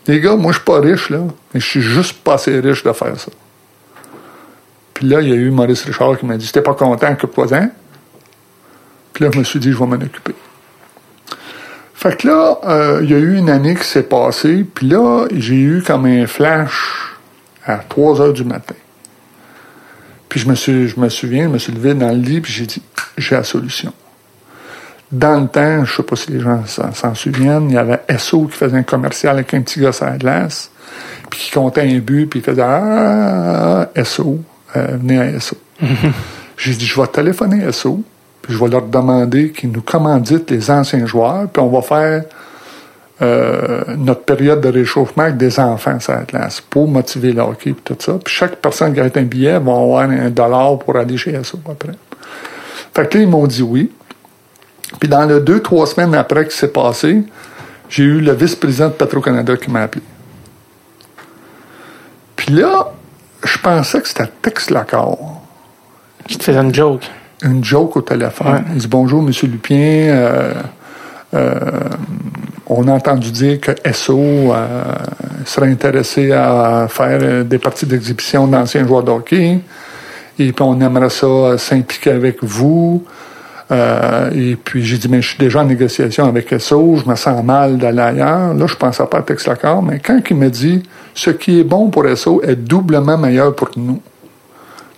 Les 0.07 0.21
gars, 0.21 0.35
moi, 0.35 0.51
je 0.51 0.57
suis 0.57 0.65
pas 0.65 0.79
riche, 0.79 1.09
là, 1.09 1.21
mais 1.53 1.59
je 1.59 1.65
suis 1.65 1.81
juste 1.81 2.23
pas 2.23 2.35
assez 2.35 2.59
riche 2.59 2.83
de 2.83 2.93
faire 2.93 3.19
ça. 3.19 3.31
Puis 4.93 5.07
là, 5.07 5.21
il 5.21 5.29
y 5.29 5.33
a 5.33 5.35
eu 5.35 5.49
Maurice 5.49 5.83
Richard 5.83 6.17
qui 6.19 6.25
m'a 6.25 6.37
dit, 6.37 6.49
t'es 6.51 6.61
pas 6.61 6.75
content, 6.75 7.11
occupe-toi-en. 7.11 7.69
Puis 9.11 9.25
là, 9.25 9.31
je 9.33 9.39
me 9.39 9.43
suis 9.43 9.59
dit, 9.59 9.71
je 9.71 9.77
vais 9.77 9.85
m'en 9.85 9.95
occuper. 9.95 10.35
Fait 11.95 12.15
que 12.15 12.27
là, 12.27 12.59
euh, 12.63 12.99
il 13.03 13.09
y 13.09 13.13
a 13.15 13.17
eu 13.17 13.37
une 13.37 13.49
année 13.49 13.75
qui 13.75 13.83
s'est 13.83 14.03
passée, 14.03 14.63
puis 14.63 14.87
là, 14.87 15.25
j'ai 15.33 15.55
eu 15.55 15.83
comme 15.85 16.05
un 16.05 16.27
flash 16.27 17.14
à 17.65 17.77
3 17.77 18.21
heures 18.21 18.33
du 18.33 18.43
matin. 18.43 18.75
Puis 20.29 20.39
je 20.39 20.49
me, 20.49 20.55
suis, 20.55 20.87
je 20.87 20.99
me 20.99 21.09
souviens, 21.09 21.43
je 21.43 21.49
me 21.49 21.57
suis 21.57 21.71
levé 21.71 21.93
dans 21.93 22.09
le 22.09 22.15
lit, 22.17 22.41
puis 22.41 22.51
j'ai 22.51 22.65
dit, 22.65 22.81
j'ai 23.17 23.35
la 23.35 23.43
solution. 23.43 23.93
Dans 25.11 25.39
le 25.39 25.47
temps, 25.47 25.85
je 25.85 25.95
sais 25.95 26.03
pas 26.03 26.15
si 26.15 26.31
les 26.31 26.39
gens 26.39 26.63
s'en 26.65 27.15
souviennent, 27.15 27.69
il 27.69 27.75
y 27.75 27.77
avait 27.77 28.01
SO 28.17 28.45
qui 28.45 28.57
faisait 28.57 28.77
un 28.77 28.83
commercial 28.83 29.35
avec 29.35 29.53
un 29.53 29.61
petit 29.61 29.79
gosse 29.79 30.01
à 30.01 30.09
la 30.11 30.17
glace, 30.17 30.71
puis 31.29 31.39
qui 31.39 31.51
comptait 31.51 31.81
un 31.81 31.99
but, 31.99 32.25
puis 32.25 32.39
il 32.39 32.43
faisait 32.43 32.63
Ah, 32.63 33.87
SO, 34.03 34.39
euh, 34.75 34.97
venez 34.99 35.19
à 35.19 35.39
SO. 35.39 35.55
J'ai 36.57 36.73
dit, 36.73 36.85
je 36.85 36.99
vais 36.99 37.07
téléphoner 37.07 37.63
à 37.63 37.71
SO, 37.71 38.03
puis 38.41 38.53
je 38.53 38.59
vais 38.59 38.69
leur 38.69 38.83
demander 38.83 39.51
qu'ils 39.51 39.71
nous 39.71 39.81
commanditent 39.81 40.49
les 40.51 40.71
anciens 40.71 41.05
joueurs, 41.05 41.47
puis 41.47 41.61
on 41.61 41.69
va 41.69 41.81
faire 41.81 42.23
euh, 43.21 43.83
notre 43.97 44.23
période 44.23 44.59
de 44.59 44.67
réchauffement 44.67 45.23
avec 45.23 45.37
des 45.37 45.57
enfants 45.59 45.99
sur 46.01 46.13
la 46.13 46.23
glace 46.23 46.59
pour 46.59 46.87
motiver 46.87 47.31
le 47.31 47.41
hockey 47.41 47.69
et 47.69 47.73
tout 47.73 47.95
ça. 47.97 48.13
Puis 48.23 48.33
chaque 48.33 48.57
personne 48.57 48.93
qui 48.93 48.99
a 48.99 49.05
un 49.05 49.23
billet 49.23 49.53
va 49.53 49.71
avoir 49.71 50.01
un 50.09 50.29
dollar 50.29 50.77
pour 50.79 50.97
aller 50.97 51.15
chez 51.15 51.41
SO 51.43 51.59
après. 51.71 51.93
Fait 52.93 53.07
que 53.07 53.17
là, 53.17 53.23
ils 53.23 53.29
m'ont 53.29 53.47
dit 53.47 53.61
oui. 53.61 53.91
Puis 54.99 55.07
dans 55.07 55.25
les 55.25 55.39
deux, 55.39 55.61
trois 55.61 55.87
semaines 55.87 56.13
après 56.13 56.45
que 56.45 56.53
c'est 56.53 56.73
passé, 56.73 57.23
j'ai 57.87 58.03
eu 58.03 58.19
le 58.19 58.33
vice-président 58.33 58.87
de 58.87 58.93
Petro-Canada 58.93 59.55
qui 59.57 59.71
m'a 59.71 59.83
appelé. 59.83 60.03
Puis 62.35 62.53
là, 62.53 62.91
je 63.43 63.57
pensais 63.59 64.01
que 64.01 64.07
c'était 64.07 64.29
Tex 64.41 64.69
Lacor. 64.69 65.41
Qui 66.27 66.37
te 66.37 66.43
faisait 66.43 66.59
une 66.59 66.73
joke. 66.73 67.03
Une 67.43 67.63
joke 67.63 67.95
au 67.97 68.01
téléphone. 68.01 68.53
Ouais. 68.53 68.61
Il 68.73 68.77
dit 68.77 68.87
Bonjour, 68.87 69.21
Monsieur 69.21 69.47
Lupien. 69.47 69.77
euh, 69.77 70.53
on 72.67 72.87
a 72.87 72.91
entendu 72.91 73.31
dire 73.31 73.59
que 73.59 73.71
SO 73.93 74.19
euh, 74.19 74.65
serait 75.45 75.69
intéressé 75.69 76.31
à 76.31 76.87
faire 76.89 77.19
euh, 77.21 77.43
des 77.43 77.57
parties 77.57 77.85
d'exhibition 77.85 78.47
d'anciens 78.47 78.85
joueurs 78.85 79.03
de 79.03 79.11
hockey. 79.11 79.59
Et 80.39 80.51
puis 80.51 80.61
on 80.63 80.79
aimerait 80.81 81.09
ça 81.09 81.27
euh, 81.27 81.57
s'impliquer 81.57 82.11
avec 82.11 82.43
vous. 82.43 83.03
Euh, 83.71 84.29
et 84.31 84.55
puis 84.55 84.83
j'ai 84.83 84.97
dit, 84.97 85.07
mais 85.07 85.21
je 85.21 85.29
suis 85.29 85.37
déjà 85.39 85.61
en 85.61 85.65
négociation 85.65 86.25
avec 86.25 86.53
SO, 86.59 86.97
je 87.03 87.09
me 87.09 87.15
sens 87.15 87.43
mal 87.43 87.77
d'aller 87.77 88.01
ailleurs. 88.01 88.53
Là, 88.53 88.67
je 88.67 88.75
pensais 88.75 89.05
pas 89.05 89.19
à 89.19 89.21
Tex 89.21 89.47
mais 89.83 89.99
quand 89.99 90.19
il 90.29 90.35
me 90.35 90.49
dit, 90.49 90.83
ce 91.15 91.31
qui 91.31 91.59
est 91.59 91.63
bon 91.63 91.89
pour 91.89 92.05
SO 92.15 92.41
est 92.43 92.55
doublement 92.55 93.17
meilleur 93.17 93.55
pour 93.55 93.71
nous. 93.75 94.01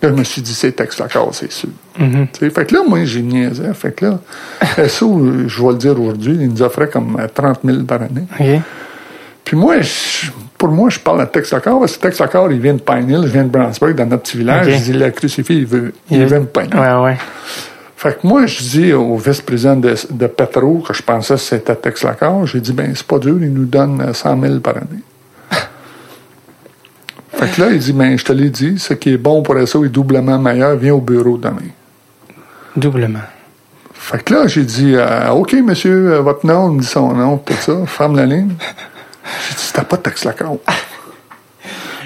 Là, 0.01 0.09
je 0.09 0.13
me 0.13 0.23
suis 0.23 0.41
dit, 0.43 0.53
c'est 0.53 0.71
Tex 0.73 0.99
Lacor, 0.99 1.29
c'est 1.33 1.51
sûr. 1.51 1.69
Mhm. 1.99 2.27
Sais, 2.39 2.49
Fait 2.51 2.65
que 2.65 2.75
là, 2.75 2.81
moi, 2.87 3.03
j'ai 3.03 3.21
niaisé. 3.23 3.63
Fait 3.73 3.91
que 3.91 4.05
là, 4.05 4.19
SO, 4.87 5.25
je 5.47 5.61
vais 5.63 5.69
le 5.69 5.77
dire 5.77 5.99
aujourd'hui, 5.99 6.37
il 6.39 6.49
nous 6.49 6.61
offrait 6.61 6.87
comme 6.89 7.17
euh, 7.19 7.27
30 7.33 7.59
000 7.63 7.83
par 7.83 8.01
année. 8.03 8.25
Puis 9.43 9.55
moi, 9.57 9.81
je- 9.81 10.29
pour 10.57 10.69
moi, 10.69 10.89
je 10.89 10.99
parle 10.99 11.21
à 11.21 11.25
Tex 11.25 11.51
Lacor, 11.51 11.79
parce 11.79 11.97
que 11.97 12.01
Tex 12.01 12.19
Lacor, 12.19 12.51
il 12.51 12.59
vient 12.59 12.73
de 12.73 12.81
Pine 12.81 13.09
Hill, 13.09 13.21
je 13.23 13.31
viens 13.31 13.43
de 13.43 13.49
Brownsburg, 13.49 13.95
dans 13.95 14.05
notre 14.05 14.23
petit 14.23 14.37
village. 14.37 14.67
Ok. 14.67 14.73
Je 14.73 14.83
dis, 14.91 14.93
la 14.93 15.11
crucifix, 15.11 15.53
il 15.55 15.65
veut, 15.65 15.93
il 16.11 16.25
veut 16.25 16.39
me 16.41 16.45
Pine 16.45 16.69
Hill. 16.73 16.79
Ouais, 16.79 16.93
ouais. 17.03 17.17
Fait 17.95 18.19
que 18.21 18.27
moi, 18.27 18.45
je 18.45 18.59
dis 18.59 18.93
au 18.93 19.17
vice-président 19.17 19.75
de, 19.75 19.95
de 20.11 20.27
Petro, 20.27 20.83
que 20.87 20.93
je 20.93 21.01
pensais 21.01 21.33
que 21.33 21.39
c'était 21.39 21.75
Tex 21.75 22.03
Lacor, 22.03 22.45
j'ai 22.45 22.59
dit, 22.59 22.71
ben, 22.73 22.91
c'est 22.95 23.05
pas 23.07 23.17
dur, 23.17 23.37
il 23.41 23.51
nous 23.51 23.65
donne 23.65 24.01
euh, 24.01 24.13
100 24.13 24.39
000 24.39 24.59
par 24.59 24.77
année. 24.77 25.01
Fait 27.37 27.55
que 27.55 27.61
là, 27.61 27.67
il 27.71 27.79
dit, 27.79 27.93
ben, 27.93 28.17
je 28.17 28.25
te 28.25 28.33
l'ai 28.33 28.49
dit, 28.49 28.79
ce 28.79 28.93
qui 28.93 29.13
est 29.13 29.17
bon 29.17 29.41
pour 29.43 29.55
ça 29.67 29.79
est 29.85 29.89
doublement 29.89 30.39
meilleur, 30.39 30.75
viens 30.75 30.93
au 30.93 31.01
bureau 31.01 31.37
demain. 31.37 31.71
Doublement. 32.75 33.19
Fait 33.93 34.23
que 34.23 34.33
là, 34.33 34.47
j'ai 34.47 34.63
dit, 34.63 34.93
euh, 34.95 35.29
OK, 35.31 35.53
monsieur, 35.53 36.13
euh, 36.13 36.21
votre 36.21 36.45
nom, 36.45 36.69
me 36.69 36.81
dit 36.81 36.87
son 36.87 37.13
nom, 37.13 37.37
tout 37.37 37.53
ça, 37.59 37.73
ferme 37.85 38.15
la 38.15 38.25
ligne. 38.25 38.51
J'ai 39.49 39.55
dit, 39.55 39.61
c'était 39.61 39.81
pas 39.83 39.97
Tex 39.97 40.23
Lacor. 40.23 40.57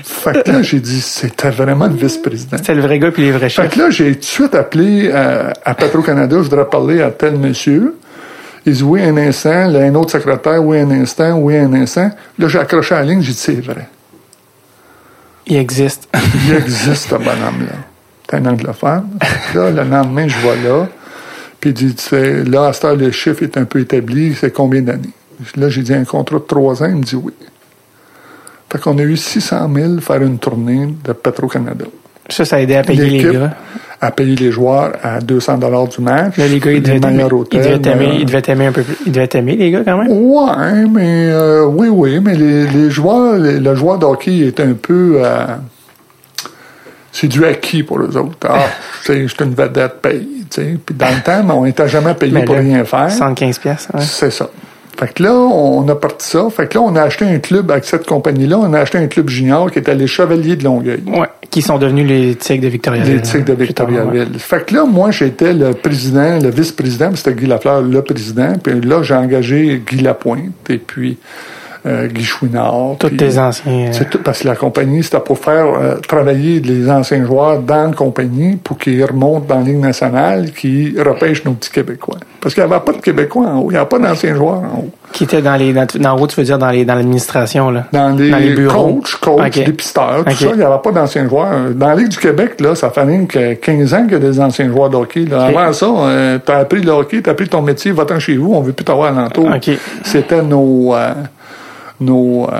fait 0.01 0.43
que 0.43 0.51
là, 0.51 0.63
j'ai 0.63 0.79
dit, 0.79 0.99
c'était 1.01 1.51
vraiment 1.51 1.85
le 1.85 1.93
vice-président. 1.93 2.57
C'était 2.57 2.73
le 2.73 2.81
vrai 2.81 2.97
gars 2.97 3.11
puis 3.11 3.21
les 3.21 3.31
vrais 3.31 3.41
Fait 3.41 3.61
chefs. 3.63 3.73
que 3.75 3.79
là, 3.79 3.89
j'ai 3.91 4.13
tout 4.15 4.19
de 4.21 4.25
suite 4.25 4.55
appelé 4.55 5.11
euh, 5.13 5.51
à 5.63 5.75
Petro-Canada, 5.75 6.37
je 6.37 6.49
voudrais 6.49 6.65
parler 6.65 6.99
à 7.03 7.11
tel 7.11 7.35
monsieur. 7.37 7.95
Il 8.65 8.73
dit 8.73 8.81
oui, 8.81 9.03
un 9.03 9.17
instant. 9.17 9.67
Là, 9.67 9.81
un 9.81 9.93
autre 9.93 10.09
secrétaire, 10.11 10.63
oui, 10.65 10.79
un 10.79 10.89
instant, 10.89 11.33
oui, 11.37 11.55
un 11.57 11.71
instant. 11.73 12.09
Là, 12.39 12.47
j'ai 12.47 12.57
accroché 12.57 12.95
à 12.95 12.99
la 13.01 13.05
ligne, 13.05 13.21
j'ai 13.21 13.33
dit 13.33 13.37
c'est 13.37 13.61
vrai. 13.61 13.87
Il 15.51 15.57
existe. 15.57 16.07
Il 16.47 16.55
existe 16.55 17.09
ce 17.09 17.15
bonhomme-là. 17.15 17.75
C'est 18.25 18.37
un 18.37 18.45
anglophone. 18.45 19.09
Là, 19.53 19.69
le 19.69 19.83
lendemain, 19.83 20.25
je 20.25 20.37
vois 20.37 20.55
là. 20.55 20.87
Puis 21.59 21.71
il 21.71 21.73
dit, 21.73 21.95
là, 22.49 22.67
à 22.67 22.73
ce 22.73 22.79
temps, 22.79 22.95
le 22.95 23.11
chiffre 23.11 23.43
est 23.43 23.57
un 23.57 23.65
peu 23.65 23.81
établi, 23.81 24.33
c'est 24.33 24.51
combien 24.51 24.81
d'années? 24.81 25.09
Là, 25.57 25.67
j'ai 25.67 25.81
dit 25.81 25.93
un 25.93 26.05
contrat 26.05 26.37
de 26.37 26.43
trois 26.43 26.81
ans, 26.81 26.87
il 26.87 26.95
me 26.95 27.03
dit 27.03 27.17
oui. 27.17 27.33
Fait 28.71 28.79
qu'on 28.79 28.97
a 28.97 29.01
eu 29.01 29.17
600 29.17 29.69
000 29.75 29.99
faire 29.99 30.21
une 30.21 30.39
tournée 30.39 30.87
de 31.03 31.11
Petro-Canada. 31.11 31.85
Ça, 32.31 32.45
ça 32.45 32.55
a 32.55 32.59
aidé 32.59 32.75
à 32.75 32.83
payer 32.83 33.09
les 33.09 33.23
gars. 33.33 33.51
a 33.99 34.11
payé 34.11 34.35
les 34.35 34.51
joueurs 34.51 34.93
à 35.03 35.19
200 35.19 35.57
dollars 35.59 35.87
du 35.87 36.01
match. 36.01 36.37
Là, 36.37 36.47
les 36.47 36.59
gars, 36.59 36.71
ils 36.71 36.81
devaient 36.81 36.99
t'aimer. 36.99 37.23
Ils 38.19 38.25
devaient 38.25 38.65
un 38.67 38.71
peu 38.71 38.81
plus. 38.81 38.97
Ils 39.05 39.11
devaient 39.11 39.27
t'aimer, 39.27 39.55
les 39.55 39.71
gars, 39.71 39.81
quand 39.85 39.97
même. 39.97 40.11
Ouais, 40.11 40.85
mais 40.91 41.27
euh, 41.29 41.65
oui, 41.65 41.87
oui, 41.89 42.19
mais 42.19 42.33
les, 42.35 42.65
les 42.67 42.89
joueurs, 42.89 43.37
les- 43.37 43.59
le 43.59 43.75
joueur 43.75 43.99
de 43.99 44.05
hockey 44.05 44.39
est 44.39 44.59
un 44.59 44.73
peu. 44.73 45.17
euh, 45.23 45.45
c'est 47.11 47.27
du 47.27 47.43
acquis 47.45 47.83
pour 47.83 47.99
eux 47.99 48.15
autres. 48.17 48.37
Ah, 48.47 48.65
je 49.05 49.27
suis 49.27 49.43
une 49.43 49.53
vedette 49.53 50.01
paye, 50.01 50.45
tu 50.49 50.61
sais. 50.61 50.77
Puis 50.85 50.95
dans 50.95 51.09
le 51.09 51.21
temps, 51.21 51.55
on 51.57 51.65
n'était 51.65 51.87
jamais 51.89 52.13
payé 52.13 52.31
Mais 52.31 52.45
pour 52.45 52.55
là, 52.55 52.61
rien 52.61 52.85
faire. 52.85 53.11
75 53.11 53.59
pièces. 53.59 53.87
Ouais. 53.93 54.01
C'est 54.01 54.31
ça. 54.31 54.49
Fait 55.01 55.15
que 55.15 55.23
là, 55.23 55.33
on 55.33 55.89
a 55.89 55.95
parti 55.95 56.29
ça. 56.29 56.47
Fait 56.55 56.67
que 56.67 56.77
là, 56.77 56.83
on 56.83 56.95
a 56.95 57.01
acheté 57.01 57.25
un 57.25 57.39
club 57.39 57.71
avec 57.71 57.85
cette 57.85 58.05
compagnie-là. 58.05 58.59
On 58.59 58.71
a 58.71 58.81
acheté 58.81 58.99
un 58.99 59.07
club 59.07 59.29
junior 59.29 59.71
qui 59.71 59.79
était 59.79 59.95
les 59.95 60.05
Chevaliers 60.05 60.55
de 60.55 60.63
Longueuil. 60.63 61.01
Ouais. 61.07 61.27
Qui 61.49 61.63
sont 61.63 61.79
devenus 61.79 62.07
les 62.07 62.35
Tigres 62.35 62.61
de 62.61 62.67
Victoriaville. 62.67 63.15
Les 63.15 63.21
Tigres 63.23 63.45
de 63.45 63.53
ouais. 63.53 63.65
Victoriaville. 63.65 64.37
Fait 64.37 64.63
que 64.63 64.75
là, 64.75 64.85
moi, 64.85 65.09
j'étais 65.09 65.53
le 65.53 65.73
président, 65.73 66.37
le 66.37 66.51
vice-président, 66.51 67.09
c'était 67.15 67.33
Guy 67.33 67.47
Lafleur, 67.47 67.81
le 67.81 68.03
président. 68.03 68.53
Puis 68.61 68.79
là, 68.79 69.01
j'ai 69.01 69.15
engagé 69.15 69.81
Guy 69.83 70.03
Lapointe 70.03 70.69
et 70.69 70.77
puis 70.77 71.17
euh, 71.85 72.07
Guy 72.07 72.23
Chouinard. 72.23 72.95
Tous 72.99 73.09
tes 73.09 73.37
anciens. 73.37 73.87
euh, 73.87 73.89
C'est 73.91 74.09
tout 74.09 74.19
parce 74.23 74.39
que 74.41 74.47
la 74.47 74.55
compagnie, 74.55 75.03
c'était 75.03 75.19
pour 75.19 75.37
faire 75.39 75.65
euh, 75.65 75.95
travailler 76.07 76.59
les 76.59 76.89
anciens 76.89 77.25
joueurs 77.25 77.59
dans 77.59 77.87
la 77.89 77.93
compagnie 77.93 78.55
pour 78.57 78.77
qu'ils 78.77 79.03
remontent 79.03 79.45
dans 79.47 79.59
la 79.59 79.65
Ligue 79.65 79.79
nationale, 79.79 80.51
qu'ils 80.51 80.99
repêchent 81.01 81.43
nos 81.45 81.53
petits 81.53 81.71
Québécois. 81.71 82.17
Parce 82.39 82.53
qu'il 82.55 82.63
n'y 82.63 82.71
avait 82.71 82.83
pas 82.83 82.91
de 82.93 82.97
Québécois 82.97 83.47
en 83.47 83.59
haut. 83.59 83.67
Il 83.69 83.73
n'y 83.73 83.77
avait 83.77 83.85
pas 83.89 83.99
d'anciens 83.99 84.35
joueurs 84.35 84.59
en 84.61 84.79
haut. 84.79 84.89
Qui 85.11 85.25
étaient 85.25 85.41
dans 85.41 85.55
les, 85.55 85.73
dans, 85.73 85.85
dans 85.99 86.17
haut, 86.17 86.25
tu 86.27 86.35
veux 86.37 86.43
dire, 86.45 86.57
dans 86.57 86.69
les, 86.69 86.85
dans 86.85 86.95
l'administration, 86.95 87.69
là? 87.69 87.85
Dans 87.91 88.15
les, 88.17 88.53
bureaux? 88.55 89.01
coachs, 89.03 89.19
coachs, 89.19 89.45
Ok. 89.57 89.65
dépisteurs, 89.65 90.23
tout 90.25 90.31
ça, 90.35 90.45
il 90.51 90.57
n'y 90.57 90.63
avait 90.63 90.81
pas 90.83 90.91
d'anciens 90.91 91.27
joueurs. 91.27 91.71
Dans 91.75 91.87
la 91.89 91.95
Ligue 91.95 92.09
du 92.09 92.17
Québec, 92.17 92.59
là, 92.61 92.73
ça 92.75 92.89
fait 92.89 93.01
rien 93.03 93.25
que 93.25 93.53
15 93.55 93.93
ans 93.93 94.03
qu'il 94.03 94.13
y 94.13 94.15
a 94.15 94.19
des 94.19 94.39
anciens 94.39 94.69
joueurs 94.69 94.89
de 94.89 94.95
hockey. 94.95 95.25
Là. 95.25 95.49
Ok. 95.49 95.55
Avant 95.57 95.73
ça, 95.73 95.85
euh, 95.85 96.39
t'as 96.43 96.59
appris 96.59 96.81
le 96.81 96.91
hockey, 96.91 97.21
t'as 97.21 97.31
appris 97.31 97.47
ton 97.49 97.61
métier, 97.61 97.91
va-t'en 97.91 98.19
chez 98.19 98.37
vous, 98.37 98.53
on 98.53 98.61
veut 98.61 98.71
plus 98.73 98.85
t'avoir 98.85 99.15
alentour. 99.17 99.49
Ok. 99.53 99.69
C'était 100.03 100.41
nos, 100.41 100.95
euh, 100.95 101.13
nos, 102.01 102.47
euh, 102.49 102.51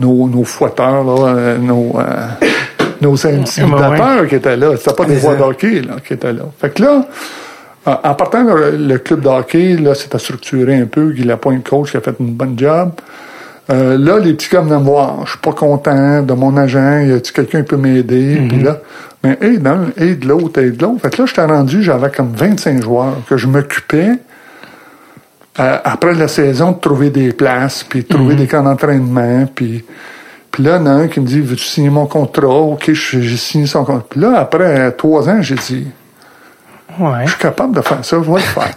nos, 0.00 0.26
nos 0.28 0.44
fouetteurs, 0.44 1.04
là, 1.04 1.26
euh, 1.28 1.58
nos, 1.58 1.92
euh, 1.98 2.26
nos 3.00 3.26
intimidateurs 3.26 4.26
qui 4.28 4.34
étaient 4.36 4.56
là. 4.56 4.76
C'était 4.76 4.94
pas 4.94 5.04
des 5.04 5.14
C'est 5.14 5.20
joueurs 5.20 5.34
ça. 5.34 5.38
de 5.38 5.44
hockey 5.44 5.82
là, 5.82 5.96
qui 6.06 6.14
étaient 6.14 6.32
là. 6.32 6.42
Fait 6.58 6.70
que 6.74 6.82
là, 6.82 7.06
euh, 7.86 7.94
en 8.02 8.14
partant, 8.14 8.42
le, 8.42 8.70
le 8.76 8.98
club 8.98 9.20
de 9.20 9.28
hockey, 9.28 9.76
là, 9.76 9.94
c'était 9.94 10.18
structuré 10.18 10.76
un 10.76 10.86
peu. 10.86 11.10
Guy 11.12 11.22
Lapointe, 11.24 11.68
coach, 11.68 11.92
qui 11.92 11.96
a 11.96 12.00
fait 12.00 12.16
une 12.18 12.32
bonne 12.32 12.58
job. 12.58 12.92
Euh, 13.68 13.98
là, 13.98 14.18
les 14.18 14.32
petits 14.34 14.48
gars 14.50 14.60
venaient 14.60 14.78
me 14.78 14.84
voir. 14.84 15.24
Je 15.24 15.30
suis 15.30 15.38
pas 15.40 15.52
content 15.52 16.22
de 16.22 16.32
mon 16.32 16.56
agent. 16.56 17.00
Y 17.00 17.12
a-tu 17.12 17.32
quelqu'un 17.32 17.62
qui 17.62 17.68
peut 17.68 17.76
m'aider? 17.76 18.40
Puis 18.48 18.62
là, 18.62 18.78
mais 19.24 19.36
aide 19.40 19.66
un, 19.66 19.86
aide 19.96 20.24
l'autre, 20.24 20.60
aide 20.60 20.80
l'autre. 20.80 21.00
Fait 21.02 21.10
que 21.10 21.22
là, 21.22 21.26
j'étais 21.26 21.44
rendu, 21.44 21.82
j'avais 21.82 22.10
comme 22.10 22.32
25 22.32 22.82
joueurs 22.82 23.14
que 23.28 23.36
je 23.36 23.46
m'occupais 23.48 24.18
euh, 25.60 25.78
après 25.84 26.14
la 26.14 26.28
saison 26.28 26.72
de 26.72 26.78
trouver 26.80 27.10
des 27.10 27.32
places, 27.32 27.84
puis 27.84 28.02
de 28.02 28.08
trouver 28.08 28.34
des 28.34 28.46
camps 28.46 28.62
d'entraînement, 28.62 29.46
puis 29.54 29.84
puis 30.50 30.64
là, 30.64 30.78
il 30.80 30.80
y 30.80 30.82
en 30.84 30.86
a 30.86 30.90
un 30.90 31.08
qui 31.08 31.20
me 31.20 31.26
dit, 31.26 31.40
veux-tu 31.42 31.64
signer 31.64 31.90
mon 31.90 32.06
contrat? 32.06 32.48
OK, 32.48 32.90
j'ai 32.92 33.36
signé 33.36 33.66
son 33.66 33.84
contrat. 33.84 34.06
Puis 34.08 34.20
là, 34.20 34.38
après 34.38 34.90
trois 34.92 35.28
ans, 35.28 35.42
j'ai 35.42 35.54
dit, 35.56 35.86
Ouais. 36.98 37.24
je 37.26 37.30
suis 37.32 37.38
capable 37.40 37.76
de 37.76 37.82
faire 37.82 38.02
ça, 38.02 38.16
je 38.24 38.26
vais 38.30 38.36
le 38.36 38.40
faire. 38.40 38.74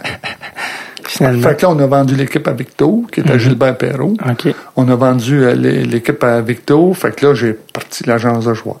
Finalement. 1.06 1.42
fait 1.48 1.56
que 1.56 1.62
là, 1.62 1.70
on 1.70 1.78
a 1.78 1.86
vendu 1.86 2.14
l'équipe 2.14 2.46
à 2.46 2.52
Victo, 2.52 3.04
qui 3.10 3.20
était 3.20 3.38
Gilbert 3.38 3.76
Perrault. 3.78 4.14
OK. 4.28 4.54
On 4.76 4.88
a 4.88 4.94
vendu 4.94 5.42
euh, 5.42 5.54
l'é- 5.54 5.84
l'équipe 5.84 6.22
à 6.22 6.40
Victo. 6.40 6.92
Fait 6.94 7.14
que 7.16 7.26
là, 7.26 7.34
j'ai 7.34 7.54
parti 7.54 8.04
l'agence 8.06 8.44
de 8.44 8.54
joueurs. 8.54 8.80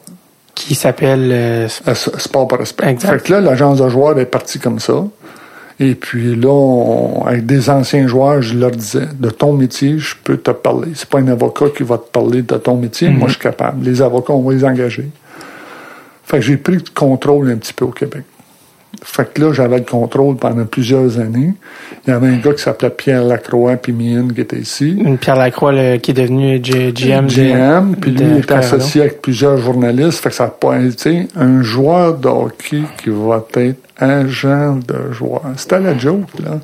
Qui 0.54 0.74
s'appelle, 0.74 1.30
euh, 1.32 1.68
Euh, 1.88 1.94
Sport 1.94 2.46
par 2.48 2.58
respect. 2.58 2.86
Exact. 2.88 3.10
Fait 3.12 3.22
que 3.26 3.32
là, 3.32 3.40
l'agence 3.40 3.78
de 3.80 3.88
joueurs 3.88 4.18
est 4.20 4.26
partie 4.26 4.58
comme 4.60 4.78
ça. 4.78 4.92
Et 5.82 5.94
puis 5.94 6.36
là, 6.36 6.48
on- 6.50 7.24
avec 7.24 7.46
des 7.46 7.70
anciens 7.70 8.06
joueurs, 8.06 8.42
je 8.42 8.56
leur 8.56 8.70
disais, 8.70 9.08
de 9.18 9.30
ton 9.30 9.54
métier, 9.54 9.98
je 9.98 10.14
peux 10.22 10.36
te 10.36 10.50
parler. 10.50 10.88
C'est 10.94 11.08
pas 11.08 11.20
un 11.20 11.28
avocat 11.28 11.66
qui 11.74 11.82
va 11.84 11.96
te 11.96 12.08
parler 12.10 12.42
de 12.42 12.56
ton 12.58 12.76
métier. 12.76 13.08
Moi, 13.08 13.28
je 13.28 13.32
suis 13.32 13.42
capable. 13.42 13.82
Les 13.84 14.02
avocats, 14.02 14.34
on 14.34 14.42
va 14.42 14.52
les 14.52 14.64
engager. 14.64 15.08
Fait 16.24 16.36
que 16.36 16.42
j'ai 16.42 16.58
pris 16.58 16.74
le 16.74 16.82
contrôle 16.94 17.50
un 17.50 17.56
petit 17.56 17.72
peu 17.72 17.86
au 17.86 17.90
Québec. 17.92 18.22
Fait 19.02 19.32
que 19.32 19.40
là, 19.40 19.52
j'avais 19.52 19.78
le 19.78 19.84
contrôle 19.84 20.36
pendant 20.36 20.64
plusieurs 20.66 21.18
années. 21.18 21.54
Il 22.06 22.10
y 22.10 22.12
avait 22.12 22.28
un 22.28 22.36
gars 22.36 22.52
qui 22.52 22.62
s'appelait 22.62 22.90
Pierre 22.90 23.24
Lacroix, 23.24 23.76
puis 23.76 23.92
Mine, 23.92 24.32
qui 24.34 24.42
était 24.42 24.58
ici. 24.58 24.90
Une 25.02 25.16
Pierre 25.16 25.36
Lacroix 25.36 25.72
le- 25.72 25.96
qui 25.96 26.10
est 26.10 26.14
devenu 26.14 26.60
G- 26.62 26.92
GM. 26.94 27.26
GM, 27.28 27.96
puis 28.00 28.10
lui 28.10 28.24
il 28.26 28.36
est 28.38 28.46
Colorado. 28.46 28.76
associé 28.76 29.00
avec 29.02 29.22
plusieurs 29.22 29.56
journalistes. 29.58 30.22
Fait 30.22 30.28
que 30.28 30.34
ça 30.34 30.44
a 30.44 30.48
pas 30.48 30.78
été 30.80 31.28
un 31.34 31.62
joueur 31.62 32.14
de 32.18 32.28
hockey 32.28 32.82
qui 33.02 33.08
va 33.10 33.42
être 33.56 33.78
agent 33.98 34.76
de 34.86 35.12
joueur. 35.12 35.42
C'était 35.56 35.80
la 35.80 35.96
joke, 35.96 36.28
là. 36.42 36.58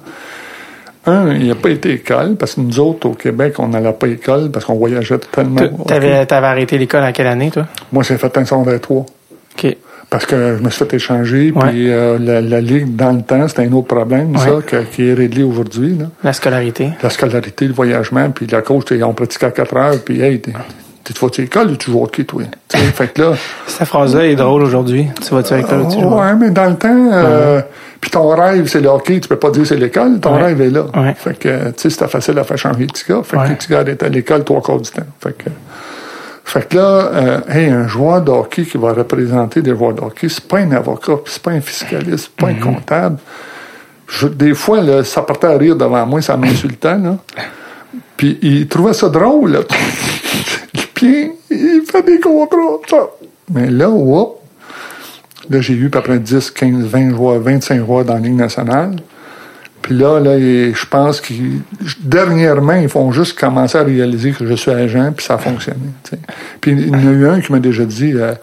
Un, 1.08 1.34
il 1.34 1.46
n'a 1.46 1.54
pas 1.54 1.70
été 1.70 1.92
école, 1.92 2.34
parce 2.36 2.56
que 2.56 2.60
nous 2.60 2.80
autres, 2.80 3.08
au 3.08 3.12
Québec, 3.14 3.54
on 3.60 3.68
n'allait 3.68 3.92
pas 3.92 4.08
école 4.08 4.50
parce 4.50 4.64
qu'on 4.64 4.74
voyageait 4.74 5.18
tellement. 5.30 5.62
T'avais, 5.86 6.26
t'avais 6.26 6.46
arrêté 6.48 6.76
l'école 6.78 7.04
en 7.04 7.12
quelle 7.12 7.28
année, 7.28 7.50
toi? 7.50 7.66
Moi, 7.92 8.02
j'ai 8.02 8.18
fait 8.18 8.36
un 8.36 8.44
secondaire 8.44 8.80
3. 8.80 9.06
OK. 9.56 9.76
Parce 10.08 10.24
que 10.24 10.56
je 10.58 10.62
me 10.62 10.70
suis 10.70 10.84
fait 10.84 10.94
échanger, 10.96 11.52
Ouais. 11.54 11.68
puis 11.70 11.90
euh, 11.92 12.16
la, 12.20 12.40
la 12.40 12.60
Ligue, 12.60 12.94
dans 12.94 13.12
le 13.12 13.22
temps, 13.22 13.48
c'était 13.48 13.62
un 13.66 13.72
autre 13.72 13.88
problème, 13.88 14.36
ça, 14.38 14.50
que- 14.64 14.82
qui 14.84 15.08
est 15.08 15.14
réglé 15.14 15.42
aujourd'hui. 15.42 15.98
La 16.22 16.32
scolarité. 16.32 16.90
La 17.02 17.10
scolarité, 17.10 17.66
le 17.66 17.74
voyagement, 17.74 18.30
puis 18.30 18.46
la 18.46 18.62
coach, 18.62 18.84
on 19.02 19.12
pratiquait 19.14 19.46
à 19.46 19.50
4 19.50 19.76
heures, 19.76 19.98
puis 20.04 20.20
hey, 20.22 20.40
tu 20.40 21.12
te 21.12 21.20
vas-tu 21.20 21.40
à 21.40 21.44
l'école 21.44 21.70
ou 21.72 21.76
tu 21.76 21.90
joues 21.90 22.00
au 22.00 22.04
hockey, 22.04 22.24
toi? 22.24 22.42
Fait 22.68 23.12
que 23.12 23.20
là, 23.22 23.32
Cette 23.66 23.88
phrase-là 23.88 24.26
est 24.26 24.36
drôle 24.36 24.62
aujourd'hui. 24.62 25.06
Tu 25.26 25.34
vas-tu 25.34 25.52
avec 25.54 25.66
toi, 25.68 25.86
tu 25.90 26.00
joues? 26.00 26.06
ouais, 26.08 26.34
mais 26.34 26.50
dans 26.50 26.66
le 26.70 26.76
temps, 26.76 27.10
euh, 27.12 27.60
puis 28.00 28.10
ton 28.10 28.28
rêve, 28.28 28.66
c'est 28.68 28.80
le 28.80 28.88
hockey, 28.88 29.18
tu 29.20 29.28
peux 29.28 29.36
pas 29.36 29.50
dire 29.50 29.66
c'est 29.66 29.76
l'école, 29.76 30.20
ton 30.20 30.36
Ouais. 30.36 30.44
rêve 30.46 30.60
est 30.60 30.70
là. 30.70 30.86
Ouais. 30.96 31.14
Fait 31.16 31.36
que, 31.38 31.66
tu 31.70 31.72
sais, 31.78 31.90
c'était 31.90 32.06
facile 32.08 32.38
à 32.38 32.44
faire 32.44 32.58
changer 32.58 32.80
les 32.80 32.86
petits 32.86 33.04
gars. 33.08 33.22
Fait 33.24 33.36
que 33.36 33.48
les 33.48 33.54
petits 33.56 33.68
gars 33.72 33.82
étaient 33.82 34.06
à 34.06 34.08
l'école 34.08 34.44
trois 34.44 34.62
quarts 34.62 34.80
du 34.80 34.90
temps. 34.90 35.02
Fait 35.20 35.36
que, 35.36 35.50
fait 36.48 36.68
que 36.68 36.76
là, 36.76 37.10
euh, 37.12 37.40
hey, 37.48 37.70
un 37.70 37.88
joueur 37.88 38.22
de 38.22 38.30
hockey 38.30 38.62
qui 38.64 38.78
va 38.78 38.92
représenter 38.92 39.62
des 39.62 39.74
joueurs 39.76 39.94
de 39.94 40.00
hockey, 40.00 40.28
c'est 40.28 40.46
pas 40.46 40.58
un 40.58 40.70
avocat, 40.70 41.16
c'est 41.26 41.42
pas 41.42 41.50
un 41.50 41.60
fiscaliste, 41.60 42.30
c'est 42.30 42.36
pas 42.44 42.48
un 42.50 42.54
comptable. 42.54 43.18
Je- 44.08 44.28
des 44.28 44.54
fois, 44.54 44.80
là, 44.80 45.02
ça 45.02 45.22
partait 45.22 45.48
à 45.48 45.56
rire 45.58 45.74
devant 45.74 46.06
moi, 46.06 46.22
ça 46.22 46.36
m'insultait, 46.36 46.96
là. 46.98 47.16
Puis 48.16 48.38
il 48.42 48.68
trouvait 48.68 48.92
ça 48.94 49.08
drôle, 49.08 49.50
là. 49.50 49.58
Puis 50.94 51.32
il 51.50 51.82
fait 51.90 52.02
des 52.02 52.20
contrats, 52.20 52.78
ça. 52.88 53.08
Mais 53.52 53.68
là, 53.68 53.90
whoop, 53.90 54.36
là, 55.50 55.60
j'ai 55.60 55.74
eu 55.74 55.86
à 55.86 55.90
peu 55.90 56.00
près 56.02 56.18
10, 56.20 56.50
15, 56.52 56.84
20 56.86 57.10
joueurs, 57.14 57.40
25 57.40 57.84
joueurs 57.84 58.04
dans 58.04 58.14
la 58.14 58.20
Ligue 58.20 58.36
nationale. 58.36 58.96
Puis 59.86 59.94
là, 59.94 60.18
là, 60.18 60.36
je 60.36 60.86
pense 60.86 61.20
qu'ils, 61.20 61.60
dernièrement, 62.00 62.72
ils 62.72 62.88
font 62.88 63.12
juste 63.12 63.38
commencer 63.38 63.78
à 63.78 63.84
réaliser 63.84 64.32
que 64.32 64.44
je 64.44 64.54
suis 64.54 64.72
agent, 64.72 65.12
puis 65.12 65.24
ça 65.24 65.34
a 65.34 65.38
fonctionné. 65.38 65.78
Puis 66.60 66.72
il 66.72 66.88
y 66.88 66.90
en 66.90 66.98
a 66.98 67.12
eu 67.12 67.28
un 67.28 67.40
qui 67.40 67.52
m'a 67.52 67.60
déjà 67.60 67.84
dit, 67.84 68.12
euh, 68.16 68.34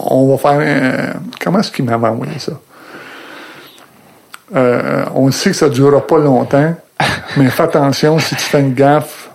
on 0.00 0.28
va 0.28 0.36
faire 0.36 0.60
un... 0.60 1.18
Comment 1.42 1.60
est-ce 1.60 1.72
qu'il 1.72 1.86
m'avait 1.86 2.08
envoyé 2.08 2.38
ça? 2.38 2.60
Euh, 4.54 5.06
on 5.14 5.30
sait 5.30 5.52
que 5.52 5.56
ça 5.56 5.70
ne 5.70 5.72
durera 5.72 6.06
pas 6.06 6.18
longtemps, 6.18 6.74
mais 7.38 7.48
fais 7.48 7.62
attention, 7.62 8.18
si 8.18 8.36
tu 8.36 8.42
fais 8.42 8.60
une 8.60 8.74
gaffe, 8.74 9.30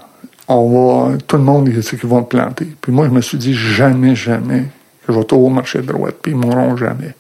on 0.47 1.07
va, 1.07 1.18
tout 1.26 1.38
le 1.38 1.43
monde 1.43 1.72
sait 1.82 1.97
qu'ils 1.97 2.07
vont 2.07 2.22
te 2.22 2.38
planter. 2.38 2.68
Puis 2.80 2.91
moi, 2.91 3.07
je 3.07 3.12
me 3.12 3.22
suis 3.22 3.39
dit, 3.39 3.55
jamais, 3.55 4.14
jamais, 4.14 4.66
que 5.07 5.12
je 5.12 5.18
vais 5.18 5.26
toujours 5.26 5.49
marcher 5.49 5.82
droite, 5.82 6.18
puis 6.22 6.34
ils 6.34 6.38
mourront 6.38 6.78
jamais. 6.78 7.16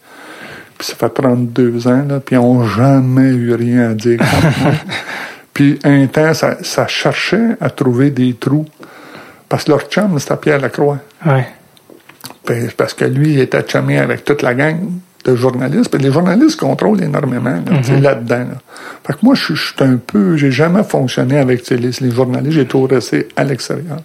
Puis 0.79 0.87
ça 0.87 0.95
fait 0.95 1.09
32 1.09 1.87
ans, 1.87 2.05
là, 2.07 2.19
puis 2.19 2.35
ils 2.35 2.39
n'ont 2.39 2.65
jamais 2.65 3.29
eu 3.29 3.53
rien 3.53 3.91
à 3.91 3.93
dire. 3.93 4.19
Puis 5.53 5.77
un 5.83 6.07
temps, 6.07 6.33
ça, 6.33 6.57
ça 6.61 6.87
cherchait 6.87 7.57
à 7.59 7.69
trouver 7.69 8.11
des 8.11 8.33
trous. 8.33 8.65
Parce 9.49 9.65
que 9.65 9.71
leur 9.71 9.81
chum, 9.89 10.17
c'était 10.19 10.37
Pierre 10.37 10.61
Lacroix. 10.61 10.99
Ouais. 11.25 11.47
Puis 12.45 12.55
Parce 12.77 12.93
que 12.93 13.03
lui, 13.03 13.33
il 13.33 13.39
était 13.41 13.61
chumé 13.67 13.99
avec 13.99 14.23
toute 14.23 14.41
la 14.41 14.53
gang 14.53 14.77
de 15.25 15.35
journalistes. 15.35 15.89
Puis 15.93 16.01
les 16.01 16.13
journalistes 16.13 16.57
contrôlent 16.59 17.03
énormément 17.03 17.49
là, 17.55 17.77
tu 17.79 17.83
sais, 17.83 17.99
là-dedans. 17.99 18.37
Là. 18.37 18.57
Fait 19.05 19.13
que 19.13 19.19
moi, 19.23 19.35
je 19.35 19.53
suis- 19.53 19.75
un 19.83 19.97
peu... 19.97 20.37
J'ai 20.37 20.51
jamais 20.51 20.83
fonctionné 20.83 21.39
avec 21.39 21.69
les, 21.69 21.77
les 21.99 22.11
journalistes. 22.11 22.53
J'ai 22.55 22.65
toujours 22.65 22.89
resté 22.89 23.27
à 23.35 23.43
l'extérieur. 23.43 23.99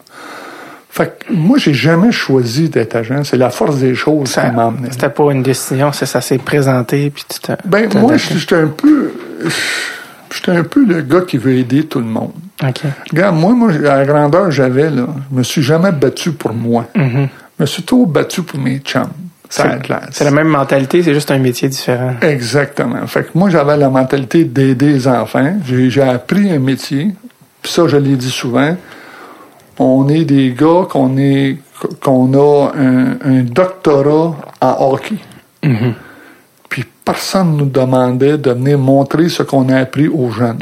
Fait 0.97 1.19
que 1.27 1.33
moi, 1.33 1.59
j'ai 1.59 1.75
jamais 1.75 2.13
choisi 2.13 2.69
d'être 2.69 2.95
agent. 2.95 3.25
C'est 3.25 3.37
la 3.37 3.51
force 3.51 3.79
des 3.79 3.97
choses 3.97 4.29
Ça- 4.29 4.49
qui 4.49 4.55
m'a 4.55 4.67
emmené. 4.67 4.89
C'était 4.93 5.09
pas 5.09 5.25
une 5.33 5.43
décision, 5.43 5.91
c'est 5.91 6.07
ça 6.07 6.21
s'est 6.21 6.39
présenté, 6.39 7.11
puis 7.11 7.25
tu 7.29 7.41
t'as- 7.41 7.59
Ben, 7.65 7.89
moi, 7.97 8.17
j'étais 8.17 8.55
un 8.55 8.69
peu... 8.69 9.13
J'étais 10.33 10.53
un 10.53 10.63
peu 10.63 10.85
le 10.85 11.03
gars 11.03 11.23
qui 11.23 11.37
veut 11.37 11.55
aider 11.57 11.85
tout 11.87 11.99
le 11.99 12.05
monde. 12.07 12.31
OK. 12.63 12.83
Regarde, 13.11 13.35
moi, 13.35 13.53
moi, 13.55 13.71
à 13.73 13.99
la 13.99 14.05
grandeur 14.05 14.45
que 14.45 14.51
j'avais, 14.53 14.89
là, 14.89 15.07
je 15.33 15.37
me 15.37 15.43
suis 15.43 15.63
jamais 15.63 15.91
battu 15.91 16.31
pour 16.31 16.53
moi. 16.53 16.87
Je 16.95 17.27
me 17.59 17.67
suis 17.67 17.83
toujours 17.83 18.07
battu 18.07 18.43
pour 18.43 18.61
mes 18.61 18.79
chums. 18.79 19.11
Ça 19.49 19.65
a 19.65 19.77
de 19.79 19.89
l'air. 19.89 19.99
Mm-hmm. 19.99 20.09
C'est 20.13 20.25
la 20.25 20.31
même 20.31 20.49
mentalité, 20.49 21.03
c'est 21.03 21.15
juste 21.15 21.31
un 21.33 21.39
métier 21.39 21.69
différent. 21.69 22.15
Exactement. 22.23 23.05
Fait 23.09 23.25
que 23.25 23.31
moi, 23.35 23.51
j'avais 23.51 23.77
la 23.77 23.89
mentalité 23.91 24.45
d'aider 24.45 24.93
les 24.93 25.09
enfants. 25.09 25.57
J'ai 25.67 25.91
j'ai 25.91 26.03
appris 26.03 26.51
un 26.53 26.59
métier. 26.61 27.11
Puis 27.63 27.73
ça, 27.73 27.87
je 27.89 27.97
l'ai 27.97 28.15
dit 28.17 28.31
souvent. 28.31 28.77
On 29.79 30.09
est 30.09 30.25
des 30.25 30.53
gars 30.53 30.87
qu'on 30.89 31.17
est 31.17 31.59
qu'on 32.01 32.33
a 32.35 32.73
un, 32.77 33.17
un 33.25 33.43
doctorat 33.43 34.37
en 34.61 34.93
hockey. 34.93 35.17
Puis 36.69 36.85
personne 37.05 37.57
nous 37.57 37.67
demandait 37.67 38.39
de 38.39 38.51
venir 38.51 38.79
montrer 38.79 39.29
ce 39.29 39.43
qu'on 39.43 39.69
a 39.69 39.79
appris 39.79 40.09
aux 40.09 40.31
jeunes. 40.31 40.59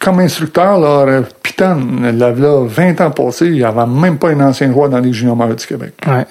Comme 0.00 0.20
instructeur, 0.20 0.78
là, 0.80 1.04
euh, 1.06 1.22
Piton, 1.42 1.78
là, 2.00 2.32
là, 2.32 2.64
20 2.66 3.00
ans 3.02 3.10
passés, 3.10 3.46
il 3.46 3.52
n'y 3.52 3.64
avait 3.64 3.86
même 3.86 4.16
pas 4.16 4.30
un 4.30 4.40
ancien 4.40 4.72
joueur 4.72 4.88
dans 4.88 4.98
les 4.98 5.12
juniors 5.12 5.36
du 5.54 5.66
Québec. 5.66 5.92
Ouais. 6.06 6.24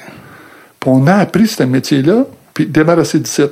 Puis 0.79 0.89
on 0.89 1.05
a 1.05 1.15
appris 1.15 1.47
ce 1.47 1.61
métier-là, 1.63 2.25
puis 2.53 2.65
débarrassé 2.65 3.19
du 3.19 3.29
site. 3.29 3.51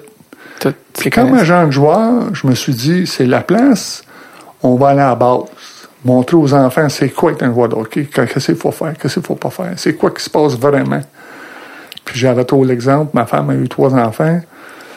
Puis 0.97 1.11
comme 1.11 1.35
agent 1.35 1.67
de 1.67 1.71
joueur, 1.71 2.33
je 2.33 2.47
me 2.47 2.55
suis 2.55 2.73
dit, 2.73 3.05
c'est 3.05 3.27
la 3.27 3.41
place, 3.41 4.03
on 4.63 4.75
va 4.75 4.89
aller 4.89 5.01
à 5.01 5.09
la 5.09 5.15
base. 5.15 5.43
Montrer 6.05 6.37
aux 6.37 6.53
enfants 6.53 6.89
c'est 6.89 7.09
quoi 7.09 7.31
être 7.31 7.43
un 7.43 7.53
joueur 7.53 7.69
de 7.69 7.75
hockey, 7.75 8.05
qu'est-ce 8.05 8.45
qu'il 8.45 8.55
faut 8.55 8.71
faire, 8.71 8.93
qu'est-ce 8.97 9.15
qu'il 9.15 9.23
faut 9.23 9.35
pas 9.35 9.49
faire, 9.49 9.73
c'est 9.77 9.95
quoi 9.95 10.11
qui 10.11 10.23
se 10.23 10.29
passe 10.29 10.53
vraiment. 10.57 11.01
Puis 12.05 12.19
j'avais 12.19 12.45
trop 12.45 12.63
l'exemple, 12.63 13.11
ma 13.13 13.25
femme 13.25 13.49
a 13.49 13.55
eu 13.55 13.67
trois 13.67 13.93
enfants. 13.93 14.39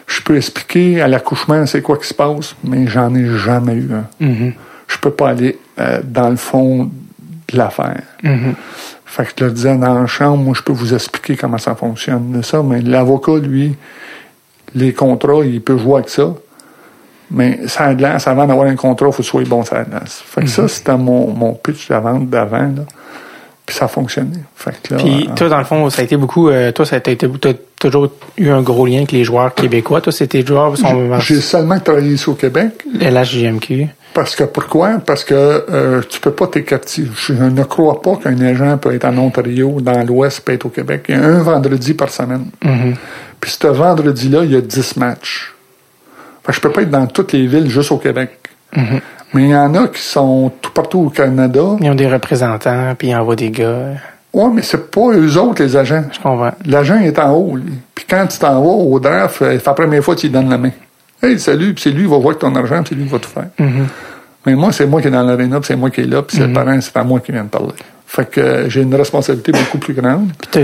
Je 0.07 0.21
peux 0.23 0.37
expliquer 0.37 1.01
à 1.01 1.09
l'accouchement 1.09 1.67
c'est 1.67 1.83
quoi 1.83 1.97
qui 1.97 2.07
se 2.07 2.15
passe, 2.15 2.55
mais 2.65 2.87
j'en 2.87 3.15
ai 3.15 3.27
jamais 3.39 3.75
eu 3.75 3.91
un. 3.93 4.25
Mm-hmm. 4.25 4.53
Je 4.89 4.99
peux 4.99 5.11
pas 5.11 5.31
aller 5.31 5.59
euh, 5.79 6.01
dans 6.05 6.29
le 6.29 6.37
fond 6.37 6.91
de 7.49 7.57
l'affaire. 7.57 8.03
Mm-hmm. 8.23 8.55
Fait 9.07 9.25
que 9.25 9.31
je 9.39 9.45
le 9.45 9.51
disais 9.51 9.77
dans 9.77 10.01
la 10.01 10.07
chambre, 10.07 10.39
moi 10.39 10.55
je 10.57 10.63
peux 10.63 10.73
vous 10.73 10.95
expliquer 10.95 11.37
comment 11.37 11.59
ça 11.59 11.75
fonctionne, 11.75 12.41
ça, 12.45 12.63
mais 12.63 12.81
l'avocat, 12.81 13.39
lui, 13.39 13.75
les 14.75 14.93
contrats, 14.93 15.45
il 15.45 15.61
peut 15.61 15.79
jouer 15.79 15.95
avec 15.95 16.11
ça. 16.11 16.35
Mais 17.31 17.61
ça 17.67 17.85
a 17.85 17.95
de 17.95 18.03
l'air, 18.03 18.17
avant 18.27 18.47
d'avoir 18.47 18.67
un 18.67 18.77
contrat, 18.77 19.07
il 19.09 19.13
faut 19.13 19.19
que 19.19 19.23
tu 19.23 19.31
sois 19.31 19.45
bon 19.45 19.65
ça 19.65 19.79
a 19.79 19.85
de 19.85 19.91
l'air. 19.91 20.03
Fait 20.07 20.43
que 20.43 20.49
ça, 20.49 20.67
c'était 20.69 20.97
mon, 20.97 21.29
mon 21.29 21.53
pitch 21.55 21.89
de 21.89 21.95
vente 21.95 22.29
d'avant, 22.29 22.59
là. 22.77 22.83
Puis 23.67 23.77
ça 23.77 23.85
a 23.85 23.89
fonctionné. 23.89 24.39
Fait 24.57 24.75
que 24.83 24.95
là, 24.95 25.01
Puis 25.01 25.29
euh, 25.31 25.35
toi, 25.37 25.49
dans 25.49 25.59
le 25.59 25.65
fond, 25.65 25.89
ça 25.91 26.03
a 26.03 26.05
été 26.05 26.17
beaucoup. 26.17 26.49
euh, 26.49 26.73
toi, 26.73 26.85
ça 26.85 26.97
a 26.97 26.99
été, 26.99 27.17
t'as 27.17 27.53
toujours 27.79 28.09
eu 28.37 28.49
un 28.49 28.63
gros 28.63 28.85
lien 28.85 28.97
avec 28.97 29.13
les 29.13 29.23
joueurs 29.23 29.55
québécois. 29.55 30.01
Toi, 30.01 30.13
c'était 30.13 30.45
joueurs 30.45 30.77
sont 30.77 31.21
j'ai 31.21 31.41
seulement 31.41 31.79
travaillé 31.79 32.15
ici 32.15 32.29
au 32.29 32.35
Québec. 32.35 32.85
LHJMQ. 33.01 33.87
Parce 34.13 34.35
que 34.35 34.43
pourquoi? 34.43 34.99
Parce 35.07 35.23
que 35.23 35.35
euh, 35.71 36.01
tu 36.09 36.19
peux 36.19 36.33
pas 36.33 36.49
t'écarter. 36.49 37.05
Je 37.15 37.33
ne 37.33 37.63
crois 37.63 38.03
pas 38.03 38.17
qu'un 38.17 38.41
agent 38.41 38.77
peut 38.79 38.93
être 38.93 39.05
en 39.05 39.17
Ontario, 39.19 39.77
dans 39.81 40.03
l'Ouest, 40.05 40.41
peut 40.41 40.53
être 40.53 40.67
au 40.67 40.71
Québec. 40.71 41.05
Il 41.09 41.15
y 41.15 41.19
a 41.19 41.23
un 41.25 41.39
vendredi 41.39 41.95
par 41.95 42.11
semaine. 42.11 42.47
Puis 43.41 43.53
ce 43.53 43.69
vendredi-là, 43.69 44.41
il 44.43 44.51
y 44.53 44.57
a 44.57 44.61
10 44.61 44.97
matchs. 44.97 45.55
Je 46.51 46.61
peux 46.61 46.71
pas 46.71 46.83
être 46.83 46.91
dans 46.91 47.07
toutes 47.07 47.33
les 47.33 47.47
villes 47.47 47.69
juste 47.69 47.93
au 47.93 47.99
Québec. 47.99 48.31
Mais 49.33 49.45
il 49.45 49.51
y 49.51 49.57
en 49.57 49.75
a 49.75 49.89
qui 49.89 50.03
sont 50.03 50.51
tout 50.61 50.73
partout 50.73 50.99
au 50.99 51.09
Canada. 51.11 51.77
Ils 51.81 51.91
ont 51.91 51.95
des 51.95 52.09
représentants, 52.09 52.95
puis 52.99 53.09
ils 53.09 53.15
envoient 53.15 53.37
des 53.37 53.51
gars. 53.51 53.95
Ouais, 54.33 54.49
mais 54.53 54.63
c'est 54.63 54.91
pas 54.91 55.13
eux 55.13 55.37
autres, 55.39 55.63
les 55.63 55.77
agents. 55.77 56.05
Je 56.13 56.19
comprends. 56.19 56.53
L'agent 56.67 56.99
est 57.01 57.19
en 57.19 57.33
haut, 57.33 57.57
lui. 57.57 57.73
Puis 57.95 58.05
quand 58.09 58.27
tu 58.27 58.39
t'en 58.39 58.61
vas 58.61 58.69
au 58.69 58.99
draft, 59.01 59.43
euh, 59.43 59.59
c'est 59.59 59.67
la 59.67 59.75
première 59.75 60.03
fois 60.03 60.15
que 60.15 60.21
tu 60.21 60.27
lui 60.27 60.33
donnes 60.33 60.51
la 60.51 60.59
main. 60.59 60.71
Hey, 61.23 61.39
salut, 61.39 61.75
puis 61.75 61.83
c'est 61.83 61.91
lui 61.91 62.05
qui 62.05 62.11
va 62.11 62.19
voir 62.19 62.39
ton 62.39 62.55
argent, 62.55 62.83
puis 62.83 62.91
c'est 62.91 62.95
lui 62.95 63.05
qui 63.05 63.11
va 63.11 63.19
tout 63.19 63.29
faire. 63.29 63.49
Mais 64.47 64.55
moi, 64.55 64.73
c'est 64.73 64.87
moi 64.87 65.03
qui 65.03 65.09
est 65.09 65.11
dans 65.11 65.23
l'aréna, 65.23 65.59
puis 65.61 65.67
c'est 65.67 65.77
moi 65.77 65.91
qui 65.91 66.01
est 66.01 66.07
là, 66.07 66.23
puis 66.23 66.37
c'est 66.37 66.47
le 66.47 66.53
parent, 66.53 66.81
c'est 66.81 66.97
à 66.97 67.05
moi 67.05 67.21
qui 67.21 67.33
vient 67.33 67.45
de 67.45 67.49
parler. 67.49 67.75
Fait 68.07 68.29
que 68.29 68.41
euh, 68.41 68.69
j'ai 68.69 68.83
une 68.83 68.95
responsabilité 68.95 69.53
beaucoup 69.53 69.79
plus 69.79 69.95
grande. 69.95 70.31
Puis 70.51 70.61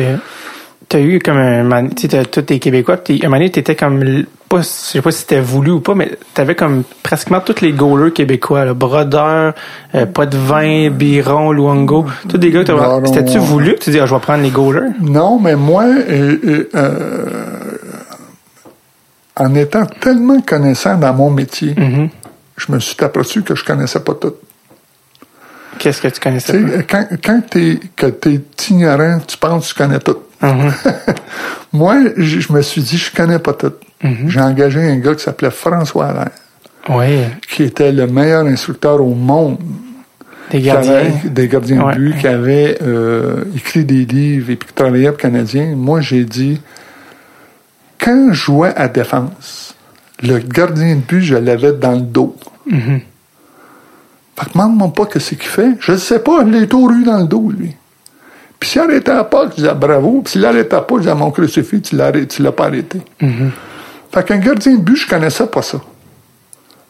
t'as, 0.88 1.00
eu 1.00 1.18
comme 1.18 1.36
un 1.38 1.88
tu 1.88 2.08
sais, 2.08 2.24
tous 2.24 2.42
tes 2.42 2.58
Québécois, 2.58 2.96
puis 2.98 3.20
un 3.22 3.26
moment 3.28 3.38
donné, 3.38 3.50
t'étais 3.50 3.74
comme, 3.74 4.24
pas, 4.48 4.58
je 4.60 4.62
sais 4.64 5.02
pas 5.02 5.10
si 5.10 5.18
c'était 5.20 5.40
voulu 5.40 5.72
ou 5.72 5.80
pas, 5.80 5.94
mais 5.94 6.12
t'avais 6.34 6.54
comme 6.54 6.84
pratiquement 7.02 7.40
tous 7.40 7.60
les 7.60 7.72
goalers 7.72 8.12
québécois, 8.12 8.64
là, 8.64 8.74
Brodeur, 8.74 9.54
euh, 9.94 10.06
Pas 10.06 10.26
de 10.26 10.36
vin, 10.36 10.90
Biron, 10.90 11.50
Luongo, 11.52 12.06
tous 12.28 12.38
des 12.38 12.50
gars 12.50 12.62
Baron. 12.64 13.04
c'était-tu 13.06 13.38
voulu 13.38 13.74
que 13.74 13.80
tu 13.80 13.90
dis, 13.90 13.98
ah, 13.98 14.06
je 14.06 14.14
vais 14.14 14.20
prendre 14.20 14.42
les 14.42 14.50
goalers? 14.50 14.90
Non, 15.00 15.40
mais 15.40 15.56
moi, 15.56 15.84
euh, 15.84 16.38
euh, 16.44 16.68
euh, 16.74 17.24
en 19.36 19.54
étant 19.54 19.86
tellement 19.86 20.40
connaissant 20.40 20.96
dans 20.96 21.12
mon 21.12 21.30
métier, 21.30 21.74
Mhm. 21.76 22.08
je 22.56 22.72
me 22.72 22.78
suis 22.80 22.96
aperçu 23.04 23.42
que 23.42 23.54
je 23.54 23.64
connaissais 23.64 24.00
pas 24.00 24.14
tout. 24.14 24.34
Qu'est-ce 25.78 26.00
que 26.00 26.08
tu 26.08 26.20
connaissais 26.20 26.58
pas? 26.60 26.82
quand, 26.88 27.06
quand 27.24 27.40
t'es, 27.50 27.78
que 27.94 28.06
t'es 28.06 28.40
ignorant, 28.70 29.20
tu 29.26 29.36
penses 29.36 29.72
que 29.72 29.78
tu 29.78 29.82
connais 29.84 29.98
tout. 29.98 30.18
Mhm. 30.42 30.72
Moi, 31.72 31.96
je 32.16 32.52
me 32.52 32.62
suis 32.62 32.82
dit, 32.82 32.96
je 32.98 33.14
connais 33.14 33.38
pas 33.38 33.52
tout. 33.54 33.72
Mhm. 34.02 34.28
J'ai 34.28 34.40
engagé 34.40 34.80
un 34.80 34.96
gars 34.98 35.14
qui 35.14 35.22
s'appelait 35.24 35.50
François 35.50 36.06
Allaire, 36.08 36.30
Oui, 36.88 37.20
qui 37.48 37.64
était 37.64 37.92
le 37.92 38.06
meilleur 38.06 38.46
instructeur 38.46 39.00
au 39.00 39.14
monde 39.14 39.58
des 40.50 40.58
avait- 40.70 40.84
gardiens. 40.86 41.12
des 41.24 41.48
gardiens 41.48 41.82
Ouais. 41.86 41.94
de 41.94 41.98
but, 41.98 42.18
qui 42.18 42.26
avait 42.28 42.78
euh, 42.82 43.44
écrit 43.56 43.84
des 43.84 44.04
livres 44.04 44.50
et 44.50 44.56
puis 44.56 44.68
qui 44.68 44.74
travaillait 44.74 45.08
pour 45.10 45.18
Canadien. 45.18 45.74
Moi, 45.76 46.00
j'ai 46.00 46.24
dit, 46.24 46.60
quand 47.98 48.28
je 48.32 48.34
jouais 48.34 48.74
à 48.76 48.88
défense, 48.88 49.74
le 50.22 50.38
gardien 50.38 50.94
de 50.96 51.00
but, 51.00 51.22
je 51.22 51.34
l'avais 51.36 51.72
dans 51.72 51.92
le 51.92 52.00
dos. 52.02 52.36
Mhm. 52.70 53.00
Fait 54.38 54.46
que 54.46 54.52
demande-moi 54.52 54.92
pas 54.92 55.06
qu'est-ce 55.06 55.34
qu'il 55.34 55.48
fait. 55.48 55.76
Je 55.80 55.92
ne 55.92 55.96
sais 55.96 56.18
pas, 56.18 56.42
il 56.46 56.54
est 56.54 56.66
tout 56.66 56.90
eu 56.90 57.04
dans 57.04 57.18
le 57.18 57.26
dos, 57.26 57.50
lui. 57.50 57.74
Puis 58.58 58.70
s'il 58.70 58.80
arrêtait 58.80 59.12
pas, 59.30 59.48
je 59.50 59.56
disais 59.56 59.74
bravo. 59.74 60.22
Puis 60.22 60.32
s'il 60.32 60.44
arrêtait 60.44 60.76
pas, 60.76 60.94
je 60.96 61.00
disais 61.00 61.14
mon 61.14 61.30
crucifix, 61.30 61.82
tu 61.82 61.96
tu 62.26 62.42
l'as 62.42 62.52
pas 62.52 62.66
arrêté. 62.66 63.00
Mhm. 63.20 63.50
Fait 64.12 64.24
qu'un 64.26 64.38
gardien 64.38 64.74
de 64.74 64.80
but, 64.80 64.96
je 64.96 65.08
connaissais 65.08 65.46
pas 65.46 65.62
ça. 65.62 65.78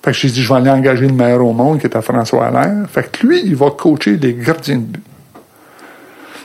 Fait 0.03 0.13
que 0.13 0.17
j'ai 0.17 0.29
dit, 0.29 0.43
je 0.43 0.49
vais 0.49 0.61
aller 0.61 0.71
engager 0.71 1.07
le 1.07 1.15
meilleur 1.15 1.45
au 1.45 1.53
monde, 1.53 1.81
qui 1.81 1.87
était 1.87 2.01
François 2.01 2.47
Allaire. 2.47 2.87
Fait 2.89 3.11
que 3.11 3.27
lui, 3.27 3.43
il 3.45 3.57
va 3.57 3.71
coacher 3.71 4.17
les 4.17 4.35
gardiens 4.35 4.77
de 4.77 4.83
but. 4.83 5.03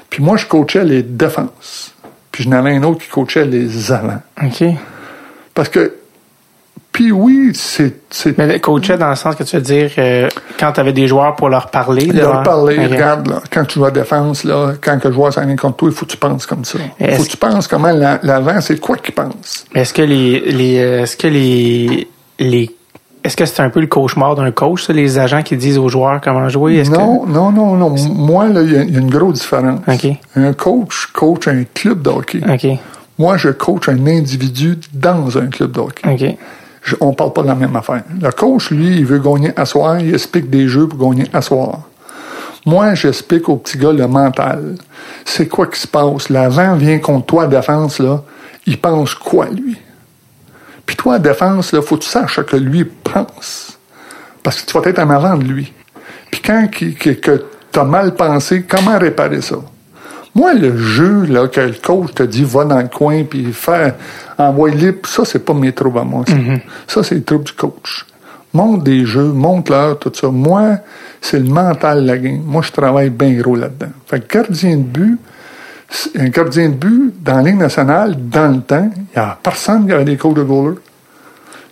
Puis 0.09 0.23
moi, 0.23 0.37
je 0.37 0.45
coachais 0.47 0.83
les 0.83 1.03
défenses. 1.03 1.93
Puis 2.31 2.43
je 2.45 2.49
n'avais 2.49 2.75
un 2.75 2.83
autre 2.83 3.03
qui 3.03 3.09
coachait 3.09 3.45
les 3.45 3.91
avants. 3.91 4.21
OK. 4.41 4.63
Parce 5.53 5.69
que, 5.69 5.93
puis 6.91 7.11
oui, 7.11 7.51
c'est, 7.53 7.93
Mais 8.37 8.47
le 8.47 8.59
coachait 8.59 8.97
dans 8.97 9.09
le 9.09 9.15
sens 9.15 9.35
que 9.35 9.43
tu 9.43 9.55
veux 9.55 9.61
dire 9.61 9.89
euh, 9.97 10.27
quand 10.59 10.73
tu 10.73 10.79
avais 10.81 10.91
des 10.93 11.07
joueurs 11.07 11.35
pour 11.35 11.47
leur 11.49 11.67
parler. 11.71 12.05
de 12.07 12.19
leur 12.19 12.43
parler, 12.43 12.75
regarde, 12.93 13.27
là, 13.29 13.41
quand 13.49 13.63
tu 13.65 13.79
joues 13.79 13.85
à 13.85 13.91
défense, 13.91 14.43
là, 14.43 14.73
quand 14.81 14.99
que 14.99 15.07
le 15.07 15.13
joueur 15.13 15.31
s'en 15.33 15.45
vient 15.45 15.55
contre 15.55 15.77
toi, 15.77 15.89
il 15.89 15.95
faut 15.95 16.05
que 16.05 16.11
tu 16.11 16.17
penses 16.17 16.45
comme 16.45 16.65
ça. 16.65 16.79
Il 16.99 17.11
faut 17.15 17.23
que 17.23 17.29
tu 17.29 17.37
penses 17.37 17.67
comment 17.67 17.91
la- 17.91 18.19
l'avant, 18.23 18.59
c'est 18.61 18.79
quoi 18.79 18.97
qu'il 18.97 19.13
pense. 19.13 19.65
Mais 19.73 19.81
Est-ce 19.81 19.93
que 19.93 20.01
les, 20.01 20.39
les 20.51 20.79
euh, 20.79 21.03
est-ce 21.03 21.15
que 21.15 21.27
les 21.27 22.07
les 22.39 22.69
est-ce 23.23 23.37
que 23.37 23.45
c'est 23.45 23.61
un 23.61 23.69
peu 23.69 23.79
le 23.81 23.87
cauchemar 23.87 24.33
d'un 24.35 24.49
coach, 24.51 24.83
ça, 24.87 24.93
les 24.93 25.19
agents 25.19 25.43
qui 25.43 25.55
disent 25.55 25.77
aux 25.77 25.89
joueurs 25.89 26.19
comment 26.21 26.49
jouer? 26.49 26.81
Non, 26.97 27.25
non, 27.27 27.51
non, 27.51 27.75
non. 27.75 27.95
Moi, 28.15 28.47
là, 28.49 28.63
il 28.63 28.71
y, 28.73 28.75
a- 28.75 28.81
il 28.83 28.93
y 28.93 28.97
a 28.97 28.99
une 28.99 29.11
grosse 29.11 29.39
différence. 29.41 29.79
OK. 29.87 30.07
Un 30.35 30.53
coach 30.53 31.05
coach 31.13 31.47
un 31.47 31.63
club 31.73 32.01
de 32.01 32.09
hockey. 32.09 32.41
Moi, 33.19 33.37
je 33.37 33.49
coach 33.49 33.87
un 33.89 34.07
individu 34.07 34.79
dans 34.93 35.37
un 35.37 35.45
club 35.47 35.71
de 35.73 35.79
hockey. 35.79 36.01
Je- 36.81 36.95
on 36.99 37.13
parle 37.13 37.33
pas 37.33 37.43
de 37.43 37.47
la 37.47 37.55
même 37.55 37.75
affaire. 37.75 38.03
Le 38.21 38.31
coach, 38.31 38.71
lui, 38.71 38.97
il 38.97 39.05
veut 39.05 39.19
gagner 39.19 39.51
à 39.57 39.65
soir, 39.65 39.99
il 39.99 40.13
explique 40.13 40.49
des 40.49 40.67
jeux 40.67 40.87
pour 40.87 41.09
gagner 41.09 41.27
à 41.33 41.41
soir. 41.41 41.81
Moi, 42.65 42.93
j'explique 42.95 43.49
au 43.49 43.57
petit 43.57 43.77
gars 43.77 43.91
le 43.91 44.07
mental. 44.07 44.75
C'est 45.25 45.47
quoi 45.47 45.67
qui 45.67 45.79
se 45.79 45.87
passe? 45.87 46.29
L'avant 46.29 46.75
vient 46.75 46.99
contre 46.99 47.25
toi 47.25 47.43
à 47.43 47.47
défense, 47.47 47.99
là. 47.99 48.21
Il 48.67 48.79
pense 48.79 49.15
quoi, 49.15 49.47
lui? 49.49 49.77
Puis 50.85 50.95
toi, 50.95 51.15
à 51.15 51.19
défense, 51.19 51.71
là, 51.71 51.81
faut 51.81 51.97
que 51.97 52.03
tu 52.03 52.09
saches 52.09 52.39
que 52.41 52.55
lui 52.55 52.83
pense. 52.85 53.77
Parce 54.43 54.61
que 54.61 54.71
tu 54.71 54.77
vas 54.77 54.87
être 54.89 54.99
en 54.99 55.37
de 55.37 55.43
lui. 55.43 55.71
Puis 56.29 56.41
quand 56.43 56.67
que 56.69 57.45
tu 57.71 57.79
as 57.79 57.83
mal 57.83 58.15
pensé, 58.15 58.63
comment 58.63 58.97
réparer 58.97 59.41
ça? 59.41 59.57
Moi, 60.33 60.53
le 60.53 60.77
jeu, 60.77 61.25
là, 61.25 61.47
que 61.47 61.59
le 61.59 61.73
coach 61.73 62.13
te 62.13 62.23
dit, 62.23 62.43
va 62.45 62.63
dans 62.63 62.77
le 62.81 62.87
coin, 62.87 63.23
puis 63.23 63.51
faire, 63.51 63.95
envoie 64.37 64.69
libre, 64.69 64.99
ça, 65.07 65.25
c'est 65.25 65.43
pas 65.43 65.53
mes 65.53 65.73
troubles 65.73 65.99
à 65.99 66.03
moi. 66.03 66.23
Ça, 66.27 66.35
Ça, 66.87 67.03
c'est 67.03 67.15
les 67.15 67.23
troubles 67.23 67.43
du 67.45 67.51
coach. 67.53 68.05
Montre 68.53 68.83
des 68.83 69.05
jeux, 69.05 69.31
montre-leur, 69.31 69.99
tout 69.99 70.11
ça. 70.13 70.27
Moi, 70.29 70.77
c'est 71.21 71.39
le 71.39 71.49
mental, 71.49 72.05
la 72.05 72.17
game. 72.17 72.41
Moi, 72.45 72.61
je 72.61 72.71
travaille 72.71 73.09
bien 73.09 73.33
gros 73.33 73.55
là-dedans. 73.55 73.91
Fait 74.07 74.19
que 74.19 74.33
gardien 74.37 74.77
de 74.77 74.83
but, 74.83 75.19
un 76.17 76.29
gardien 76.29 76.69
de 76.69 76.75
but, 76.75 77.13
dans 77.21 77.37
la 77.37 77.43
Ligue 77.43 77.59
nationale, 77.59 78.15
dans 78.17 78.55
le 78.55 78.61
temps, 78.61 78.89
il 78.95 79.01
n'y 79.19 79.21
a 79.21 79.37
personne 79.41 79.85
qui 79.85 79.91
avait 79.93 80.05
des 80.05 80.17
coachs 80.17 80.35
de 80.35 80.43
goaler. 80.43 80.75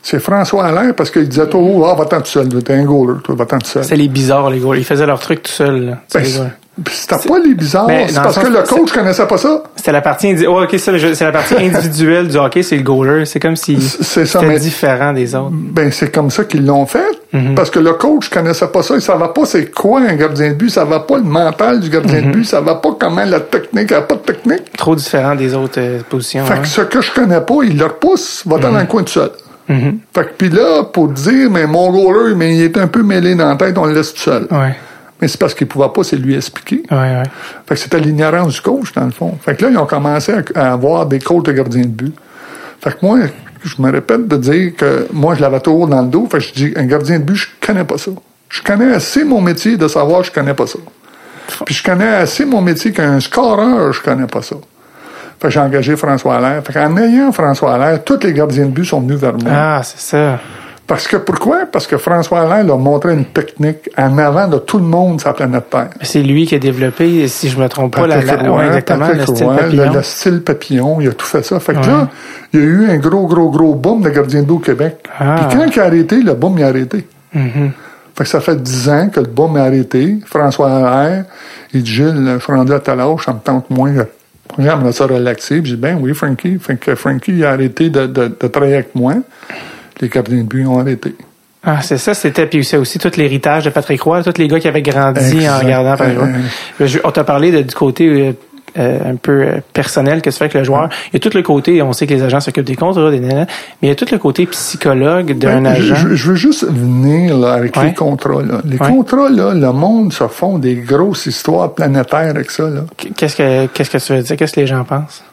C'est 0.01 0.19
François 0.19 0.65
Allaire, 0.67 0.95
parce 0.95 1.11
qu'il 1.11 1.27
disait, 1.27 1.47
oh, 1.53 1.85
ah, 1.85 1.95
va-t'en 1.95 2.21
tout 2.21 2.27
seul, 2.27 2.47
t'es 2.63 2.73
un 2.73 2.85
goaler, 2.85 3.19
toi, 3.23 3.35
va-t'en 3.35 3.57
tout 3.59 3.67
seul. 3.67 3.83
C'est 3.83 3.97
les 3.97 4.07
bizarres, 4.07 4.49
les 4.49 4.59
gars. 4.59 4.75
Ils 4.75 4.85
faisaient 4.85 5.05
leur 5.05 5.19
truc 5.19 5.43
tout 5.43 5.51
seuls. 5.51 5.85
là. 5.85 5.97
Ben, 6.13 6.51
c'était 6.91 7.27
pas 7.27 7.39
les 7.39 7.53
bizarres, 7.53 7.87
Ben, 7.87 8.07
c'est 8.07 8.15
parce 8.15 8.37
que 8.39 8.47
le 8.47 8.63
coach 8.63 8.91
connaissait 8.91 9.25
pas 9.27 9.37
ça. 9.37 9.63
C'était 9.75 9.91
la 9.91 10.01
partie 10.01 10.27
indi- 10.27 10.45
oh, 10.47 10.61
ok, 10.63 10.75
c'est 10.77 10.91
la 11.21 11.31
partie 11.31 11.55
individuelle 11.57 12.27
du 12.27 12.37
hockey, 12.37 12.63
c'est 12.63 12.77
le 12.77 12.83
goaler. 12.83 13.25
C'est 13.25 13.39
comme 13.39 13.55
si 13.55 13.79
c'était 13.81 14.45
mais- 14.45 14.59
différent 14.59 15.13
des 15.13 15.35
autres. 15.35 15.51
Ben, 15.53 15.91
c'est 15.91 16.11
comme 16.13 16.29
ça 16.29 16.43
qu'ils 16.43 16.65
l'ont 16.65 16.85
fait. 16.85 17.05
Mhm. 17.31 17.53
Parce 17.55 17.69
que 17.69 17.79
le 17.79 17.93
coach 17.93 18.29
connaissait 18.29 18.67
pas 18.67 18.81
ça. 18.81 18.95
Il 18.95 19.01
savait 19.01 19.23
pas 19.33 19.45
c'est 19.45 19.71
quoi 19.71 20.01
un 20.01 20.15
gardien 20.15 20.49
de 20.49 20.55
but. 20.55 20.69
Ça 20.69 20.83
va 20.83 21.01
pas 21.01 21.17
le 21.17 21.23
mental 21.23 21.79
du 21.79 21.89
gardien 21.89 22.21
Mhm. 22.21 22.27
de 22.27 22.31
but. 22.37 22.43
Ça 22.45 22.59
va 22.61 22.75
pas 22.75 22.89
comment 22.99 23.23
la 23.23 23.39
technique. 23.39 23.87
Il 23.91 23.93
n'y 23.93 23.97
a 23.97 24.01
pas 24.01 24.15
de 24.15 24.21
technique. 24.21 24.71
Trop 24.77 24.95
différent 24.95 25.35
des 25.35 25.53
autres 25.53 25.79
euh, 25.79 25.99
positions. 26.09 26.43
Fait 26.45 26.53
hein. 26.55 26.59
que 26.61 26.67
ce 26.67 26.81
que 26.81 27.01
je 27.01 27.11
connais 27.13 27.41
pas, 27.41 27.55
il 27.63 27.77
le 27.77 27.85
repousse. 27.85 28.43
Va 28.47 28.55
Mhm. 28.57 28.61
dans 28.63 28.71
le 28.71 28.85
coin 28.85 29.03
tout 29.03 29.13
seul. 29.13 29.29
Fait 29.67 30.23
que 30.23 30.29
puis 30.35 30.49
là, 30.49 30.83
pour 30.83 31.09
dire, 31.09 31.47
mais 31.51 31.67
mon 31.67 31.91
goaler, 31.91 32.33
mais 32.35 32.55
il 32.55 32.63
est 32.63 32.77
un 32.79 32.87
peu 32.87 33.03
mêlé 33.03 33.35
dans 33.35 33.49
la 33.49 33.55
tête, 33.55 33.77
on 33.77 33.85
le 33.85 33.93
laisse 33.93 34.11
tout 34.15 34.21
seul. 34.21 34.47
Ouais, 34.49 34.73
Mais 35.21 35.27
c'est 35.27 35.39
parce 35.39 35.53
qu'il 35.53 35.67
pouvait 35.67 35.89
pas, 35.93 36.03
c'est 36.03 36.15
lui 36.15 36.35
expliquer. 36.35 36.83
ouais, 36.91 36.97
ouais. 36.97 37.23
Fait 37.67 37.75
que 37.75 37.79
c'était 37.79 37.99
l'ignorance 37.99 38.53
du 38.55 38.61
coach, 38.61 38.93
dans 38.93 39.05
le 39.05 39.11
fond. 39.11 39.37
Fait 39.41 39.55
que 39.55 39.65
là, 39.65 39.71
ils 39.71 39.77
ont 39.77 39.85
commencé 39.85 40.33
à, 40.33 40.41
à 40.69 40.71
avoir 40.73 41.05
des 41.05 41.19
coachs 41.19 41.45
de 41.45 41.51
gardiens 41.51 41.81
de 41.83 41.87
but. 41.87 42.15
Fait 42.81 42.91
que 42.91 43.05
moi, 43.05 43.19
je 43.63 43.81
me 43.81 43.91
répète 43.91 44.27
de 44.27 44.37
dire 44.37 44.71
que 44.77 45.07
moi, 45.11 45.35
je 45.35 45.41
l'avais 45.41 45.59
toujours 45.59 45.87
dans 45.87 46.01
le 46.01 46.07
dos. 46.07 46.27
Fait 46.31 46.37
que 46.37 46.43
je 46.45 46.53
dis, 46.53 46.73
un 46.77 46.85
gardien 46.85 47.19
de 47.19 47.23
but, 47.25 47.35
je 47.35 47.47
connais 47.65 47.83
pas 47.83 47.97
ça. 47.97 48.11
Je 48.47 48.61
connais 48.63 48.93
assez 48.93 49.23
mon 49.25 49.41
métier 49.41 49.75
de 49.77 49.87
savoir 49.87 50.21
que 50.21 50.27
je 50.27 50.31
connais 50.31 50.53
pas 50.53 50.65
ça. 50.67 50.79
Puis 51.65 51.75
je 51.75 51.83
connais 51.83 52.07
assez 52.07 52.45
mon 52.45 52.61
métier 52.61 52.91
qu'un 52.93 53.19
scoreur, 53.19 53.91
je 53.91 54.01
connais 54.01 54.27
pas 54.27 54.41
ça. 54.41 54.55
Fait 55.41 55.47
que 55.47 55.53
j'ai 55.53 55.59
engagé 55.59 55.95
François 55.95 56.37
Allaire. 56.37 56.63
Fait 56.63 56.73
qu'en 56.73 56.95
ayant 56.97 57.31
François 57.31 57.73
Allaire, 57.75 58.03
tous 58.03 58.19
les 58.23 58.33
gardiens 58.33 58.65
de 58.65 58.71
but 58.71 58.85
sont 58.85 59.01
venus 59.01 59.17
vers 59.19 59.33
moi. 59.33 59.51
Ah, 59.51 59.81
c'est 59.83 59.99
ça. 59.99 60.39
Parce 60.89 61.07
que 61.07 61.15
pourquoi? 61.17 61.67
Parce 61.71 61.85
que 61.87 61.97
François 61.97 62.41
Allaire 62.41 62.65
leur 62.65 62.79
montré 62.79 63.13
une 63.13 63.25
technique 63.25 63.89
en 63.95 64.17
avant 64.17 64.47
de 64.47 64.57
tout 64.57 64.79
le 64.79 64.83
monde 64.85 65.19
sur 65.21 65.29
la 65.29 65.35
planète 65.35 65.69
Terre. 65.69 65.89
C'est 66.01 66.23
lui 66.23 66.45
qui 66.47 66.55
a 66.55 66.59
développé, 66.59 67.27
si 67.27 67.47
je 67.47 67.57
me 67.59 67.69
trompe 67.69 67.95
pas, 67.95 68.07
la, 68.07 68.21
la- 68.21 68.51
ouais, 68.51 68.65
exactement, 68.65 69.07
le 69.09 69.21
style 69.25 69.45
papillon. 69.45 69.83
Le, 69.85 69.93
le 69.97 70.01
style 70.03 70.41
papillon, 70.41 70.99
il 70.99 71.07
a 71.09 71.13
tout 71.13 71.25
fait 71.27 71.43
ça. 71.43 71.59
Fait 71.59 71.73
que 71.73 71.79
Ouais. 71.79 71.85
là, 71.87 72.07
il 72.53 72.59
y 72.59 72.63
a 72.63 72.65
eu 72.65 72.89
un 72.89 72.97
gros, 72.97 73.27
gros, 73.27 73.51
gros 73.51 73.75
boom 73.75 74.01
de 74.01 74.09
gardien 74.09 74.41
de 74.41 74.47
but 74.47 74.53
au 74.53 74.57
Québec. 74.59 74.97
Ah. 75.19 75.45
Puis 75.47 75.57
quand 75.59 75.65
il 75.75 75.79
a 75.79 75.85
arrêté, 75.85 76.21
le 76.23 76.33
boom 76.33 76.57
il 76.57 76.63
a 76.63 76.67
arrêté. 76.67 77.07
Mhm. 77.35 77.71
Fait 78.17 78.23
que 78.23 78.29
ça 78.29 78.39
fait 78.41 78.61
dix 78.61 78.89
ans 78.89 79.09
que 79.13 79.19
le 79.19 79.27
boom 79.27 79.55
a 79.57 79.61
arrêté. 79.65 80.17
François 80.25 80.71
Allaire, 80.71 81.25
il 81.71 81.83
dit, 81.83 81.91
Gilles, 81.93 82.33
je 82.39 82.43
suis 82.43 82.51
rendu 82.51 82.73
à 82.73 82.79
tel 82.79 82.99
âge, 82.99 83.23
ça 83.25 83.31
me 83.33 83.39
tente 83.39 83.69
moins. 83.69 83.93
J'aimerais 84.57 84.91
ça 84.91 85.05
relaxer. 85.05 85.61
Puis 85.61 85.69
je 85.69 85.75
dis, 85.75 85.81
ben 85.81 85.99
oui, 86.01 86.15
Frankie. 86.15 86.57
Fait 86.59 86.77
que 86.77 86.95
Frankie 86.95 87.33
il 87.33 87.45
a 87.45 87.51
arrêté 87.51 87.91
de, 87.91 88.07
de, 88.07 88.27
de 88.27 88.47
travailler 88.47 88.73
avec 88.73 88.95
moi. 88.95 89.13
Les 90.01 90.07
gardiens 90.09 90.37
de 90.37 90.43
but 90.43 90.65
ont 90.65 90.79
arrêté. 90.79 91.15
Ah, 91.63 91.81
c'est 91.81 91.97
ça, 91.97 92.13
c'était, 92.13 92.45
puis 92.45 92.63
c'est 92.63 92.77
aussi 92.77 92.99
tout 92.99 93.11
l'héritage 93.17 93.65
de 93.65 93.69
Patrick 93.69 94.01
Roy, 94.01 94.23
tous 94.23 94.37
les 94.37 94.47
gars 94.47 94.59
qui 94.61 94.67
avaient 94.69 94.81
grandi 94.81 95.19
Exact. 95.19 95.49
en 95.49 95.59
regardant 95.59 95.97
Patrick 95.97 96.17
Roy. 96.17 96.27
Je- 96.87 96.99
on 97.03 97.11
t'a 97.11 97.25
parlé 97.25 97.51
de- 97.51 97.61
du 97.63 97.75
côté 97.75 98.07
euh, 98.07 98.31
euh, 98.77 99.11
un 99.11 99.15
peu 99.15 99.41
euh, 99.41 99.57
personnel 99.73 100.21
que 100.21 100.31
se 100.31 100.37
fait 100.37 100.45
avec 100.45 100.53
le 100.53 100.63
joueur. 100.63 100.87
Il 101.11 101.15
y 101.15 101.17
a 101.17 101.19
tout 101.19 101.35
le 101.35 101.43
côté, 101.43 101.81
on 101.81 101.91
sait 101.91 102.07
que 102.07 102.13
les 102.13 102.23
agents 102.23 102.39
s'occupent 102.39 102.63
des 102.65 102.75
contrats, 102.77 103.11
des 103.11 103.19
mais 103.19 103.45
il 103.81 103.89
y 103.89 103.91
a 103.91 103.95
tout 103.95 104.05
le 104.09 104.17
côté 104.19 104.45
psychologue 104.45 105.37
d'un 105.37 105.61
Ben, 105.61 105.65
agent. 105.73 105.95
Je, 105.95 106.15
je 106.15 106.29
veux 106.29 106.35
juste 106.35 106.65
venir 106.65 107.35
là, 107.37 107.53
avec 107.53 107.75
Ouais. 107.75 107.87
les 107.87 107.93
contrats. 107.93 108.41
Là. 108.41 108.61
Les 108.63 108.77
Ouais. 108.77 108.87
contrats, 108.87 109.27
là, 109.29 109.53
le 109.53 109.71
monde 109.73 110.13
se 110.13 110.27
font 110.27 110.59
des 110.59 110.75
grosses 110.75 111.25
histoires 111.25 111.73
planétaires 111.73 112.29
avec 112.29 112.51
ça. 112.51 112.69
Qu'est-ce 113.17 113.35
que 113.35 113.65
qu'est-ce 113.65 113.89
que 113.89 113.97
tu 113.97 114.13
veux 114.13 114.21
dire? 114.21 114.37
Qu'est-ce 114.37 114.53
que 114.53 114.59
les 114.61 114.67
gens 114.67 114.85
pensent? 114.85 115.23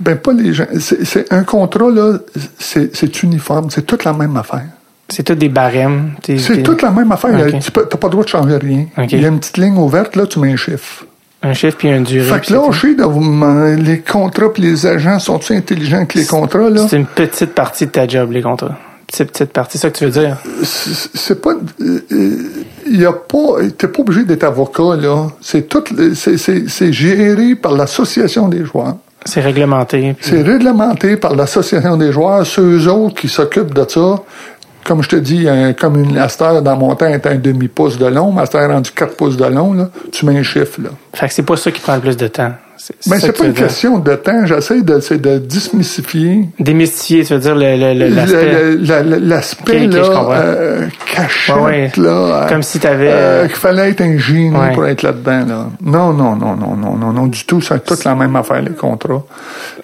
Ben, 0.00 0.16
pas 0.16 0.32
les 0.32 0.52
gens. 0.52 0.66
C'est, 0.78 1.04
c'est 1.04 1.32
un 1.32 1.42
contrat, 1.44 1.90
là, 1.90 2.18
c'est, 2.58 2.94
c'est 2.94 3.22
uniforme. 3.22 3.70
C'est 3.70 3.86
toute 3.86 4.04
la 4.04 4.12
même 4.12 4.36
affaire. 4.36 4.66
C'est 5.08 5.22
tout 5.22 5.34
des 5.34 5.48
barèmes. 5.48 6.12
C'est 6.26 6.62
toute 6.62 6.82
la 6.82 6.90
même 6.90 7.12
affaire. 7.12 7.30
Ok. 7.30 7.60
Tu 7.60 7.70
n'as 7.78 7.84
pas 7.86 8.06
le 8.08 8.10
droit 8.10 8.24
de 8.24 8.28
changer 8.28 8.56
rien. 8.56 8.86
Il 9.10 9.20
y 9.20 9.24
a 9.24 9.28
une 9.28 9.38
petite 9.38 9.56
ligne 9.58 9.76
ouverte, 9.78 10.16
là, 10.16 10.26
tu 10.26 10.38
mets 10.40 10.52
un 10.52 10.56
chiffre. 10.56 11.04
Un 11.42 11.52
chiffre 11.52 11.76
puis 11.76 11.88
un 11.90 12.00
durée. 12.00 12.24
Fait 12.26 12.40
que 12.46 12.52
là, 12.52 12.58
de 12.68 13.76
les 13.82 14.00
contrats 14.00 14.52
puis 14.52 14.62
les 14.64 14.84
agents 14.86 15.18
sont-ils 15.20 15.56
intelligents 15.56 16.04
que 16.06 16.18
les 16.18 16.26
contrats, 16.26 16.68
là? 16.70 16.86
C'est 16.88 16.96
une 16.96 17.06
petite 17.06 17.54
partie 17.54 17.86
de 17.86 17.90
ta 17.92 18.08
job, 18.08 18.32
les 18.32 18.42
contrats. 18.42 18.76
Petite, 19.06 19.30
petite 19.30 19.52
partie, 19.52 19.78
c'est 19.78 19.82
ça 19.82 19.90
que 19.90 19.98
tu 19.98 20.04
veux 20.06 20.10
dire? 20.10 20.36
c'est 20.64 21.40
pas 21.40 21.52
euh, 21.80 22.00
il 22.88 23.00
y 23.00 23.04
a 23.06 23.12
pas 23.12 23.62
t'es 23.78 23.86
pas 23.86 24.00
obligé 24.00 24.24
d'être 24.24 24.42
avocat 24.42 24.96
là 24.96 25.28
c'est 25.40 25.68
tout 25.68 25.84
le- 25.96 26.14
c'est 26.16 26.36
c'est 26.36 26.68
c'est 26.68 26.92
géré 26.92 27.54
par 27.54 27.72
l'association 27.72 28.48
des 28.48 28.64
joueurs 28.64 28.96
C'est 29.26 29.40
réglementé. 29.40 30.14
puis- 30.18 30.30
c'est 30.30 30.42
réglementé 30.42 31.16
par 31.16 31.34
l'association 31.36 31.96
des 31.96 32.12
joueurs 32.12 32.46
ceux 32.46 32.86
autres 32.88 33.14
qui 33.20 33.28
s'occupent 33.28 33.74
de 33.74 33.84
ça 33.88 34.16
comme 34.84 35.02
je 35.02 35.08
te 35.08 35.16
dis 35.16 35.48
un, 35.48 35.72
comme 35.72 35.96
une 36.02 36.14
master 36.14 36.62
dans 36.62 36.76
mon 36.76 36.94
temps 36.94 37.06
est 37.06 37.26
un 37.26 37.34
demi 37.34 37.66
pouce 37.68 37.98
de 37.98 38.06
long 38.06 38.30
master 38.32 38.68
rendu 38.70 38.90
4 38.92 39.16
pouces 39.16 39.36
de 39.36 39.44
long 39.44 39.72
là 39.74 39.88
tu 40.12 40.24
mets 40.26 40.38
un 40.38 40.42
chiffre 40.42 40.80
là 40.80 40.90
Fait 41.12 41.26
que 41.28 41.34
c'est 41.34 41.42
pas 41.42 41.56
ça 41.56 41.70
qui 41.72 41.80
prend 41.80 41.96
le 41.96 42.00
plus 42.00 42.16
de 42.16 42.28
temps. 42.28 42.52
Mais 43.08 43.18
c'est 43.20 43.32
pas 43.32 43.44
une 43.44 43.52
question 43.52 43.98
de 43.98 44.14
temps. 44.14 44.46
J'essaie 44.46 44.82
de, 44.82 45.00
c'est 45.00 45.20
de 45.20 45.38
dismystifier 45.38 46.48
Démystifier, 46.58 47.24
tu 47.24 47.32
veux 47.34 47.40
dire 47.40 47.54
le- 47.54 47.76
le- 47.76 47.94
le- 47.98 48.14
l'aspect. 48.14 49.88
euh, 49.88 50.86
Ouais, 51.48 51.62
ouais. 51.62 51.92
là. 51.96 52.46
Comme 52.48 52.62
si 52.62 52.78
t'avais- 52.78 53.10
euh, 53.10 53.46
qu'il 53.46 53.56
fallait 53.56 53.90
être 53.90 54.00
un 54.02 54.18
génie 54.18 54.50
Ouais. 54.56 54.72
pour 54.72 54.86
être 54.86 55.02
là-dedans, 55.02 55.44
là. 55.46 55.66
Non, 55.82 56.12
non, 56.12 56.36
non, 56.36 56.56
non, 56.56 56.76
non, 56.76 56.96
non, 56.96 57.12
non, 57.12 57.26
du 57.26 57.44
tout. 57.44 57.60
C'est 57.60 57.84
toute 57.84 58.04
la 58.04 58.14
même 58.14 58.34
affaire, 58.36 58.62
les 58.62 58.72
contrats. 58.72 59.22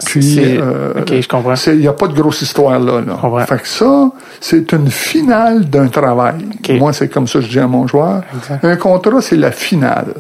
Puis, 0.05 0.39
euh, 0.41 0.93
ok, 1.01 1.21
je 1.21 1.29
comprends. 1.29 1.55
Il 1.69 1.79
n'y 1.79 1.89
a 1.89 1.93
pas 1.93 2.09
de 2.09 2.15
grosse 2.15 2.43
histoire 2.43 2.79
là. 2.79 3.01
là. 3.01 3.47
Fait 3.47 3.59
que 3.61 3.69
ça, 3.69 4.11
c'est 4.41 4.73
une 4.73 4.91
finale 4.91 5.65
d'un 5.69 5.89
travail. 5.89 6.35
Ok. 6.59 6.79
Moi, 6.79 6.93
c'est 6.93 7.09
comme 7.09 7.27
ça 7.27 7.39
que 7.39 7.45
je 7.47 7.51
dis 7.51 7.59
à 7.59 7.67
mon 7.67 7.87
joueur. 7.87 8.23
Exact. 8.37 8.65
Un 8.65 8.77
contrat, 8.77 9.21
c'est 9.21 9.37
la 9.37 9.51
finale. 9.53 10.15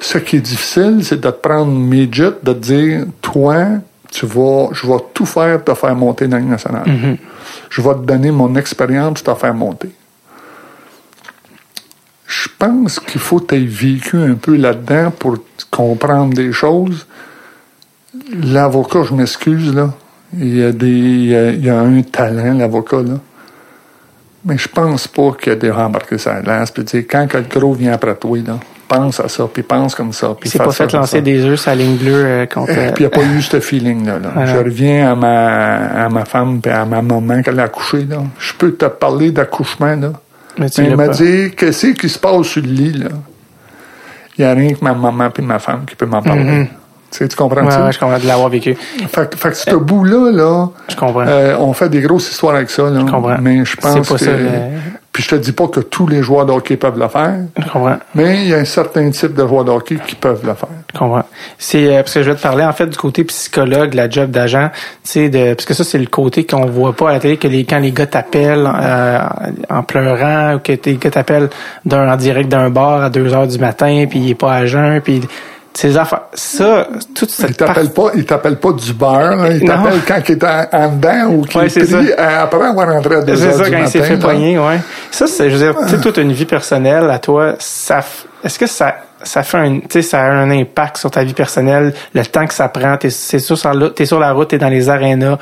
Ce 0.00 0.18
qui 0.18 0.36
est 0.36 0.40
difficile, 0.40 1.00
c'est 1.02 1.20
de 1.20 1.30
te 1.30 1.36
prendre 1.36 1.70
midget, 1.70 2.32
de 2.42 2.52
te 2.52 2.58
dire, 2.58 3.06
toi, 3.20 3.66
tu 4.10 4.26
vas, 4.26 4.68
je 4.72 4.86
vais 4.86 4.98
tout 5.14 5.26
faire 5.26 5.62
pour 5.62 5.74
te 5.74 5.80
faire 5.80 5.94
monter 5.94 6.26
dans 6.26 6.38
la 6.38 6.42
nationale. 6.42 6.86
Mm-hmm. 6.86 7.16
Je 7.68 7.80
vais 7.80 7.94
te 7.94 8.00
donner 8.00 8.30
mon 8.30 8.54
expérience 8.56 9.22
pour 9.22 9.34
te 9.34 9.40
faire 9.40 9.54
monter. 9.54 9.90
Je 12.26 12.48
pense 12.58 13.00
qu'il 13.00 13.20
faut 13.20 13.40
que 13.40 13.54
tu 13.54 13.54
aies 13.56 13.66
vécu 13.66 14.16
un 14.16 14.34
peu 14.34 14.56
là-dedans 14.56 15.10
pour 15.10 15.38
comprendre 15.70 16.34
des 16.34 16.52
choses. 16.52 17.06
L'avocat, 18.32 19.02
je 19.04 19.14
m'excuse, 19.14 19.74
là. 19.74 19.92
Il 20.32 20.58
y 20.58 20.62
a 20.62 20.70
des, 20.70 20.88
il 20.88 21.26
y 21.26 21.34
a, 21.34 21.50
il 21.50 21.64
y 21.64 21.70
a 21.70 21.80
un 21.80 22.02
talent, 22.02 22.54
l'avocat, 22.54 23.02
là. 23.02 23.18
Mais 24.44 24.56
je 24.56 24.68
pense 24.68 25.06
pas 25.06 25.32
qu'il 25.32 25.52
y 25.52 25.56
a 25.56 25.58
des 25.58 25.70
rembarqués 25.70 26.18
sur 26.18 26.32
la 26.32 26.40
glace, 26.40 26.70
puis 26.70 26.84
quand 27.06 27.26
le 27.34 27.42
gros 27.42 27.74
vient 27.74 27.92
après 27.92 28.14
toi, 28.14 28.38
là, 28.38 28.58
pense 28.90 29.20
à 29.20 29.28
ça, 29.28 29.48
puis 29.52 29.62
pense 29.62 29.94
comme 29.94 30.12
ça, 30.12 30.34
puis 30.38 30.50
C'est 30.50 30.58
pas 30.58 30.72
fait 30.72 30.92
lancer 30.92 31.18
ça. 31.18 31.20
des 31.22 31.44
œufs 31.44 31.64
la 31.66 31.74
ligne 31.76 31.96
bleue 31.96 32.24
euh, 32.26 32.46
contre. 32.46 32.72
Et 32.72 32.92
puis 32.92 33.04
il 33.04 33.06
n'y 33.06 33.06
a 33.06 33.10
pas 33.10 33.22
eu 33.22 33.40
ce 33.40 33.60
feeling-là. 33.60 34.18
là. 34.18 34.32
Ah 34.36 34.46
Je 34.46 34.56
reviens 34.56 35.12
à 35.12 35.14
ma, 35.14 35.76
à 36.04 36.08
ma 36.08 36.24
femme 36.24 36.60
et 36.64 36.68
à 36.70 36.84
ma 36.84 37.00
maman 37.00 37.40
quand 37.44 37.52
elle 37.52 37.60
a 37.60 37.64
accouché. 37.64 38.04
Là. 38.04 38.16
Je 38.38 38.52
peux 38.54 38.72
te 38.72 38.84
parler 38.86 39.30
d'accouchement. 39.30 39.94
Là. 39.94 40.12
mais 40.58 40.68
tu 40.68 40.82
elle 40.84 40.96
m'a 40.96 41.08
dit, 41.08 41.52
qu'est-ce 41.56 41.86
qui 41.88 42.08
se 42.08 42.18
passe 42.18 42.46
sur 42.46 42.62
le 42.62 42.68
lit? 42.68 42.92
Là? 42.94 43.08
Il 44.36 44.44
n'y 44.44 44.50
a 44.50 44.54
rien 44.54 44.72
que 44.74 44.82
ma 44.84 44.92
maman 44.94 45.28
et 45.38 45.42
ma 45.42 45.58
femme 45.58 45.84
qui 45.86 45.94
peut 45.94 46.06
m'en 46.06 46.22
parler. 46.22 46.68
Tu 47.12 47.18
sais, 47.18 47.28
tu 47.28 47.36
comprends 47.36 47.64
Ouais, 47.64 47.70
ça? 47.72 47.84
ouais, 47.84 47.92
je 47.92 47.98
comprends 47.98 48.18
de 48.20 48.26
l'avoir 48.26 48.48
vécu. 48.48 48.74
Fait, 49.08 49.28
que- 49.28 49.36
fait 49.36 49.50
que 49.50 49.56
ce 49.56 49.74
bout-là, 49.74 50.30
là, 50.30 50.68
Je 50.88 50.94
comprends. 50.96 51.24
euh, 51.26 51.56
on 51.58 51.72
fait 51.72 51.88
des 51.88 52.00
grosses 52.00 52.30
histoires 52.30 52.54
avec 52.54 52.70
ça. 52.70 52.84
Là, 52.88 53.00
comprends. 53.00 53.36
Mais 53.40 53.64
je 53.64 53.76
pense 53.76 54.08
pas 54.08 54.14
que... 54.14 54.20
ça, 54.24 54.30
Puis 55.12 55.24
je 55.24 55.30
te 55.30 55.34
dis 55.34 55.50
pas 55.50 55.66
que 55.66 55.80
tous 55.80 56.06
les 56.06 56.22
joueurs 56.22 56.46
de 56.46 56.52
hockey 56.52 56.76
peuvent 56.76 56.98
le 56.98 57.08
faire, 57.08 57.34
Je 57.56 57.68
comprends. 57.68 57.98
mais 58.14 58.42
il 58.42 58.48
y 58.48 58.54
a 58.54 58.58
un 58.58 58.64
certain 58.64 59.10
type 59.10 59.34
de 59.34 59.44
joueurs 59.44 59.64
de 59.64 59.72
hockey 59.72 59.96
qui 60.06 60.14
peuvent 60.14 60.46
le 60.46 60.54
faire. 60.54 60.68
Je 60.94 60.98
comprends. 60.98 61.24
C'est 61.58 61.86
euh, 61.92 62.02
parce 62.02 62.14
que 62.14 62.22
je 62.22 62.30
vais 62.30 62.36
te 62.36 62.42
parler 62.42 62.62
en 62.64 62.72
fait 62.72 62.86
du 62.86 62.96
côté 62.96 63.24
psychologue, 63.24 63.94
la 63.94 64.08
job 64.08 64.30
d'agent, 64.30 64.70
tu 65.02 65.10
sais 65.10 65.28
de 65.28 65.54
parce 65.54 65.64
que 65.64 65.74
ça 65.74 65.82
c'est 65.82 65.98
le 65.98 66.06
côté 66.06 66.46
qu'on 66.46 66.66
voit 66.66 66.92
pas 66.92 67.10
à 67.10 67.12
la 67.14 67.18
télé 67.20 67.36
que 67.38 67.48
les 67.48 67.64
quand 67.64 67.80
les 67.80 67.90
gars 67.90 68.06
t'appellent 68.06 68.70
euh, 68.72 69.18
en 69.68 69.82
pleurant 69.82 70.54
ou 70.54 70.58
que 70.60 70.72
les 70.84 70.96
gars 70.96 71.10
t'appellent 71.10 71.50
d'un 71.84 72.12
en 72.12 72.16
direct 72.16 72.48
d'un 72.48 72.70
bar 72.70 73.02
à 73.02 73.10
2 73.10 73.34
heures 73.34 73.48
du 73.48 73.58
matin 73.58 74.04
puis 74.08 74.20
il 74.20 74.30
est 74.30 74.34
pas 74.36 74.64
jeun 74.66 75.00
puis 75.00 75.22
ces 75.72 75.96
affaires 75.96 76.22
ça 76.34 76.88
toute 77.14 77.30
Il 77.30 77.46
cette 77.46 77.56
t'appelle 77.56 77.90
pas, 77.90 78.10
il 78.14 78.24
t'appelle 78.26 78.56
pas 78.56 78.72
du 78.72 78.92
beurre, 78.92 79.36
là. 79.36 79.50
il 79.50 79.64
t'appelle 79.64 80.00
quand 80.06 80.20
il 80.28 80.32
est 80.32 80.44
en, 80.44 80.66
en 80.72 80.88
dedans 80.92 81.26
ou 81.30 81.42
qu'il 81.42 81.60
Ouais, 81.60 81.66
est 81.66 81.68
c'est 81.70 81.80
pris 81.80 81.90
ça. 81.90 81.98
euh, 82.18 82.42
après 82.42 82.66
avoir 82.66 82.88
rentré 82.92 83.14
à 83.16 83.22
2 83.22 83.36
C'est 83.36 83.52
ça, 83.52 83.64
du 83.64 83.70
quand 83.70 83.78
il 83.78 83.88
s'est 83.88 84.02
fait 84.02 84.16
là. 84.16 84.18
poigner, 84.20 84.58
ouais. 84.58 84.80
Ça, 85.10 85.26
c'est, 85.26 85.48
je 85.48 85.56
veux 85.56 85.72
dire, 85.72 85.80
tu 85.84 85.88
sais, 85.90 86.00
toute 86.00 86.16
une 86.18 86.32
vie 86.32 86.44
personnelle 86.44 87.08
à 87.08 87.18
toi, 87.18 87.54
ça, 87.60 88.00
est-ce 88.42 88.58
que 88.58 88.66
ça, 88.66 88.96
ça 89.22 89.42
fait 89.44 89.58
un, 89.58 89.78
tu 89.80 89.86
sais, 89.90 90.02
ça 90.02 90.22
a 90.22 90.30
un 90.30 90.50
impact 90.50 90.96
sur 90.96 91.10
ta 91.10 91.22
vie 91.22 91.34
personnelle, 91.34 91.94
le 92.14 92.26
temps 92.26 92.46
que 92.46 92.54
ça 92.54 92.68
prend, 92.68 92.96
t'es, 92.96 93.10
c'est 93.10 93.38
sur, 93.38 93.56
sur 93.56 93.72
la- 93.72 93.90
t'es 93.90 94.06
sur 94.06 94.18
la 94.18 94.32
route, 94.32 94.48
t'es 94.48 94.58
dans 94.58 94.68
les 94.68 94.88
arénas, 94.90 95.38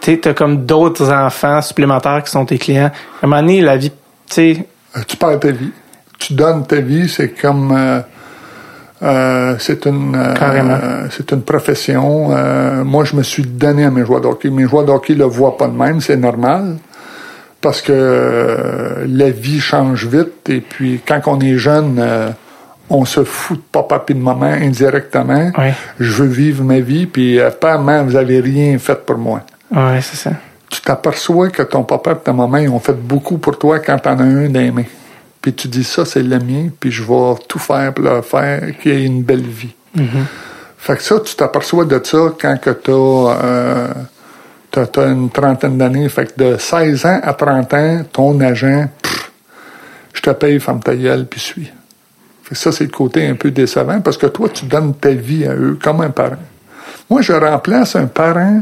tu 0.00 0.12
sais, 0.12 0.18
t'as 0.18 0.32
comme 0.34 0.64
d'autres 0.64 1.12
enfants 1.12 1.60
supplémentaires 1.60 2.22
qui 2.24 2.30
sont 2.30 2.46
tes 2.46 2.56
clients. 2.58 2.90
À 3.22 3.26
un 3.26 3.28
moment 3.28 3.42
donné, 3.42 3.60
la 3.60 3.76
vie, 3.76 3.90
tu 3.90 3.96
sais, 4.30 4.66
Euh, 4.96 5.00
Tu 5.06 5.16
perds 5.18 5.40
ta 5.40 5.50
vie. 5.50 5.72
Tu 6.18 6.32
donnes 6.32 6.66
ta 6.66 6.76
vie, 6.76 7.08
c'est 7.08 7.28
comme 7.38 7.72
euh, 7.76 8.00
euh, 9.02 9.54
c'est 9.58 9.86
une 9.86 10.16
euh, 10.16 11.06
c'est 11.10 11.30
une 11.32 11.42
profession. 11.42 12.30
Euh, 12.32 12.82
moi, 12.84 13.04
je 13.04 13.14
me 13.14 13.22
suis 13.22 13.44
donné 13.44 13.84
à 13.84 13.90
mes 13.90 14.04
joueurs 14.04 14.20
de 14.20 14.26
hockey. 14.26 14.50
Mes 14.50 14.64
joueurs 14.64 14.84
de 14.84 14.90
hockey 14.90 15.14
le 15.14 15.24
voient 15.24 15.56
pas 15.56 15.68
de 15.68 15.76
même, 15.76 16.00
c'est 16.00 16.16
normal. 16.16 16.76
Parce 17.60 17.82
que 17.82 19.04
la 19.06 19.30
vie 19.30 19.60
change 19.60 20.06
vite 20.06 20.48
et 20.48 20.60
puis 20.60 21.00
quand 21.06 21.20
on 21.26 21.40
est 21.40 21.58
jeune, 21.58 22.00
on 22.88 23.04
se 23.04 23.24
fout 23.24 23.56
de 23.56 23.62
papa 23.72 24.04
et 24.08 24.14
de 24.14 24.20
maman 24.20 24.46
indirectement. 24.46 25.50
Ouais. 25.58 25.74
Je 25.98 26.22
veux 26.22 26.28
vivre 26.28 26.62
ma 26.62 26.78
vie, 26.78 27.06
puis 27.06 27.40
pas 27.60 27.76
maman, 27.76 28.04
vous 28.04 28.14
avez 28.14 28.38
rien 28.38 28.78
fait 28.78 29.04
pour 29.04 29.18
moi. 29.18 29.40
ouais, 29.74 30.00
c'est 30.02 30.16
ça. 30.16 30.30
Tu 30.70 30.80
t'aperçois 30.82 31.48
que 31.48 31.62
ton 31.62 31.82
papa 31.82 32.12
et 32.12 32.16
ta 32.22 32.32
maman 32.32 32.58
ils 32.58 32.68
ont 32.68 32.78
fait 32.78 32.96
beaucoup 32.96 33.38
pour 33.38 33.58
toi 33.58 33.80
quand 33.80 33.98
t'en 33.98 34.18
as 34.18 34.22
un 34.22 34.48
dans 34.48 34.60
les 34.60 34.70
mains. 34.70 34.84
Puis 35.48 35.54
tu 35.54 35.68
dis 35.68 35.84
ça, 35.84 36.04
c'est 36.04 36.22
le 36.22 36.38
mien, 36.40 36.68
puis 36.78 36.90
je 36.90 37.02
vais 37.02 37.34
tout 37.48 37.58
faire 37.58 37.94
pour 37.94 38.04
leur 38.04 38.22
faire 38.22 38.60
qu'il 38.82 38.92
y 38.92 38.94
ait 38.94 39.06
une 39.06 39.22
belle 39.22 39.46
vie. 39.46 39.74
Fait 40.76 40.94
que 40.94 41.02
ça, 41.02 41.18
tu 41.20 41.34
t'aperçois 41.34 41.86
de 41.86 41.98
ça 42.04 42.18
quand 42.38 42.60
que 42.60 42.68
t'as, 42.68 42.92
euh, 42.92 43.88
t'as, 44.70 44.84
t'as 44.84 45.08
une 45.10 45.30
trentaine 45.30 45.78
d'années. 45.78 46.06
Fait 46.10 46.26
que 46.26 46.52
de 46.52 46.58
16 46.58 47.06
ans 47.06 47.20
à 47.22 47.32
30 47.32 47.72
ans, 47.72 48.02
ton 48.12 48.38
agent, 48.42 48.88
pff, 49.00 49.32
je 50.12 50.20
te 50.20 50.28
paye, 50.32 50.60
ferme 50.60 50.80
ta 50.80 50.94
gueule, 50.94 51.24
puis 51.24 51.40
suis. 51.40 51.72
Fait 52.42 52.50
que 52.50 52.58
ça, 52.58 52.70
c'est 52.70 52.84
le 52.84 52.90
côté 52.90 53.26
un 53.26 53.34
peu 53.34 53.50
décevant 53.50 54.02
parce 54.02 54.18
que 54.18 54.26
toi, 54.26 54.50
tu 54.50 54.66
donnes 54.66 54.92
ta 54.96 55.12
vie 55.12 55.46
à 55.46 55.54
eux 55.54 55.78
comme 55.82 56.02
un 56.02 56.10
parent. 56.10 56.36
Moi, 57.08 57.22
je 57.22 57.32
remplace 57.32 57.96
un 57.96 58.06
parent 58.06 58.60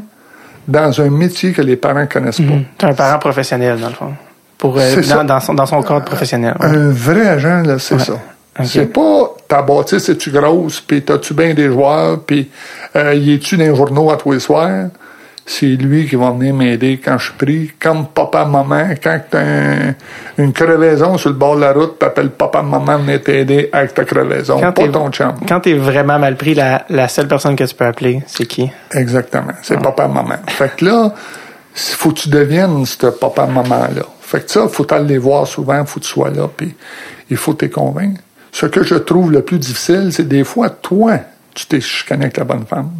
dans 0.69 1.01
un 1.01 1.11
métier 1.11 1.51
que 1.51 1.63
les 1.63 1.75
parents 1.75 2.07
connaissent 2.07 2.41
pas. 2.41 2.59
T'es 2.79 2.87
un 2.87 2.95
parent 2.95 3.19
professionnel, 3.19 3.81
dans 3.81 3.89
le 3.89 3.95
fond. 3.95 4.15
Pour, 4.59 4.79
euh, 4.79 5.03
dans, 5.09 5.25
dans 5.25 5.41
son, 5.41 5.55
dans 5.55 5.67
son 5.67 5.83
cadre 5.83 6.05
professionnel. 6.05 6.55
ouais. 6.61 6.67
Un 6.67 6.91
vrai 6.91 7.27
agent, 7.29 7.63
là, 7.63 7.79
c'est 7.79 7.99
ça. 7.99 8.15
C'est 8.65 8.87
pas 8.87 9.35
ta 9.47 9.61
bâtisse 9.61 10.09
est-tu 10.09 10.31
grosse, 10.31 10.81
puis 10.81 11.03
t'as-tu 11.03 11.35
bien 11.35 11.53
des 11.53 11.67
joueurs, 11.67 12.21
puis 12.21 12.51
euh, 12.97 13.15
y 13.15 13.35
es-tu 13.35 13.59
dans 13.59 13.65
les 13.65 13.77
journaux 13.77 14.11
à 14.11 14.17
tous 14.17 14.33
les 14.33 14.41
soirs? 14.41 14.87
C'est 15.49 15.67
lui 15.67 16.09
qui 16.09 16.17
va 16.17 16.31
venir 16.33 16.55
m'aider 16.55 16.99
quand 17.05 17.19
je 17.19 17.27
suis 17.27 17.35
pris, 17.35 17.71
comme 17.79 18.07
papa, 18.07 18.45
maman. 18.47 18.89
Quand 19.01 19.21
t'as 19.31 19.41
un- 19.43 19.95
une 20.39 20.53
crevaison 20.53 21.19
sur 21.19 21.29
le 21.31 21.37
bord 21.37 21.55
de 21.57 21.61
la 21.61 21.73
route, 21.73 21.99
t'appelles 22.01 22.31
papa, 22.31 22.63
maman 22.63 22.99
venir 22.99 23.23
t'aider 23.23 23.69
avec 23.73 23.95
ta 23.95 24.05
crevaison, 24.05 24.59
Quand 24.59 24.73
pas 24.73 24.89
ton 24.89 25.11
chum. 25.11 25.35
Quand 25.47 25.61
t'es 25.61 25.75
vraiment 25.75 26.19
mal 26.19 26.35
pris, 26.37 26.55
la, 26.55 26.85
la 26.89 27.07
seule 27.09 27.29
personne 27.29 27.55
que 27.55 27.63
tu 27.65 27.75
peux 27.77 27.85
appeler, 27.85 28.23
c'est 28.27 28.47
qui? 28.47 28.69
Exactement. 28.93 29.53
C'est 29.63 29.81
papa, 29.81 30.09
maman. 30.09 30.35
Fait 30.49 30.73
que 30.77 30.85
là, 30.87 31.13
il 31.77 31.95
faut 31.95 32.11
que 32.11 32.21
tu 32.21 32.29
deviennes 32.31 32.85
ce 32.87 33.07
papa, 33.09 33.47
maman-là. 33.47 34.03
Fait 34.27 34.45
que 34.45 34.51
ça, 34.51 34.67
faut 34.67 34.93
aller 34.93 35.07
les 35.07 35.19
voir 35.19 35.47
souvent, 35.47 35.85
faut 35.85 36.01
que 36.01 36.05
tu 36.05 36.11
sois 36.11 36.31
là, 36.31 36.49
puis 36.55 36.75
il 37.31 37.37
faut 37.37 37.55
te 37.55 37.67
convaincre. 37.67 38.21
Ce 38.51 38.67
que 38.67 38.83
je 38.83 38.97
trouve 38.97 39.31
le 39.31 39.43
plus 39.43 39.61
difficile, 39.61 40.09
c'est 40.11 40.27
des 40.27 40.43
fois, 40.43 40.69
toi, 40.69 41.21
tu 41.55 41.65
t'es 41.67 41.81
chicané 41.81 42.25
avec 42.25 42.37
la 42.37 42.43
bonne 42.43 42.67
femme. 42.67 42.91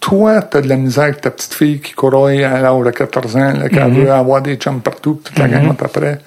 Toi, 0.00 0.42
t'as 0.42 0.62
de 0.62 0.68
la 0.68 0.76
misère 0.76 1.04
avec 1.04 1.20
ta 1.20 1.30
petite 1.30 1.54
fille 1.54 1.80
qui 1.80 1.92
courait 1.92 2.42
à 2.42 2.60
l'âge 2.60 2.84
de 2.84 2.90
14 2.90 3.36
ans, 3.36 3.52
là, 3.52 3.68
qui 3.68 3.78
veut 3.78 4.10
avoir 4.10 4.42
des 4.42 4.56
chums 4.56 4.80
partout, 4.80 5.14
puis 5.14 5.32
toute 5.32 5.38
la 5.38 5.46
gang 5.46 5.72
est 5.72 5.82
après. 5.84 6.18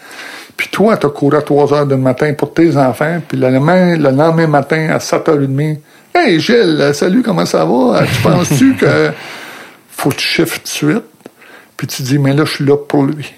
Puis 0.56 0.70
toi, 0.72 0.96
t'as 0.96 1.10
couru 1.10 1.36
à 1.36 1.42
3 1.42 1.74
heures 1.74 1.86
du 1.86 1.96
matin 1.96 2.34
pour 2.34 2.54
tes 2.54 2.78
enfants, 2.78 3.20
puis 3.28 3.38
le 3.38 3.50
lendemain, 3.50 3.98
le 3.98 4.12
lendemain 4.12 4.48
matin, 4.48 4.92
à 4.92 5.00
7h30, 5.00 5.78
Hey 6.16 6.40
Gilles, 6.40 6.92
salut, 6.94 7.22
comment 7.22 7.46
ça 7.46 7.66
va? 7.66 8.06
Tu 8.06 8.22
penses-tu 8.22 8.76
que 8.80 9.12
faut 9.90 10.10
que 10.10 10.16
tu 10.16 10.26
chiffres 10.26 10.58
tout 10.58 10.64
de 10.64 10.68
suite? 10.70 11.04
Puis 11.76 11.88
tu 11.88 12.02
dis, 12.02 12.18
mais 12.18 12.34
là, 12.34 12.46
je 12.46 12.52
suis 12.52 12.66
là 12.66 12.78
pour 12.78 13.04
lui. 13.04 13.34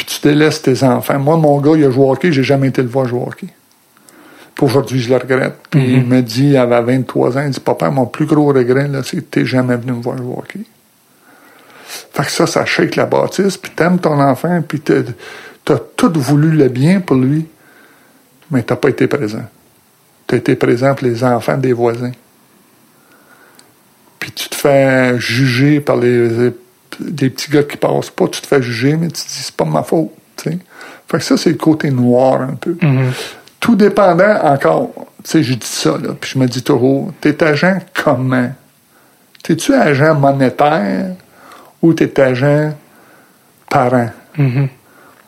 Puis 0.00 0.06
tu 0.06 0.26
délaisses 0.26 0.62
tes 0.62 0.82
enfants. 0.82 1.18
Moi, 1.18 1.36
mon 1.36 1.60
gars, 1.60 1.72
il 1.76 1.84
a 1.84 1.90
joué 1.90 2.04
au 2.06 2.10
hockey, 2.10 2.32
j'ai 2.32 2.42
jamais 2.42 2.68
été 2.68 2.80
le 2.80 2.88
voir 2.88 3.06
jouer 3.06 3.20
au 3.20 3.24
hockey. 3.24 3.48
Puis 4.54 4.64
aujourd'hui, 4.64 4.98
je 4.98 5.10
le 5.10 5.16
regrette. 5.16 5.56
Puis 5.68 5.92
il 5.92 6.06
me 6.06 6.22
dit, 6.22 6.46
il 6.46 6.56
avait 6.56 6.80
23 6.80 7.36
ans, 7.36 7.42
il 7.44 7.50
dit, 7.50 7.60
papa, 7.60 7.90
mon 7.90 8.06
plus 8.06 8.24
gros 8.24 8.46
regret, 8.46 8.88
là, 8.88 9.02
c'est 9.04 9.18
que 9.18 9.20
t'es 9.20 9.44
jamais 9.44 9.76
venu 9.76 9.92
me 9.92 10.00
voir 10.00 10.16
jouer 10.16 10.32
au 10.34 10.38
hockey. 10.38 10.60
Fait 11.84 12.22
que 12.22 12.30
ça, 12.30 12.46
ça 12.46 12.64
shake 12.64 12.96
la 12.96 13.04
bâtisse, 13.04 13.58
puis 13.58 13.72
t'aimes 13.76 13.98
ton 13.98 14.18
enfant, 14.18 14.62
puis 14.66 14.80
t'as 14.80 15.78
tout 15.96 16.12
voulu 16.14 16.52
le 16.52 16.68
bien 16.68 17.00
pour 17.00 17.16
lui, 17.16 17.46
mais 18.50 18.62
t'as 18.62 18.76
pas 18.76 18.88
été 18.88 19.06
présent. 19.06 19.44
T'as 20.26 20.38
été 20.38 20.56
présent 20.56 20.94
pour 20.94 21.08
les 21.08 21.22
enfants 21.22 21.58
des 21.58 21.74
voisins. 21.74 22.12
Puis 24.18 24.32
tu 24.32 24.48
te 24.48 24.54
fais 24.54 25.20
juger 25.20 25.80
par 25.80 25.96
les, 25.96 26.52
des 27.00 27.30
petits 27.30 27.50
gars 27.50 27.62
qui 27.62 27.76
passent 27.76 28.10
pas, 28.10 28.28
tu 28.28 28.40
te 28.40 28.46
fais 28.46 28.62
juger, 28.62 28.96
mais 28.96 29.08
tu 29.08 29.22
te 29.22 29.28
dis, 29.28 29.42
c'est 29.42 29.54
pas 29.56 29.64
de 29.64 29.70
ma 29.70 29.82
faute. 29.82 30.10
Fait 30.44 30.58
que 31.18 31.20
ça, 31.20 31.36
c'est 31.36 31.50
le 31.50 31.56
côté 31.56 31.90
noir 31.90 32.40
un 32.42 32.54
peu. 32.54 32.76
Tout 33.58 33.76
dépendant 33.76 34.36
encore, 34.42 34.90
tu 35.22 35.30
sais, 35.30 35.42
j'ai 35.42 35.56
dit 35.56 35.66
ça, 35.66 35.90
là, 35.98 36.14
puis 36.18 36.30
je 36.32 36.38
me 36.38 36.46
dis 36.46 36.62
toujours, 36.62 37.12
t'es 37.20 37.42
agent 37.42 37.78
comment? 38.02 38.50
T'es-tu 39.42 39.74
agent 39.74 40.14
monétaire 40.14 41.14
ou 41.82 41.92
t'es 41.92 42.18
agent 42.20 42.72
parent? 43.68 44.10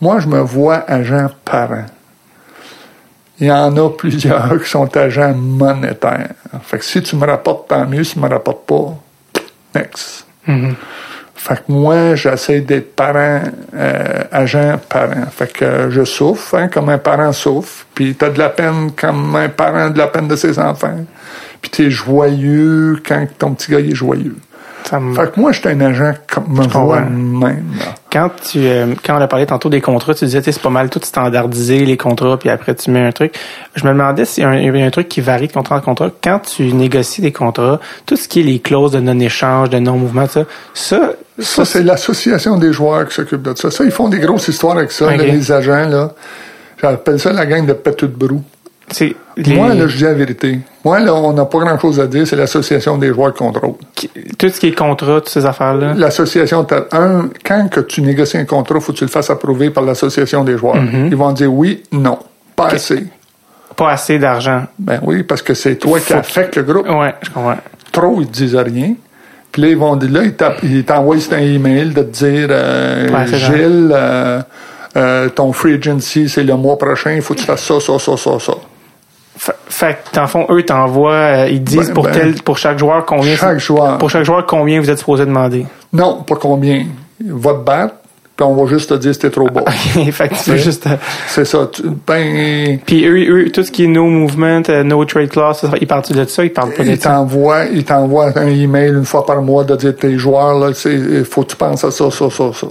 Moi, 0.00 0.20
je 0.20 0.26
me 0.28 0.40
vois 0.40 0.84
agent 0.90 1.28
parent. 1.44 1.86
il 3.38 3.48
y 3.48 3.52
en 3.52 3.76
a 3.76 3.90
plusieurs 3.96 4.62
qui 4.62 4.68
sont 4.70 4.96
agents 4.96 5.34
monétaires. 5.34 6.30
Fait 6.62 6.78
que 6.78 6.84
si 6.84 7.02
tu 7.02 7.16
me 7.16 7.26
rapportes, 7.26 7.68
tant 7.68 7.86
mieux. 7.86 8.04
Si 8.04 8.14
tu 8.14 8.20
me 8.20 8.28
rapportes 8.28 8.66
pas, 8.66 8.94
next. 9.74 10.26
Fait 11.44 11.56
que 11.56 11.72
moi, 11.72 12.14
j'essaie 12.14 12.60
d'être 12.60 12.94
parent, 12.94 13.42
euh, 13.74 14.22
agent 14.30 14.78
parent. 14.88 15.26
Fait 15.28 15.52
que 15.52 15.90
je 15.90 16.04
souffre, 16.04 16.54
hein, 16.56 16.68
comme 16.68 16.88
un 16.88 16.98
parent 16.98 17.32
souffre. 17.32 17.84
Puis 17.96 18.14
t'as 18.14 18.30
de 18.30 18.38
la 18.38 18.48
peine 18.48 18.92
comme 18.92 19.34
un 19.34 19.48
parent 19.48 19.90
de 19.90 19.98
la 19.98 20.06
peine 20.06 20.28
de 20.28 20.36
ses 20.36 20.56
enfants. 20.60 21.04
Puis 21.60 21.68
t'es 21.68 21.90
joyeux 21.90 23.02
quand 23.04 23.26
ton 23.38 23.54
petit 23.54 23.72
gars 23.72 23.80
est 23.80 23.92
joyeux. 23.92 24.36
Ça 24.84 25.00
me- 25.00 25.14
Fait 25.14 25.32
que 25.32 25.40
moi, 25.40 25.52
j'étais 25.52 25.70
un 25.70 25.80
agent 25.80 26.14
comme 26.32 26.48
me 26.48 26.66
vois 26.66 27.00
même. 27.00 27.64
Quand 28.10 28.30
tu 28.42 28.58
euh, 28.66 28.94
quand 29.04 29.16
on 29.16 29.20
a 29.20 29.26
parlé 29.26 29.46
tantôt 29.46 29.68
des 29.68 29.80
contrats, 29.80 30.14
tu 30.14 30.24
disais 30.24 30.42
c'est 30.42 30.60
pas 30.60 30.70
mal 30.70 30.90
tout 30.90 31.00
standardisé 31.02 31.84
les 31.84 31.96
contrats 31.96 32.36
puis 32.38 32.50
après 32.50 32.74
tu 32.74 32.90
mets 32.90 33.04
un 33.04 33.12
truc. 33.12 33.34
Je 33.74 33.84
me 33.84 33.90
demandais 33.90 34.24
s'il 34.24 34.42
y 34.42 34.46
a 34.46 34.50
un, 34.50 34.90
truc 34.90 35.08
qui 35.08 35.20
varie 35.20 35.48
de 35.48 35.52
contrat 35.52 35.76
en 35.76 35.80
contrat. 35.80 36.10
Quand 36.22 36.40
tu 36.40 36.72
négocies 36.72 37.22
des 37.22 37.32
contrats, 37.32 37.80
tout 38.04 38.16
ce 38.16 38.28
qui 38.28 38.40
est 38.40 38.44
les 38.44 38.58
clauses 38.58 38.92
de 38.92 39.00
non-échange, 39.00 39.70
de 39.70 39.78
non-mouvement, 39.78 40.26
ça, 40.28 40.44
ça, 40.74 41.12
Ça, 41.38 41.64
c'est 41.64 41.82
l'association 41.82 42.56
des 42.58 42.72
joueurs 42.72 43.08
qui 43.08 43.14
s'occupe 43.14 43.42
de 43.42 43.54
ça. 43.56 43.70
Ça, 43.70 43.84
ils 43.84 43.90
font 43.90 44.08
des 44.08 44.18
grosses 44.18 44.48
histoires 44.48 44.76
avec 44.76 44.92
ça, 44.92 45.10
les 45.16 45.50
agents, 45.52 45.88
là. 45.88 46.12
J'appelle 46.80 47.20
ça 47.20 47.32
la 47.32 47.46
gang 47.46 47.64
de 47.64 47.72
péteux 47.72 48.08
de 48.08 48.14
brou. 48.26 48.42
Les- 49.00 49.54
Moi, 49.54 49.74
là, 49.74 49.86
je 49.86 49.96
dis 49.96 50.02
la 50.04 50.14
vérité. 50.14 50.58
Moi, 50.84 51.00
là, 51.00 51.14
on 51.14 51.32
n'a 51.32 51.44
pas 51.44 51.58
grand-chose 51.58 52.00
à 52.00 52.06
dire. 52.06 52.26
C'est 52.26 52.36
l'association 52.36 52.98
des 52.98 53.08
joueurs 53.12 53.32
qui 53.32 53.38
contrôle. 53.38 53.74
tout 54.38 54.48
ce 54.48 54.60
qui 54.60 54.68
est 54.68 54.76
contrat, 54.76 55.20
toutes 55.20 55.28
ces 55.28 55.46
affaires-là. 55.46 55.94
L'association, 55.96 56.66
un, 56.92 57.28
quand 57.44 57.68
que 57.70 57.80
tu 57.80 58.02
négocies 58.02 58.38
un 58.38 58.44
contrat, 58.44 58.80
faut 58.80 58.92
que 58.92 58.98
tu 58.98 59.04
le 59.04 59.10
fasses 59.10 59.30
approuver 59.30 59.70
par 59.70 59.84
l'association 59.84 60.44
des 60.44 60.56
joueurs. 60.58 60.76
Mm-hmm. 60.76 61.06
Ils 61.08 61.16
vont 61.16 61.32
dire 61.32 61.52
oui, 61.52 61.82
non, 61.92 62.18
pas 62.56 62.68
assez. 62.68 63.04
Pas 63.76 63.92
assez 63.92 64.18
d'argent. 64.18 64.64
Ben 64.78 65.00
oui, 65.02 65.22
parce 65.22 65.42
que 65.42 65.54
c'est 65.54 65.76
toi 65.76 65.98
qui 65.98 66.12
affecte 66.12 66.56
le 66.56 66.62
groupe. 66.64 66.88
Ouais, 66.88 67.14
je 67.22 67.30
comprends. 67.30 67.56
Trop, 67.90 68.20
ils 68.20 68.26
te 68.26 68.32
disent 68.32 68.56
rien. 68.56 68.94
Puis 69.50 69.62
là, 69.62 69.68
ils 69.68 69.76
vont 69.76 69.96
dire, 69.96 70.10
là, 70.10 70.22
ils 70.62 70.84
t'envoient 70.84 71.16
un 71.32 71.38
email 71.38 71.90
de 71.90 72.02
te 72.02 72.10
dire, 72.10 72.48
euh, 72.50 73.08
Ouais, 73.10 73.26
Gilles, 73.26 73.90
euh, 73.92 74.40
euh, 74.96 75.28
ton 75.28 75.52
free 75.52 75.74
agency, 75.74 76.28
c'est 76.28 76.42
le 76.42 76.56
mois 76.56 76.78
prochain, 76.78 77.12
il 77.12 77.22
faut 77.22 77.34
que 77.34 77.40
tu 77.40 77.46
fasses 77.46 77.64
ça, 77.64 77.78
ça, 77.80 77.98
ça, 77.98 78.16
ça, 78.16 78.38
ça. 78.38 78.52
Fait, 79.36 79.94
que, 80.10 80.14
dans 80.14 80.22
le 80.22 80.26
fond, 80.28 80.46
eux 80.50 80.62
t'envoient, 80.62 81.12
euh, 81.12 81.48
ils 81.50 81.62
disent 81.64 81.88
Ben, 81.88 81.94
pour 81.94 82.04
ben, 82.04 82.12
tel, 82.12 82.34
pour 82.42 82.58
chaque 82.58 82.78
joueur 82.78 83.04
combien, 83.06 83.34
Chaque 83.34 83.58
joueur. 83.58 83.98
pour 83.98 84.10
chaque 84.10 84.24
joueur 84.24 84.46
combien 84.46 84.80
vous 84.80 84.90
êtes 84.90 84.98
supposé 84.98 85.24
demander. 85.24 85.66
Non, 85.92 86.22
pas 86.22 86.36
combien. 86.36 86.84
Va 87.24 87.54
te 87.54 87.64
battre, 87.64 87.94
puis 88.36 88.46
on 88.46 88.54
va 88.54 88.66
juste 88.70 88.90
te 88.90 88.94
dire 88.94 89.12
si 89.14 89.20
t'es 89.20 89.30
trop 89.30 89.48
bas. 89.48 89.64
fait 89.70 90.28
que 90.28 90.34
fais 90.34 90.58
juste, 90.58 90.86
euh, 90.86 90.96
c'est 91.26 91.44
ça. 91.46 91.68
Tu- 91.72 91.82
ben, 92.06 92.78
Puis 92.84 93.04
eux, 93.06 93.46
eux, 93.46 93.50
tout 93.50 93.64
ce 93.64 93.70
qui 93.72 93.84
est 93.84 93.88
no 93.88 94.04
movement, 94.06 94.62
euh, 94.68 94.84
no 94.84 95.04
trade 95.04 95.30
clause, 95.30 95.62
ils 95.80 95.86
parlent 95.86 96.02
de 96.02 96.24
ça, 96.24 96.44
ils 96.44 96.52
parlent 96.52 96.72
pas 96.74 96.84
de 96.84 96.90
il 96.90 97.00
ça. 97.00 97.10
t'envoie, 97.10 97.64
il 97.72 97.84
t'envoie 97.84 98.30
un 98.38 98.48
email 98.48 98.90
une 98.90 99.04
fois 99.04 99.24
par 99.24 99.40
mois 99.42 99.64
de 99.64 99.74
dire 99.76 99.96
tes 99.96 100.18
joueurs, 100.18 100.58
là, 100.58 100.72
c'est, 100.74 101.24
faut 101.24 101.42
que 101.42 101.48
tu 101.50 101.56
penses 101.56 101.82
à 101.84 101.90
ça, 101.90 102.10
ça, 102.10 102.30
ça, 102.30 102.52
ça. 102.52 102.66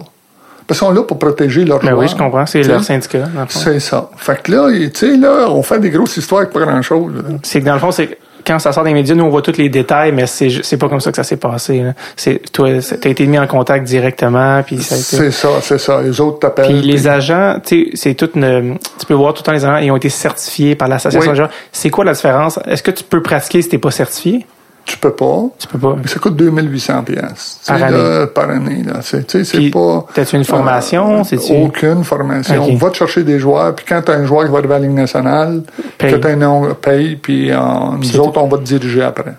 Parce 0.71 0.79
sont 0.79 0.91
là 0.91 1.03
pour 1.03 1.19
protéger 1.19 1.65
leurs 1.65 1.79
Ben 1.79 1.89
joueurs. 1.89 1.99
oui, 1.99 2.07
je 2.07 2.15
comprends, 2.15 2.45
c'est 2.45 2.63
leur 2.63 2.83
syndicat. 2.83 3.25
C'est 3.49 3.79
ça. 3.79 4.09
Fait 4.17 4.41
que 4.41 4.51
là, 4.51 4.69
tu 4.71 4.89
sais, 4.93 5.17
là, 5.17 5.47
on 5.49 5.61
fait 5.63 5.79
des 5.79 5.89
grosses 5.89 6.17
histoires 6.17 6.41
avec 6.41 6.53
pas 6.53 6.61
grand-chose. 6.61 7.13
C'est 7.43 7.61
que 7.61 7.65
dans 7.65 7.73
le 7.73 7.79
fond, 7.79 7.91
c'est 7.91 8.17
quand 8.45 8.57
ça 8.59 8.71
sort 8.71 8.83
des 8.83 8.93
médias, 8.93 9.13
nous 9.15 9.23
on 9.23 9.29
voit 9.29 9.41
tous 9.41 9.57
les 9.57 9.69
détails, 9.69 10.11
mais 10.11 10.25
c'est 10.25 10.77
pas 10.77 10.89
comme 10.89 10.99
ça 10.99 11.11
que 11.11 11.17
ça 11.17 11.23
s'est 11.23 11.37
passé. 11.37 11.83
C'est 12.15 12.41
toi, 12.51 12.69
t'as 12.99 13.09
été 13.09 13.25
mis 13.27 13.37
en 13.37 13.47
contact 13.47 13.85
directement, 13.85 14.63
puis 14.63 14.81
ça 14.81 14.95
a 14.95 14.97
été. 14.97 15.05
C'est 15.17 15.31
ça, 15.31 15.49
c'est 15.61 15.77
ça. 15.77 16.01
Les 16.01 16.19
autres 16.19 16.39
t'appellent. 16.39 16.65
Puis 16.67 16.81
les 16.81 17.07
agents, 17.07 17.57
tu 17.63 17.85
sais, 17.85 17.89
c'est 17.93 18.13
toute 18.15 18.35
une. 18.35 18.77
Tu 18.99 19.05
peux 19.05 19.13
voir 19.13 19.33
tout 19.33 19.41
le 19.41 19.45
temps 19.45 19.51
les 19.51 19.65
agents, 19.65 19.77
ils 19.77 19.91
ont 19.91 19.97
été 19.97 20.09
certifiés 20.09 20.75
par 20.75 20.87
l'association 20.87 21.33
Oui. 21.33 21.39
C'est 21.71 21.89
quoi 21.89 22.03
la 22.03 22.13
différence? 22.13 22.59
Est-ce 22.65 22.81
que 22.83 22.91
tu 22.91 23.03
peux 23.03 23.21
pratiquer 23.21 23.61
si 23.61 23.69
t'es 23.69 23.77
pas 23.77 23.91
certifié? 23.91 24.45
Tu 24.91 24.97
peux 24.97 25.11
pas. 25.13 25.43
Tu 25.57 25.67
peux 25.67 25.77
pas. 25.79 25.95
Ça 26.05 26.19
coûte 26.19 26.35
2800 26.35 27.03
pièces 27.03 27.61
Par 27.65 27.79
là, 27.79 28.27
par 28.27 28.49
année. 28.49 28.83
Là. 28.85 28.95
C'est, 29.01 29.45
c'est 29.45 29.69
pas... 29.69 30.05
t'as-tu 30.13 30.35
une 30.35 30.43
formation? 30.43 31.19
Euh, 31.21 31.23
C'est-tu- 31.23 31.53
Aucune 31.53 32.03
formation. 32.03 32.61
On 32.69 32.75
va 32.75 32.89
te 32.89 32.97
chercher 32.97 33.23
des 33.23 33.39
joueurs, 33.39 33.73
puis 33.73 33.85
quand 33.87 34.01
tu 34.01 34.11
as 34.11 34.15
un 34.15 34.25
joueur 34.25 34.45
qui 34.45 34.51
va 34.51 34.57
arriver 34.57 34.73
à 34.75 34.79
la 34.79 34.87
Ligue 34.87 34.95
nationale, 34.97 35.61
Paye. 35.97 36.11
que 36.11 36.17
tu 36.17 36.27
as 36.27 36.31
un 36.31 36.35
nom, 36.35 36.73
paye, 36.73 37.15
puis 37.15 37.51
euh, 37.51 37.57
nous 37.97 38.19
autres, 38.19 38.41
on 38.41 38.47
va 38.47 38.57
te 38.57 38.63
diriger 38.63 39.01
après. 39.03 39.35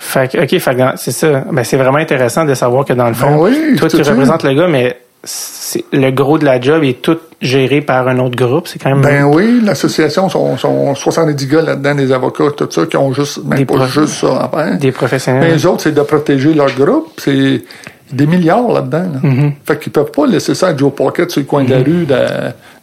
Fait 0.00 0.30
que, 0.30 0.38
ok, 0.42 0.58
fait 0.58 0.76
c'est 0.96 1.12
ça. 1.12 1.44
Ben, 1.52 1.62
c'est 1.64 1.76
vraiment 1.76 1.98
intéressant 1.98 2.44
de 2.44 2.54
savoir 2.54 2.84
que 2.84 2.92
dans 2.94 3.06
le 3.08 3.14
fond, 3.14 3.30
Ben 3.30 3.38
oui, 3.38 3.76
toi, 3.76 3.88
tu 3.88 3.96
représentes 3.98 4.42
le 4.42 4.54
gars, 4.54 4.66
mais 4.68 4.96
le 5.92 6.10
gros 6.10 6.38
de 6.38 6.44
la 6.44 6.60
job 6.60 6.82
est 6.84 7.00
tout 7.02 7.18
géré 7.40 7.80
par 7.80 8.08
un 8.08 8.18
autre 8.18 8.36
groupe. 8.36 8.68
C'est 8.68 8.78
quand 8.78 8.90
même. 8.90 9.00
Ben 9.02 9.24
oui, 9.24 9.60
l'association, 9.62 10.28
sont, 10.28 10.56
sont 10.56 10.94
70 10.94 11.46
gars 11.46 11.62
là-dedans, 11.62 11.94
des 11.94 12.12
avocats, 12.12 12.50
tout 12.56 12.68
ça, 12.70 12.86
qui 12.86 12.96
ont 12.96 13.12
juste, 13.12 13.40
Des 13.46 13.64
pas 13.64 13.74
prof- 13.74 13.90
juste 13.92 14.14
ça 14.14 14.50
à 14.52 14.56
faire. 14.64 14.78
des 14.78 14.92
professionnels. 14.92 15.42
Mais 15.42 15.50
les 15.52 15.66
autres, 15.66 15.82
c'est 15.82 15.92
de 15.94 16.00
protéger 16.02 16.54
leur 16.54 16.72
groupe. 16.74 17.08
C'est 17.18 17.62
des 18.14 18.26
milliards 18.26 18.70
là-dedans. 18.72 19.06
Là. 19.14 19.28
Mm-hmm. 19.28 19.52
Fait 19.66 19.78
qu'ils 19.78 19.92
peuvent 19.92 20.10
pas 20.10 20.26
laisser 20.26 20.54
ça 20.54 20.68
à 20.68 20.76
Joe 20.76 20.92
Pocket 20.94 21.30
sur 21.30 21.40
le 21.40 21.46
coin 21.46 21.64
de 21.64 21.70
la 21.70 21.78
rue 21.78 22.06
de, 22.06 22.16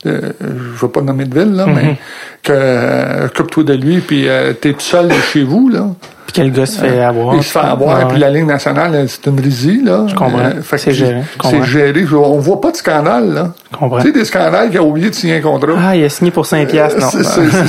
je 0.06 0.80
veux 0.82 0.88
pas 0.90 1.02
nommer 1.02 1.26
de 1.26 1.40
ville, 1.40 1.54
là, 1.56 1.66
Mm-hmm. 1.66 1.74
mais 1.76 1.98
que 2.44 2.52
euh, 2.54 3.26
occupe-toi 3.28 3.64
de 3.64 3.74
lui, 3.74 4.00
puis 4.00 4.28
euh, 4.28 4.54
t'es 4.54 4.74
tout 4.74 4.80
seul 4.80 5.12
chez 5.32 5.44
vous, 5.44 5.70
là. 5.70 5.86
Puis 6.26 6.34
quel 6.44 6.52
gars 6.54 6.66
se 6.66 6.80
fait 6.80 7.02
avoir. 7.02 7.36
Il 7.36 7.44
se 7.44 7.52
fait 7.52 7.60
avoir, 7.60 8.00
Ouais, 8.00 8.06
puis 8.10 8.18
la 8.20 8.30
Ligue 8.30 8.46
nationale, 8.46 8.96
euh, 8.96 9.06
c'est 9.08 9.28
une 9.30 9.40
risée, 9.40 9.80
là. 9.84 10.06
Je 10.08 10.16
comprends. 10.16 10.50
que 10.70 10.78
C'est 10.78 10.92
géré. 10.92 11.22
C'est 11.44 11.64
géré. 11.64 12.06
On 12.14 12.40
voit 12.40 12.62
pas 12.62 12.72
de 12.72 12.78
scandale, 12.78 13.34
là. 13.34 13.54
Je 13.74 13.78
comprends. 13.78 13.98
Tu 14.00 14.08
sais, 14.08 14.12
des 14.14 14.26
scandales 14.26 14.70
qui 14.72 14.80
ont 14.80 14.88
oublié 14.90 15.10
de 15.10 15.16
signer 15.16 15.36
un 15.38 15.42
contrat. 15.42 15.74
Ah, 15.78 15.96
il 15.96 16.04
a 16.06 16.10
signé 16.10 16.32
pour 16.32 16.46
5 16.46 16.68
piastres, 16.70 17.00
non. 17.00 17.10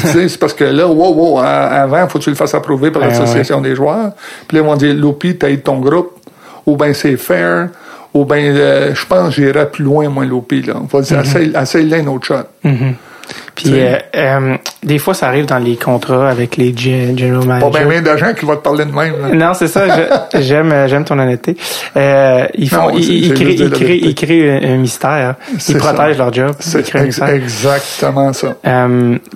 C'est- 0.04 0.38
parce 0.38 0.54
que 0.54 0.64
là, 0.64 0.86
wow, 0.86 1.12
wow, 1.12 1.38
a- 1.40 1.44
avant, 1.82 2.06
faut 2.08 2.18
que 2.18 2.24
tu 2.24 2.30
le 2.30 2.36
fasses 2.36 2.54
approuver 2.54 2.90
par 2.92 3.02
Ben 3.02 3.08
l'association 3.08 3.60
des 3.60 3.74
joueurs. 3.74 4.12
Puis 4.46 4.56
là, 4.56 4.62
ils 4.62 4.66
vont 4.66 4.76
dire, 4.76 4.94
Lopi, 4.94 5.36
t'aides 5.36 5.64
ton 5.64 5.78
groupe, 5.80 6.12
ou 6.66 6.76
ben 6.76 6.92
c'est 6.94 7.16
fair, 7.16 7.68
ou 8.14 8.24
ben 8.24 8.54
euh, 8.56 8.94
je 8.94 9.06
pense 9.06 9.34
que 9.34 9.42
j'irai 9.42 9.70
plus 9.70 9.84
loin, 9.84 10.08
moi, 10.08 10.24
Lopi. 10.24 10.62
Là. 10.62 10.74
Mm-hmm. 10.92 11.20
essaye, 11.22 11.52
essaye-le 11.60 11.96
un 11.96 12.06
autre 12.08 12.26
shot. 12.26 12.68
Puis 13.54 13.66
euh, 13.80 13.96
euh, 14.16 14.56
des 14.82 14.98
fois, 14.98 15.14
ça 15.14 15.28
arrive 15.28 15.46
dans 15.46 15.58
les 15.58 15.76
contrats 15.76 16.28
avec 16.28 16.56
les 16.56 16.74
gen- 16.76 17.16
general 17.18 17.60
Pas 17.60 17.68
managers. 17.68 17.78
bien 17.84 17.86
bien 17.88 18.02
d'agents 18.02 18.34
qui 18.34 18.44
vont 18.46 18.56
te 18.56 18.62
parler 18.62 18.84
de 18.84 18.90
même. 18.90 19.14
là. 19.20 19.28
Non, 19.34 19.54
c'est 19.54 19.68
ça. 19.68 19.86
je- 20.32 20.40
J'aime, 20.40 20.72
euh, 20.72 20.88
j'aime 20.88 21.04
ton 21.04 21.18
honnêteté. 21.18 21.56
Euh, 21.96 22.46
ils 22.54 22.68
font, 22.68 22.88
Non, 22.88 22.90
ils, 22.96 23.04
c'est- 23.04 23.12
ils 23.12 23.28
c'est 23.28 23.34
créent, 23.34 23.54
ils 23.54 23.70
créent, 23.70 23.98
ils 23.98 24.14
créent 24.14 24.50
un, 24.50 24.74
un 24.74 24.76
mystère. 24.78 25.34
C'est 25.58 25.72
Ils 25.74 25.78
protègent 25.78 26.16
ça. 26.16 26.24
leur 26.24 26.32
job. 26.32 26.52
C'est 26.60 26.94
ex- 26.96 27.20
exactement 27.22 28.32
ça. 28.32 28.56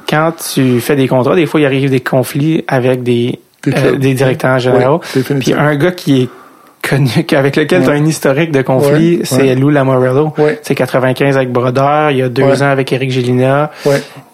Quand 0.09 0.33
tu 0.53 0.81
fais 0.81 0.97
des 0.97 1.09
contrats, 1.09 1.37
des 1.37 1.47
fois, 1.47 1.61
il 1.61 1.67
arrive 1.67 1.91
des 1.91 2.01
conflits 2.01 2.65
avec 2.69 3.03
des, 3.03 3.39
Des 3.65 4.15
directeurs 4.15 4.59
généraux. 4.59 5.01
Oui, 5.15 5.23
Puis 5.41 5.53
un 5.53 5.75
gars 5.77 5.91
qui 5.93 6.23
est 6.23 6.29
connu, 6.89 7.11
avec 7.37 7.57
lequel 7.57 7.83
tu 7.83 7.89
as 7.89 7.93
Ouais. 7.93 7.99
un 8.01 8.07
historique 8.07 8.53
de 8.53 8.63
conflit, 8.63 9.17
Ouais, 9.19 9.25
c'est 9.25 9.43
ouais. 9.43 9.55
Lou 9.55 9.71
Lamorello. 9.71 10.33
Ouais. 10.39 10.59
C'est 10.63 10.75
95 10.75 11.37
avec 11.37 11.51
Brodeur, 11.53 12.11
il 12.11 12.19
y 12.19 12.23
a 12.23 12.29
deux 12.29 12.43
Ouais. 12.43 12.63
ans 12.63 12.71
avec 12.71 12.93
Eric 12.93 13.11
Gélina. 13.11 13.71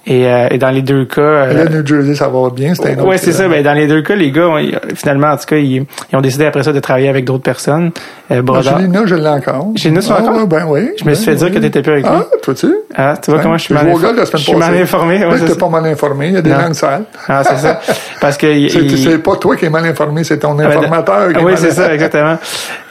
Et, 0.04 0.26
euh, 0.26 0.48
et 0.50 0.58
dans 0.58 0.70
les 0.70 0.82
deux 0.82 1.04
cas... 1.04 1.20
euh, 1.20 1.64
Là, 1.64 1.70
New 1.70 1.86
Jersey, 1.86 2.16
ça 2.16 2.26
va 2.28 2.50
bien. 2.50 2.74
C'était 2.74 3.00
Ouais, 3.00 3.18
c'est 3.18 3.30
ça. 3.30 3.46
Ben, 3.48 3.62
dans 3.62 3.72
les 3.72 3.86
deux 3.86 4.02
cas, 4.02 4.16
les 4.16 4.32
gars, 4.32 4.48
ont- 4.48 4.58
finalement, 4.96 5.28
en 5.28 5.36
tout 5.36 5.44
cas, 5.46 5.56
ils, 5.56 5.84
ils 6.12 6.16
ont 6.16 6.20
décidé 6.20 6.44
après 6.44 6.64
ça 6.64 6.72
de 6.72 6.80
travailler 6.80 7.08
avec 7.08 7.24
d'autres 7.24 7.44
personnes. 7.44 7.92
Euh. 8.32 8.42
Gélina, 8.62 9.02
je 9.06 9.14
l'ai 9.14 9.28
encore. 9.28 9.68
Gélina, 9.76 10.00
tu 10.00 10.08
l'as 10.08 10.16
Ah, 10.18 10.22
encore? 10.22 10.46
Ben 10.48 10.64
oui. 10.66 10.90
Je 10.98 11.04
me 11.04 11.14
suis 11.14 11.26
ben 11.26 11.32
fait 11.32 11.36
dire 11.36 11.46
oui. 11.48 11.54
que 11.54 11.58
t'étais 11.60 11.82
plus 11.82 11.92
avec 11.92 12.04
lui. 12.04 12.12
Ah, 12.12 12.24
toi-tu? 12.42 12.74
Ah, 12.96 13.14
tu 13.22 13.30
vois 13.30 13.40
comment 13.40 13.56
je 13.56 13.62
suis 13.64 13.74
mal 13.74 13.88
informé. 13.88 14.18
Je 14.32 14.36
suis 14.38 14.54
mal 14.56 14.74
informé. 14.76 15.24
ouais, 15.24 15.38
t'es 15.38 15.46
ça. 15.48 15.54
pas 15.54 15.68
mal 15.68 15.86
informé. 15.86 16.26
Il 16.28 16.34
y 16.34 16.36
a 16.36 16.42
des 16.42 16.50
Non. 16.50 16.58
langues 16.58 16.74
sales. 16.74 17.04
Ah, 17.28 17.42
c'est 17.44 17.58
ça. 17.58 17.80
Parce 18.20 18.36
que 18.36 18.68
C'est 18.96 19.18
pas 19.22 19.36
toi 19.36 19.54
qui 19.56 19.66
es 19.66 19.70
mal 19.70 19.84
informé, 19.86 20.24
c'est 20.24 20.38
ton 20.38 20.58
Ah, 20.58 20.66
ben, 20.66 20.78
informateur 20.78 21.28
qui 21.28 21.34
ah 21.36 21.40
est 21.40 21.44
oui, 21.44 21.52
c'est 21.56 21.70
ça, 21.70 21.94
exactement. 21.94 22.38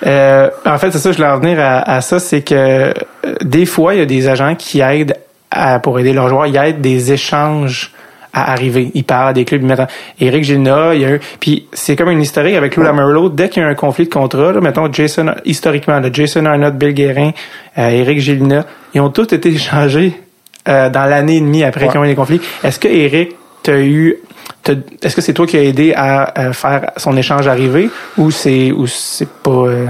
Euh, 0.06 0.50
en 0.66 0.78
fait, 0.78 0.92
c'est 0.92 0.98
ça, 1.00 1.12
je 1.12 1.18
voulais 1.18 1.30
en 1.30 1.40
venir 1.40 1.60
à, 1.60 1.80
à 1.96 2.00
ça, 2.02 2.20
c'est 2.20 2.42
que 2.42 2.56
euh, 2.56 2.92
des 3.44 3.66
fois, 3.66 3.94
il 3.96 4.00
y 4.00 4.04
a 4.04 4.06
des 4.06 4.28
agents 4.30 4.56
qui 4.56 4.80
aident 4.82 5.14
à- 5.52 5.80
pour 5.80 6.00
aider 6.00 6.14
leurs 6.14 6.30
joueurs, 6.30 6.48
ils 6.48 6.56
aident 6.58 6.82
des 6.82 7.12
échanges 7.14 7.92
à 8.34 8.54
arriver. 8.54 8.92
Ils 8.94 9.04
parlent 9.04 9.28
à 9.30 9.34
des 9.34 9.44
clubs, 9.44 9.70
en- 9.70 9.88
Eric 10.20 10.44
Gilna, 10.46 10.96
il 10.96 11.02
y 11.02 11.06
a 11.06 11.12
eu, 11.12 11.20
puis 11.42 11.68
c'est 11.74 11.98
comme 11.98 12.10
une 12.10 12.22
historique 12.22 12.56
avec 12.56 12.78
Lou 12.78 12.84
Lamoriello. 12.84 13.28
Dès 13.30 13.50
qu'il 13.50 13.62
y 13.62 13.66
a 13.66 13.70
un 13.70 13.76
conflit 13.76 14.06
de 14.06 14.10
contrat, 14.14 14.54
là, 14.54 14.62
mettons 14.62 14.92
Jason, 14.92 15.36
historiquement, 15.44 16.00
là, 16.00 16.08
Jason 16.14 16.46
Arnott, 16.46 16.76
Bill 16.76 16.94
Guérin, 16.94 17.32
euh, 17.78 17.90
Eric 17.90 18.20
Gilna, 18.22 18.66
ils 18.94 19.02
ont 19.02 19.10
tous 19.10 19.34
été 19.34 19.50
échangés 19.54 20.14
euh, 20.70 20.90
dans 20.90 21.06
l'année 21.06 21.38
et 21.38 21.42
demie 21.42 21.64
après 21.66 21.86
Ouais. 21.86 21.92
qu'ils 21.92 22.00
ont 22.00 22.06
eu 22.06 22.08
des 22.08 22.16
conflits. 22.16 22.40
Est-ce 22.64 22.80
que 22.80 22.88
Eric, 22.88 23.36
t'as 23.64 23.80
eu, 23.80 24.16
t'as- 24.64 24.74
est-ce 25.04 25.16
que 25.16 25.22
c'est 25.22 25.34
toi 25.34 25.46
qui 25.46 25.58
as 25.58 25.64
aidé 25.64 25.92
à 25.94 26.40
euh, 26.40 26.54
faire 26.54 26.92
son 26.98 27.18
échange 27.18 27.48
arriver 27.48 27.90
ou 28.18 28.32
c'est 28.32 28.72
ou 28.72 28.88
c'est 28.88 29.28
pas 29.28 29.52
euh, 29.52 29.86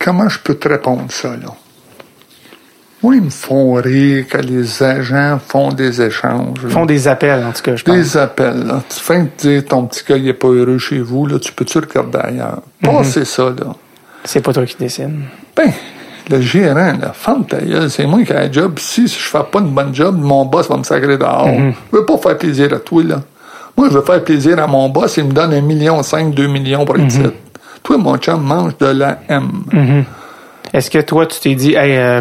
Comment 0.00 0.28
je 0.28 0.38
peux 0.38 0.54
te 0.54 0.68
répondre 0.68 1.04
ça, 1.10 1.30
là? 1.30 1.54
Moi, 3.02 3.16
ils 3.16 3.22
me 3.22 3.30
font 3.30 3.74
rire 3.74 4.26
que 4.28 4.38
les 4.38 4.82
agents 4.82 5.38
font 5.46 5.70
des 5.70 6.00
échanges. 6.00 6.62
là. 6.62 6.70
font 6.70 6.86
des 6.86 7.06
appels 7.06 7.44
en 7.44 7.52
tout 7.52 7.60
cas, 7.62 7.76
je 7.76 7.84
pense. 7.84 7.94
Des 7.94 8.16
appels, 8.16 8.64
là. 8.66 8.82
Tu 8.88 8.98
fais 8.98 9.18
de 9.20 9.28
dire 9.36 9.64
ton 9.66 9.84
petit 9.84 10.02
gars, 10.08 10.16
il 10.16 10.26
est 10.26 10.32
pas 10.32 10.48
heureux 10.48 10.78
chez 10.78 11.00
vous, 11.00 11.26
là. 11.26 11.38
Tu 11.38 11.52
peux-tu 11.52 11.78
regarder 11.78 12.18
ailleurs? 12.18 12.62
Mhm. 12.82 12.90
Pas 12.90 13.04
c'est 13.04 13.26
ça, 13.26 13.44
là. 13.44 13.74
C'est 14.24 14.40
pas 14.40 14.54
toi 14.54 14.64
qui 14.64 14.76
décide. 14.78 15.10
Ben, 15.54 15.70
le 16.30 16.40
gérant, 16.40 16.94
la 16.98 17.12
femme 17.12 17.44
ta 17.44 17.58
c'est 17.90 18.06
moi 18.06 18.22
qui 18.24 18.32
ai 18.32 18.36
un 18.36 18.50
job. 18.50 18.78
Si 18.78 19.06
je 19.06 19.12
fais 19.18 19.42
pas 19.52 19.58
une 19.58 19.74
bonne 19.74 19.94
job, 19.94 20.16
mon 20.18 20.46
boss 20.46 20.70
va 20.70 20.78
me 20.78 20.82
sacrer 20.82 21.18
dehors. 21.18 21.46
Je 21.92 21.96
veux 21.98 22.06
pas 22.06 22.16
faire 22.16 22.38
plaisir 22.38 22.72
à 22.72 22.78
toi, 22.78 23.02
là. 23.02 23.20
Moi, 23.76 23.88
je 23.90 23.98
veux 23.98 24.04
faire 24.04 24.24
plaisir 24.24 24.58
à 24.58 24.66
mon 24.66 24.88
boss, 24.88 25.18
il 25.18 25.24
me 25.24 25.32
donne 25.32 25.52
un 25.52 25.60
million 25.60 26.02
cinq, 26.02 26.32
deux 26.34 26.46
millions 26.46 26.86
pour 26.86 26.96
être 26.96 27.06
ici. 27.06 27.20
Toi, 27.84 27.98
mon 27.98 28.16
chum, 28.18 28.40
mange 28.42 28.76
de 28.78 28.86
la 28.86 29.18
M. 29.28 30.04
Est-ce 30.72 30.90
que 30.90 30.98
toi, 30.98 31.26
tu 31.26 31.38
t'es 31.38 31.54
dit, 31.54 31.74
hey, 31.74 31.96
euh, 31.96 32.20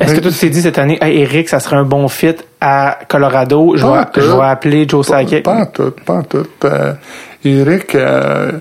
est-ce 0.00 0.14
que 0.14 0.20
toi, 0.20 0.30
tu 0.32 0.38
t'es 0.38 0.50
dit 0.50 0.62
cette 0.62 0.78
année, 0.78 0.98
hey, 1.00 1.20
Eric, 1.20 1.48
ça 1.48 1.60
serait 1.60 1.76
un 1.76 1.84
bon 1.84 2.08
fit 2.08 2.34
à 2.60 2.98
Colorado, 3.08 3.74
je 3.76 3.86
vais, 3.86 3.92
je 4.22 4.30
vais 4.38 4.44
appeler 4.44 4.88
Joe 4.88 5.06
Sakic. 5.06 5.44
pas 5.44 5.66
tout, 5.66 5.92
pas 6.04 6.22
tout. 6.22 6.46
Euh, 6.64 6.94
Eric, 7.44 7.94
euh, 7.94 8.52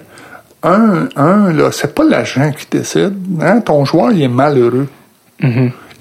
un, 0.63 1.07
un, 1.15 1.51
là, 1.53 1.71
c'est 1.71 1.95
pas 1.95 2.03
l'agent 2.03 2.51
qui 2.51 2.67
décide. 2.69 3.15
Hein? 3.41 3.61
Ton 3.61 3.83
joueur, 3.85 4.11
il 4.11 4.21
est 4.21 4.27
malheureux. 4.27 4.87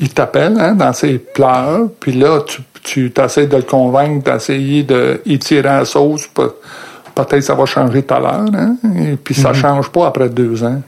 Il 0.03 0.09
t'appelle 0.13 0.57
hein, 0.59 0.73
dans 0.75 0.93
ses 0.93 1.19
pleurs, 1.19 1.89
puis 2.01 2.13
là, 2.13 2.41
tu, 2.45 2.63
tu 2.83 3.13
essaies 3.23 3.47
de 3.47 3.57
le 3.57 3.63
convaincre, 3.63 4.31
d'essayer 4.33 4.83
de 4.83 5.21
y 5.25 5.39
tirer 5.39 5.63
la 5.63 5.85
sauce. 5.85 6.27
Pe- 6.27 6.55
Peut-être 7.25 7.43
ça 7.43 7.55
va 7.55 7.67
changer 7.67 8.03
tout 8.03 8.15
à 8.15 8.21
l'heure, 8.21 8.47
hein? 8.55 8.77
et 8.97 9.17
puis 9.17 9.35
ça 9.35 9.53
change 9.53 9.91
pas 9.91 10.07
après 10.07 10.29
deux 10.29 10.63
ans. 10.65 10.83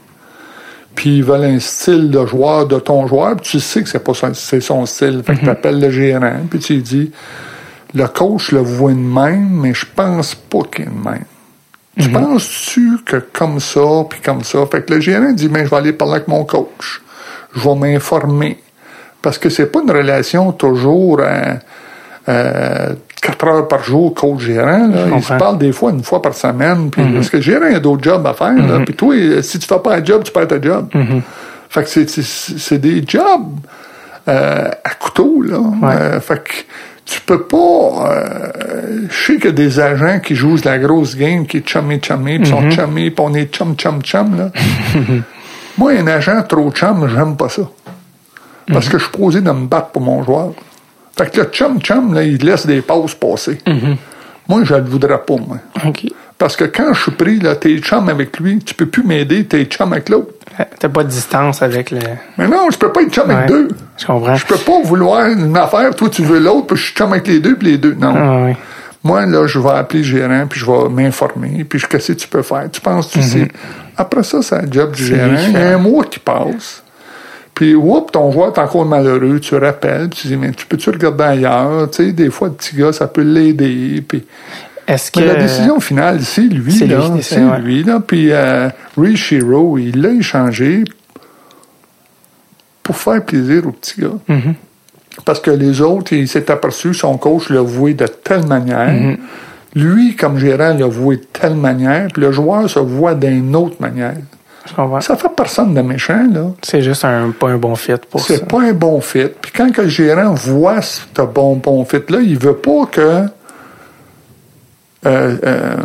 Puis 0.95 1.17
ils 1.17 1.23
veulent 1.23 1.45
un 1.45 1.59
style 1.59 2.11
de 2.11 2.25
joueur 2.25 2.67
de 2.67 2.79
ton 2.79 3.07
joueur, 3.07 3.35
puis 3.35 3.51
tu 3.51 3.59
sais 3.59 3.81
que 3.81 3.89
c'est 3.89 4.03
pas 4.03 4.13
son, 4.13 4.33
son 4.33 4.85
style. 4.85 5.23
Fait 5.25 5.35
que 5.35 5.45
t'appelles 5.45 5.79
le 5.79 5.89
gérant, 5.89 6.35
puis 6.49 6.59
tu 6.59 6.75
lui 6.75 6.81
dis, 6.81 7.11
le 7.95 8.07
coach 8.07 8.51
le 8.51 8.59
voit 8.59 8.91
de 8.91 8.97
même, 8.97 9.49
mais 9.49 9.73
je 9.73 9.85
pense 9.95 10.35
pas 10.35 10.59
qu'il 10.71 10.85
est 10.85 10.87
de 10.87 11.09
même. 11.09 11.25
Tu 11.99 12.09
penses-tu 12.09 12.97
que 13.05 13.17
comme 13.17 13.59
ça, 13.59 13.81
puis 14.09 14.19
comme 14.19 14.43
ça? 14.43 14.65
Fait 14.65 14.83
que 14.83 14.93
le 14.93 14.99
gérant 14.99 15.31
dit, 15.31 15.47
mais 15.47 15.65
je 15.65 15.69
vais 15.69 15.77
aller 15.77 15.93
parler 15.93 16.15
avec 16.15 16.27
mon 16.27 16.43
coach. 16.43 17.01
Je 17.55 17.61
vais 17.61 17.75
m'informer. 17.75 18.59
Parce 19.21 19.37
que 19.37 19.49
c'est 19.49 19.67
pas 19.67 19.81
une 19.81 19.91
relation 19.91 20.51
toujours 20.51 21.19
euh, 21.21 21.53
euh, 22.29 22.93
quatre 23.25 23.47
heures 23.47 23.67
par 23.67 23.83
jour 23.83 24.13
coach-gérant. 24.13 24.87
là. 24.87 25.05
Ils 25.15 25.23
se 25.23 25.33
parlent 25.39 25.57
des 25.57 25.71
fois 25.71 25.91
une 25.91 26.03
fois 26.03 26.21
par 26.21 26.33
semaine. 26.33 26.89
Puis 26.91 27.01
Parce 27.13 27.29
que 27.29 27.37
le 27.37 27.43
gérant 27.43 27.73
a 27.73 27.79
d'autres 27.79 28.03
jobs 28.03 28.25
à 28.27 28.33
faire. 28.33 28.53
là. 28.53 28.79
Puis 28.85 28.93
toi, 28.95 29.15
si 29.41 29.59
tu 29.59 29.67
fais 29.67 29.79
pas 29.79 29.95
un 29.95 30.03
job, 30.03 30.23
tu 30.23 30.31
perds 30.31 30.47
ta 30.47 30.61
job. 30.61 30.87
Fait 31.69 31.83
que 31.83 31.89
c'est- 31.89 32.77
des 32.77 33.03
jobs 33.07 33.23
euh, 34.27 34.69
à 34.83 34.89
couteau, 34.99 35.41
là. 35.41 35.57
Euh, 35.83 36.19
fait 36.19 36.43
que 36.43 36.51
tu 37.05 37.19
peux 37.21 37.41
pas... 37.43 37.57
Euh, 37.57 39.07
je 39.09 39.25
sais 39.25 39.35
qu'il 39.35 39.45
y 39.45 39.47
a 39.49 39.51
des 39.51 39.79
agents 39.79 40.19
qui 40.19 40.35
jouent 40.35 40.57
de 40.57 40.65
la 40.65 40.77
grosse 40.77 41.17
game, 41.17 41.45
qui 41.45 41.57
est 41.57 41.67
chummy 41.67 41.99
chummy, 42.01 42.39
puis 42.39 42.47
sont 42.49 42.69
chummy, 42.71 43.09
puis 43.11 43.25
on 43.27 43.33
est 43.33 43.53
chum 43.53 43.75
chum 43.75 44.01
chum, 44.01 44.37
là. 44.37 44.51
Moi, 45.77 45.93
un 45.99 46.07
agent 46.07 46.41
trop 46.43 46.71
chum, 46.71 47.09
j'aime 47.13 47.35
pas 47.35 47.49
ça. 47.49 47.63
Parce 48.71 48.87
que 48.87 48.97
je 48.97 49.03
suis 49.03 49.11
posé 49.11 49.41
de 49.41 49.51
me 49.51 49.65
battre 49.67 49.87
pour 49.89 50.01
mon 50.01 50.23
joueur. 50.23 50.51
Fait 51.17 51.31
que 51.31 51.41
le 51.41 51.45
chum 51.47 51.79
chum, 51.79 52.13
là, 52.13 52.23
il 52.23 52.43
laisse 52.43 52.65
des 52.65 52.81
pauses 52.81 53.13
passer. 53.15 53.59
Moi, 54.47 54.61
je 54.63 54.73
le 54.75 54.81
voudrais 54.83 55.19
pas, 55.19 55.35
moi. 55.35 55.57
Parce 56.37 56.55
que 56.57 56.65
quand 56.65 56.93
je 56.93 57.01
suis 57.03 57.11
pris, 57.11 57.39
là, 57.39 57.55
t'es 57.55 57.77
chum 57.77 58.09
avec 58.09 58.37
lui, 58.39 58.59
tu 58.59 58.73
peux 58.73 58.87
plus 58.87 59.03
m'aider, 59.03 59.45
t'es 59.45 59.63
chum 59.65 59.93
avec 59.93 60.09
l'autre. 60.09 60.33
T'as 60.79 60.89
pas 60.89 61.03
de 61.03 61.09
distance 61.09 61.61
avec 61.61 61.91
le. 61.91 61.99
Mais 62.37 62.47
non, 62.47 62.67
je 62.71 62.77
peux 62.77 62.91
pas 62.91 63.01
être 63.03 63.13
chum 63.13 63.27
Ouais, 63.29 63.35
avec 63.35 63.47
deux. 63.47 63.67
Je 63.97 64.05
comprends. 64.05 64.35
Je 64.35 64.45
peux 64.45 64.57
pas 64.57 64.81
vouloir 64.83 65.27
une 65.27 65.55
affaire, 65.55 65.95
toi 65.95 66.09
tu 66.09 66.23
veux 66.23 66.39
l'autre, 66.39 66.67
puis 66.67 66.77
je 66.77 66.83
suis 66.85 66.93
chum 66.93 67.11
avec 67.13 67.27
les 67.27 67.39
deux, 67.39 67.55
puis 67.55 67.67
les 67.71 67.77
deux. 67.77 67.93
Non. 67.93 68.13
Ah, 68.15 68.45
oui. 68.47 68.53
Moi, 69.05 69.25
là, 69.25 69.47
je 69.47 69.59
vais 69.59 69.69
appeler 69.71 69.99
le 69.99 70.05
gérant, 70.05 70.47
puis 70.49 70.59
je 70.59 70.65
vais 70.65 70.89
m'informer, 70.89 71.63
puis 71.65 71.77
je- 71.79 71.87
qu'est-ce 71.87 72.13
que 72.13 72.17
tu 72.19 72.27
peux 72.27 72.41
faire? 72.41 72.69
Tu 72.71 72.81
penses, 72.81 73.09
tu 73.09 73.21
sais. 73.21 73.47
Après 73.97 74.23
ça, 74.23 74.41
c'est 74.41 74.61
le 74.61 74.71
job 74.71 74.91
du 74.93 75.03
gérant. 75.05 75.35
Il 75.47 75.53
y 75.53 75.57
a 75.57 75.75
un 75.75 75.77
mois 75.77 76.03
qui 76.05 76.19
passe. 76.19 76.83
Puis, 77.53 77.75
whoop, 77.75 78.11
ton 78.11 78.31
joueur 78.31 78.51
est 78.53 78.59
encore 78.59 78.85
malheureux. 78.85 79.39
Tu 79.39 79.55
rappelles, 79.55 80.09
tu 80.09 80.27
dis, 80.27 80.37
mais 80.37 80.51
tu 80.51 80.65
peux-tu 80.65 80.89
regarder 80.89 81.23
ailleurs? 81.23 81.89
Tu 81.91 82.05
sais, 82.07 82.11
des 82.11 82.29
fois, 82.31 82.47
le 82.47 82.55
petit 82.55 82.75
gars, 82.75 82.91
ça 82.91 83.07
peut 83.07 83.21
l'aider. 83.21 84.03
Puis, 84.07 84.23
Est-ce 84.87 85.11
que. 85.11 85.19
mais 85.19 85.27
la 85.27 85.35
décision 85.35 85.79
finale, 85.79 86.21
c'est 86.21 86.41
lui, 86.41 86.71
C'est 86.71 86.87
là. 86.87 87.07
lui, 87.13 87.21
C'est 87.21 87.43
ouais. 87.43 87.59
lui, 87.59 87.83
là. 87.83 87.99
Puis, 88.05 88.31
euh, 88.31 88.69
Ray 88.97 89.15
Shiro, 89.15 89.77
il 89.77 90.01
l'a 90.01 90.09
échangé 90.13 90.83
pour 92.81 92.97
faire 92.97 93.23
plaisir 93.23 93.67
au 93.67 93.71
petit 93.71 94.01
gars. 94.01 94.17
Mhm. 94.27 94.55
Parce 95.25 95.39
que 95.39 95.51
les 95.51 95.79
autres, 95.81 96.13
il 96.13 96.27
s'est 96.27 96.49
aperçu, 96.49 96.93
son 96.93 97.17
coach 97.17 97.49
l'a 97.49 97.61
voué 97.61 97.93
de 97.93 98.07
telle 98.07 98.47
manière. 98.47 98.91
Mhm. 98.91 99.17
Lui, 99.75 100.15
comme 100.15 100.37
gérant, 100.37 100.73
l'a 100.73 100.87
voué 100.87 101.17
de 101.17 101.23
telle 101.31 101.55
manière, 101.55 102.07
puis 102.11 102.21
le 102.21 102.31
joueur 102.31 102.69
se 102.69 102.79
voit 102.79 103.13
d'une 103.15 103.55
autre 103.55 103.75
manière. 103.79 104.15
Je 104.65 104.73
comprends. 104.73 105.01
Ça 105.01 105.15
fait 105.17 105.29
personne 105.35 105.73
de 105.73 105.81
méchant, 105.81 106.25
là. 106.31 106.51
C'est 106.61 106.81
juste 106.81 107.03
un, 107.03 107.31
pas 107.31 107.49
un 107.49 107.57
bon 107.57 107.75
fit 107.75 107.93
pour 108.09 108.21
ça. 108.21 108.35
C'est 108.35 108.47
pas 108.47 108.61
un 108.61 108.73
bon 108.73 109.01
fit. 109.01 109.27
Puis 109.41 109.51
quand 109.55 109.71
que 109.71 109.81
le 109.81 109.89
gérant 109.89 110.33
voit 110.33 110.81
ce 110.81 111.21
bon, 111.21 111.55
bon 111.55 111.83
fit-là, 111.83 112.19
il 112.21 112.37
veut 112.37 112.55
pas 112.55 112.85
que 112.89 113.01
euh, 115.05 115.37
euh, 115.45 115.75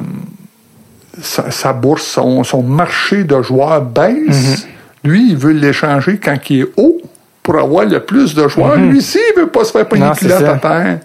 sa, 1.21 1.51
sa 1.51 1.73
bourse, 1.73 2.05
son, 2.05 2.45
son 2.45 2.63
marché 2.63 3.25
de 3.25 3.43
joueurs 3.43 3.83
baisse. 3.83 4.67
Lui, 5.03 5.31
il 5.31 5.37
veut 5.37 5.53
l'échanger 5.53 6.19
quand 6.23 6.37
il 6.51 6.61
est 6.61 6.69
haut 6.77 7.01
pour 7.43 7.59
avoir 7.59 7.85
le 7.85 8.01
plus 8.01 8.35
de 8.35 8.47
joueurs. 8.47 8.77
Lui, 8.77 8.99
aussi, 8.99 9.19
il 9.35 9.41
veut 9.41 9.49
pas 9.49 9.65
se 9.65 9.73
faire 9.73 9.89
pogner 9.89 10.13
ça. 10.15 10.53
à 10.53 10.57
terre. 10.57 10.99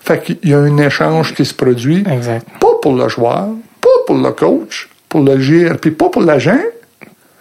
Fait 0.00 0.22
qu'il 0.22 0.38
y 0.44 0.54
a 0.54 0.58
un 0.60 0.78
échange 0.78 1.34
qui 1.34 1.44
se 1.44 1.52
produit. 1.52 2.04
Exact. 2.10 2.46
Pas 2.60 2.68
pour 2.80 2.94
le 2.94 3.08
joueur, 3.08 3.48
pas 3.80 3.88
pour 4.06 4.16
le 4.16 4.30
coach, 4.30 4.88
pour 5.08 5.20
le 5.20 5.38
gérant, 5.38 5.74
puis 5.74 5.90
pas 5.90 6.08
pour 6.08 6.22
l'agent. 6.22 6.56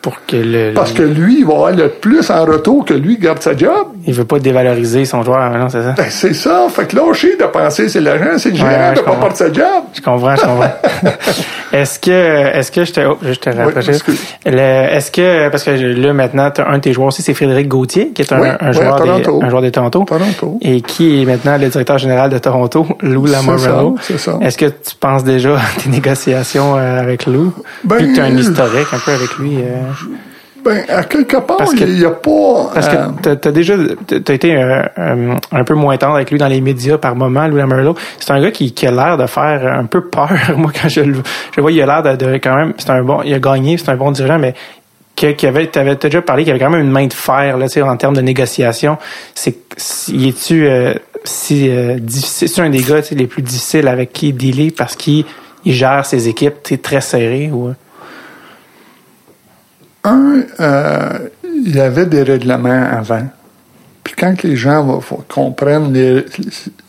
Pour 0.01 0.15
que 0.27 0.37
le. 0.37 0.73
Parce 0.73 0.93
le- 0.93 0.97
que 1.07 1.13
lui, 1.13 1.39
il 1.39 1.45
va 1.45 1.53
avoir 1.53 1.71
le 1.71 1.89
plus 1.89 2.29
en 2.29 2.45
retour 2.45 2.85
que 2.85 2.93
lui 2.93 3.17
garde 3.17 3.41
sa 3.41 3.57
job. 3.57 3.87
Il 4.05 4.13
veut 4.13 4.23
pas 4.25 4.39
dévaloriser 4.39 5.03
son 5.05 5.23
joueur, 5.23 5.49
non, 5.57 5.69
c'est 5.69 5.81
ça? 5.81 5.93
Ben, 5.97 6.05
c'est 6.09 6.33
ça. 6.33 6.67
Fait 6.69 6.85
que 6.87 6.95
lâcher 6.95 7.35
de 7.35 7.43
penser 7.45 7.89
c'est 7.89 7.99
l'agent, 7.99 8.37
c'est 8.37 8.51
le 8.51 8.55
gérant 8.57 8.69
ouais, 8.69 8.91
de 8.93 8.97
je 8.97 9.01
pas 9.01 9.15
perdre 9.15 9.35
sa 9.35 9.51
job. 9.51 9.65
Je 9.93 10.01
comprends, 10.01 10.35
je 10.35 10.41
comprends. 10.41 10.71
est-ce 11.73 11.99
que, 11.99 12.11
est-ce 12.57 12.71
que 12.71 12.85
je 12.85 12.93
te, 12.93 13.01
oh, 13.05 13.17
je 13.21 13.33
te 13.33 13.49
rapproché. 13.49 13.91
est-ce 14.45 15.11
que, 15.11 15.49
parce 15.49 15.63
que 15.63 15.71
là, 15.71 16.13
maintenant, 16.13 16.49
t'as 16.51 16.67
un 16.69 16.77
de 16.77 16.83
tes 16.83 16.93
joueurs 16.93 17.07
aussi, 17.07 17.21
c'est 17.21 17.33
Frédéric 17.33 17.67
Gauthier, 17.67 18.09
qui 18.13 18.21
est 18.21 18.31
un, 18.31 18.39
Oui, 18.39 18.47
un 18.59 18.67
oui, 18.67 18.73
joueur 18.73 18.95
à 18.95 18.99
des, 19.17 19.23
Toronto. 19.23 19.39
un 19.43 19.49
joueur 19.49 19.61
de 19.61 19.69
Toronto. 19.69 20.05
Toronto. 20.07 20.57
Et 20.61 20.81
qui 20.81 21.21
est 21.21 21.25
maintenant 21.25 21.57
le 21.57 21.67
directeur 21.67 21.97
général 21.97 22.29
de 22.29 22.37
Toronto, 22.37 22.85
Lou 23.01 23.27
ça, 23.27 23.39
c'est 24.01 24.17
ça. 24.19 24.37
Est-ce 24.41 24.57
que 24.57 24.65
tu 24.65 24.95
penses 24.99 25.23
déjà 25.23 25.55
à 25.57 25.81
tes 25.81 25.89
négociations 25.89 26.77
euh, 26.77 26.99
avec 27.01 27.25
Lou? 27.25 27.53
Ben, 27.83 27.97
Vu 27.97 28.09
que 28.09 28.15
tu 28.15 28.21
as 28.21 28.25
un 28.25 28.35
euh, 28.35 28.39
historique 28.39 28.87
un 28.93 28.99
peu 28.99 29.11
avec 29.11 29.37
lui. 29.37 29.57
euh, 29.57 29.86
Ben, 30.65 30.83
à 30.89 31.03
quelque 31.03 31.37
part, 31.37 31.57
Parce 31.57 31.73
que- 31.75 31.83
il 31.83 31.99
n'y 31.99 32.03
a 32.05 32.09
pas. 32.09 32.71
Parce 32.73 32.87
euh, 32.87 32.91
que 32.91 33.21
t'as, 33.21 33.35
t'as 33.35 33.51
déjà 33.51 33.75
t'as 34.07 34.33
été 34.33 34.55
euh, 34.55 34.81
euh, 34.97 35.35
un 35.51 35.63
peu 35.63 35.75
moins 35.75 35.95
tendre 35.97 36.15
avec 36.15 36.31
lui 36.31 36.37
dans 36.39 36.47
les 36.47 36.59
médias 36.61 36.97
par 36.97 37.15
moment, 37.15 37.47
Louis 37.47 37.59
Lamoriello. 37.59 37.95
C'est 38.19 38.31
un 38.31 38.41
gars 38.41 38.51
qui, 38.51 38.73
qui 38.73 38.85
a 38.87 38.91
l'air 38.91 39.17
de 39.17 39.27
faire 39.27 39.75
un 39.79 39.85
peu 39.85 40.05
peur. 40.09 40.29
Moi, 40.57 40.71
quand 40.81 40.89
je 40.89 41.01
le 41.01 41.15
je 41.55 41.61
vois, 41.61 41.71
il 41.71 41.81
a 41.81 41.85
l'air 41.85 42.03
de, 42.17 42.25
de 42.25 42.33
quand 42.37 42.55
même. 42.55 42.73
C'est 42.77 42.89
un 42.89 43.03
bon. 43.03 43.21
Il 43.23 43.33
a 43.33 43.39
gagné, 43.39 43.77
c'est 43.77 43.89
un 43.89 43.95
bon 43.95 44.11
dirigeant, 44.11 44.39
mais 44.39 44.55
que- 45.15 45.31
qui 45.31 45.45
avait, 45.47 45.67
t'avais 45.67 45.95
déjà 45.95 46.21
parlé 46.21 46.43
qu'il 46.43 46.51
avait 46.51 46.59
quand 46.63 46.71
même 46.71 46.81
une 46.83 46.91
main 46.91 47.05
de 47.07 47.13
fer 47.13 47.57
là, 47.57 47.67
tu 47.67 47.73
sais, 47.75 47.81
en 47.83 47.95
termes 47.95 48.15
de 48.15 48.21
négociation. 48.21 48.97
C'est, 49.35 49.55
si, 49.77 50.27
es-tu 50.27 50.67
euh, 50.67 50.95
si 51.23 51.69
euh, 51.69 51.97
difficile, 51.99 52.49
c'est 52.49 52.61
un 52.61 52.69
des 52.71 52.81
gars 52.81 53.01
tu 53.03 53.09
sais, 53.09 53.15
les 53.15 53.27
plus 53.27 53.43
difficiles 53.43 53.87
avec 53.87 54.11
qui 54.11 54.33
dealer 54.33 54.71
parce 54.75 54.95
qu'il 54.95 55.23
il 55.65 55.73
gère 55.73 56.05
ses 56.05 56.27
équipes 56.27 56.55
tu 56.63 56.73
sais, 56.73 56.77
très 56.81 56.99
serrées 57.01 57.51
ou. 57.53 57.73
Un, 60.03 60.41
euh, 60.59 61.19
il 61.43 61.75
y 61.75 61.79
avait 61.79 62.05
des 62.05 62.23
règlements 62.23 62.87
avant. 62.91 63.27
Puis 64.03 64.13
quand 64.17 64.41
les 64.43 64.55
gens 64.55 64.83
vont, 64.83 65.01
comprennent 65.27 65.91
les, 65.93 66.25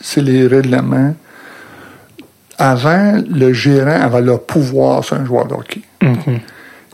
c'est 0.00 0.20
les 0.20 0.46
règlements, 0.46 1.14
avant, 2.58 3.20
le 3.28 3.52
gérant 3.52 4.00
avait 4.00 4.20
le 4.20 4.36
pouvoir 4.36 5.04
sur 5.04 5.16
un 5.16 5.24
joueur 5.24 5.46
de 5.46 5.54
hockey. 5.54 5.80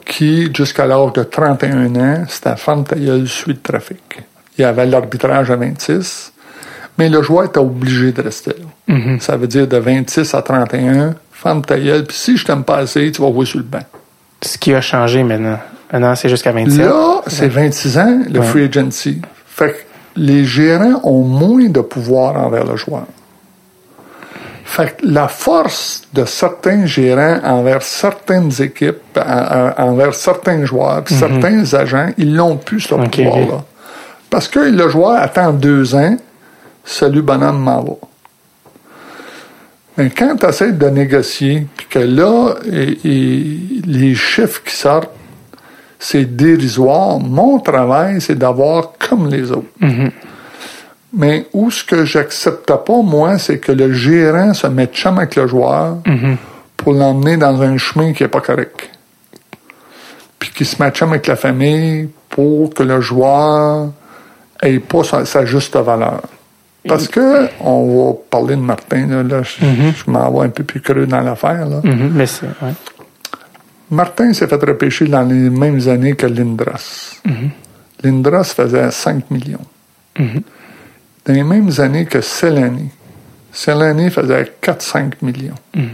Qui, 0.05 0.51
jusqu'à 0.55 0.87
l'âge 0.87 1.15
de 1.15 1.23
31 1.23 1.97
ans, 1.97 2.25
c'était 2.29 2.57
femme 2.57 2.85
ta 2.85 2.97
gueule, 2.97 3.27
suite 3.27 3.57
de 3.57 3.73
trafic. 3.73 4.23
Il 4.59 4.63
y 4.63 4.65
avait 4.65 4.85
l'arbitrage 4.85 5.51
à 5.51 5.57
26, 5.57 6.33
mais 6.99 7.09
le 7.09 7.23
joueur 7.23 7.45
était 7.47 7.59
obligé 7.59 8.13
de 8.13 8.21
rester 8.21 8.51
là. 8.51 8.95
Ça 9.21 9.37
veut 9.39 9.47
dire 9.47 9.67
de 9.67 9.79
26 9.79 10.35
à 10.35 10.43
31, 10.43 11.15
femme 11.33 11.65
ta 11.65 11.79
gueule, 11.79 12.05
puis 12.05 12.17
si 12.17 12.37
je 12.37 12.45
t'aime 12.45 12.65
pas 12.65 12.77
assez, 12.77 13.11
tu 13.13 13.23
vas 13.23 13.31
voir 13.31 13.47
sur 13.47 13.59
le 13.59 13.65
banc. 13.65 13.81
Ce 14.45 14.59
qui 14.59 14.75
a 14.75 14.81
changé 14.81 15.23
maintenant. 15.23 15.59
Maintenant, 15.93 16.15
c'est 16.15 16.29
jusqu'à 16.29 16.53
27. 16.53 16.79
Là, 16.87 17.23
c'est 17.27 17.49
26 17.49 17.99
ans, 17.99 18.19
le 18.31 18.41
Ouais. 18.41 18.47
free 18.47 18.65
agency. 18.65 19.23
Fait 19.47 19.71
que 19.71 19.77
les 20.17 20.45
gérants 20.45 21.01
ont 21.05 21.23
moins 21.23 21.69
de 21.69 21.81
pouvoir 21.81 22.37
envers 22.37 22.65
le 22.65 22.77
joueur. 22.77 23.05
Fait 24.65 24.97
que 24.97 25.07
la 25.07 25.29
force 25.29 26.03
de 26.13 26.25
certains 26.25 26.85
gérants 26.87 27.39
envers 27.45 27.83
certaines 27.83 28.51
équipes, 28.61 28.97
en- 29.17 29.21
en- 29.79 29.89
envers 29.91 30.15
certains 30.15 30.65
joueurs, 30.65 31.05
puis 31.05 31.15
certains 31.15 31.75
agents, 31.75 32.11
ils 32.19 32.35
l'ont 32.35 32.57
plus, 32.57 32.81
ce 32.81 32.95
Mhm. 32.95 33.09
Pouvoir-là. 33.11 33.65
Parce 34.31 34.49
que 34.49 34.59
le 34.61 34.89
joueur 34.89 35.21
attend 35.21 35.53
deux 35.53 35.95
ans, 35.95 36.17
salut 36.85 37.23
bonhomme, 37.23 37.61
m'en 37.61 37.83
va. 37.83 37.93
Mais 39.97 40.11
quand 40.11 40.37
tu 40.37 40.47
essaies 40.47 40.73
de 40.73 40.87
négocier, 40.89 41.67
puis 41.77 41.87
que 41.89 41.99
là, 42.01 42.55
et- 42.71 42.99
et 43.05 43.59
les 43.87 44.15
chiffres 44.15 44.63
qui 44.65 44.75
sortent, 44.75 45.11
c'est 45.99 46.25
dérisoire. 46.37 47.19
Mon 47.21 47.61
travail, 47.61 48.21
c'est 48.21 48.35
d'avoir 48.37 48.93
comme 48.99 49.29
les 49.31 49.51
autres. 49.53 49.69
Mais 51.17 51.47
où 51.53 51.71
ce 51.71 51.85
que 51.85 52.05
j'accepte 52.05 52.67
pas, 52.67 53.03
moi, 53.03 53.39
c'est 53.39 53.59
que 53.59 53.71
le 53.71 53.93
gérant 53.93 54.53
se 54.53 54.67
mette 54.67 54.93
chum 54.95 55.17
avec 55.19 55.37
le 55.37 55.47
joueur 55.47 55.99
pour 56.77 56.93
l'emmener 56.93 57.37
dans 57.37 57.63
un 57.63 57.77
chemin 57.79 58.13
qui 58.13 58.25
est 58.25 58.29
pas 58.29 58.41
correct. 58.41 58.91
Puis 60.41 60.51
qu'il 60.51 60.67
se 60.67 60.83
mette 60.83 60.97
chum 60.97 61.11
avec 61.11 61.27
la 61.29 61.37
famille 61.37 62.09
pour 62.29 62.75
que 62.75 62.83
le 62.83 63.01
joueur 63.01 63.91
ait 64.61 64.81
pas 64.81 65.05
sa, 65.05 65.25
sa 65.25 65.45
juste 65.45 65.77
valeur. 65.77 66.21
Parce 66.87 67.09
que, 67.09 67.49
on 67.61 68.09
va 68.13 68.13
parler 68.29 68.57
de 68.57 68.61
Martin, 68.61 69.07
là, 69.07 69.23
là, 69.23 69.43
je, 69.43 69.65
je 69.65 70.11
m'en 70.11 70.31
vais 70.31 70.47
un 70.47 70.51
peu 70.51 70.65
plus 70.65 70.81
creux 70.81 71.07
dans 71.07 71.21
l'affaire, 71.21 71.67
là. 71.67 71.81
Mhm, 71.83 72.11
Mais 72.15 72.27
c'est. 72.27 72.47
Ouais. 72.47 72.73
Martin 73.91 74.33
s'est 74.33 74.47
fait 74.47 74.63
repêcher 74.63 75.07
dans 75.07 75.23
les 75.23 75.51
mêmes 75.51 75.87
années 75.89 76.15
que 76.15 76.27
Lindros. 76.27 77.21
Lindros 78.03 78.45
faisait 78.45 78.91
5 78.91 79.31
millions. 79.31 79.65
Dans 80.19 81.33
les 81.33 81.43
mêmes 81.43 81.71
années 81.79 82.05
que 82.05 82.21
Selani. 82.21 82.91
Selani 83.53 84.11
faisait 84.11 84.53
4-5 84.63 85.13
millions. 85.23 85.55
Il 85.75 85.89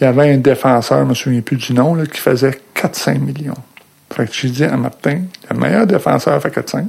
y 0.00 0.04
avait 0.04 0.32
un 0.32 0.38
défenseur, 0.38 0.98
je 0.98 1.04
ne 1.04 1.08
me 1.10 1.14
souviens 1.14 1.40
plus 1.42 1.56
du 1.56 1.74
nom, 1.74 1.94
là, 1.94 2.06
qui 2.06 2.18
faisait 2.20 2.58
4-5 2.74 3.18
millions. 3.20 3.54
Fait 4.12 4.26
que 4.26 4.32
j'ai 4.32 4.48
dit 4.48 4.64
à 4.64 4.76
Martin, 4.76 5.22
le 5.50 5.56
meilleur 5.56 5.86
défenseur 5.86 6.40
fait 6.42 6.50
4-5. 6.50 6.86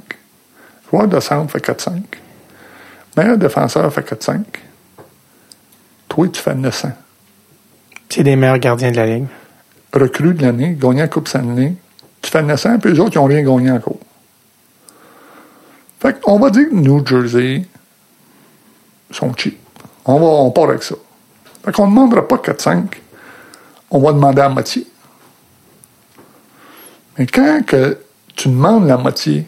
Joueur 0.89 1.07
de 1.07 1.19
centre 1.19 1.51
fait 1.51 1.63
4-5. 1.63 1.91
Meilleur 3.15 3.37
défenseur 3.37 3.91
fait 3.93 4.01
4-5. 4.01 4.41
Toi, 6.09 6.27
tu 6.29 6.41
fais 6.41 6.55
900 6.55 6.89
C'est 8.09 8.23
des 8.23 8.35
meilleurs 8.35 8.59
gardiens 8.59 8.91
de 8.91 8.97
la 8.97 9.05
ligue. 9.05 9.25
recrue 9.93 10.33
de 10.33 10.41
l'année, 10.43 10.75
gagné 10.79 11.01
la 11.01 11.07
Coupe 11.07 11.27
Stanley. 11.27 11.73
Tu 12.21 12.31
fais 12.31 12.41
900, 12.41 12.79
puis 12.79 12.93
les 12.93 12.99
autres, 12.99 13.15
ils 13.15 13.19
n'ont 13.19 13.25
rien 13.25 13.43
gagné 13.43 13.71
encore. 13.71 13.97
Fait 15.99 16.19
qu'on 16.19 16.39
va 16.39 16.49
dire 16.49 16.69
que 16.69 16.75
New 16.75 17.05
Jersey 17.05 17.65
sont 19.11 19.33
cheap. 19.35 19.57
On, 20.05 20.19
va, 20.19 20.25
on 20.25 20.51
part 20.51 20.69
avec 20.69 20.83
ça. 20.83 20.95
Fait 21.63 21.71
qu'on 21.71 21.87
ne 21.87 21.91
demandera 21.91 22.27
pas 22.27 22.37
4-5. 22.37 22.85
On 23.91 23.99
va 23.99 24.11
demander 24.11 24.41
la 24.41 24.49
moitié. 24.49 24.87
Mais 27.17 27.25
quand 27.27 27.61
que 27.65 27.99
tu 28.35 28.49
demandes 28.49 28.87
la 28.87 28.97
moitié, 28.97 29.45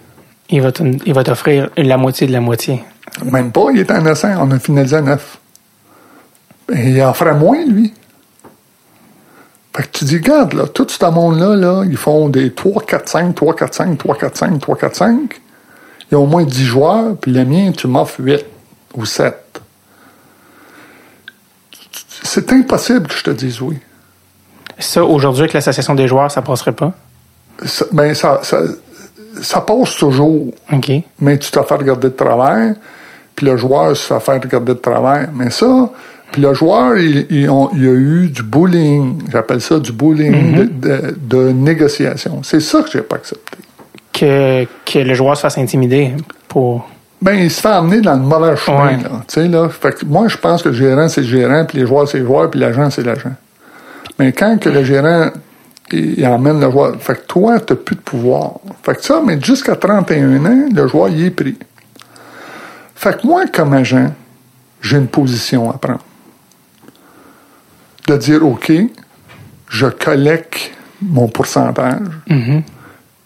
il 0.49 0.61
va 0.61 0.71
t'offrir 0.71 1.69
la 1.75 1.97
moitié 1.97 2.27
de 2.27 2.31
la 2.31 2.41
moitié. 2.41 2.83
Même 3.23 3.51
pas, 3.51 3.67
il 3.71 3.79
est 3.79 3.91
à 3.91 3.99
900, 3.99 4.35
on 4.39 4.51
a 4.51 4.59
finalisé 4.59 4.95
à 4.97 5.01
9. 5.01 5.39
Et 6.73 6.89
il 6.89 7.03
en 7.03 7.13
ferait 7.13 7.35
moins, 7.35 7.63
lui. 7.65 7.93
Fait 9.75 9.83
que 9.83 9.97
tu 9.97 10.05
dis, 10.05 10.15
regarde, 10.17 10.53
là, 10.53 10.67
tout 10.67 10.87
ce 10.87 11.05
monde-là, 11.05 11.55
là, 11.55 11.83
ils 11.85 11.97
font 11.97 12.29
des 12.29 12.53
3, 12.53 12.83
4, 12.83 13.09
5, 13.09 13.35
3, 13.35 13.55
4, 13.55 13.73
5, 13.73 13.97
3, 13.97 14.17
4, 14.17 14.37
5, 14.37 14.61
3, 14.61 14.77
4, 14.77 14.95
5. 14.95 15.41
Il 16.09 16.13
y 16.13 16.15
a 16.15 16.19
au 16.19 16.25
moins 16.25 16.43
10 16.43 16.63
joueurs, 16.63 17.15
puis 17.17 17.31
le 17.31 17.43
mien, 17.45 17.71
tu 17.71 17.87
m'offres 17.87 18.21
8 18.21 18.45
ou 18.95 19.05
7. 19.05 19.61
C'est 22.23 22.51
impossible 22.53 23.07
que 23.07 23.15
je 23.15 23.23
te 23.23 23.31
dise 23.31 23.61
oui. 23.61 23.77
Ça, 24.79 25.03
aujourd'hui, 25.03 25.43
avec 25.43 25.53
l'association 25.53 25.95
des 25.95 26.07
joueurs, 26.07 26.31
ça 26.31 26.41
passerait 26.41 26.73
pas? 26.73 26.93
Ça, 27.65 27.85
ben, 27.91 28.13
ça, 28.13 28.39
ça, 28.43 28.59
ça 29.41 29.61
passe 29.61 29.95
toujours. 29.95 30.53
OK. 30.71 30.91
mais 31.19 31.37
tu 31.37 31.51
t'as 31.51 31.63
fait 31.63 31.75
regarder 31.75 32.09
de 32.09 32.13
travers, 32.13 32.75
puis 33.35 33.45
le 33.45 33.57
joueur 33.57 33.95
se 33.95 34.13
fait 34.13 34.19
faire 34.19 34.41
regarder 34.41 34.73
de 34.73 34.79
travers. 34.79 35.29
Mais 35.35 35.49
ça, 35.49 35.89
puis 36.31 36.41
le 36.41 36.53
joueur, 36.53 36.97
il, 36.97 37.25
il, 37.29 37.49
on- 37.49 37.69
il 37.73 37.83
y 37.83 37.87
a 37.87 37.91
eu 37.93 38.27
du 38.29 38.43
bullying, 38.43 39.19
j'appelle 39.31 39.61
ça 39.61 39.79
du 39.79 39.91
bullying 39.91 40.55
de, 40.55 40.63
de- 40.87 41.15
de 41.21 41.51
négociation. 41.51 42.41
C'est 42.43 42.59
ça 42.61 42.81
que 42.81 42.89
j'ai 42.91 43.01
pas 43.01 43.17
accepté. 43.17 43.57
Que, 44.13 44.65
que 44.85 44.99
le 44.99 45.13
joueur 45.13 45.35
se 45.35 45.41
fasse 45.41 45.57
intimider 45.57 46.13
pour. 46.47 46.89
Ben, 47.21 47.33
il 47.35 47.49
se 47.51 47.59
fait 47.61 47.67
amener 47.69 48.01
dans 48.01 48.13
le 48.13 48.19
mauvais 48.21 48.55
chemin, 48.55 48.85
Ouais. 48.87 49.03
là. 49.03 49.09
Tu 49.27 49.33
sais, 49.41 49.47
là. 49.47 49.67
Fait 49.69 49.93
que 49.97 50.05
moi, 50.05 50.27
je 50.27 50.37
pense 50.37 50.61
que 50.63 50.69
le 50.69 50.75
gérant, 50.75 51.07
c'est 51.09 51.21
le 51.21 51.27
gérant, 51.27 51.65
puis 51.65 51.79
les 51.79 51.85
joueurs, 51.87 52.07
c'est 52.07 52.19
les 52.19 52.25
joueurs, 52.25 52.49
puis 52.49 52.59
l'agent, 52.59 52.89
c'est 52.89 53.03
l'agent. 53.05 53.31
Mais 54.19 54.31
quand 54.31 54.57
que 54.59 54.69
le 54.69 54.83
gérant, 54.83 55.29
il, 55.91 56.19
il 56.19 56.27
emmène 56.27 56.59
le 56.61 56.69
joueur, 56.71 56.95
fait 56.99 57.15
que 57.15 57.25
toi, 57.27 57.59
t'as 57.59 57.75
plus 57.75 57.95
de 57.95 58.01
pouvoir. 58.01 58.51
Fait 58.83 58.95
que 58.95 59.03
ça, 59.03 59.21
mais 59.25 59.39
jusqu'à 59.41 59.75
31 59.75 60.45
ans, 60.45 60.65
le 60.73 60.87
joueur, 60.87 61.09
il 61.09 61.25
est 61.25 61.31
pris. 61.31 61.57
Fait 62.95 63.19
que 63.19 63.27
moi, 63.27 63.45
comme 63.47 63.73
agent, 63.73 64.13
j'ai 64.81 64.97
une 64.97 65.07
position 65.07 65.69
à 65.69 65.77
prendre. 65.77 66.03
De 68.07 68.17
dire, 68.17 68.45
OK, 68.45 68.71
je 69.69 69.87
collecte 69.87 70.71
mon 71.01 71.27
pourcentage, 71.27 72.07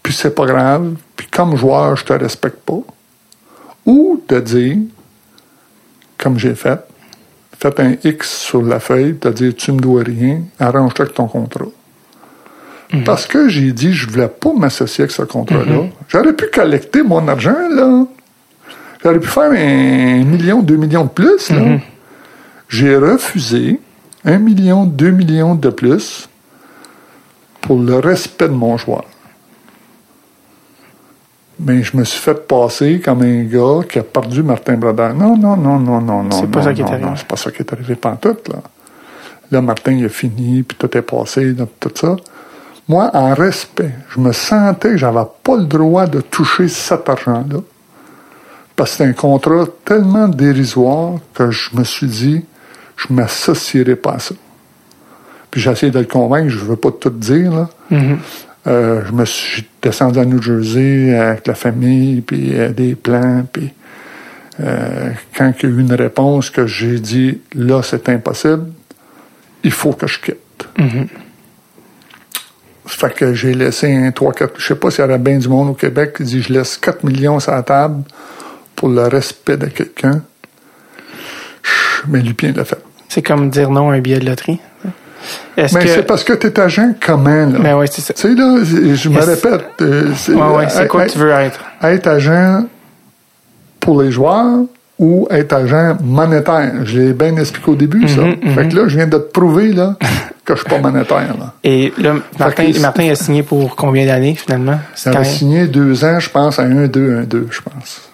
puis 0.02 0.14
c'est 0.14 0.34
pas 0.34 0.46
grave, 0.46 0.96
puis 1.16 1.28
comme 1.28 1.56
joueur, 1.56 1.96
je 1.96 2.06
te 2.06 2.14
respecte 2.14 2.60
pas. 2.66 2.80
Ou 3.86 4.22
de 4.28 4.40
dire, 4.40 4.78
comme 6.18 6.38
j'ai 6.40 6.56
fait, 6.56 6.80
faites 7.60 7.80
un 7.80 7.96
X 8.04 8.38
sur 8.38 8.62
la 8.62 8.80
feuille, 8.80 9.18
de 9.22 9.30
dire 9.32 9.54
tu 9.56 9.72
me 9.72 9.80
dois 9.80 10.04
rien, 10.04 10.42
arrange-toi 10.60 11.06
avec 11.06 11.16
ton 11.16 11.28
contrat. 11.28 11.66
Parce 13.06 13.28
que 13.28 13.50
j'ai 13.50 13.72
dit 13.72 13.94
je 13.94 14.10
voulais 14.10 14.28
pas 14.28 14.52
m'associer 14.54 15.04
avec 15.04 15.12
ce 15.12 15.22
contrat-là. 15.22 15.84
J'aurais 16.08 16.34
pu 16.34 16.46
collecter 16.52 17.04
mon 17.04 17.28
argent, 17.28 17.70
là. 17.70 18.06
J'aurais 19.02 19.20
pu 19.20 19.28
faire 19.28 19.52
un 19.52 20.24
million, 20.24 20.62
deux 20.62 20.76
millions 20.76 21.06
de 21.06 21.10
plus, 21.10 21.50
là. 21.52 21.78
J'ai 22.68 22.98
refusé 22.98 23.80
un 24.26 24.38
million, 24.38 24.86
deux 24.86 25.12
millions 25.12 25.56
de 25.56 25.70
plus 25.70 26.30
pour 27.62 27.80
le 27.80 27.96
respect 27.96 28.48
de 28.48 28.54
mon 28.54 28.78
joueur. 28.78 29.06
Mais 31.60 31.84
je 31.84 31.98
me 31.98 32.04
suis 32.04 32.20
fait 32.22 32.48
passer 32.48 33.02
comme 33.04 33.22
un 33.22 33.44
gars 33.44 33.86
qui 33.90 34.00
a 34.00 34.04
perdu 34.04 34.44
Martin 34.44 34.76
Brodeur. 34.76 35.14
Non, 35.14 35.36
non, 35.36 35.58
non, 35.58 35.78
non, 35.80 36.00
non, 36.00 36.24
non. 36.24 36.32
C'est 36.32 36.48
pas 36.50 36.64
ça 36.64 36.74
qui 36.74 36.82
est 36.82 36.86
arrivé. 36.86 37.06
non, 37.06 37.16
c'est 37.16 37.28
pas 37.28 37.36
ça 37.36 37.52
qui 37.52 37.58
est 37.62 37.74
arrivé 37.74 37.96
pantoute, 37.96 38.48
là. 38.48 38.62
Là, 39.52 39.62
Martin, 39.62 39.94
il 39.94 40.06
a 40.06 40.10
fini, 40.10 40.64
puis 40.64 40.78
tout 40.78 40.96
est 40.96 41.02
passé, 41.02 41.56
tout 41.80 41.92
ça. 41.96 42.16
Moi, 42.88 43.10
en 43.14 43.34
respect, 43.34 43.92
je 44.10 44.20
me 44.20 44.32
sentais 44.32 44.90
que 44.90 44.98
j'avais 44.98 45.26
pas 45.44 45.58
le 45.58 45.66
droit 45.66 46.06
de 46.06 46.22
toucher 46.22 46.68
cet 46.68 47.10
argent-là. 47.10 47.60
Parce 48.80 48.92
que 48.92 48.98
c'est 49.00 49.04
un 49.04 49.12
contrat 49.12 49.66
tellement 49.84 50.30
dérisoire 50.30 51.16
que 51.34 51.52
je 51.52 51.72
me 51.74 51.84
suis 51.84 52.08
dit, 52.08 52.46
je 52.96 53.14
m'associerai 53.14 53.98
pas 53.98 54.14
à 54.14 54.20
ça. 54.20 54.36
Puis 55.52 55.60
j'ai 55.60 55.70
essayé 55.70 55.92
de 55.92 56.00
le 56.00 56.06
convaincre, 56.06 56.48
je 56.48 56.60
veux 56.60 56.78
pas 56.78 56.92
tout 56.92 57.10
dire, 57.10 57.52
là. 57.52 57.70
Euh, 58.68 59.02
je 59.06 59.12
me 59.12 59.26
suis 59.26 59.68
descendu 59.82 60.18
à 60.18 60.24
New 60.24 60.42
Jersey 60.42 61.14
avec 61.14 61.46
la 61.48 61.56
famille, 61.56 62.22
puis 62.22 62.58
euh, 62.58 62.70
des 62.70 62.96
plans, 62.96 63.46
puis 63.52 63.74
euh, 64.62 65.10
quand 65.36 65.52
il 65.62 65.70
y 65.70 65.74
a 65.74 65.76
eu 65.76 65.80
une 65.82 65.94
réponse 65.94 66.50
que 66.50 66.66
j'ai 66.66 67.02
dit, 67.02 67.42
là, 67.56 67.82
c'est 67.84 68.08
impossible, 68.08 68.68
il 69.66 69.72
faut 69.72 69.92
que 69.92 70.08
je 70.08 70.22
quitte. 70.22 70.70
Fait 72.86 73.14
que 73.14 73.34
j'ai 73.34 73.54
laissé 73.54 73.94
un 73.94 74.12
3 74.12 74.32
4 74.32 74.54
je 74.58 74.68
sais 74.68 74.76
pas 74.76 74.90
s'il 74.90 75.04
y 75.04 75.08
aurait 75.08 75.20
bien 75.20 75.38
du 75.38 75.50
monde 75.50 75.70
au 75.70 75.74
Québec 75.74 76.14
qui 76.16 76.24
dit 76.24 76.42
je 76.42 76.54
laisse 76.54 76.78
4 76.78 77.04
millions 77.04 77.40
sur 77.40 77.52
la 77.52 77.62
table 77.62 78.04
pour 78.80 78.88
le 78.88 79.04
respect 79.10 79.58
de 79.58 79.66
quelqu'un. 79.66 80.22
Mais 82.08 82.22
Lupien 82.22 82.54
l'a 82.56 82.64
fait. 82.64 82.78
C'est 83.10 83.22
comme 83.22 83.50
dire 83.50 83.70
non 83.70 83.92
à 83.92 83.96
un 83.96 84.00
billet 84.00 84.20
de 84.20 84.26
loterie. 84.26 84.60
Mais 85.58 85.66
que. 85.68 85.88
c'est 85.90 86.04
parce 86.04 86.24
que 86.24 86.32
tu 86.32 86.48
es 86.48 86.58
agent 86.60 86.94
comment, 87.06 87.46
là? 87.46 87.60
Ben 87.60 87.76
ouais, 87.76 87.88
c'est 87.88 88.00
ça. 88.02 88.14
Tu 88.14 88.22
sais, 88.22 88.34
là, 88.36 88.58
je 88.64 89.10
me 89.10 89.20
répète. 89.22 89.66
euh, 89.82 90.12
c'est 90.16 90.34
Ouais, 90.34 90.42
ouais, 90.56 90.88
quoi 90.88 91.06
que 91.06 91.12
tu 91.12 91.18
veux 91.20 91.32
être? 91.32 91.60
Être 91.84 92.08
agent 92.08 92.64
pour 93.82 94.02
les 94.02 94.12
joueurs 94.12 94.60
ou 94.98 95.28
être 95.30 95.52
agent 95.52 95.98
monétaire. 96.02 96.72
Je 96.86 97.00
l'ai 97.00 97.14
bien 97.14 97.36
expliqué 97.36 97.70
au 97.72 97.76
début, 97.76 98.08
ça. 98.08 98.22
Mhm, 98.22 98.54
Fait 98.56 98.70
que 98.70 98.76
là, 98.78 98.88
je 98.88 98.96
viens 98.96 99.08
de 99.08 99.18
te 99.18 99.32
prouver, 99.32 99.74
là, 99.74 99.98
que 100.46 100.56
je 100.56 100.60
suis 100.62 100.70
pas 100.70 100.78
monétaire, 100.90 101.36
là. 101.38 101.54
Et 101.66 101.94
là, 101.98 102.16
Martin, 102.40 102.72
que- 102.72 102.80
Martin 102.80 103.10
a 103.12 103.16
signé 103.16 103.44
pour 103.44 103.76
combien 103.76 104.06
d'années, 104.06 104.36
finalement? 104.36 104.80
J'avais 105.04 105.18
quand- 105.18 105.24
signé 105.26 105.68
deux 105.68 106.06
ans, 106.06 106.20
je 106.22 106.30
pense, 106.30 106.58
à 106.60 106.64
1-2, 106.64 107.24
1-2, 107.26 107.48
je 107.52 107.60
pense. 107.62 108.09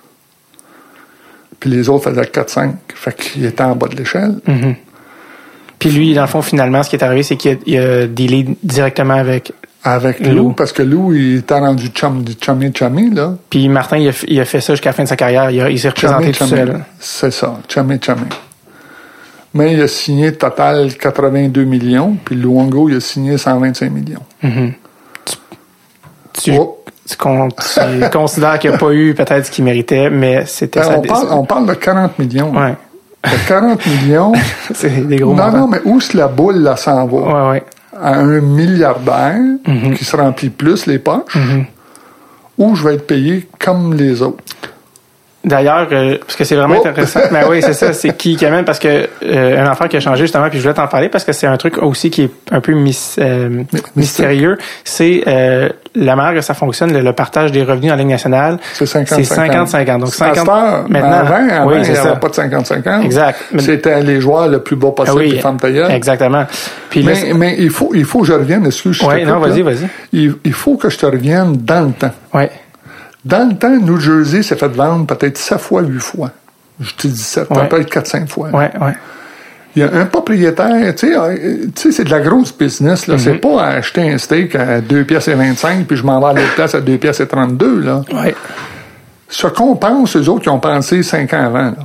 Puis 1.65 1.73
les 1.73 1.89
autres 1.89 2.11
faisaient 2.11 2.21
4-5. 2.21 2.73
Fait 2.93 3.15
qu'il 3.15 3.43
était 3.43 3.63
en 3.63 3.75
bas 3.75 3.87
de 3.87 3.95
l'échelle. 3.95 4.35
Mhm. 4.45 4.75
Puis 5.79 5.89
lui, 5.89 6.13
dans 6.13 6.21
le 6.21 6.27
fond, 6.27 6.43
finalement, 6.43 6.83
ce 6.83 6.91
qui 6.91 6.95
est 6.95 7.03
arrivé, 7.03 7.23
c'est 7.23 7.37
qu'il 7.37 7.57
a, 7.79 8.03
a 8.03 8.05
dealé 8.05 8.45
directement 8.61 9.15
avec. 9.15 9.51
Avec 9.83 10.19
Lou. 10.19 10.35
Lou, 10.35 10.51
parce 10.51 10.71
que 10.73 10.83
Lou, 10.83 11.15
il 11.15 11.37
était 11.37 11.57
rendu 11.57 11.87
chum, 11.87 12.23
du 12.23 12.33
chummy 12.39 12.71
chummy, 12.71 13.09
là. 13.09 13.35
Puis 13.49 13.67
Martin, 13.67 13.97
il 13.97 14.07
a, 14.09 14.11
f- 14.11 14.25
il 14.27 14.39
a 14.39 14.45
fait 14.45 14.61
ça 14.61 14.73
jusqu'à 14.73 14.89
la 14.89 14.93
fin 14.93 15.03
de 15.05 15.07
sa 15.07 15.15
carrière. 15.15 15.49
Il, 15.71 15.79
s'est 15.79 15.89
représenté 15.89 16.31
tout 16.33 16.37
Chummy, 16.45 16.49
seul. 16.51 16.83
C'est 16.99 17.31
ça, 17.31 17.59
chummy 17.67 17.97
chummy. 17.99 18.21
Mais 19.55 19.73
il 19.73 19.81
a 19.81 19.87
signé 19.87 20.33
total 20.33 20.93
82 20.95 21.63
millions, 21.63 22.15
puis 22.23 22.35
Luongo, 22.35 22.89
il 22.89 22.97
a 22.97 22.99
signé 22.99 23.39
125 23.39 23.91
millions. 23.91 24.21
Tu, 26.33 26.51
Oh. 26.51 26.83
Tu, 27.07 27.15
con- 27.17 27.49
tu 27.49 28.09
considères 28.11 28.59
qu'il 28.59 28.71
n'a 28.71 28.77
pas 28.77 28.91
eu 28.91 29.13
peut-être 29.13 29.45
ce 29.45 29.51
qu'il 29.51 29.63
méritait, 29.65 30.09
mais 30.09 30.45
c'était 30.45 30.81
Ben, 30.81 30.95
on, 30.97 31.01
parle, 31.01 31.27
on 31.31 31.43
parle 31.45 31.65
de 31.67 31.73
40 31.73 32.19
millions. 32.19 32.51
Ouais. 32.51 32.75
De 33.23 33.47
40 33.47 33.85
millions. 34.03 34.33
C'est 34.73 35.07
des 35.07 35.17
gros 35.17 35.33
non, 35.33 35.45
montants. 35.45 35.57
non, 35.57 35.67
mais 35.67 35.79
où 35.85 35.97
que 35.99 36.17
la 36.17 36.27
boule 36.27 36.57
là, 36.57 36.75
s'en 36.75 37.05
va? 37.07 37.17
Ouais, 37.17 37.49
ouais. 37.51 37.63
à 37.99 38.15
un 38.15 38.39
milliardaire 38.41 39.37
qui 39.95 40.03
se 40.05 40.15
remplit 40.15 40.49
plus 40.49 40.85
les 40.85 40.99
poches 40.99 41.37
ou 42.57 42.75
je 42.75 42.83
vais 42.87 42.95
être 42.95 43.07
payé 43.07 43.47
comme 43.59 43.93
les 43.93 44.21
autres? 44.21 44.43
D'ailleurs, 45.45 45.87
euh, 45.91 46.17
parce 46.19 46.35
que 46.35 46.43
c'est 46.43 46.55
vraiment 46.55 46.75
Oh! 46.83 46.87
intéressant. 46.87 47.19
Mais 47.31 47.45
oui, 47.47 47.61
c'est 47.61 47.73
ça, 47.73 47.93
c'est 47.93 48.17
qui 48.17 48.35
qui 48.35 48.45
amène 48.45 48.65
parce 48.65 48.79
que 48.79 49.07
euh, 49.23 49.63
un 49.63 49.69
enfant 49.71 49.87
qui 49.87 49.95
a 49.95 49.99
changé 49.99 50.23
justement, 50.23 50.49
puis 50.49 50.57
je 50.57 50.63
voulais 50.63 50.73
t'en 50.73 50.87
parler 50.87 51.07
parce 51.07 51.23
que 51.23 51.31
c'est 51.33 51.45
un 51.47 51.55
truc 51.57 51.77
aussi 51.77 52.09
qui 52.09 52.23
est 52.23 52.31
un 52.51 52.59
peu 52.61 52.73
mis- 52.73 53.15
euh, 53.19 53.61
mystérieux. 53.95 54.57
C'est 54.83 55.23
euh, 55.27 55.69
la 55.95 56.15
manière 56.15 56.33
que 56.33 56.41
ça 56.41 56.53
fonctionne, 56.55 56.91
le, 56.91 57.01
le 57.01 57.13
partage 57.13 57.51
des 57.51 57.63
revenus 57.63 57.91
en 57.91 57.95
ligne 57.95 58.09
nationale. 58.09 58.57
C'est 58.73 58.85
50-50. 58.85 59.05
C'est 59.23 59.35
50-50. 59.35 59.99
Donc 59.99 60.07
À 60.09 60.11
50 60.11 60.35
cette 60.37 60.47
heure, 60.49 60.85
maintenant. 60.89 61.11
Avant, 61.11 61.49
avant, 61.49 61.67
oui, 61.67 61.75
il 61.77 61.85
c'est 61.85 61.91
n'y 61.93 61.97
avait 61.99 62.19
pas 62.19 62.27
de 62.27 62.33
50-50. 62.33 63.03
Exact. 63.05 63.39
C'était 63.59 64.01
les 64.01 64.19
joueurs 64.19 64.47
le 64.47 64.59
plus 64.63 64.75
beau 64.75 64.93
Ah 64.97 65.03
possible, 65.05 65.19
oui, 65.63 65.71
gueule. 65.73 65.91
exactement. 65.91 66.45
Puis 66.89 67.03
là, 67.03 67.11
Mais, 67.23 67.33
mais 67.33 67.55
il 67.59 67.69
faut, 67.69 67.91
il 67.93 68.03
faut 68.05 68.21
que 68.21 68.27
je 68.27 68.33
revienne, 68.33 68.65
excuse, 68.65 68.97
je 68.97 69.05
Ouais, 69.05 69.23
te 69.23 69.27
non, 69.29 69.39
vas-y, 69.39 69.61
vas-y. 69.61 69.87
Il, 70.11 70.33
il 70.43 70.53
faut 70.53 70.75
que 70.75 70.89
je 70.89 70.97
te 70.97 71.05
revienne 71.05 71.53
dans 71.57 71.85
le 71.87 71.91
temps. 71.93 72.11
ouais, 72.33 72.49
Dans 73.25 73.49
le 73.49 73.55
temps, 73.57 73.75
New 73.75 73.99
Jersey 73.99 74.43
s'est 74.43 74.55
fait 74.55 74.67
vendre 74.67 75.07
peut-être 75.07 75.37
7 75.37 75.57
fois, 75.59 75.81
8 75.81 75.99
fois. 75.99 76.31
Je 76.79 76.93
te 76.93 77.07
dis 77.07 77.21
7, 77.21 77.49
Ouais. 77.49 77.67
peut-être 77.67 77.89
4-5 77.89 78.27
fois. 78.29 78.49
ouais, 78.49 78.71
ouais. 78.79 78.93
Il 79.75 79.81
y 79.81 79.83
a 79.83 79.93
un 79.93 80.05
propriétaire, 80.05 80.95
tu 80.95 81.07
sais, 81.09 81.17
euh, 81.17 81.65
tu 81.75 81.81
sais, 81.81 81.91
c'est 81.91 82.03
de 82.05 82.09
la 82.11 82.21
grosse 82.21 82.55
business, 82.57 83.07
là. 83.07 83.17
C'est 83.17 83.33
pas 83.39 83.61
acheter 83.65 84.09
un 84.09 84.17
steak 84.17 84.55
à 84.55 84.79
2 84.79 85.03
pièces 85.03 85.27
et 85.27 85.33
25 85.33 85.85
puis 85.85 85.97
je 85.97 86.03
m'en 86.03 86.19
vais 86.21 86.27
à 86.27 86.33
l'autre 86.33 86.55
place 86.55 86.75
à 86.75 86.79
2 86.81 86.97
pièces 86.97 87.19
et 87.19 87.27
32, 87.27 87.81
là. 87.81 88.01
Ouais. 88.13 88.33
Ce 89.27 89.47
qu'on 89.47 89.75
pense, 89.75 90.15
eux 90.15 90.29
autres 90.29 90.43
qui 90.43 90.49
ont 90.49 90.59
pensé 90.61 91.03
5 91.03 91.33
ans 91.33 91.45
avant, 91.47 91.63
là. 91.71 91.77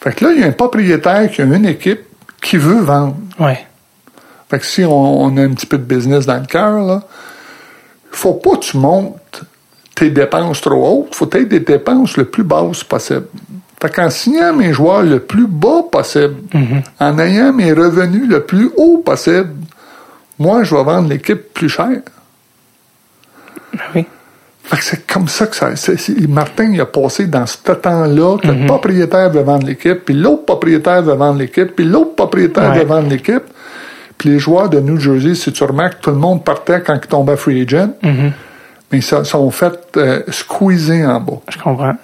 Fait 0.00 0.12
que 0.14 0.24
là, 0.24 0.32
il 0.32 0.40
y 0.40 0.44
a 0.44 0.46
un 0.48 0.52
propriétaire 0.52 1.30
qui 1.30 1.42
a 1.42 1.44
une 1.44 1.66
équipe 1.66 2.00
qui 2.40 2.56
veut 2.56 2.80
vendre. 2.80 3.16
Ouais. 3.38 3.64
Fait 4.50 4.58
que 4.58 4.66
si 4.66 4.84
on, 4.84 5.22
on 5.22 5.36
a 5.36 5.42
un 5.42 5.50
petit 5.50 5.66
peu 5.66 5.76
de 5.78 5.82
business 5.84 6.24
dans 6.26 6.38
le 6.40 6.46
cœur, 6.46 6.78
là, 6.80 7.02
faut 8.10 8.34
pas 8.34 8.52
que 8.56 8.64
tu 8.64 8.78
montes 8.78 9.42
tes 9.98 10.10
dépenses 10.10 10.60
trop 10.60 11.02
hautes. 11.02 11.14
Faut 11.14 11.28
être 11.32 11.48
des 11.48 11.60
dépenses 11.60 12.16
le 12.16 12.24
plus 12.24 12.44
basses 12.44 12.84
possible. 12.84 13.26
Fait 13.80 13.92
qu'en 13.94 14.10
signant 14.10 14.52
mes 14.52 14.72
joueurs 14.72 15.02
le 15.02 15.20
plus 15.20 15.46
bas 15.46 15.82
possible, 15.90 16.36
en 17.00 17.18
ayant 17.18 17.52
mes 17.52 17.72
revenus 17.72 18.28
le 18.28 18.44
plus 18.44 18.70
haut 18.76 18.98
possible, 19.04 19.50
moi, 20.38 20.62
je 20.62 20.74
vais 20.74 20.84
vendre 20.84 21.08
l'équipe 21.08 21.52
plus 21.52 21.68
cher. 21.68 21.88
Ben 23.72 23.80
oui. 23.94 24.06
Fait 24.64 24.76
que 24.76 24.84
c'est 24.84 25.06
comme 25.06 25.28
ça 25.28 25.46
que 25.46 25.56
ça. 25.56 25.70
Martin, 26.28 26.70
il 26.72 26.80
a 26.80 26.86
passé 26.86 27.26
dans 27.26 27.46
ce 27.46 27.56
temps-là 27.56 28.36
que 28.38 28.48
le 28.48 28.66
propriétaire 28.66 29.30
veut 29.30 29.42
vendre 29.42 29.66
l'équipe, 29.66 30.04
puis 30.04 30.14
l'autre 30.14 30.44
propriétaire 30.44 31.02
veut 31.02 31.14
vendre 31.14 31.38
l'équipe, 31.38 31.74
puis 31.74 31.84
l'autre 31.84 32.14
propriétaire 32.14 32.70
Ouais. 32.72 32.80
veut 32.80 32.84
vendre 32.84 33.08
l'équipe. 33.08 33.44
Puis 34.18 34.30
les 34.30 34.38
joueurs 34.38 34.68
de 34.68 34.78
New 34.80 34.98
Jersey, 34.98 35.34
si 35.34 35.52
tu 35.52 35.64
remarques, 35.64 36.00
tout 36.02 36.10
le 36.10 36.16
monde 36.16 36.44
partait 36.44 36.82
quand 36.82 36.94
ils 37.02 37.08
tombaient 37.08 37.36
free 37.36 37.62
agent, 37.62 37.90
mais 38.90 38.98
ils 38.98 39.02
sont 39.02 39.50
fait 39.50 39.78
euh, 39.96 40.22
squeezer 40.28 41.08
en 41.08 41.20
bas. 41.20 41.40
Je 41.48 41.58
comprends. 41.58 41.94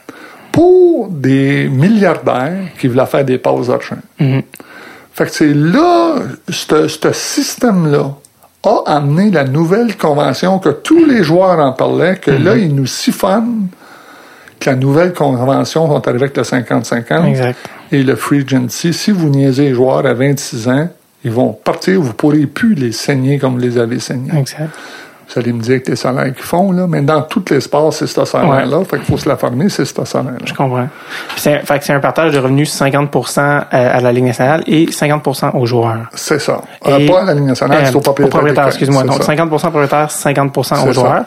Pour 0.52 1.09
des 1.09 1.69
milliardaires 1.69 2.69
qui 2.78 2.86
voulaient 2.89 3.06
faire 3.06 3.24
des 3.24 3.39
passes 3.39 3.66
d'argent. 3.69 3.97
Fait 4.19 5.24
que 5.27 5.31
c'est 5.31 5.55
là, 5.55 6.16
ce 6.48 7.12
système-là 7.12 8.11
a 8.65 8.82
amené 8.86 9.31
la 9.31 9.44
nouvelle 9.44 9.97
convention 9.97 10.59
que 10.59 10.70
tous 10.70 11.05
les 11.05 11.23
joueurs 11.23 11.59
en 11.59 11.73
parlaient, 11.73 12.16
que 12.16 12.31
là, 12.31 12.56
ils 12.56 12.74
nous 12.74 12.86
siphonnent 12.86 13.69
que 14.61 14.70
la 14.70 14.77
nouvelle 14.77 15.12
convention 15.12 15.86
sont 15.86 16.09
arrivés 16.09 16.24
avec 16.24 16.36
le 16.36 16.43
50-50 16.43 17.27
Exact. 17.27 17.59
et 17.93 18.02
le 18.02 18.16
free 18.16 18.40
agency. 18.47 18.93
Si 18.93 19.11
vous 19.11 19.28
niaisez 19.28 19.69
les 19.69 19.74
joueurs 19.74 20.06
à 20.06 20.15
26 20.15 20.69
ans, 20.69 20.89
ils 21.24 21.31
vont 21.32 21.52
partir, 21.52 22.01
vous 22.01 22.09
ne 22.09 22.12
pourrez 22.12 22.47
plus 22.47 22.74
les 22.74 22.93
saigner 22.93 23.39
comme 23.39 23.55
vous 23.55 23.59
les 23.61 23.77
avez 23.78 23.98
saignés. 23.98 24.31
Exact. 24.39 24.70
Vous 25.33 25.41
allez 25.41 25.53
me 25.53 25.61
dire 25.61 25.83
que 25.83 25.91
les 25.91 25.97
salaires 25.97 26.33
qu'ils 26.35 26.45
font, 26.45 26.71
là, 26.73 26.87
mais 26.89 27.01
dans 27.01 27.23
tous 27.23 27.43
les 27.51 27.61
sports, 27.61 27.93
c'est 27.93 28.07
ce 28.07 28.25
salaire-là. 28.25 28.79
Fait 28.85 28.97
qu'il 28.99 29.07
faut 29.07 29.17
se 29.19 29.29
la 29.29 29.37
former, 29.37 29.69
c'est 29.69 29.85
ce 29.85 29.95
salaire-là. 30.05 30.39
Je 30.45 30.53
comprends. 30.55 30.89
C'est, 31.37 31.65
fait 31.67 31.79
que 31.79 31.85
c'est 31.85 31.93
un 31.93 32.01
partage 32.01 32.33
de 32.33 32.39
revenus 32.39 32.71
50 32.71 33.11
à, 33.39 33.59
à 33.71 34.01
la 34.01 34.13
Ligue 34.13 34.25
nationale 34.25 34.63
et 34.67 34.87
50% 34.87 35.57
aux 35.57 35.67
joueurs. 35.67 35.99
C'est 36.15 36.39
ça. 36.41 36.61
Euh, 36.87 37.07
pas 37.09 37.23
à 37.23 37.25
la 37.25 37.35
Ligue 37.35 37.45
nationale, 37.45 37.79
Euh, 37.83 37.87
c'est 37.87 37.97
au 37.97 38.01
propriétaire. 38.01 38.67
excuse-moi. 38.67 39.03
Donc, 39.05 39.17
ça. 39.19 39.25
50 39.25 39.49
propriétaire, 39.51 40.09
50% 40.11 40.89
aux 40.89 40.93
joueurs. 40.93 41.25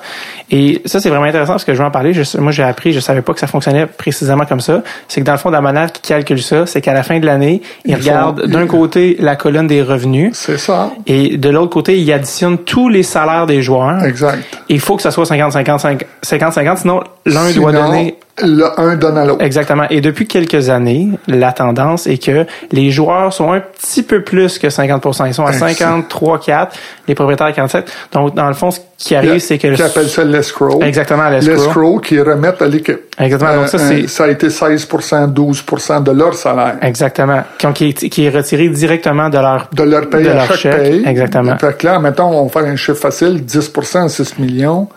Et 0.51 0.81
ça, 0.85 0.99
c'est 0.99 1.09
vraiment 1.09 1.25
intéressant 1.25 1.53
parce 1.53 1.65
que 1.65 1.73
je 1.73 1.79
vais 1.79 1.85
en 1.85 1.91
parler. 1.91 2.13
Je- 2.13 2.37
moi, 2.37 2.51
j'ai 2.51 2.63
appris, 2.63 2.93
je 2.93 2.99
savais 2.99 3.21
pas 3.21 3.33
que 3.33 3.39
ça 3.39 3.47
fonctionnait 3.47 3.85
précisément 3.85 4.45
comme 4.45 4.61
ça. 4.61 4.81
C'est 5.07 5.21
que 5.21 5.25
dans 5.25 5.33
le 5.33 5.37
fond, 5.37 5.49
la 5.49 5.61
manière 5.61 5.91
qui 5.91 6.01
calcule 6.01 6.41
ça, 6.41 6.65
c'est 6.65 6.81
qu'à 6.81 6.93
la 6.93 7.03
fin 7.03 7.19
de 7.19 7.25
l'année, 7.25 7.61
ils 7.85 7.91
Ils 7.91 7.95
regardent 7.95 8.45
d'un 8.45 8.67
côté 8.67 9.17
la 9.19 9.35
colonne 9.35 9.67
des 9.67 9.81
revenus 9.81 10.31
C'est 10.35 10.57
ça. 10.57 10.91
et 11.05 11.37
de 11.37 11.49
l'autre 11.49 11.71
côté, 11.73 11.97
ils 11.99 12.11
additionnent 12.13 12.59
tous 12.59 12.89
les 12.89 13.03
salaires 13.03 13.45
des 13.45 13.61
joueurs. 13.61 13.86
Exact. 14.05 14.43
Il 14.69 14.79
faut 14.79 14.95
que 14.95 15.01
ça 15.01 15.11
soit 15.11 15.25
50-50, 15.25 16.03
50-50, 16.23 16.77
sinon 16.77 17.03
l'un 17.33 17.51
doit 17.51 17.71
donner 17.71 18.15
Le 18.43 18.65
un 18.79 18.95
donne 18.97 19.17
à 19.17 19.25
l'autre. 19.25 19.43
Exactement. 19.43 19.85
Et 19.89 19.99
depuis 19.99 20.27
quelques 20.27 20.69
années, 20.69 21.09
la 21.27 21.51
tendance 21.53 22.05
est 22.05 22.23
que 22.23 22.45
les 22.71 22.91
joueurs 22.91 23.33
sont 23.33 23.51
un 23.51 23.59
petit 23.61 24.03
peu 24.03 24.21
plus 24.23 24.59
que 24.59 24.69
50 24.69 25.03
Ils 25.25 25.33
sont 25.33 25.45
à 25.45 25.51
Ben, 25.51 25.57
53, 25.69 26.39
4, 26.45 26.75
les 27.07 27.15
propriétaires 27.15 27.47
à 27.47 27.51
47. 27.51 27.91
Donc, 28.13 28.35
dans 28.35 28.47
le 28.47 28.53
fond, 28.53 28.69
ce 28.69 28.79
qui 28.99 29.15
arrive, 29.15 29.39
c'est 29.39 29.57
que... 29.57 29.73
Qui 29.73 29.81
appelle 29.81 30.07
ça 30.07 30.23
l'escrow. 30.23 30.81
Exactement, 30.83 31.27
l'escrow. 31.29 31.55
L'escrow 31.55 31.99
qui 31.99 32.19
remettent 32.21 32.61
à 32.61 32.67
l'équipe. 32.67 32.99
Exactement. 33.19 33.55
Donc, 33.55 33.69
ça, 33.69 33.77
Euh, 33.77 33.87
c'est- 33.87 34.03
euh, 34.03 34.07
ça 34.07 34.23
a 34.25 34.27
été 34.27 34.49
16% 34.51 35.27
12% 35.27 36.01
de 36.03 36.11
leur 36.11 36.35
salaire. 36.35 36.75
Exactement. 36.83 37.41
Qui, 37.73 37.89
est, 37.89 38.09
qui 38.09 38.25
est 38.25 38.29
retiré 38.29 38.69
directement 38.69 39.29
de 39.29 39.37
leur... 39.39 39.67
De 39.73 39.81
leur 39.83 40.09
paye 40.09 40.23
de 40.25 40.29
à 40.29 40.33
leur 40.35 40.45
chaque 40.47 40.57
chèque. 40.57 40.75
paye. 40.77 41.03
Exactement. 41.07 41.57
Fait 41.57 41.75
que 41.75 41.87
là, 41.87 41.97
mettons, 41.99 42.25
on 42.25 42.45
va 42.45 42.49
faire 42.61 42.71
un 42.71 42.75
chiffre 42.75 42.99
facile, 42.99 43.43
10% 43.43 44.07
6 44.09 44.37
millions, 44.37 44.87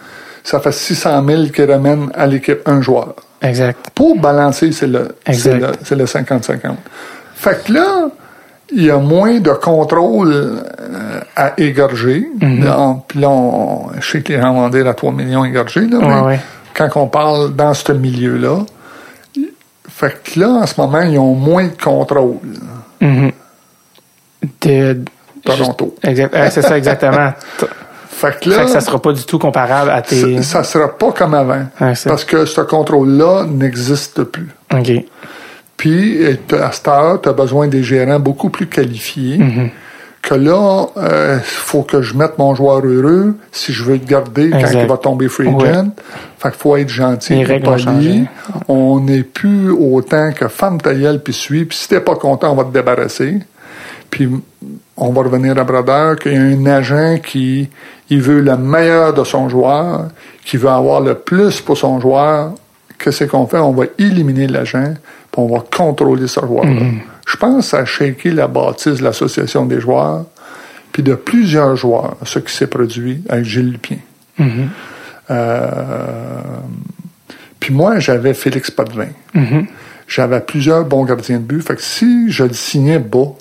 ça 0.43 0.61
fait 0.61 0.73
600 0.73 1.25
000 1.27 1.43
qui 1.55 1.65
ramènent 1.65 2.11
à 2.15 2.27
l'équipe 2.27 2.61
un 2.67 2.81
joueur. 2.81 3.15
Exact. 3.43 3.91
Pour 3.95 4.19
balancer, 4.19 4.73
c'est 4.73 4.87
le, 4.87 5.17
c'est 5.27 5.33
Exact. 5.33 5.61
le, 5.61 5.73
c'est 5.83 5.97
le 5.97 6.05
50-50. 6.05 6.75
Fait 7.35 7.65
que 7.65 7.73
là, 7.73 8.09
il 8.73 8.85
y 8.85 8.91
a 8.91 8.99
moins 8.99 9.41
de 9.41 9.51
contrôle 9.51 10.33
euh, 10.33 11.21
à 11.37 11.53
égorger. 11.59 12.29
Mhm. 12.41 12.65
Là, 12.65 12.97
Puis 13.09 13.21
là, 13.21 13.31
on, 13.31 13.91
je 14.01 14.19
sais 14.19 14.41
gens 14.41 14.55
vont 14.55 14.69
dire 14.69 14.87
à 14.87 14.95
3 14.95 15.13
millions 15.13 15.45
égorgés, 15.45 15.87
là, 15.87 15.99
mais 16.01 16.21
ouais. 16.21 16.41
quand 16.75 16.89
on 16.97 17.07
parle 17.07 17.55
dans 17.55 17.75
ce 17.75 17.93
milieu-là, 17.93 18.59
fait 19.89 20.23
que 20.23 20.41
là, 20.41 20.49
en 20.49 20.67
ce 20.67 20.81
moment, 20.81 21.01
ils 21.03 21.19
ont 21.19 21.35
moins 21.35 21.65
de 21.65 21.83
contrôle. 21.83 22.37
Mhm. 23.01 23.33
De, 24.63 24.99
Toronto. 25.45 25.95
exact. 26.03 26.35
ouais, 26.35 26.51
c'est 26.51 26.63
ça, 26.63 26.77
exactement. 26.77 27.33
Fait 28.21 28.39
que 28.39 28.51
fait 28.51 28.57
là, 28.57 28.65
que 28.65 28.71
ça 28.71 28.81
sera 28.81 29.01
pas 29.01 29.13
du 29.13 29.25
tout 29.25 29.39
comparable 29.39 29.91
à 29.91 30.03
tes... 30.03 30.43
ça, 30.43 30.63
ça 30.63 30.65
sera 30.65 30.89
pas 30.97 31.13
comme 31.13 31.33
avant. 31.33 31.65
Parce 31.79 32.25
que 32.25 32.45
ce 32.45 32.61
contrôle-là 32.61 33.47
n'existe 33.49 34.25
plus. 34.25 34.49
OK. 34.75 34.93
Puis, 35.79 36.23
euh, 36.23 36.37
à 36.63 36.71
cette 36.73 36.89
heure, 36.89 37.19
tu 37.23 37.31
as 37.31 37.33
besoin 37.33 37.67
des 37.67 37.83
gérants 37.83 38.21
beaucoup 38.21 38.51
plus 38.51 38.67
qualifiés. 38.67 39.39
Mm-hmm. 39.39 39.71
Que 40.21 40.35
là, 40.35 40.89
il 40.99 41.41
faut 41.43 41.83
que 41.83 42.03
je 42.03 42.15
mette 42.15 42.37
mon 42.37 42.55
joueur 42.55 42.85
heureux 42.85 43.37
si 43.53 43.73
je 43.73 43.85
veux 43.85 43.95
le 43.95 44.05
garder 44.05 44.51
quand 44.51 44.71
il 44.71 44.87
va 44.87 44.99
tomber 44.99 45.29
free 45.29 45.49
agent. 45.49 45.89
Fait 46.39 46.51
qu'il 46.51 46.59
faut 46.59 46.77
être 46.77 46.91
gentil, 46.91 47.43
Les 47.43 47.59
poli. 47.59 48.27
On 48.69 49.01
n'est 49.01 49.23
plus 49.23 49.71
autant 49.71 50.33
que 50.33 50.49
femme 50.49 50.79
ta 50.79 50.93
gueule 50.93 51.23
puis 51.23 51.33
suis. 51.33 51.65
Puis 51.65 51.79
si 51.79 51.89
t'es 51.89 52.01
pas 52.01 52.17
content, 52.17 52.53
on 52.53 52.55
va 52.55 52.65
te 52.65 52.73
débarrasser. 52.73 53.39
Puis 54.11 54.29
on 54.97 55.13
va 55.13 55.23
revenir 55.23 55.57
à 55.59 55.65
Brodeur 55.65 56.17
qu'il 56.17 56.33
y 56.33 56.37
a 56.37 56.41
un 56.43 56.67
agent 56.67 57.19
qui 57.19 57.69
il 58.11 58.21
veut 58.21 58.41
le 58.41 58.57
meilleur 58.57 59.15
de 59.15 59.23
son 59.23 59.49
joueur, 59.49 60.09
qui 60.45 60.57
veut 60.57 60.69
avoir 60.69 61.01
le 61.01 61.15
plus 61.15 61.61
pour 61.61 61.79
son 61.79 62.01
joueur. 62.01 62.53
Qu'est-ce 62.99 63.25
qu'on 63.25 63.47
fait? 63.47 63.59
On 63.59 63.73
va 63.73 63.85
éliminer 63.99 64.49
l'agent, 64.49 64.95
puis 65.31 65.41
on 65.41 65.47
va 65.47 65.65
contrôler 65.75 66.27
ce 66.27 66.41
joueur-là. 66.41 66.83
Je 67.27 67.37
pense 67.37 67.73
à 67.73 67.85
shaker 67.85 68.35
la 68.35 68.49
bâtisse 68.49 68.99
de 68.99 69.05
l'association 69.05 69.65
des 69.65 69.81
joueurs, 69.81 70.25
puis 70.93 71.05
de 71.05 71.15
plusieurs 71.15 71.77
joueurs, 71.77 72.17
ce 72.25 72.41
qui 72.41 72.53
s'est 72.53 72.67
produit 72.67 73.23
avec 73.29 73.45
Gilles 73.45 73.71
Lupien. 73.71 73.99
Euh, 75.31 75.63
puis 77.61 77.73
moi, 77.73 78.01
j'avais 78.01 78.35
Félix 78.35 78.71
Potvin. 78.73 79.09
J'avais 80.09 80.41
plusieurs 80.41 80.85
bons 80.85 81.05
gardiens 81.05 81.37
de 81.37 81.45
but. 81.45 81.63
Fait 81.63 81.77
que 81.77 81.83
si 81.83 82.33
je 82.33 82.43
le 82.43 82.53
signais 82.53 82.99
bas, 82.99 83.35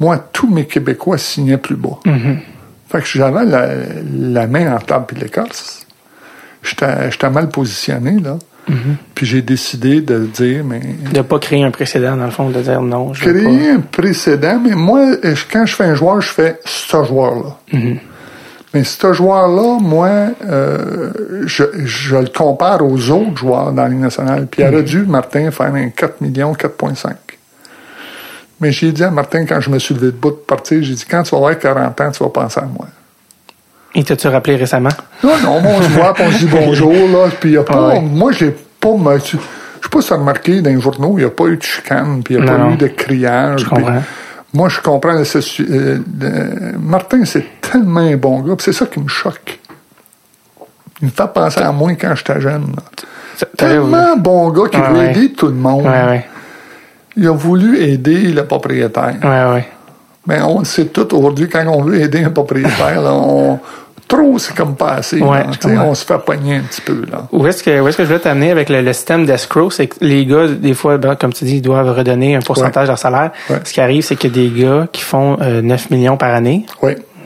moi, 0.00 0.18
tous 0.32 0.48
mes 0.48 0.66
Québécois 0.66 1.18
signaient 1.18 1.56
plus 1.58 1.76
bas. 1.76 1.98
Fait 2.88 3.00
que 3.00 3.06
j'avais 3.06 3.44
la, 3.44 3.68
la 4.18 4.46
main 4.46 4.74
en 4.74 4.78
table 4.78 5.04
puis 5.08 5.16
l'écorce. 5.20 5.86
J'étais 6.62 7.30
mal 7.30 7.48
positionné, 7.48 8.18
là. 8.20 8.38
Puis 9.14 9.26
j'ai 9.26 9.42
décidé 9.42 10.00
de 10.00 10.20
dire, 10.20 10.64
mais 10.64 10.80
De 11.12 11.20
pas 11.20 11.38
créer 11.38 11.62
un 11.64 11.70
précédent, 11.70 12.16
dans 12.16 12.24
le 12.24 12.30
fond, 12.30 12.48
de 12.48 12.60
dire 12.62 12.80
non, 12.80 13.12
je 13.12 13.24
créer 13.28 13.70
un 13.70 13.80
précédent, 13.80 14.58
mais 14.64 14.74
moi, 14.74 15.16
je- 15.22 15.44
quand 15.52 15.66
je 15.66 15.74
fais 15.76 15.84
un 15.84 15.94
joueur, 15.94 16.22
je 16.22 16.30
fais 16.30 16.58
ce 16.64 17.04
joueur-là. 17.04 17.58
Mais 18.72 18.82
ce 18.84 19.12
joueur-là, 19.12 19.78
moi, 19.80 20.08
euh, 20.48 21.12
je, 21.46 21.64
je 21.84 22.16
le 22.16 22.26
compare 22.28 22.82
aux 22.82 23.10
autres 23.10 23.36
joueurs 23.36 23.70
dans 23.72 23.82
la 23.82 23.88
Ligue 23.90 24.00
nationale. 24.00 24.46
Puis 24.50 24.62
il 24.62 24.66
aurait 24.68 24.82
dû, 24.82 25.04
Martin, 25.04 25.50
faire 25.50 25.74
un 25.74 25.90
4 25.90 26.22
millions, 26.22 26.54
4,5. 26.54 27.12
Mais 28.60 28.70
j'ai 28.72 28.92
dit 28.92 29.02
à 29.04 29.10
Martin, 29.10 29.44
quand 29.46 29.60
je 29.60 29.68
me 29.70 29.78
suis 29.78 29.94
levé 29.94 30.06
de 30.06 30.12
bout 30.12 30.30
de 30.30 30.36
partir, 30.36 30.82
j'ai 30.82 30.94
dit, 30.94 31.04
quand 31.08 31.22
tu 31.22 31.30
vas 31.32 31.38
avoir 31.38 31.58
40 31.58 32.00
ans, 32.00 32.10
tu 32.10 32.22
vas 32.22 32.30
penser 32.30 32.60
à 32.60 32.64
moi. 32.64 32.86
Et 33.94 34.02
t'as-tu 34.04 34.28
rappelé 34.28 34.56
récemment? 34.56 34.90
Non, 35.22 35.38
non, 35.42 35.60
on 35.64 35.82
se 35.82 35.88
voit, 35.88 36.14
on 36.18 36.30
se 36.30 36.38
dit 36.38 36.46
bonjour, 36.46 36.92
là, 36.92 37.28
puis 37.40 37.52
y 37.52 37.56
a 37.56 37.62
pas, 37.62 37.88
Ouais. 37.88 38.00
moi, 38.00 38.32
j'ai 38.32 38.50
pas, 38.80 38.90
je 39.18 39.36
sais 39.36 39.38
pas 39.90 40.00
si 40.00 40.08
t'as 40.08 40.16
remarqué, 40.16 40.60
dans 40.62 40.70
les 40.70 40.80
journaux, 40.80 41.14
il 41.16 41.20
n'y 41.20 41.24
a 41.26 41.30
pas 41.30 41.44
eu 41.46 41.56
de 41.56 41.62
chicane, 41.62 42.22
puis 42.24 42.34
il 42.34 42.40
n'y 42.42 42.48
a 42.48 42.52
Non, 42.52 42.58
pas 42.58 42.64
non. 42.64 42.74
eu 42.74 42.76
de 42.76 42.86
criage. 42.88 43.60
Je 43.70 44.00
moi, 44.56 44.68
je 44.68 44.80
comprends, 44.80 45.16
euh, 45.16 45.24
euh, 46.22 46.72
Martin, 46.78 47.24
c'est 47.24 47.44
tellement 47.60 48.00
un 48.00 48.16
bon 48.16 48.38
gars, 48.40 48.54
c'est 48.60 48.72
ça 48.72 48.86
qui 48.86 49.00
me 49.00 49.08
choque. 49.08 49.58
Il 51.02 51.06
me 51.06 51.10
fait 51.10 51.32
penser 51.34 51.60
à 51.60 51.72
moi 51.72 51.90
quand 52.00 52.14
j'étais 52.14 52.40
jeune, 52.40 52.74
Tellement 53.56 54.16
bon 54.16 54.50
gars 54.50 54.68
qui 54.70 54.76
Ouais, 54.76 54.88
veut 54.90 54.98
ouais. 54.98 55.10
aider 55.10 55.32
tout 55.32 55.48
le 55.48 55.54
monde. 55.54 55.84
Ouais, 55.84 56.04
ouais. 56.04 56.28
Il 57.16 57.26
a 57.28 57.32
voulu 57.32 57.80
aider 57.80 58.32
le 58.32 58.44
propriétaire. 58.44 59.14
Ouais, 59.22 59.54
ouais. 59.54 59.68
Mais 60.26 60.40
on 60.40 60.60
le 60.60 60.64
sait 60.64 60.86
tout 60.86 61.14
aujourd'hui, 61.14 61.48
quand 61.48 61.66
on 61.66 61.82
veut 61.82 62.00
aider 62.00 62.24
un 62.24 62.30
propriétaire, 62.30 63.02
là, 63.02 63.12
on, 63.12 63.60
trop, 64.08 64.38
c'est 64.38 64.54
comme 64.56 64.74
pas 64.74 64.94
assez. 64.94 65.20
Ouais, 65.20 65.44
on 65.64 65.94
se 65.94 66.04
fait 66.04 66.18
pogner 66.18 66.56
un 66.56 66.60
petit 66.62 66.80
peu. 66.80 67.04
Là. 67.10 67.26
Où 67.32 67.46
est-ce 67.46 67.62
que, 67.62 67.80
où 67.80 67.88
est-ce 67.88 67.96
que 67.96 68.04
je 68.04 68.08
voulais 68.08 68.20
t'amener 68.20 68.50
avec 68.50 68.68
le, 68.68 68.80
le 68.80 68.92
système 68.92 69.26
d'escrow? 69.26 69.70
C'est 69.70 69.86
que 69.88 69.96
les 70.00 70.24
gars, 70.24 70.48
des 70.48 70.74
fois, 70.74 70.96
ben, 70.98 71.14
comme 71.14 71.32
tu 71.32 71.44
dis, 71.44 71.56
ils 71.56 71.62
doivent 71.62 71.94
redonner 71.94 72.36
un 72.36 72.40
pourcentage 72.40 72.84
de 72.84 72.88
leur 72.88 72.98
salaire. 72.98 73.32
Ouais. 73.50 73.58
Ce 73.64 73.72
qui 73.72 73.80
arrive, 73.80 74.02
c'est 74.02 74.22
a 74.24 74.28
des 74.28 74.48
gars 74.50 74.86
qui 74.92 75.02
font 75.02 75.36
euh, 75.40 75.60
9 75.62 75.90
millions 75.90 76.16
par 76.16 76.34
année. 76.34 76.66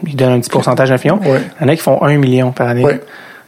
Ils 0.07 0.15
donnent 0.17 0.33
un 0.35 0.41
petit 0.41 0.51
pourcentage 0.51 0.91
d'un 0.91 0.97
million. 0.97 1.21
Ouais. 1.25 1.41
Il 1.61 1.65
y 1.67 1.71
en 1.71 1.73
a 1.73 1.77
qui 1.77 1.83
font 1.83 2.03
1 2.03 2.17
million 2.19 2.53
par 2.53 2.69
année. 2.69 2.85
oui. 2.85 2.95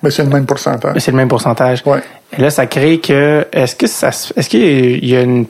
Mais 0.02 0.10
c'est 0.10 0.22
le 0.22 0.30
même 0.30 0.46
pourcentage. 0.46 0.92
Mais 0.94 1.00
c'est 1.00 1.10
le 1.10 1.18
même 1.18 1.28
pourcentage. 1.28 1.82
Ouais. 1.84 2.00
Et 2.36 2.40
là, 2.40 2.48
ça 2.48 2.64
crée 2.64 3.00
que, 3.00 3.46
est-ce 3.52 3.76
que 3.76 3.86
ça, 3.86 4.08
est-ce 4.08 4.48
qu'il 4.48 5.04
y 5.04 5.14
a 5.14 5.20
une, 5.20 5.44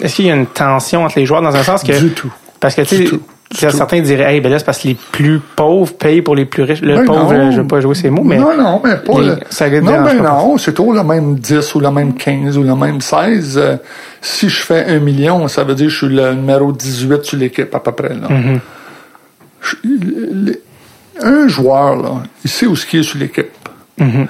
est-ce 0.00 0.16
qu'il 0.16 0.26
y 0.26 0.30
a 0.30 0.34
une 0.34 0.46
tension 0.46 1.04
entre 1.04 1.18
les 1.18 1.26
joueurs 1.26 1.42
dans 1.42 1.54
un 1.54 1.62
sens 1.62 1.82
que, 1.82 1.98
Du 1.98 2.10
tout. 2.10 2.32
parce 2.60 2.74
que, 2.74 2.82
tu 2.82 3.06
sais, 3.06 3.70
certains 3.70 4.00
diraient, 4.00 4.34
hey, 4.34 4.40
ben 4.40 4.50
là, 4.52 4.58
c'est 4.58 4.64
parce 4.64 4.78
que 4.80 4.88
les 4.88 4.94
plus 5.12 5.40
pauvres 5.40 5.92
payent 5.94 6.20
pour 6.22 6.36
les 6.36 6.44
plus 6.44 6.62
riches. 6.64 6.82
Le 6.82 6.96
Ben 6.96 7.04
pauvre, 7.06 7.32
non. 7.34 7.50
je 7.50 7.60
veux 7.62 7.66
pas 7.66 7.80
jouer 7.80 7.94
ces 7.94 8.10
mots, 8.10 8.22
mais. 8.22 8.36
Non, 8.36 8.56
non, 8.56 8.80
mais 8.84 8.96
pas. 8.96 9.20
les- 9.20 9.26
le- 9.28 9.38
ça 9.48 9.68
non, 9.70 9.80
dérange 9.90 10.12
ben 10.16 10.22
non, 10.22 10.58
c'est 10.58 10.74
toujours 10.74 10.92
le 10.92 11.02
même 11.02 11.34
10 11.36 11.74
ou 11.74 11.80
le 11.80 11.90
même 11.90 12.14
15 12.14 12.58
ou 12.58 12.62
le 12.62 12.74
même 12.74 13.00
16. 13.00 13.56
Euh, 13.56 13.76
si 14.20 14.48
je 14.50 14.60
fais 14.60 14.84
un 14.86 14.98
million, 14.98 15.48
ça 15.48 15.64
veut 15.64 15.74
dire 15.74 15.86
que 15.86 15.92
je 15.92 15.96
suis 15.96 16.08
le 16.14 16.34
numéro 16.34 16.72
18 16.72 17.24
sur 17.24 17.38
l'équipe, 17.38 17.74
à 17.74 17.80
peu 17.80 17.92
près. 17.92 18.10
Là. 18.10 18.28
Mm-hmm. 18.28 18.58
Je- 19.62 20.52
un 21.20 21.48
joueur, 21.48 21.96
là, 21.96 22.10
il 22.44 22.50
sait 22.50 22.66
où 22.66 22.76
ce 22.76 22.86
qui 22.86 22.98
est 22.98 23.02
sur 23.02 23.18
l'équipe. 23.18 23.46
Mm-hmm. 24.00 24.26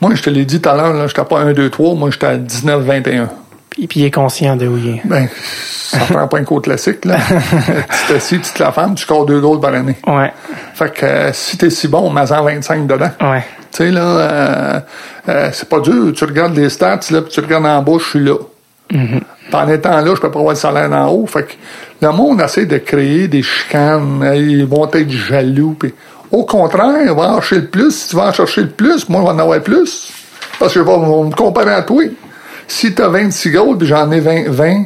Moi, 0.00 0.14
je 0.14 0.22
te 0.22 0.30
l'ai 0.30 0.44
dit 0.44 0.60
tout 0.60 0.68
à 0.68 0.76
l'heure, 0.76 0.92
là, 0.92 1.06
j'étais 1.08 1.24
pas 1.24 1.40
1, 1.40 1.52
2, 1.52 1.68
3, 1.70 1.94
moi, 1.96 2.10
j'étais 2.10 2.26
à 2.26 2.36
19, 2.36 2.82
21. 2.84 3.28
Puis, 3.70 3.86
puis 3.86 4.00
il 4.00 4.04
est 4.06 4.10
conscient 4.10 4.56
de 4.56 4.66
où 4.66 4.76
il 4.76 4.96
est. 4.96 5.02
Ben, 5.04 5.28
ça 5.34 5.98
prend 5.98 6.28
pas 6.28 6.38
un 6.38 6.44
cours 6.44 6.62
classique, 6.62 7.04
là. 7.04 7.16
tu 8.06 8.12
t'assis, 8.12 8.40
tu 8.40 8.52
te 8.52 8.62
la 8.62 8.72
femme, 8.72 8.94
tu 8.94 9.02
scores 9.02 9.26
deux 9.26 9.40
goals 9.40 9.60
par 9.60 9.74
année. 9.74 9.96
Ouais. 10.06 10.32
Fait 10.74 10.92
que 10.92 11.06
euh, 11.06 11.32
si 11.32 11.56
t'es 11.56 11.70
si 11.70 11.88
bon, 11.88 12.10
mets-en 12.10 12.42
25 12.44 12.86
dedans. 12.86 13.10
Ouais. 13.20 13.44
Tu 13.70 13.78
sais, 13.78 13.90
là, 13.90 14.00
euh, 14.00 14.80
euh, 15.28 15.50
c'est 15.52 15.68
pas 15.68 15.80
dur. 15.80 16.12
Tu 16.14 16.24
regardes 16.24 16.56
les 16.56 16.68
stats, 16.68 17.00
là, 17.10 17.22
puis 17.22 17.30
tu 17.30 17.40
regardes 17.40 17.66
en 17.66 17.82
bas, 17.82 17.98
je 17.98 18.08
suis 18.08 18.24
là. 18.24 18.36
Puis 18.88 19.22
En 19.52 19.68
étant 19.68 20.00
là, 20.00 20.14
je 20.14 20.20
peux 20.20 20.30
pas 20.30 20.38
avoir 20.38 20.54
le 20.54 20.58
salaire 20.58 20.90
en 20.92 21.08
haut. 21.08 21.26
Fait 21.26 21.42
que 21.42 21.52
le 22.00 22.10
monde 22.12 22.40
essaie 22.40 22.66
de 22.66 22.78
créer 22.78 23.28
des 23.28 23.42
chicanes. 23.42 24.30
Ils 24.34 24.66
vont 24.66 24.88
être 24.90 25.10
jaloux. 25.10 25.76
Puis, 25.78 25.94
au 26.30 26.44
contraire, 26.44 27.14
va 27.14 27.32
en 27.32 27.40
chercher 27.40 27.56
le 27.56 27.66
plus. 27.66 27.90
Si 27.90 28.08
tu 28.10 28.16
vas 28.16 28.28
en 28.28 28.32
chercher 28.32 28.62
le 28.62 28.70
plus, 28.70 29.08
moi, 29.08 29.20
je 29.20 29.26
vais 29.26 29.32
en 29.32 29.38
avoir 29.38 29.60
plus. 29.60 30.10
Parce 30.58 30.74
que 30.74 30.80
je 30.80 30.84
vais 30.84 30.90
on 30.90 31.22
va 31.22 31.28
me 31.28 31.34
comparer 31.34 31.74
à 31.74 31.82
toi. 31.82 32.02
Si 32.68 32.94
tu 32.94 33.02
as 33.02 33.08
26 33.08 33.50
goals, 33.50 33.78
puis 33.78 33.86
j'en 33.88 34.10
ai 34.12 34.20
20, 34.20 34.50
20 34.50 34.84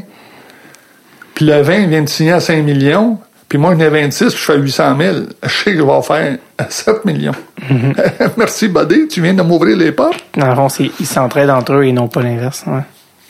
puis 1.35 1.47
le 1.47 1.61
20 1.63 1.87
vient 1.87 2.03
de 2.03 2.09
signer 2.09 2.33
à 2.33 2.41
5 2.41 2.63
millions, 2.63 3.19
puis 3.49 3.59
moi, 3.59 3.75
j'en 3.75 3.81
ai 3.81 3.89
26, 3.89 4.27
puis 4.29 4.39
je 4.39 4.45
fais 4.45 4.59
800 4.59 4.97
000. 4.99 5.15
Je 5.43 5.49
sais 5.49 5.73
que 5.73 5.79
je 5.79 5.83
vais 5.83 6.03
faire 6.03 6.39
7 6.69 7.05
millions. 7.05 7.35
Merci, 8.37 8.69
Buddy. 8.69 9.09
Tu 9.09 9.21
viens 9.23 9.35
de 9.35 9.43
m'ouvrir 9.43 9.77
les 9.77 9.93
portes. 9.93 10.23
Dans 10.37 10.49
le 10.49 10.55
fond, 10.55 10.69
c'est- 10.69 10.91
ils 11.01 11.07
s'entraident 11.07 11.51
entre 11.51 11.75
eux 11.75 11.85
et 11.85 11.93
non 11.93 12.09
pas 12.09 12.23
l'inverse. 12.23 12.65
Ouais. 12.67 12.81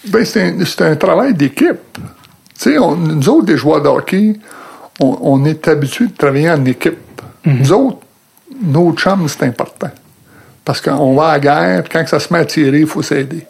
Ben, 0.09 0.25
c'est 0.25 0.43
un, 0.43 0.65
c'est 0.65 0.83
un 0.83 0.97
travail 0.97 1.35
d'équipe. 1.35 1.79
Tu 1.95 2.03
sais, 2.57 2.79
on- 2.79 2.97
nous 2.97 3.29
autres, 3.29 3.47
des 3.47 3.57
joueurs 3.57 3.83
de 3.83 3.89
hockey, 3.89 4.35
on, 5.01 5.19
on 5.23 5.45
est 5.45 5.67
habitués 5.69 6.07
de 6.09 6.17
travailler 6.17 6.51
en 6.51 6.65
équipe. 6.65 6.99
Nous 7.45 7.73
autres, 7.73 7.99
nos 8.63 8.93
chums, 8.95 9.27
c'est 9.29 9.45
important. 9.45 9.91
Parce 10.65 10.81
qu'on 10.81 11.15
va 11.15 11.29
à 11.29 11.33
la 11.33 11.41
guerre, 11.41 11.83
puis 11.85 11.93
quand 11.99 12.07
ça 12.07 12.21
se 12.21 12.33
met 12.33 12.41
à 12.41 12.45
tirer, 12.45 12.81
il 12.81 12.87
faut 12.87 13.03
s'aider. 13.03 13.47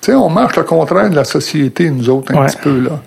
Tu 0.00 0.12
sais, 0.12 0.14
on 0.14 0.30
marche 0.30 0.56
le 0.56 0.62
contraire 0.64 1.10
de 1.10 1.16
la 1.16 1.24
société, 1.24 1.90
nous 1.90 2.08
autres, 2.08 2.32
un 2.34 2.40
Ouais. 2.40 2.46
petit 2.46 2.56
peu, 2.62 2.80
là. 2.80 3.00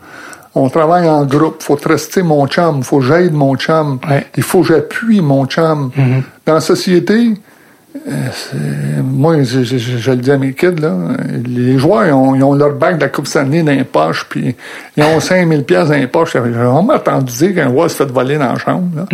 On 0.55 0.69
travaille 0.69 1.09
en 1.09 1.25
groupe. 1.25 1.63
faut 1.63 1.79
rester 1.83 2.21
mon 2.21 2.45
chum. 2.47 2.83
faut 2.83 2.99
que 2.99 3.05
j'aide 3.05 3.33
mon 3.33 3.55
chum. 3.55 3.99
Ouais. 4.07 4.27
Il 4.37 4.43
faut 4.43 4.61
que 4.61 4.67
j'appuie 4.67 5.19
mon 5.21 5.45
chum. 5.47 5.89
Dans 6.45 6.53
la 6.53 6.59
société, 6.61 7.33
euh, 8.07 8.11
moi, 9.03 9.41
je, 9.43 9.63
je- 9.63 9.77
je- 9.77 9.97
je 9.97 10.11
le 10.11 10.17
dis 10.17 10.31
à 10.31 10.37
mes 10.37 10.53
kids, 10.53 10.75
là, 10.79 10.93
les 11.47 11.77
joueurs, 11.79 12.05
ils 12.05 12.11
ont, 12.13 12.35
ils 12.35 12.43
ont 12.43 12.53
leur 12.53 12.73
bague 12.75 12.97
de 12.97 13.01
la 13.01 13.09
Coupe 13.09 13.25
Stanley 13.27 13.63
dans 13.63 13.71
les 13.71 13.83
poches, 13.83 14.25
puis 14.29 14.55
ils 14.95 15.03
ont 15.03 15.19
5000 15.19 15.63
pièces 15.63 15.87
dans 15.89 15.95
les 15.95 16.05
poches. 16.07 16.33
J'ai 16.33 16.39
vraiment 16.39 16.87
entendu 16.93 17.33
dire 17.33 17.55
qu'un 17.55 17.69
joueur 17.71 17.89
se 17.89 17.95
fait 17.95 18.11
voler 18.11 18.37
dans 18.37 18.53
la 18.53 18.59
chambre. 18.59 18.89
Là. 18.95 19.05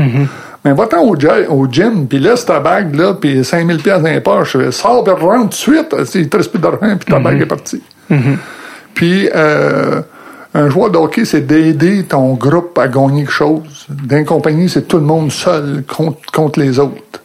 Mais 0.66 0.74
va-t'en 0.74 1.04
au, 1.04 1.16
au 1.16 1.68
gym, 1.72 2.08
puis 2.08 2.20
laisse 2.20 2.46
ta 2.46 2.60
bague, 2.60 2.96
là, 2.96 3.14
puis 3.14 3.46
5000 3.46 3.78
pièces 3.82 4.02
dans 4.02 4.10
les 4.10 4.20
poches. 4.20 4.58
Sors, 4.72 5.04
puis 5.04 5.14
rentre 5.14 5.42
tout 5.42 5.48
de 5.48 5.54
suite. 5.54 5.96
Il 6.16 6.30
te 6.30 6.38
reste 6.38 6.52
plus 6.52 6.60
d'argent, 6.60 6.98
puis 6.98 7.12
ta 7.12 7.20
bague 7.20 7.42
est 7.42 7.46
partie. 7.46 7.82
Puis, 8.94 9.30
euh, 9.34 10.02
un 10.54 10.70
joueur 10.70 10.90
de 10.90 10.98
hockey, 10.98 11.26
c'est 11.26 11.42
d'aider 11.42 12.04
ton 12.04 12.34
groupe 12.34 12.78
à 12.78 12.88
gagner 12.88 13.22
quelque 13.22 13.32
chose. 13.32 13.86
D'un 13.90 14.24
compagnie, 14.24 14.68
c'est 14.68 14.88
tout 14.88 14.98
le 14.98 15.04
monde 15.04 15.32
seul 15.32 15.84
contre, 15.88 16.20
contre 16.32 16.60
les 16.60 16.80
autres. 16.80 17.22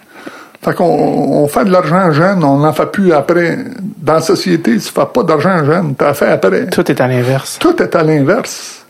Fait 0.63 0.75
qu'on 0.75 0.85
on 0.85 1.47
fait 1.47 1.65
de 1.65 1.71
l'argent 1.71 2.11
jeune, 2.13 2.43
on 2.43 2.59
n'en 2.59 2.73
fait 2.73 2.87
plus 2.87 3.13
après. 3.13 3.59
Dans 3.99 4.15
la 4.15 4.21
société, 4.21 4.73
tu 4.79 4.81
fais 4.81 5.07
pas 5.13 5.23
d'argent 5.23 5.65
jeune, 5.65 5.95
tu 5.99 6.05
as 6.05 6.15
fait 6.15 6.29
après. 6.29 6.67
Tout 6.69 6.91
est 6.91 7.01
à 7.01 7.07
l'inverse. 7.07 7.59
Tout 7.59 7.83
est 7.83 7.95
à 7.95 8.03
l'inverse. 8.03 8.84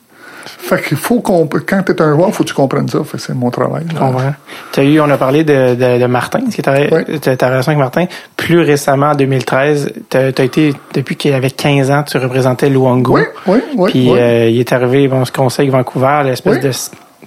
Fait 0.46 0.82
qu'il 0.82 0.96
faut 0.96 1.20
qu'on, 1.20 1.46
quand 1.46 1.82
tu 1.84 1.92
es 1.92 2.02
un 2.02 2.14
joueur, 2.14 2.32
faut 2.34 2.42
que 2.44 2.48
tu 2.48 2.54
comprennes 2.54 2.88
ça. 2.88 2.98
Fait 3.04 3.16
que 3.16 3.22
c'est 3.22 3.34
mon 3.34 3.50
travail. 3.50 3.84
là. 3.94 4.34
T'as 4.72 4.82
eu, 4.82 5.00
on 5.00 5.08
a 5.10 5.16
parlé 5.16 5.44
de, 5.44 5.74
de, 5.74 6.00
de 6.00 6.06
Martin, 6.06 6.40
ce 6.50 6.54
qui 6.54 6.60
est 6.60 7.36
ta, 7.36 7.48
relation 7.48 7.70
avec 7.72 7.78
Martin. 7.78 8.06
Plus 8.36 8.60
récemment, 8.60 9.10
en 9.10 9.14
2013, 9.14 9.92
t'as 10.08 10.26
as 10.36 10.42
été, 10.42 10.74
depuis 10.94 11.16
qu'il 11.16 11.32
avait 11.32 11.50
15 11.50 11.90
ans, 11.90 12.02
tu 12.02 12.18
représentais 12.18 12.68
Luongo. 12.68 13.14
Oui, 13.14 13.22
oui, 13.46 13.58
oui. 13.76 13.90
Puis 13.90 14.10
oui. 14.10 14.18
euh, 14.18 14.48
il 14.50 14.60
est 14.60 14.72
arrivé, 14.72 15.08
bon, 15.08 15.24
ce 15.24 15.32
conseil 15.32 15.68
Vancouver, 15.68 16.22
l'espèce 16.24 16.54
Oui. 16.56 16.60
de 16.60 16.72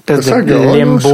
espèce 0.08 0.46
de 0.46 0.54
limbo, 0.54 1.10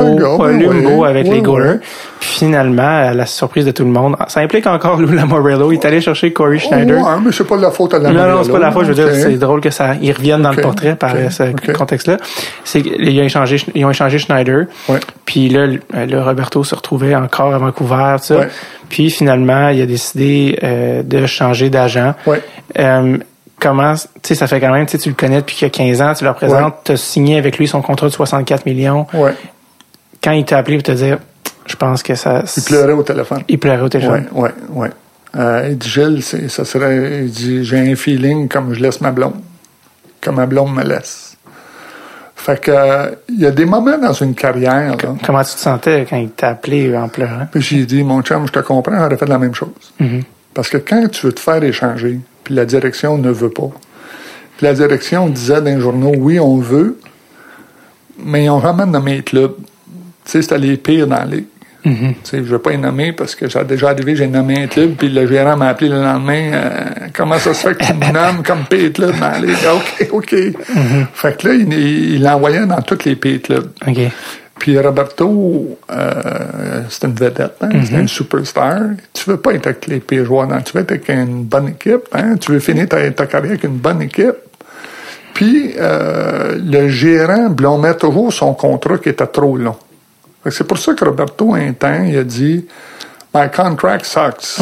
limbo 0.47 1.01
oui, 1.03 1.07
avec 1.07 1.27
oui, 1.27 1.35
les 1.35 1.41
goalers. 1.41 1.71
oui. 1.73 1.77
Puis 2.19 2.29
finalement, 2.29 2.83
à 3.09 3.13
la 3.13 3.25
surprise 3.25 3.65
de 3.65 3.71
tout 3.71 3.83
le 3.83 3.89
monde, 3.89 4.15
ça 4.27 4.39
implique 4.39 4.65
encore 4.67 4.97
Lou 5.01 5.11
Lamorello. 5.11 5.71
Il 5.71 5.75
est 5.75 5.85
allé 5.85 5.99
chercher 6.01 6.31
Corey 6.31 6.57
Schneider. 6.59 6.97
Ouais, 7.01 7.15
mais 7.25 7.31
c'est 7.31 7.43
pas 7.45 7.57
de 7.57 7.61
la 7.61 7.71
faute 7.71 7.93
à 7.93 7.99
la 7.99 8.11
Non, 8.11 8.27
non, 8.29 8.43
c'est 8.43 8.51
pas 8.51 8.59
la 8.59 8.71
fois. 8.71 8.83
Je 8.83 8.89
veux 8.91 8.95
dire, 8.95 9.09
c'est 9.13 9.33
drôle 9.37 9.61
que 9.61 9.69
ça, 9.69 9.95
ils 10.01 10.11
reviennent 10.11 10.41
dans 10.41 10.51
le 10.51 10.61
portrait 10.61 10.95
par 10.95 11.13
euh, 11.15 11.29
ce 11.29 11.71
contexte-là. 11.73 12.17
C'est 12.63 12.81
qu'ils 12.81 13.19
ont 13.19 13.23
échangé, 13.23 13.57
ils 13.75 13.83
ont 13.85 13.89
échangé 13.91 14.19
Schneider. 14.19 14.65
Ouais. 14.87 14.99
Puis 15.25 15.49
là, 15.49 15.65
le- 15.65 15.79
le 15.93 16.21
Roberto 16.21 16.63
se 16.63 16.75
retrouvait 16.75 17.15
encore 17.15 17.53
à 17.53 17.57
Vancouver, 17.57 18.15
tout 18.19 18.23
ça. 18.25 18.37
Ouais. 18.37 18.47
Puis 18.89 19.09
finalement, 19.09 19.69
il 19.69 19.81
a 19.81 19.85
décidé 19.85 20.57
euh, 20.63 21.03
de 21.03 21.25
changer 21.25 21.69
d'agent. 21.69 22.13
Ouais. 22.27 22.41
Euh, 22.79 23.17
comment, 23.63 23.95
tu 23.95 24.01
sais, 24.23 24.35
ça 24.35 24.45
fait 24.45 24.59
quand 24.59 24.71
même, 24.71 24.85
tu 24.85 24.91
sais, 24.91 24.97
tu 24.97 25.09
le 25.09 25.15
connais 25.15 25.37
depuis 25.37 25.55
qu'il 25.55 25.65
y 25.65 25.71
a 25.71 25.73
15 25.73 26.01
ans, 26.01 26.13
tu 26.13 26.25
le 26.25 26.29
représentes, 26.29 26.75
tu 26.83 26.91
as 26.91 26.97
signé 26.97 27.37
avec 27.37 27.57
lui 27.57 27.67
son 27.67 27.81
contrat 27.81 28.07
de 28.07 28.11
64 28.11 28.65
millions. 28.65 29.07
Ouais. 29.13 29.33
Quand 30.21 30.31
il 30.31 30.43
t'a 30.43 30.57
appelé 30.57 30.77
pour 30.77 30.83
te 30.83 30.91
dire, 30.91 31.17
je 31.65 31.75
pense 31.77 32.03
que 32.03 32.15
ça... 32.15 32.43
Il 32.57 32.63
pleurait 32.63 32.91
au 32.91 33.03
téléphone. 33.03 33.43
Il 33.47 33.59
pleurait 33.59 33.81
au 33.81 33.89
téléphone. 33.89 34.27
Ouais, 34.33 34.51
ouais, 34.71 34.81
ouais. 34.83 34.89
Euh, 35.35 35.69
il 35.71 35.77
dit, 35.77 35.89
Gilles, 35.89 36.21
ça 36.21 36.65
serait, 36.65 37.23
il 37.23 37.31
dit, 37.31 37.63
j'ai 37.63 37.79
un 37.79 37.95
feeling 37.95 38.49
comme 38.49 38.73
je 38.73 38.81
laisse 38.81 38.99
ma 38.99 39.11
blonde. 39.11 39.41
Comme 40.21 40.35
ma 40.35 40.45
blonde 40.45 40.75
me 40.75 40.83
laisse. 40.83 41.37
Fait 42.35 42.59
que, 42.59 42.71
euh, 42.71 43.11
il 43.29 43.39
y 43.39 43.45
a 43.45 43.51
des 43.51 43.65
moments 43.65 43.97
dans 43.97 44.13
une 44.13 44.35
carrière, 44.35 44.97
là. 44.97 45.15
Comment 45.25 45.43
tu 45.43 45.53
te 45.53 45.59
sentais 45.59 46.05
quand 46.09 46.17
il 46.17 46.31
t'a 46.31 46.49
appelé 46.49 46.95
en 46.95 47.07
pleurant? 47.07 47.47
Puis 47.49 47.61
j'ai 47.61 47.85
dit, 47.85 48.03
mon 48.03 48.21
chum, 48.21 48.45
je 48.45 48.51
te 48.51 48.59
comprends, 48.59 48.99
j'aurais 48.99 49.15
fait 49.15 49.29
la 49.29 49.37
même 49.37 49.55
chose. 49.55 49.93
Mm-hmm. 50.01 50.23
Parce 50.53 50.69
que 50.69 50.77
quand 50.77 51.07
tu 51.09 51.27
veux 51.27 51.33
te 51.33 51.39
faire 51.39 51.63
échanger, 51.63 52.19
puis 52.43 52.53
la 52.53 52.65
direction 52.65 53.17
ne 53.17 53.31
veut 53.31 53.49
pas, 53.49 53.71
puis 54.57 54.65
la 54.65 54.73
direction 54.73 55.27
disait 55.29 55.61
dans 55.61 55.75
les 55.75 55.81
journaux, 55.81 56.13
oui, 56.17 56.39
on 56.39 56.57
veut, 56.57 56.97
mais 58.23 58.45
ils 58.45 58.49
ont 58.49 58.59
vraiment 58.59 58.85
nommé 58.85 59.17
les 59.17 59.23
clubs. 59.23 59.55
Tu 60.25 60.31
sais, 60.31 60.41
c'était 60.41 60.57
les 60.57 60.77
pires 60.77 61.07
dans 61.07 61.17
la 61.17 61.25
ligue. 61.25 61.45
Mm-hmm. 61.85 62.13
Tu 62.13 62.15
sais, 62.23 62.37
je 62.37 62.43
ne 62.43 62.47
vais 62.47 62.59
pas 62.59 62.69
les 62.71 62.77
nommer 62.77 63.11
parce 63.11 63.35
que 63.35 63.49
j'ai 63.49 63.63
déjà 63.65 63.89
arrivé, 63.89 64.15
j'ai 64.15 64.27
nommé 64.27 64.63
un 64.63 64.67
club, 64.67 64.93
puis 64.93 65.09
le 65.09 65.27
gérant 65.27 65.57
m'a 65.57 65.69
appelé 65.69 65.89
le 65.89 66.01
lendemain. 66.01 66.51
euh, 66.53 66.69
comment 67.13 67.37
ça 67.37 67.53
se 67.53 67.67
fait 67.67 67.77
que 67.77 67.85
tu 67.85 67.93
me 67.93 68.11
nommes 68.13 68.43
comme 68.43 68.63
pire 68.65 68.93
club 68.93 69.19
dans 69.19 69.31
la 69.31 69.39
ligue? 69.39 69.57
Ah, 69.67 69.75
OK, 69.75 70.07
OK. 70.11 70.33
Mm-hmm. 70.33 71.05
Fait 71.13 71.37
que 71.37 71.47
là, 71.47 71.53
il, 71.55 72.21
l'envoyait 72.21 72.65
dans 72.65 72.81
tous 72.81 73.03
les 73.05 73.15
pires 73.15 73.41
clubs. 73.41 73.69
OK. 73.85 73.99
Puis 74.59 74.79
Roberto, 74.79 75.77
euh, 75.91 76.83
c'est 76.89 77.05
une 77.05 77.15
vedette, 77.15 77.55
hein? 77.61 77.69
c'est 77.85 77.95
un 77.95 78.07
superstar. 78.07 78.81
Tu 79.11 79.29
veux 79.29 79.37
pas 79.37 79.53
être 79.53 79.67
avec 79.67 79.87
les 79.87 79.99
pires 79.99 80.25
joueurs, 80.25 80.47
non. 80.47 80.61
tu 80.61 80.73
veux 80.73 80.83
être 80.83 80.91
avec 80.91 81.09
une 81.09 81.43
bonne 81.43 81.69
équipe. 81.69 82.07
Hein? 82.13 82.37
Tu 82.37 82.51
veux 82.51 82.59
finir 82.59 82.87
ta, 82.87 83.11
ta 83.11 83.25
carrière 83.25 83.51
avec 83.51 83.63
une 83.63 83.77
bonne 83.77 84.01
équipe. 84.01 84.35
Puis 85.33 85.73
euh, 85.77 86.59
le 86.63 86.87
gérant 86.87 87.49
blâmait 87.49 87.95
toujours 87.95 88.31
son 88.31 88.53
contrat 88.53 88.99
qui 88.99 89.09
était 89.09 89.27
trop 89.27 89.57
long. 89.57 89.75
C'est 90.49 90.67
pour 90.67 90.77
ça 90.77 90.93
que 90.93 91.03
Roberto, 91.05 91.53
un 91.55 91.73
temps, 91.73 92.03
il 92.03 92.17
a 92.17 92.23
dit 92.23 92.65
My 93.33 93.49
contract 93.49 94.05
sucks. 94.05 94.59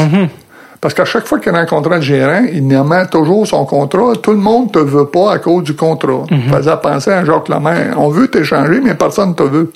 Parce 0.81 0.95
qu'à 0.95 1.05
chaque 1.05 1.27
fois 1.27 1.39
qu'il 1.39 1.51
rencontrait 1.51 1.97
le 1.97 2.01
gérant, 2.01 2.43
il 2.51 2.67
nommait 2.67 3.05
toujours 3.05 3.45
son 3.45 3.65
contrat. 3.65 4.13
Tout 4.21 4.31
le 4.31 4.39
monde 4.39 4.71
te 4.71 4.79
veut 4.79 5.05
pas 5.05 5.33
à 5.33 5.37
cause 5.37 5.63
du 5.63 5.75
contrat. 5.75 6.23
Il 6.31 6.49
faisait 6.49 6.77
penser 6.81 7.11
à 7.11 7.23
Jacques 7.23 7.49
Lemaire. 7.49 7.93
On 7.97 8.09
veut 8.09 8.27
t'échanger, 8.27 8.81
mais 8.81 8.95
personne 8.95 9.35
te 9.35 9.43
veut. 9.43 9.71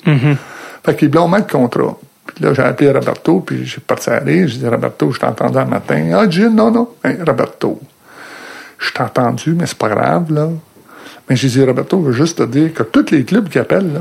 Fait 0.84 0.96
qu'il 0.96 1.08
blâmait 1.08 1.38
le 1.38 1.44
contrat. 1.44 1.96
Puis 2.26 2.44
là, 2.44 2.52
j'ai 2.54 2.62
appelé 2.62 2.90
Roberto, 2.90 3.38
puis 3.38 3.64
j'ai 3.64 3.80
parti 3.80 4.10
à 4.10 4.18
rire. 4.18 4.48
J'ai 4.48 4.58
dit, 4.58 4.68
Roberto, 4.68 5.12
je 5.12 5.24
entendu 5.24 5.56
un 5.58 5.64
matin. 5.64 6.10
Ah, 6.12 6.28
Gilles, 6.28 6.48
non, 6.48 6.72
non. 6.72 6.88
Hein, 7.04 7.14
Roberto, 7.24 7.78
je 8.78 8.92
t'ai 8.92 9.02
entendu, 9.02 9.54
mais 9.56 9.66
c'est 9.66 9.78
pas 9.78 9.88
grave, 9.88 10.32
là. 10.32 10.48
Mais 11.30 11.36
j'ai 11.36 11.48
dit, 11.48 11.64
Roberto, 11.64 12.00
je 12.02 12.06
veux 12.06 12.12
juste 12.12 12.38
te 12.38 12.42
dire 12.42 12.74
que 12.74 12.82
tous 12.82 13.12
les 13.12 13.24
clubs 13.24 13.48
qui 13.48 13.60
appellent, 13.60 13.92
là, 13.92 14.00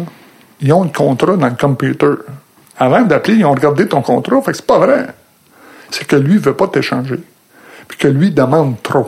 ils 0.60 0.73
ont 0.73 0.84
un 0.84 0.88
contrat 0.88 1.38
dans 1.38 1.48
le 1.48 1.56
computer. 1.60 2.15
Avant 2.80 3.02
d'appeler, 3.02 3.38
ils 3.38 3.45
ont 3.45 3.52
regardé 3.52 3.88
ton 3.88 4.02
contrat. 4.02 4.41
Fait 4.41 4.52
que 4.52 4.57
c'est 4.57 4.65
pas 4.65 4.80
vrai. 4.80 5.06
C'est 5.91 6.06
que 6.07 6.16
lui 6.16 6.38
veut 6.38 6.53
pas 6.56 6.68
t'échanger. 6.68 7.20
Puis 7.88 7.98
que 7.98 8.07
lui 8.07 8.32
demande 8.32 8.82
trop. 8.82 9.07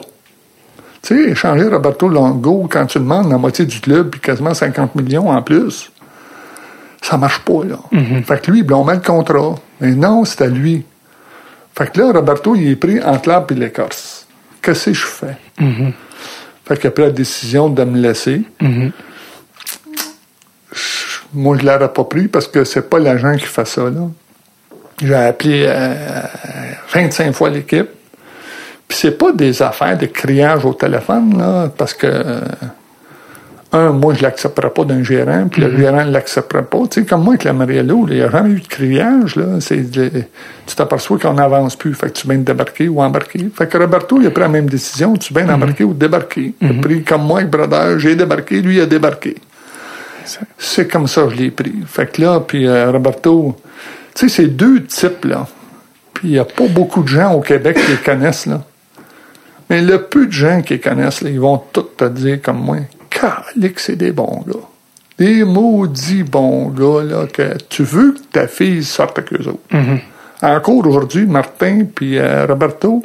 Tu 1.01 1.23
sais, 1.25 1.31
échanger 1.31 1.67
Roberto 1.67 2.07
Longo 2.09 2.67
quand 2.71 2.85
tu 2.85 2.99
demandes 2.99 3.29
la 3.31 3.37
moitié 3.37 3.65
du 3.65 3.79
club 3.79 4.09
puis 4.09 4.19
quasiment 4.19 4.53
50 4.53 4.95
millions 4.95 5.29
en 5.29 5.41
plus, 5.41 5.91
ça 7.01 7.17
marche 7.17 7.39
pas, 7.39 7.63
là. 7.63 7.77
Fait 8.23 8.41
que 8.41 8.51
lui, 8.51 8.59
il 8.59 8.63
blâmait 8.63 8.95
le 8.95 9.01
contrat. 9.01 9.55
Mais 9.79 9.91
non, 9.95 10.25
c'est 10.25 10.41
à 10.41 10.47
lui. 10.47 10.83
Fait 11.77 11.91
que 11.91 11.99
là, 12.01 12.11
Roberto, 12.11 12.55
il 12.55 12.69
est 12.71 12.75
pris 12.75 13.01
entre 13.03 13.29
l'arbre 13.29 13.51
et 13.51 13.55
l'écorce. 13.55 14.25
Qu'est-ce 14.61 14.85
que 14.87 14.93
je 14.93 15.05
fais? 15.05 15.37
Fait 16.65 16.77
qu'il 16.77 16.87
a 16.87 16.91
pris 16.91 17.03
la 17.03 17.11
décision 17.11 17.69
de 17.69 17.83
me 17.83 17.97
laisser. 17.99 18.41
Je- 20.73 21.19
Moi, 21.33 21.57
je 21.59 21.65
l'aurais 21.65 21.91
pas 21.93 22.03
pris 22.03 22.27
parce 22.27 22.47
que 22.47 22.63
c'est 22.63 22.89
pas 22.89 22.99
l'agent 22.99 23.33
qui 23.35 23.45
fait 23.45 23.65
ça, 23.67 23.83
là. 23.83 24.09
J'ai 25.01 25.13
appelé 25.13 25.65
euh, 25.67 25.93
25 26.93 27.31
fois 27.33 27.49
l'équipe. 27.49 27.87
Puis 28.87 28.97
c'est 29.01 29.17
pas 29.17 29.31
des 29.31 29.61
affaires 29.61 29.97
de 29.97 30.05
criage 30.07 30.65
au 30.65 30.73
téléphone, 30.73 31.37
là, 31.37 31.69
parce 31.77 31.93
que 31.93 32.07
euh, 32.07 32.39
un, 33.73 33.89
moi, 33.91 34.13
je 34.13 34.23
l'accepterais 34.23 34.69
pas 34.69 34.85
d'un 34.85 35.03
gérant, 35.03 35.47
puis 35.51 35.61
le 35.61 35.77
gérant 35.77 36.05
ne 36.05 36.11
l'accepterait 36.11 36.63
pas. 36.63 36.79
Tu 36.89 37.01
sais, 37.01 37.05
comme 37.05 37.21
moi 37.23 37.33
avec 37.33 37.43
la 37.43 37.51
Mariello, 37.51 38.05
il 38.07 38.15
n'y 38.15 38.21
a 38.21 38.31
jamais 38.31 38.51
eu 38.51 38.61
de 38.61 38.67
criage, 38.67 39.35
là. 39.35 39.59
C'est 39.59 39.91
de- 39.91 40.09
tu 40.65 40.75
t'aperçois 40.75 41.19
qu'on 41.19 41.33
n'avance 41.33 41.75
plus. 41.75 41.93
Fait 41.93 42.07
que 42.07 42.13
tu 42.13 42.27
viens 42.27 42.37
de 42.37 42.43
débarquer 42.43 42.87
ou 42.87 43.01
embarquer. 43.01 43.49
Fait 43.55 43.67
que 43.67 43.77
Roberto, 43.77 44.19
il 44.21 44.27
a 44.27 44.31
pris 44.31 44.41
la 44.41 44.47
même 44.47 44.69
décision. 44.69 45.15
Tu 45.17 45.33
viens 45.33 45.45
d'embarquer 45.45 45.83
ou 45.83 45.93
de 45.93 45.99
débarquer. 45.99 46.53
Il 46.61 46.79
a 46.79 46.81
pris 46.81 47.03
comme 47.03 47.23
moi 47.23 47.39
avec 47.39 47.51
Brother, 47.51 47.99
j'ai 47.99 48.15
débarqué, 48.15 48.61
lui, 48.61 48.77
il 48.77 48.81
a 48.81 48.85
débarqué. 48.85 49.35
C'est 50.57 50.87
comme 50.87 51.07
ça 51.07 51.23
que 51.23 51.31
je 51.31 51.35
l'ai 51.35 51.51
pris. 51.51 51.73
Fait 51.85 52.09
que 52.09 52.21
là, 52.21 52.39
puis 52.39 52.65
euh, 52.65 52.89
Roberto, 52.91 53.55
tu 54.17 54.27
sais, 54.29 54.35
c'est 54.43 54.47
deux 54.47 54.83
types, 54.83 55.25
là. 55.25 55.47
Puis 56.13 56.29
il 56.29 56.31
n'y 56.31 56.39
a 56.39 56.45
pas 56.45 56.67
beaucoup 56.67 57.03
de 57.03 57.07
gens 57.07 57.33
au 57.33 57.41
Québec 57.41 57.77
qui 57.79 57.91
les 57.91 57.97
connaissent, 57.97 58.47
là. 58.47 58.61
Mais 59.69 59.81
le 59.81 60.01
peu 60.03 60.25
de 60.27 60.31
gens 60.31 60.61
qui 60.61 60.73
les 60.73 60.79
connaissent, 60.79 61.21
là, 61.21 61.29
ils 61.29 61.39
vont 61.39 61.61
tous 61.71 61.83
te 61.97 62.05
dire 62.09 62.41
comme 62.41 62.57
moi, 62.59 62.77
calique, 63.09 63.79
c'est 63.79 63.95
des 63.95 64.11
bons 64.11 64.43
gars. 64.47 64.59
Des 65.19 65.43
maudits 65.43 66.23
bons 66.23 66.69
gars, 66.69 67.03
là, 67.03 67.25
que 67.31 67.55
tu 67.69 67.83
veux 67.83 68.13
que 68.13 68.19
ta 68.31 68.47
fille 68.47 68.83
sorte 68.83 69.19
avec 69.19 69.33
eux 69.33 69.47
autres. 69.49 69.59
Encore 70.41 70.85
aujourd'hui, 70.87 71.25
Martin 71.25 71.85
puis 71.93 72.17
euh, 72.17 72.45
Roberto, 72.45 73.01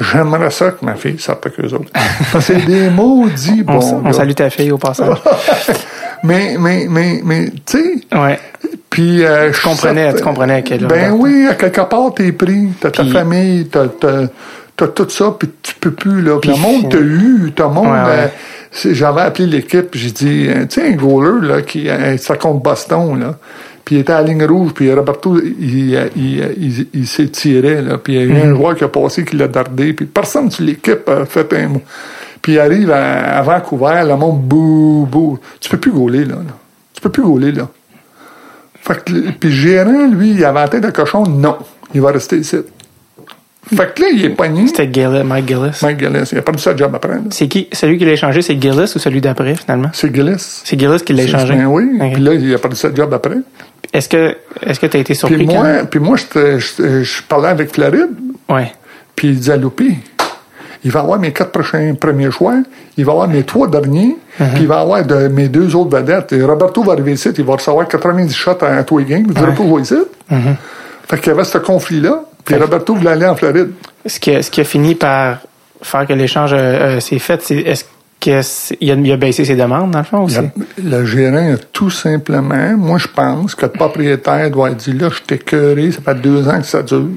j'aimerais 0.00 0.50
ça 0.50 0.70
que 0.72 0.84
ma 0.84 0.94
fille 0.94 1.18
sorte 1.18 1.46
avec 1.46 1.60
eux 1.60 1.74
autres. 1.74 1.90
C'est 2.40 2.64
des 2.64 2.88
maudits 2.90 3.62
On, 3.68 3.72
bons 3.78 3.92
on 3.94 4.00
gars. 4.02 4.12
salue 4.14 4.32
ta 4.32 4.50
fille 4.50 4.72
au 4.72 4.78
passage. 4.78 5.18
Mais, 6.22 6.56
mais, 6.58 6.86
mais, 6.88 7.20
mais, 7.24 7.46
tu 7.64 7.78
sais, 7.78 8.18
ouais. 8.18 8.38
puis 8.90 9.24
euh, 9.24 9.52
je 9.52 9.62
comprenais- 9.62 10.14
tu 10.14 10.22
comprenais 10.22 10.62
qu'elle- 10.62 10.86
Ben 10.86 11.12
oui, 11.12 11.46
à 11.48 11.54
quelque 11.54 11.80
part 11.82 12.12
t'es 12.14 12.32
pris, 12.32 12.68
t'as 12.80 12.90
ta 12.90 13.04
famille, 13.06 13.66
t'as 13.68 13.86
t'as 13.88 14.26
t'as 14.76 14.88
tout 14.88 15.08
ça, 15.08 15.34
puis 15.38 15.48
tu 15.62 15.74
peux 15.80 15.90
plus 15.92 16.22
là. 16.22 16.38
Puis 16.40 16.50
le 16.50 16.56
monde 16.56 16.90
t'a 16.90 16.98
eu, 16.98 17.52
t'as 17.54 17.68
monde. 17.68 17.86
Ouais, 17.86 17.92
ouais. 17.92 18.08
euh, 18.08 18.26
c'est- 18.70 18.94
J'avais 18.94 19.22
appelé 19.22 19.46
l'équipe, 19.46 19.88
j'ai 19.94 20.10
dit, 20.10 20.46
euh, 20.48 20.66
tu 20.66 20.80
sais 20.80 20.88
un 20.88 20.92
goaler 20.96 21.46
là 21.46 21.62
qui 21.62 21.88
euh, 21.88 22.16
ça 22.18 22.36
contre 22.36 22.60
Boston 22.60 23.18
là. 23.18 23.36
Puis 23.84 23.96
il 23.96 24.00
était 24.00 24.12
à 24.12 24.20
la 24.20 24.28
ligne 24.28 24.44
rouge, 24.44 24.72
puis 24.74 24.92
Roberto, 24.92 25.40
il, 25.40 25.90
il, 25.94 26.10
il, 26.16 26.54
il, 26.60 26.86
il 26.94 27.06
s'est 27.06 27.28
tiré, 27.28 27.80
là. 27.80 27.96
Puis 27.98 28.14
il 28.14 28.18
y 28.18 28.22
a 28.22 28.24
eu 28.24 28.32
Mm-hmm. 28.32 28.52
un 28.52 28.54
joueur 28.54 28.74
qui 28.76 28.84
a 28.84 28.88
passé, 28.88 29.24
qui 29.24 29.36
l'a 29.36 29.48
dardé, 29.48 29.94
puis 29.94 30.04
personne 30.06 30.50
sur 30.50 30.64
l'équipe 30.64 31.08
a 31.08 31.24
fait 31.24 31.50
un 31.54 31.68
mot. 31.68 31.82
Puis 32.42 32.52
il 32.52 32.58
arrive 32.58 32.90
à, 32.90 33.38
à 33.38 33.42
Vancouver, 33.42 34.02
le 34.06 34.16
monde, 34.16 34.40
bouh, 34.42 35.06
bouh. 35.10 35.38
Tu 35.60 35.68
peux 35.68 35.78
plus 35.78 35.92
gauler, 35.92 36.24
là. 36.24 36.36
là. 36.36 36.54
Tu 36.94 37.00
peux 37.00 37.10
plus 37.10 37.22
gauler, 37.22 37.52
là. 37.52 37.68
Fait 38.82 39.04
que, 39.04 39.12
puis 39.12 39.48
le 39.50 39.50
gérant, 39.50 40.06
lui, 40.08 40.30
il 40.30 40.44
avait 40.44 40.60
la 40.60 40.68
tête 40.68 40.82
de 40.82 40.90
cochon, 40.90 41.24
non. 41.24 41.58
Il 41.94 42.00
va 42.00 42.12
rester 42.12 42.38
ici. 42.38 42.56
Fait 43.68 43.94
que 43.94 44.02
là, 44.02 44.08
il 44.12 44.24
est 44.24 44.30
pogné. 44.30 44.66
C'était 44.66 44.90
Gillis, 44.90 45.22
Mike 45.22 45.46
Gillis. 45.46 45.78
Mike 45.82 45.98
Gillis, 46.00 46.28
il 46.32 46.38
a 46.38 46.42
perdu 46.42 46.60
sa 46.62 46.74
job 46.74 46.92
après. 46.94 47.18
C'est 47.30 47.46
qui? 47.46 47.68
Celui 47.72 47.98
qui 47.98 48.04
l'a 48.06 48.12
échangé, 48.12 48.40
c'est 48.42 48.60
Gillis 48.60 48.92
ou 48.94 48.98
celui 48.98 49.20
d'après, 49.20 49.54
finalement? 49.54 49.90
C'est 49.92 50.12
Gillis. 50.14 50.62
C'est 50.64 50.80
Gillis 50.80 51.02
qui 51.04 51.12
l'a 51.12 51.24
échangé. 51.24 51.54
Ben 51.54 51.66
oui. 51.66 51.98
Ok. 52.00 52.12
Puis 52.14 52.22
là, 52.22 52.34
il 52.34 52.54
a 52.54 52.58
perdu 52.58 52.76
sa 52.76 52.92
job 52.92 53.12
après. 53.12 53.36
Est-ce 53.92 54.08
que, 54.08 54.34
est-ce 54.62 54.80
que 54.80 54.86
t'as 54.86 54.98
été 54.98 55.14
surpris 55.14 55.36
Puis 55.36 55.46
quand 55.46 55.62
moi, 55.62 55.84
puis 55.90 56.00
moi, 56.00 56.16
je, 56.16 56.58
je 56.58 57.22
parlais 57.28 57.48
avec 57.48 57.72
Floride. 57.74 58.10
Ouais. 58.48 58.72
Puis 59.14 59.28
il 59.28 59.36
disait, 59.36 59.58
Loupi, 59.58 59.98
il 60.84 60.90
va 60.90 61.00
avoir 61.00 61.18
mes 61.18 61.32
quatre 61.32 61.52
prochains 61.52 61.94
premiers 61.94 62.30
choix, 62.30 62.56
il 62.96 63.04
va 63.04 63.12
avoir 63.12 63.28
mes 63.28 63.42
trois 63.44 63.68
derniers, 63.68 64.16
puis 64.36 64.62
il 64.62 64.66
va 64.66 64.80
avoir 64.80 65.04
de, 65.04 65.28
mes 65.28 65.48
deux 65.48 65.74
autres 65.76 65.96
vedettes. 65.96 66.32
Et 66.32 66.42
Roberto 66.42 66.82
va 66.82 66.92
arriver 66.92 67.12
ici, 67.12 67.28
il 67.36 67.44
va 67.44 67.54
recevoir 67.54 67.86
90 67.86 68.34
shots 68.34 68.62
à, 68.62 68.82
tous 68.82 68.98
les 68.98 69.04
games, 69.04 69.24
il 69.28 69.34
pas 69.34 69.54
jouer 69.54 69.82
ici. 69.82 69.96
Fait 71.08 71.18
qu'il 71.18 71.28
y 71.28 71.30
avait 71.30 71.44
ce 71.44 71.58
conflit-là, 71.58 72.22
puis 72.44 72.54
Fait- 72.54 72.60
Roberto 72.60 72.94
voulait 72.94 73.10
aller 73.10 73.26
en 73.26 73.34
Floride. 73.34 73.70
Ce 74.06 74.18
qui, 74.20 74.30
a, 74.30 74.42
ce 74.42 74.50
qui 74.50 74.60
a 74.60 74.64
fini 74.64 74.94
par 74.94 75.38
faire 75.82 76.06
que 76.06 76.12
l'échange 76.12 76.52
euh, 76.52 76.56
euh, 76.96 77.00
s'est 77.00 77.18
fait, 77.18 77.42
c'est 77.42 77.56
est-ce 77.56 77.84
qu'il 78.20 78.34
a, 78.34 78.94
il 78.94 79.12
a 79.12 79.16
baissé 79.16 79.44
ses 79.44 79.56
demandes, 79.56 79.90
dans 79.90 79.98
le 79.98 80.04
fond, 80.04 80.24
aussi? 80.24 80.38
Le, 80.38 80.90
le 80.98 81.04
gérant 81.04 81.54
a 81.54 81.56
tout 81.72 81.90
simplement, 81.90 82.76
moi 82.76 82.98
je 82.98 83.08
pense 83.08 83.54
que 83.54 83.66
le 83.66 83.72
propriétaire 83.72 84.50
doit 84.50 84.70
dire 84.70 84.94
là, 85.02 85.08
je 85.10 85.20
t'ai 85.22 85.90
ça 85.92 86.00
fait 86.00 86.20
deux 86.20 86.48
ans 86.48 86.60
que 86.60 86.66
ça 86.66 86.82
dure. 86.82 87.08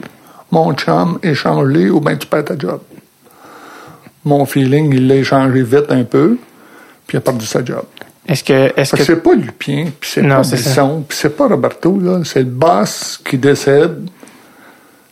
Mon 0.52 0.74
chum, 0.74 1.20
échange-les 1.24 1.90
ou 1.90 2.00
bien 2.00 2.16
tu 2.16 2.28
perds 2.28 2.46
ta 2.46 2.58
job. 2.58 2.80
Mon 4.26 4.46
feeling, 4.46 4.94
il 4.94 5.08
l'a 5.08 5.16
échangé 5.16 5.64
vite 5.64 5.86
un 5.90 6.04
peu, 6.04 6.38
puis 7.06 7.16
il 7.16 7.18
a 7.18 7.22
perdu 7.22 7.46
sa 7.46 7.64
job. 7.64 7.84
Est-ce 8.28 8.44
que, 8.44 8.72
est-ce 8.80 8.96
que, 8.96 9.04
c'est 9.04 9.18
pas 9.22 9.34
Lupien, 9.36 9.88
puis 10.00 10.10
c'est 10.14 10.22
pas. 10.28 10.40
Bisson, 10.42 11.04
puis 11.08 11.18
c'est 11.18 11.36
pas 11.36 11.48
Roberto, 11.50 12.00
là. 12.00 12.22
C'est 12.24 12.40
le 12.40 12.46
boss 12.46 13.20
qui 13.24 13.38
décède. 13.38 14.10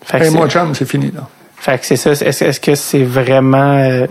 fait 0.04 0.18
Hey, 0.20 0.24
c'est- 0.32 0.38
mon 0.38 0.48
chum, 0.48 0.74
c'est 0.74 0.86
fini, 0.86 1.12
là. 1.14 1.28
fait 1.58 1.78
que 1.80 1.86
c'est 1.86 1.98
ça. 1.98 2.12
Est-ce, 2.12 2.60
que 2.62 2.76
c'est 2.76 3.04
vraiment, 3.04 3.74
euh, 3.78 4.08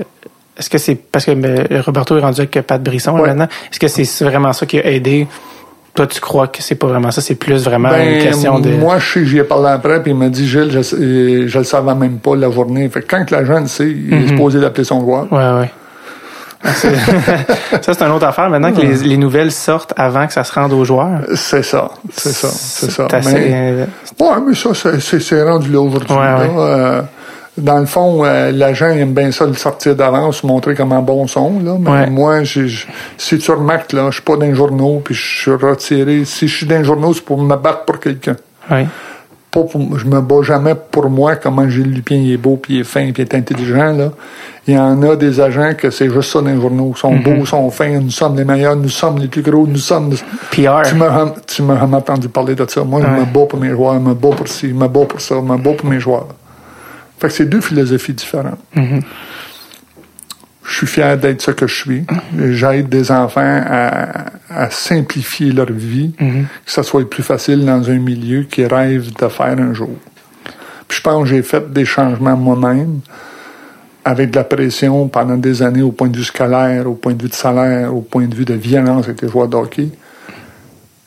est-ce 0.59 0.69
que 0.69 0.77
c'est 0.77 0.97
parce 0.97 1.25
que 1.25 1.31
euh, 1.31 1.81
Roberto 1.81 2.19
est 2.19 2.21
rendu 2.21 2.43
avec 2.43 2.61
Pat 2.67 2.83
Brisson 2.83 3.17
là, 3.17 3.23
maintenant? 3.29 3.49
Est-ce 3.73 3.81
que 3.81 3.89
c'est 3.89 4.25
vraiment 4.25 4.53
ça 4.53 4.67
qui 4.67 4.79
a 4.79 4.85
aidé? 4.87 5.27
Toi, 6.01 6.07
tu 6.07 6.19
crois 6.21 6.47
que 6.47 6.63
c'est 6.63 6.77
pas 6.77 6.87
vraiment 6.87 7.11
ça, 7.11 7.21
c'est 7.21 7.35
plus 7.35 7.63
vraiment 7.63 7.91
Ben, 7.91 8.15
une 8.17 8.23
question 8.23 8.59
de. 8.59 8.71
moi, 8.71 8.99
je 8.99 9.13
sais, 9.13 9.27
j'y 9.27 9.37
ai 9.37 9.45
parlé 9.45 9.69
après, 9.69 10.03
puis 10.03 10.13
il 10.13 10.17
m'a 10.17 10.31
dit, 10.31 10.49
Gilles, 10.49 10.71
je, 10.73 11.47
je 11.47 11.59
le 11.59 11.65
savais 11.65 11.95
même 11.95 12.17
pas 12.17 12.35
la 12.37 12.51
journée. 12.51 12.89
Fait 12.89 13.03
que 13.03 13.07
quand 13.15 13.23
que 13.27 13.35
l'agent 13.35 13.61
le 13.61 13.67
sait, 13.67 13.91
il 13.91 14.07
Mhm. 14.17 14.25
est 14.25 14.29
supposé 14.29 14.61
d'appeler 14.61 14.85
son 14.85 15.01
joueur. 15.03 15.31
Ouais, 15.31 15.61
ouais. 15.61 15.71
Ah, 16.65 16.73
ça, 16.75 16.89
c'est 17.95 18.03
une 18.03 18.13
autre 18.13 18.27
affaire. 18.27 18.49
Maintenant 18.49 18.73
que 18.73 18.81
les, 18.81 18.95
les 18.97 19.17
nouvelles 19.19 19.53
sortent 19.53 19.93
avant 19.97 20.27
que 20.27 20.33
ça 20.33 20.43
se 20.45 20.53
rende 20.55 20.73
aux 20.73 20.85
joueurs. 20.87 21.21
C'est 21.35 21.63
ça, 21.63 21.91
c'est 22.15 22.33
ça, 22.33 22.49
c'est 22.51 22.91
ça. 22.91 23.07
assez, 23.13 23.33
Mais, 23.35 23.87
ouais, 24.21 24.27
mais 24.47 24.55
ça, 24.55 24.71
c'est- 24.75 25.43
rendu 25.43 25.71
là 25.71 25.81
aujourd'hui. 25.81 26.13
Ouais, 26.17 26.25
là. 26.25 26.39
ouais. 26.39 26.49
Euh, 26.59 27.03
dans 27.61 27.78
le 27.78 27.87
fond, 27.87 28.24
euh, 28.24 28.51
l'agent 28.53 28.87
aime 28.89 29.12
bien 29.15 29.31
ça 29.32 29.47
le 29.47 29.55
sortir 29.55 29.95
d'avance, 29.97 30.43
montrer 30.45 30.74
comment 30.74 31.03
bon 31.03 31.27
son. 31.27 31.61
Là. 31.65 31.77
Mais 31.78 31.91
Ouais. 31.91 32.11
moi, 32.11 32.43
j'- 32.43 32.87
si 33.19 33.39
tu 33.39 33.51
remarques, 33.51 33.93
là, 33.93 34.07
je 34.09 34.15
suis 34.15 34.23
pas 34.23 34.37
dans 34.37 34.47
les 34.47 34.55
journaux, 34.55 35.01
puis 35.05 35.15
je 35.15 35.41
suis 35.43 35.51
retiré. 35.53 36.24
Si 36.24 36.49
je 36.49 36.57
suis 36.57 36.66
dans 36.66 36.78
les 36.78 36.85
journaux, 36.85 37.12
c'est 37.15 37.24
pour 37.24 37.41
me 37.43 37.57
battre 37.57 37.85
pour 37.85 37.99
quelqu'un. 38.01 38.37
ouais. 38.70 38.87
Pas 39.53 39.65
pour, 39.65 39.99
je 39.99 40.07
me 40.07 40.20
bats 40.20 40.43
jamais 40.45 40.77
pour 40.93 41.11
moi, 41.11 41.35
comment 41.35 41.69
Gilles 41.69 41.91
Lupien 41.93 42.19
il 42.19 42.35
est 42.35 42.37
beau, 42.37 42.57
puis 42.57 42.74
il 42.74 42.81
est 42.82 42.85
fin, 42.85 43.11
puis 43.11 43.15
il 43.16 43.23
est 43.23 43.35
intelligent. 43.35 43.93
Là. 43.95 44.12
Il 44.69 44.74
y 44.74 44.78
en 44.78 45.03
a 45.03 45.16
des 45.16 45.41
agents 45.41 45.73
que 45.77 45.91
c'est 45.91 46.09
juste 46.09 46.31
ça 46.31 46.41
dans 46.41 46.51
les 46.51 46.61
journaux. 46.61 46.93
Ils 46.95 47.01
sont 47.01 47.11
Mhm. 47.11 47.23
beaux, 47.24 47.35
ils 47.41 47.47
sont 47.49 47.69
fins, 47.73 47.99
nous 47.99 48.11
sommes 48.12 48.37
les 48.37 48.45
meilleurs, 48.45 48.77
nous 48.77 48.89
sommes 48.89 49.19
les 49.19 49.27
plus 49.27 49.43
gros, 49.43 49.66
nous 49.66 49.74
sommes... 49.77 50.11
PR. 50.53 50.82
Tu 50.85 50.95
m'as, 50.95 51.32
tu 51.49 51.62
m'as 51.62 51.81
jamais 51.81 51.97
entendu 51.97 52.28
parler 52.28 52.55
de 52.55 52.65
ça. 52.69 52.85
Moi, 52.85 53.01
je 53.03 53.09
me 53.09 53.24
bats 53.24 53.47
pour 53.49 53.59
mes 53.59 53.70
joueurs, 53.70 53.95
je 53.95 53.99
me 53.99 54.15
bats 54.15 54.31
pour 54.37 54.47
ci, 54.47 54.69
je 54.69 54.74
me 54.74 54.87
bats 54.87 55.05
pour 55.09 55.20
ça, 55.20 55.35
je 55.35 55.41
me 55.41 55.57
bats 55.57 55.73
pour 55.77 55.91
mes 55.91 55.99
joueurs. 55.99 56.28
Fait 57.21 57.29
que 57.29 57.35
c'est 57.35 57.47
deux 57.47 57.61
philosophies 57.61 58.15
différentes. 58.15 58.59
Mm-hmm. 58.75 59.03
Je 60.67 60.77
suis 60.77 60.87
fier 60.87 61.19
d'être 61.19 61.43
ce 61.43 61.51
que 61.51 61.67
je 61.67 61.75
suis. 61.75 62.05
J'aide 62.53 62.89
des 62.89 63.11
enfants 63.11 63.41
à, 63.67 64.27
à 64.49 64.71
simplifier 64.71 65.53
leur 65.53 65.71
vie, 65.73 66.13
Mm-hmm. 66.21 66.43
que 66.65 66.71
ça 66.73 66.83
soit 66.83 67.09
plus 67.09 67.23
facile 67.23 67.65
dans 67.65 67.91
un 67.91 67.99
milieu 67.99 68.43
qu'ils 68.45 68.67
rêvent 68.73 69.13
de 69.13 69.29
faire 69.29 69.59
un 69.59 69.73
jour. 69.75 69.91
Puis 70.89 70.99
je 70.99 71.03
pense 71.03 71.23
que 71.25 71.29
j'ai 71.29 71.43
fait 71.43 71.73
des 71.73 71.85
changements 71.85 72.37
moi-même 72.37 73.01
avec 74.05 74.31
de 74.31 74.37
la 74.37 74.45
pression 74.45 75.09
pendant 75.09 75.37
des 75.37 75.63
années 75.63 75.83
au 75.83 75.93
point 75.93 76.09
de 76.09 76.17
vue 76.17 76.25
scolaire, 76.25 76.89
au 76.89 76.95
point 76.95 77.13
de 77.15 77.23
vue 77.23 77.29
de 77.29 77.35
salaire, 77.35 77.95
au 77.95 78.01
point 78.01 78.27
de 78.27 78.35
vue 78.35 78.45
de 78.45 78.55
violence 78.55 79.05
avec 79.07 79.21
les 79.23 79.29
joueurs 79.29 79.47
de 79.49 79.57
hockey, 79.57 79.89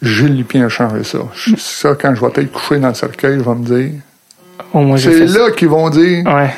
Gilles 0.02 0.36
Lupien 0.38 0.66
a 0.66 0.70
changé 0.70 1.04
ça. 1.04 1.20
Je- 1.36 1.56
Ça, 1.58 1.96
quand 2.00 2.14
je 2.14 2.22
vais 2.22 2.28
être 2.44 2.52
couché 2.52 2.80
dans 2.80 2.90
le 2.90 2.94
cercueil, 2.94 3.40
je 3.40 3.44
vais 3.50 3.56
me 3.56 3.66
dire. 3.66 3.92
C'est 4.98 5.26
là 5.28 5.52
qu'ils 5.52 5.70
vont 5.70 5.90
dire, 5.90 6.26
Ouais. 6.26 6.50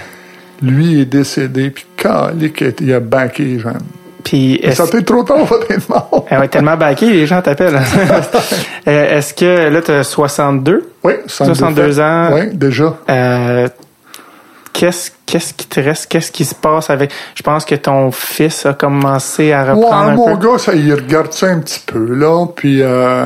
lui 0.61 1.01
est 1.01 1.05
décédé, 1.05 1.69
puis 1.69 1.85
calique, 1.97 2.63
il 2.79 2.93
a 2.93 2.99
les 3.37 3.59
jeunes. 3.59 3.79
Puis, 4.23 4.59
Ça 4.73 4.87
peut 4.87 4.99
être 4.99 5.05
trop 5.05 5.23
tard 5.23 5.37
être 5.69 5.87
mort. 5.89 6.25
Elle 6.29 6.39
va 6.39 6.45
être 6.45 6.51
tellement 6.51 6.75
baquée, 6.77 7.09
les 7.11 7.27
gens 7.27 7.41
t'appellent. 7.41 7.79
Euh, 8.87 9.17
Est-ce 9.17 9.33
que 9.33 9.69
là, 9.69 9.81
tu 9.81 9.91
as 9.91 10.03
62? 10.03 10.91
Oui, 11.03 11.13
62 11.25 11.99
ans. 11.99 12.29
Oui, 12.33 12.41
déjà. 12.53 12.95
Euh, 13.09 13.67
qu'est-ce, 14.73 15.09
qu'est-ce 15.25 15.53
qui 15.55 15.65
te 15.65 15.79
reste? 15.79 16.05
Qu'est-ce 16.07 16.31
qui 16.31 16.45
se 16.45 16.53
passe 16.53 16.91
avec. 16.91 17.11
Je 17.33 17.41
pense 17.41 17.65
que 17.65 17.73
ton 17.75 18.11
fils 18.11 18.63
a 18.67 18.73
commencé 18.73 19.51
à 19.53 19.63
reprendre 19.73 20.05
Ouais, 20.07 20.11
un 20.11 20.15
mon 20.15 20.37
peu. 20.37 20.51
gars, 20.51 20.57
ça, 20.59 20.73
il 20.75 20.93
regarde 20.93 21.33
ça 21.33 21.47
un 21.47 21.59
petit 21.59 21.81
peu, 21.85 22.13
là. 22.13 22.45
Puis 22.55 22.81
euh, 22.83 23.25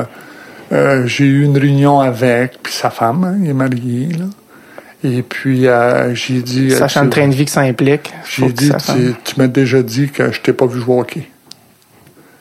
euh, 0.72 1.06
j'ai 1.06 1.24
eu 1.26 1.44
une 1.44 1.58
réunion 1.58 2.00
avec, 2.00 2.62
puis 2.62 2.72
sa 2.72 2.88
femme, 2.88 3.24
hein, 3.24 3.36
il 3.42 3.50
est 3.50 3.54
marié, 3.54 4.08
là. 4.18 4.24
Et 5.02 5.22
puis 5.22 5.66
euh, 5.66 6.14
j'ai 6.14 6.42
dit... 6.42 6.70
Sachant 6.72 7.04
le 7.04 7.10
train 7.10 7.26
de 7.28 7.34
vie 7.34 7.44
que 7.46 7.50
ça 7.50 7.62
implique. 7.62 8.12
J'ai 8.28 8.52
dit, 8.52 8.70
tu, 8.84 9.14
tu 9.24 9.38
m'as 9.38 9.46
déjà 9.46 9.82
dit 9.82 10.10
que 10.10 10.30
je 10.30 10.40
t'ai 10.40 10.52
pas 10.52 10.66
vu 10.66 10.80
jouer 10.80 10.94
au 10.94 11.00
hockey. 11.00 11.28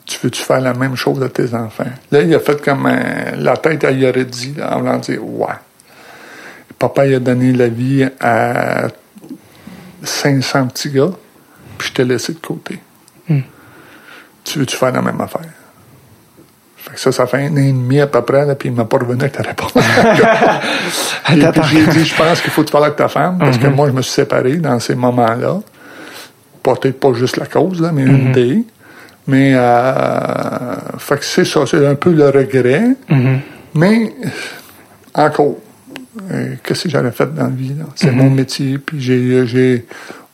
Tu 0.06 0.18
veux-tu 0.24 0.42
faire 0.42 0.60
la 0.60 0.74
même 0.74 0.96
chose 0.96 1.22
à 1.22 1.30
tes 1.30 1.54
enfants? 1.54 1.86
Là, 2.12 2.22
il 2.22 2.34
a 2.34 2.40
fait 2.40 2.62
comme 2.62 2.86
un- 2.88 3.36
la 3.38 3.56
tête, 3.58 3.86
dit, 3.86 4.54
là, 4.58 4.76
en 4.76 4.80
voulant 4.80 4.98
dire, 4.98 5.24
ouais. 5.24 5.48
Papa, 6.80 7.06
il 7.06 7.16
a 7.16 7.20
donné 7.20 7.52
la 7.54 7.68
vie 7.68 8.08
à 8.20 8.88
500 10.04 10.68
petits 10.68 10.90
gars, 10.90 11.12
puis 11.78 11.90
je 11.90 11.94
t'ai 11.94 12.06
laissé 12.06 12.34
de 12.34 12.40
côté. 12.40 12.80
Hmm. 13.28 13.42
Tu 14.44 14.60
veux-tu 14.60 14.76
faire 14.76 14.92
la 14.92 15.02
même 15.02 15.20
affaire? 15.22 15.42
Ça, 17.02 17.14
ça 17.14 17.26
fait 17.28 17.46
un 17.46 17.54
an 17.54 17.58
et 17.58 17.72
demi 17.72 18.02
à 18.02 18.08
peu 18.08 18.22
près, 18.24 18.46
là, 18.46 18.56
puis 18.56 18.68
il 18.68 18.76
m'a 18.76 18.84
pas 18.84 18.98
revenu 18.98 19.22
avec 19.22 19.32
ta 19.32 19.42
réponse. 19.44 19.72
Et 21.32 21.38
puis 21.38 21.62
j'ai 21.72 21.88
dit, 21.88 22.04
je 22.06 22.14
pense 22.16 22.42
qu'il 22.42 22.52
faut 22.52 22.64
te 22.66 22.72
parler 22.72 22.88
avec 22.88 22.98
ta 22.98 23.08
femme, 23.08 23.38
parce 23.40 23.56
Mhm. 23.58 23.64
que 23.64 23.68
moi, 23.70 23.88
je 23.88 23.94
me 23.94 24.02
suis 24.02 24.12
séparé 24.12 24.58
dans 24.58 24.78
ces 24.82 24.96
moments-là. 24.96 25.60
Peut-être 26.62 27.00
pas 27.00 27.14
juste 27.14 27.38
la 27.38 27.46
cause, 27.46 27.82
là, 27.82 27.92
mais 27.94 28.04
une 28.04 28.34
des. 28.34 28.64
Mais, 29.28 29.54
euh, 29.56 30.76
fait 30.98 31.18
que 31.20 31.24
c'est 31.26 31.46
ça, 31.46 31.62
c'est 31.66 31.86
un 31.88 31.96
peu 31.96 32.12
le 32.12 32.30
regret. 32.30 32.90
Mhm. 33.10 33.40
Mais, 33.76 34.14
encore, 35.14 35.56
euh, 36.32 36.56
qu'est-ce 36.64 36.84
que 36.84 36.90
j'aurais 36.90 37.12
fait 37.12 37.34
dans 37.34 37.44
la 37.44 37.50
vie, 37.50 37.76
là? 37.80 37.86
C'est 37.96 38.12
mon 38.12 38.30
métier, 38.30 38.78
puis 38.78 39.00
j'ai, 39.00 39.46
j'ai, 39.48 39.86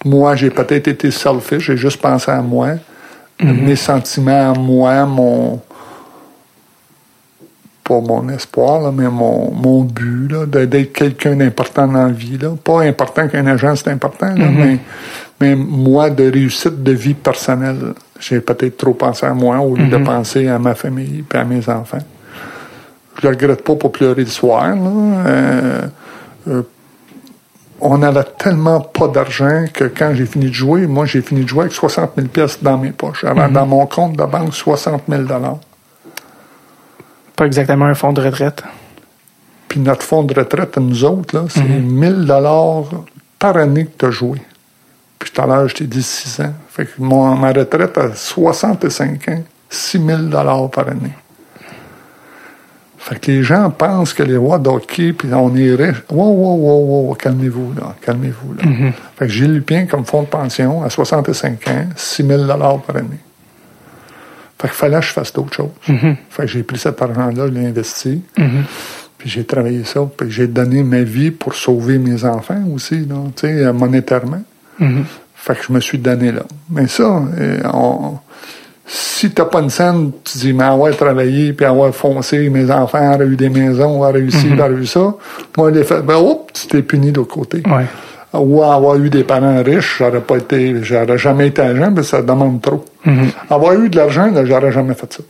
moi, 0.04 0.36
j'ai 0.36 0.50
peut-être 0.50 0.88
été 0.88 1.12
selfish, 1.12 1.66
j'ai 1.68 1.78
juste 1.78 2.02
pensé 2.02 2.32
à 2.32 2.42
moi, 2.42 2.70
mes 3.40 3.76
sentiments 3.76 4.52
à 4.54 4.58
moi, 4.58 5.06
mon, 5.06 5.62
pas 7.86 8.02
mon 8.02 8.28
espoir, 8.30 8.82
là, 8.82 8.92
mais 8.92 9.08
mon, 9.08 9.52
mon 9.52 9.84
but, 9.84 10.28
d'être 10.50 10.92
quelqu'un 10.92 11.36
d'important 11.36 11.88
dans 11.88 12.08
la 12.08 12.12
vie, 12.12 12.38
là. 12.38 12.50
Pas 12.62 12.82
important 12.82 13.28
qu'un 13.28 13.46
agent, 13.46 13.76
c'est 13.76 13.92
important, 13.92 14.34
là, 14.34 14.48
mais, 14.50 14.80
mais 15.40 15.56
moi, 15.56 16.10
de 16.10 16.30
réussite 16.30 16.82
de 16.82 16.92
vie 16.92 17.14
personnelle, 17.14 17.94
j'ai 18.20 18.42
peut-être 18.42 18.78
trop 18.78 18.96
pensé 18.96 19.26
à 19.28 19.34
moi 19.34 19.60
au 19.60 19.76
lieu 19.76 19.88
de 19.88 19.98
penser 19.98 20.48
à 20.48 20.58
ma 20.58 20.74
famille 20.74 21.24
et 21.32 21.38
à 21.38 21.44
mes 21.44 21.70
enfants. 21.70 22.04
Je 23.18 23.28
le 23.28 23.30
regrette 23.30 23.64
pas 23.64 23.76
pour 23.76 23.92
pleurer 23.92 24.24
le 24.24 24.30
soir, 24.30 24.76
là. 24.76 24.92
Euh, 25.28 25.82
euh, 26.48 26.62
on 27.82 28.02
avait 28.02 28.24
tellement 28.40 28.80
pas 28.80 29.08
d'argent 29.10 29.66
que 29.72 29.84
quand 29.84 30.14
j'ai 30.16 30.26
fini 30.26 30.48
de 30.48 30.54
jouer, 30.54 30.88
moi, 30.88 31.06
j'ai 31.06 31.22
fini 31.22 31.44
de 31.44 31.50
jouer 31.50 31.62
avec 31.62 31.74
60 31.74 32.12
000 32.16 32.28
pièces 32.30 32.64
dans 32.64 32.78
mes 32.78 32.92
poches. 32.92 33.22
J'avais 33.22 33.50
dans 33.50 33.66
mon 33.66 33.86
compte 33.86 34.16
de 34.16 34.24
banque 34.24 34.54
60 34.54 35.04
000 35.08 35.24
Pas 37.36 37.46
exactement 37.46 37.86
un 37.86 37.96
fonds 37.96 38.14
de 38.14 38.22
retraite. 38.22 38.64
Puis 39.68 39.80
notre 39.80 40.04
fonds 40.04 40.24
de 40.24 40.34
retraite, 40.34 40.78
nous 40.78 41.04
autres, 41.04 41.36
là, 41.36 41.46
c'est 41.50 41.62
1000 41.62 42.26
dollars 42.26 42.86
par 43.40 43.58
année 43.58 43.86
que 43.86 43.98
tu 43.98 44.06
as 44.06 44.12
joué. 44.12 44.42
Puis 45.20 45.32
tout 45.32 45.42
à 45.42 45.48
l'heure, 45.48 45.68
je 45.68 45.76
t'ai 45.76 45.86
dit 45.86 46.04
6 46.04 46.42
ans. 46.42 46.54
Fait 46.70 46.86
que 46.86 46.92
mon, 47.00 47.36
ma 47.36 47.52
retraite 47.52 47.98
à 47.98 48.14
65 48.14 49.30
ans, 49.30 49.44
6 49.70 50.06
000 50.06 50.22
dollars 50.24 50.70
par 50.70 50.88
année. 50.88 51.14
Fait 52.98 53.20
que 53.20 53.32
les 53.32 53.44
gens 53.44 53.70
pensent 53.70 54.14
que 54.14 54.24
les 54.24 54.36
rois 54.38 54.58
d'hockey, 54.58 55.14
puis 55.14 55.32
on 55.34 55.56
est 55.56 55.76
riche. 55.76 56.04
Wow, 56.10 56.26
wow, 56.26 56.56
wow, 56.56 57.08
wow, 57.08 57.14
calmez-vous, 57.14 57.74
là, 57.78 57.96
calmez-vous, 58.02 58.54
là. 58.54 58.64
Fait 59.16 59.28
que 59.28 59.32
Gilles 59.32 59.54
Lupien, 59.54 59.86
comme 59.86 60.06
fonds 60.06 60.24
de 60.24 60.28
pension, 60.28 60.84
à 60.84 60.90
65 60.90 61.68
ans, 61.68 61.86
6 61.96 62.26
000 62.26 62.44
dollars 62.46 62.80
par 62.82 62.96
année. 62.96 63.20
Fait 64.66 64.72
qu'il 64.72 64.76
fallait 64.78 65.00
que 65.00 65.06
je 65.06 65.12
fasse 65.12 65.34
d'autres 65.34 65.54
choses. 65.56 65.70
Fait 66.30 66.44
que 66.44 66.48
j'ai 66.48 66.64
pris 66.64 66.78
cet 66.78 67.02
argent-là, 67.02 67.48
je 67.48 67.52
l'ai 67.52 67.68
investi. 67.68 68.22
Puis 69.18 69.30
j'ai 69.30 69.44
travaillé 69.44 69.84
ça, 69.84 70.02
puis 70.18 70.30
j'ai 70.32 70.48
donné 70.48 70.84
ma 70.84 71.02
vie 71.02 71.32
pour 71.32 71.56
sauver 71.56 71.98
mes 71.98 72.24
enfants 72.26 72.62
aussi, 72.74 73.06
là, 73.06 73.16
euh, 73.44 73.74
monétairement. 73.74 74.42
Fait 75.36 75.56
que 75.56 75.64
je 75.68 75.74
me 75.74 75.80
suis 75.80 75.98
donné 76.00 76.32
là. 76.32 76.42
Mais 76.70 76.88
ça, 76.88 77.04
euh, 77.40 77.60
on- 77.74 78.18
si 78.88 79.32
t'as 79.32 79.46
pas 79.46 79.62
une 79.62 79.70
scène, 79.70 80.12
tu 80.24 80.38
dis, 80.38 80.54
mais 80.54 80.64
avoir 80.64 80.96
travaillé, 80.96 81.54
puis 81.54 81.66
avoir 81.66 81.94
foncé, 81.94 82.50
mes 82.50 82.70
enfants 82.70 83.14
auraient 83.16 83.26
eu 83.26 83.36
des 83.36 83.50
maisons, 83.50 84.00
auraient 84.02 84.12
réussi, 84.14 84.48
auraient 84.60 84.72
eu 84.74 84.86
ça. 84.86 85.16
Moi, 85.58 85.72
les 85.72 85.84
fait, 85.84 86.02
ben, 86.02 86.18
oups, 86.18 86.54
tu 86.54 86.68
t'es 86.68 86.82
puni 86.84 87.12
de 87.12 87.18
l'autre 87.18 87.34
côté. 87.34 87.64
Ouais. 87.66 87.86
Ou 88.40 88.64
avoir 88.64 88.96
eu 88.98 89.10
des 89.10 89.24
parents 89.24 89.62
riches, 89.64 89.98
j'aurais 90.00 90.22
pas 90.22 90.38
été, 90.38 90.84
j'aurais 90.84 91.18
jamais 91.18 91.48
été 91.48 91.62
agent, 91.62 91.92
mais 91.92 92.04
ça 92.04 92.22
demande 92.22 92.62
trop. 92.62 92.84
Avoir 93.50 93.74
eu 93.74 93.90
de 93.90 93.98
l'argent, 93.98 94.32
j'aurais 94.44 94.72
jamais 94.72 94.94
fait 94.94 95.14
ça. 95.14 95.24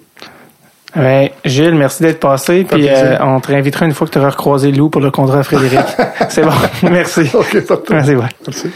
Ben, 0.96 1.30
Gilles, 1.44 1.76
merci 1.76 2.04
d'être 2.04 2.20
passé. 2.20 2.66
Puis 2.70 2.88
euh, 2.90 3.18
on 3.20 3.40
te 3.42 3.48
réinvitera 3.48 3.86
une 3.86 3.94
fois 3.94 4.08
que 4.08 4.14
tu 4.14 4.20
auras 4.20 4.30
recroisé 4.30 4.72
Lou 4.72 4.90
pour 4.90 5.02
le 5.02 5.12
contrat 5.12 5.40
à 5.40 5.44
Frédéric. 5.44 5.86
C'est 6.30 6.44
bon. 6.44 6.52
Merci. 6.84 7.30
OK. 7.34 7.58
Merci, 7.90 8.16
ouais. 8.16 8.26
Merci. 8.48 8.72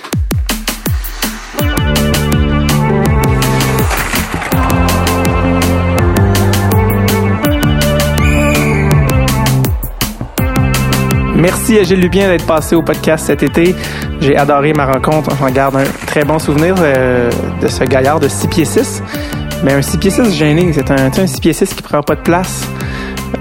Merci 11.39 11.79
à 11.79 11.83
Gilles 11.83 12.01
Lupien 12.01 12.27
d'être 12.27 12.45
passé 12.45 12.75
au 12.75 12.81
podcast 12.81 13.27
cet 13.27 13.43
été. 13.43 13.73
J'ai 14.19 14.35
adoré 14.35 14.73
ma 14.73 14.85
rencontre. 14.85 15.31
J'en 15.39 15.49
garde 15.49 15.77
un 15.77 15.85
très 16.05 16.25
bon 16.25 16.37
souvenir 16.37 16.75
euh, 16.79 17.31
de 17.61 17.67
ce 17.67 17.85
gaillard 17.85 18.19
de 18.19 18.27
6 18.27 18.47
pieds 18.49 18.65
6. 18.65 19.01
Mais 19.63 19.71
un 19.71 19.81
6 19.81 19.97
pieds 19.99 20.11
6 20.11 20.33
gêné, 20.33 20.73
c'est 20.73 20.91
un, 20.91 21.05
un 21.05 21.27
6 21.27 21.39
pieds 21.39 21.53
6 21.53 21.73
qui 21.75 21.81
prend 21.81 22.01
pas 22.01 22.15
de 22.15 22.21
place 22.21 22.67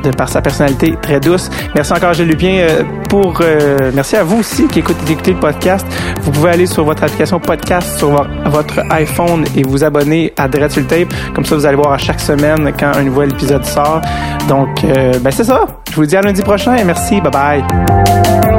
de 0.02 0.10
par 0.10 0.28
sa 0.28 0.40
personnalité 0.40 0.94
très 1.02 1.20
douce. 1.20 1.51
Merci 1.74 1.93
encore 1.93 2.12
Gilles 2.15 2.28
Lupien 2.28 2.66
euh, 2.69 2.82
pour 3.09 3.40
euh, 3.40 3.90
merci 3.94 4.16
à 4.16 4.23
vous 4.24 4.39
aussi 4.40 4.66
qui 4.69 4.81
écoutez, 4.81 5.12
écoutez 5.12 5.32
le 5.32 5.40
podcast. 5.40 5.86
Vous 6.23 6.31
pouvez 6.31 6.51
aller 6.51 6.66
sur 6.66 6.85
votre 6.85 7.02
application 7.05 7.40
podcast 7.40 7.98
sur 7.98 8.10
vo- 8.10 8.27
votre 8.47 8.81
iPhone 8.90 9.44
et 9.56 9.62
vous 9.62 9.82
abonner 9.85 10.32
à 10.36 10.48
Dread 10.48 10.70
Tape. 10.86 11.09
Comme 11.35 11.44
ça, 11.44 11.55
vous 11.56 11.66
allez 11.66 11.77
voir 11.77 11.93
à 11.93 11.98
chaque 11.98 12.20
semaine 12.20 12.73
quand 12.78 12.93
un 12.97 13.02
nouvel 13.02 13.31
épisode 13.32 13.65
sort. 13.65 14.01
Donc, 14.48 14.85
euh, 14.85 15.12
ben 15.20 15.31
c'est 15.31 15.44
ça. 15.44 15.60
Je 15.90 15.97
vous 15.97 16.06
dis 16.06 16.16
à 16.16 16.23
lundi 16.23 16.43
prochain 16.43 16.74
et 16.77 16.85
merci. 16.85 17.20
Bye 17.20 17.31
bye. 17.32 18.57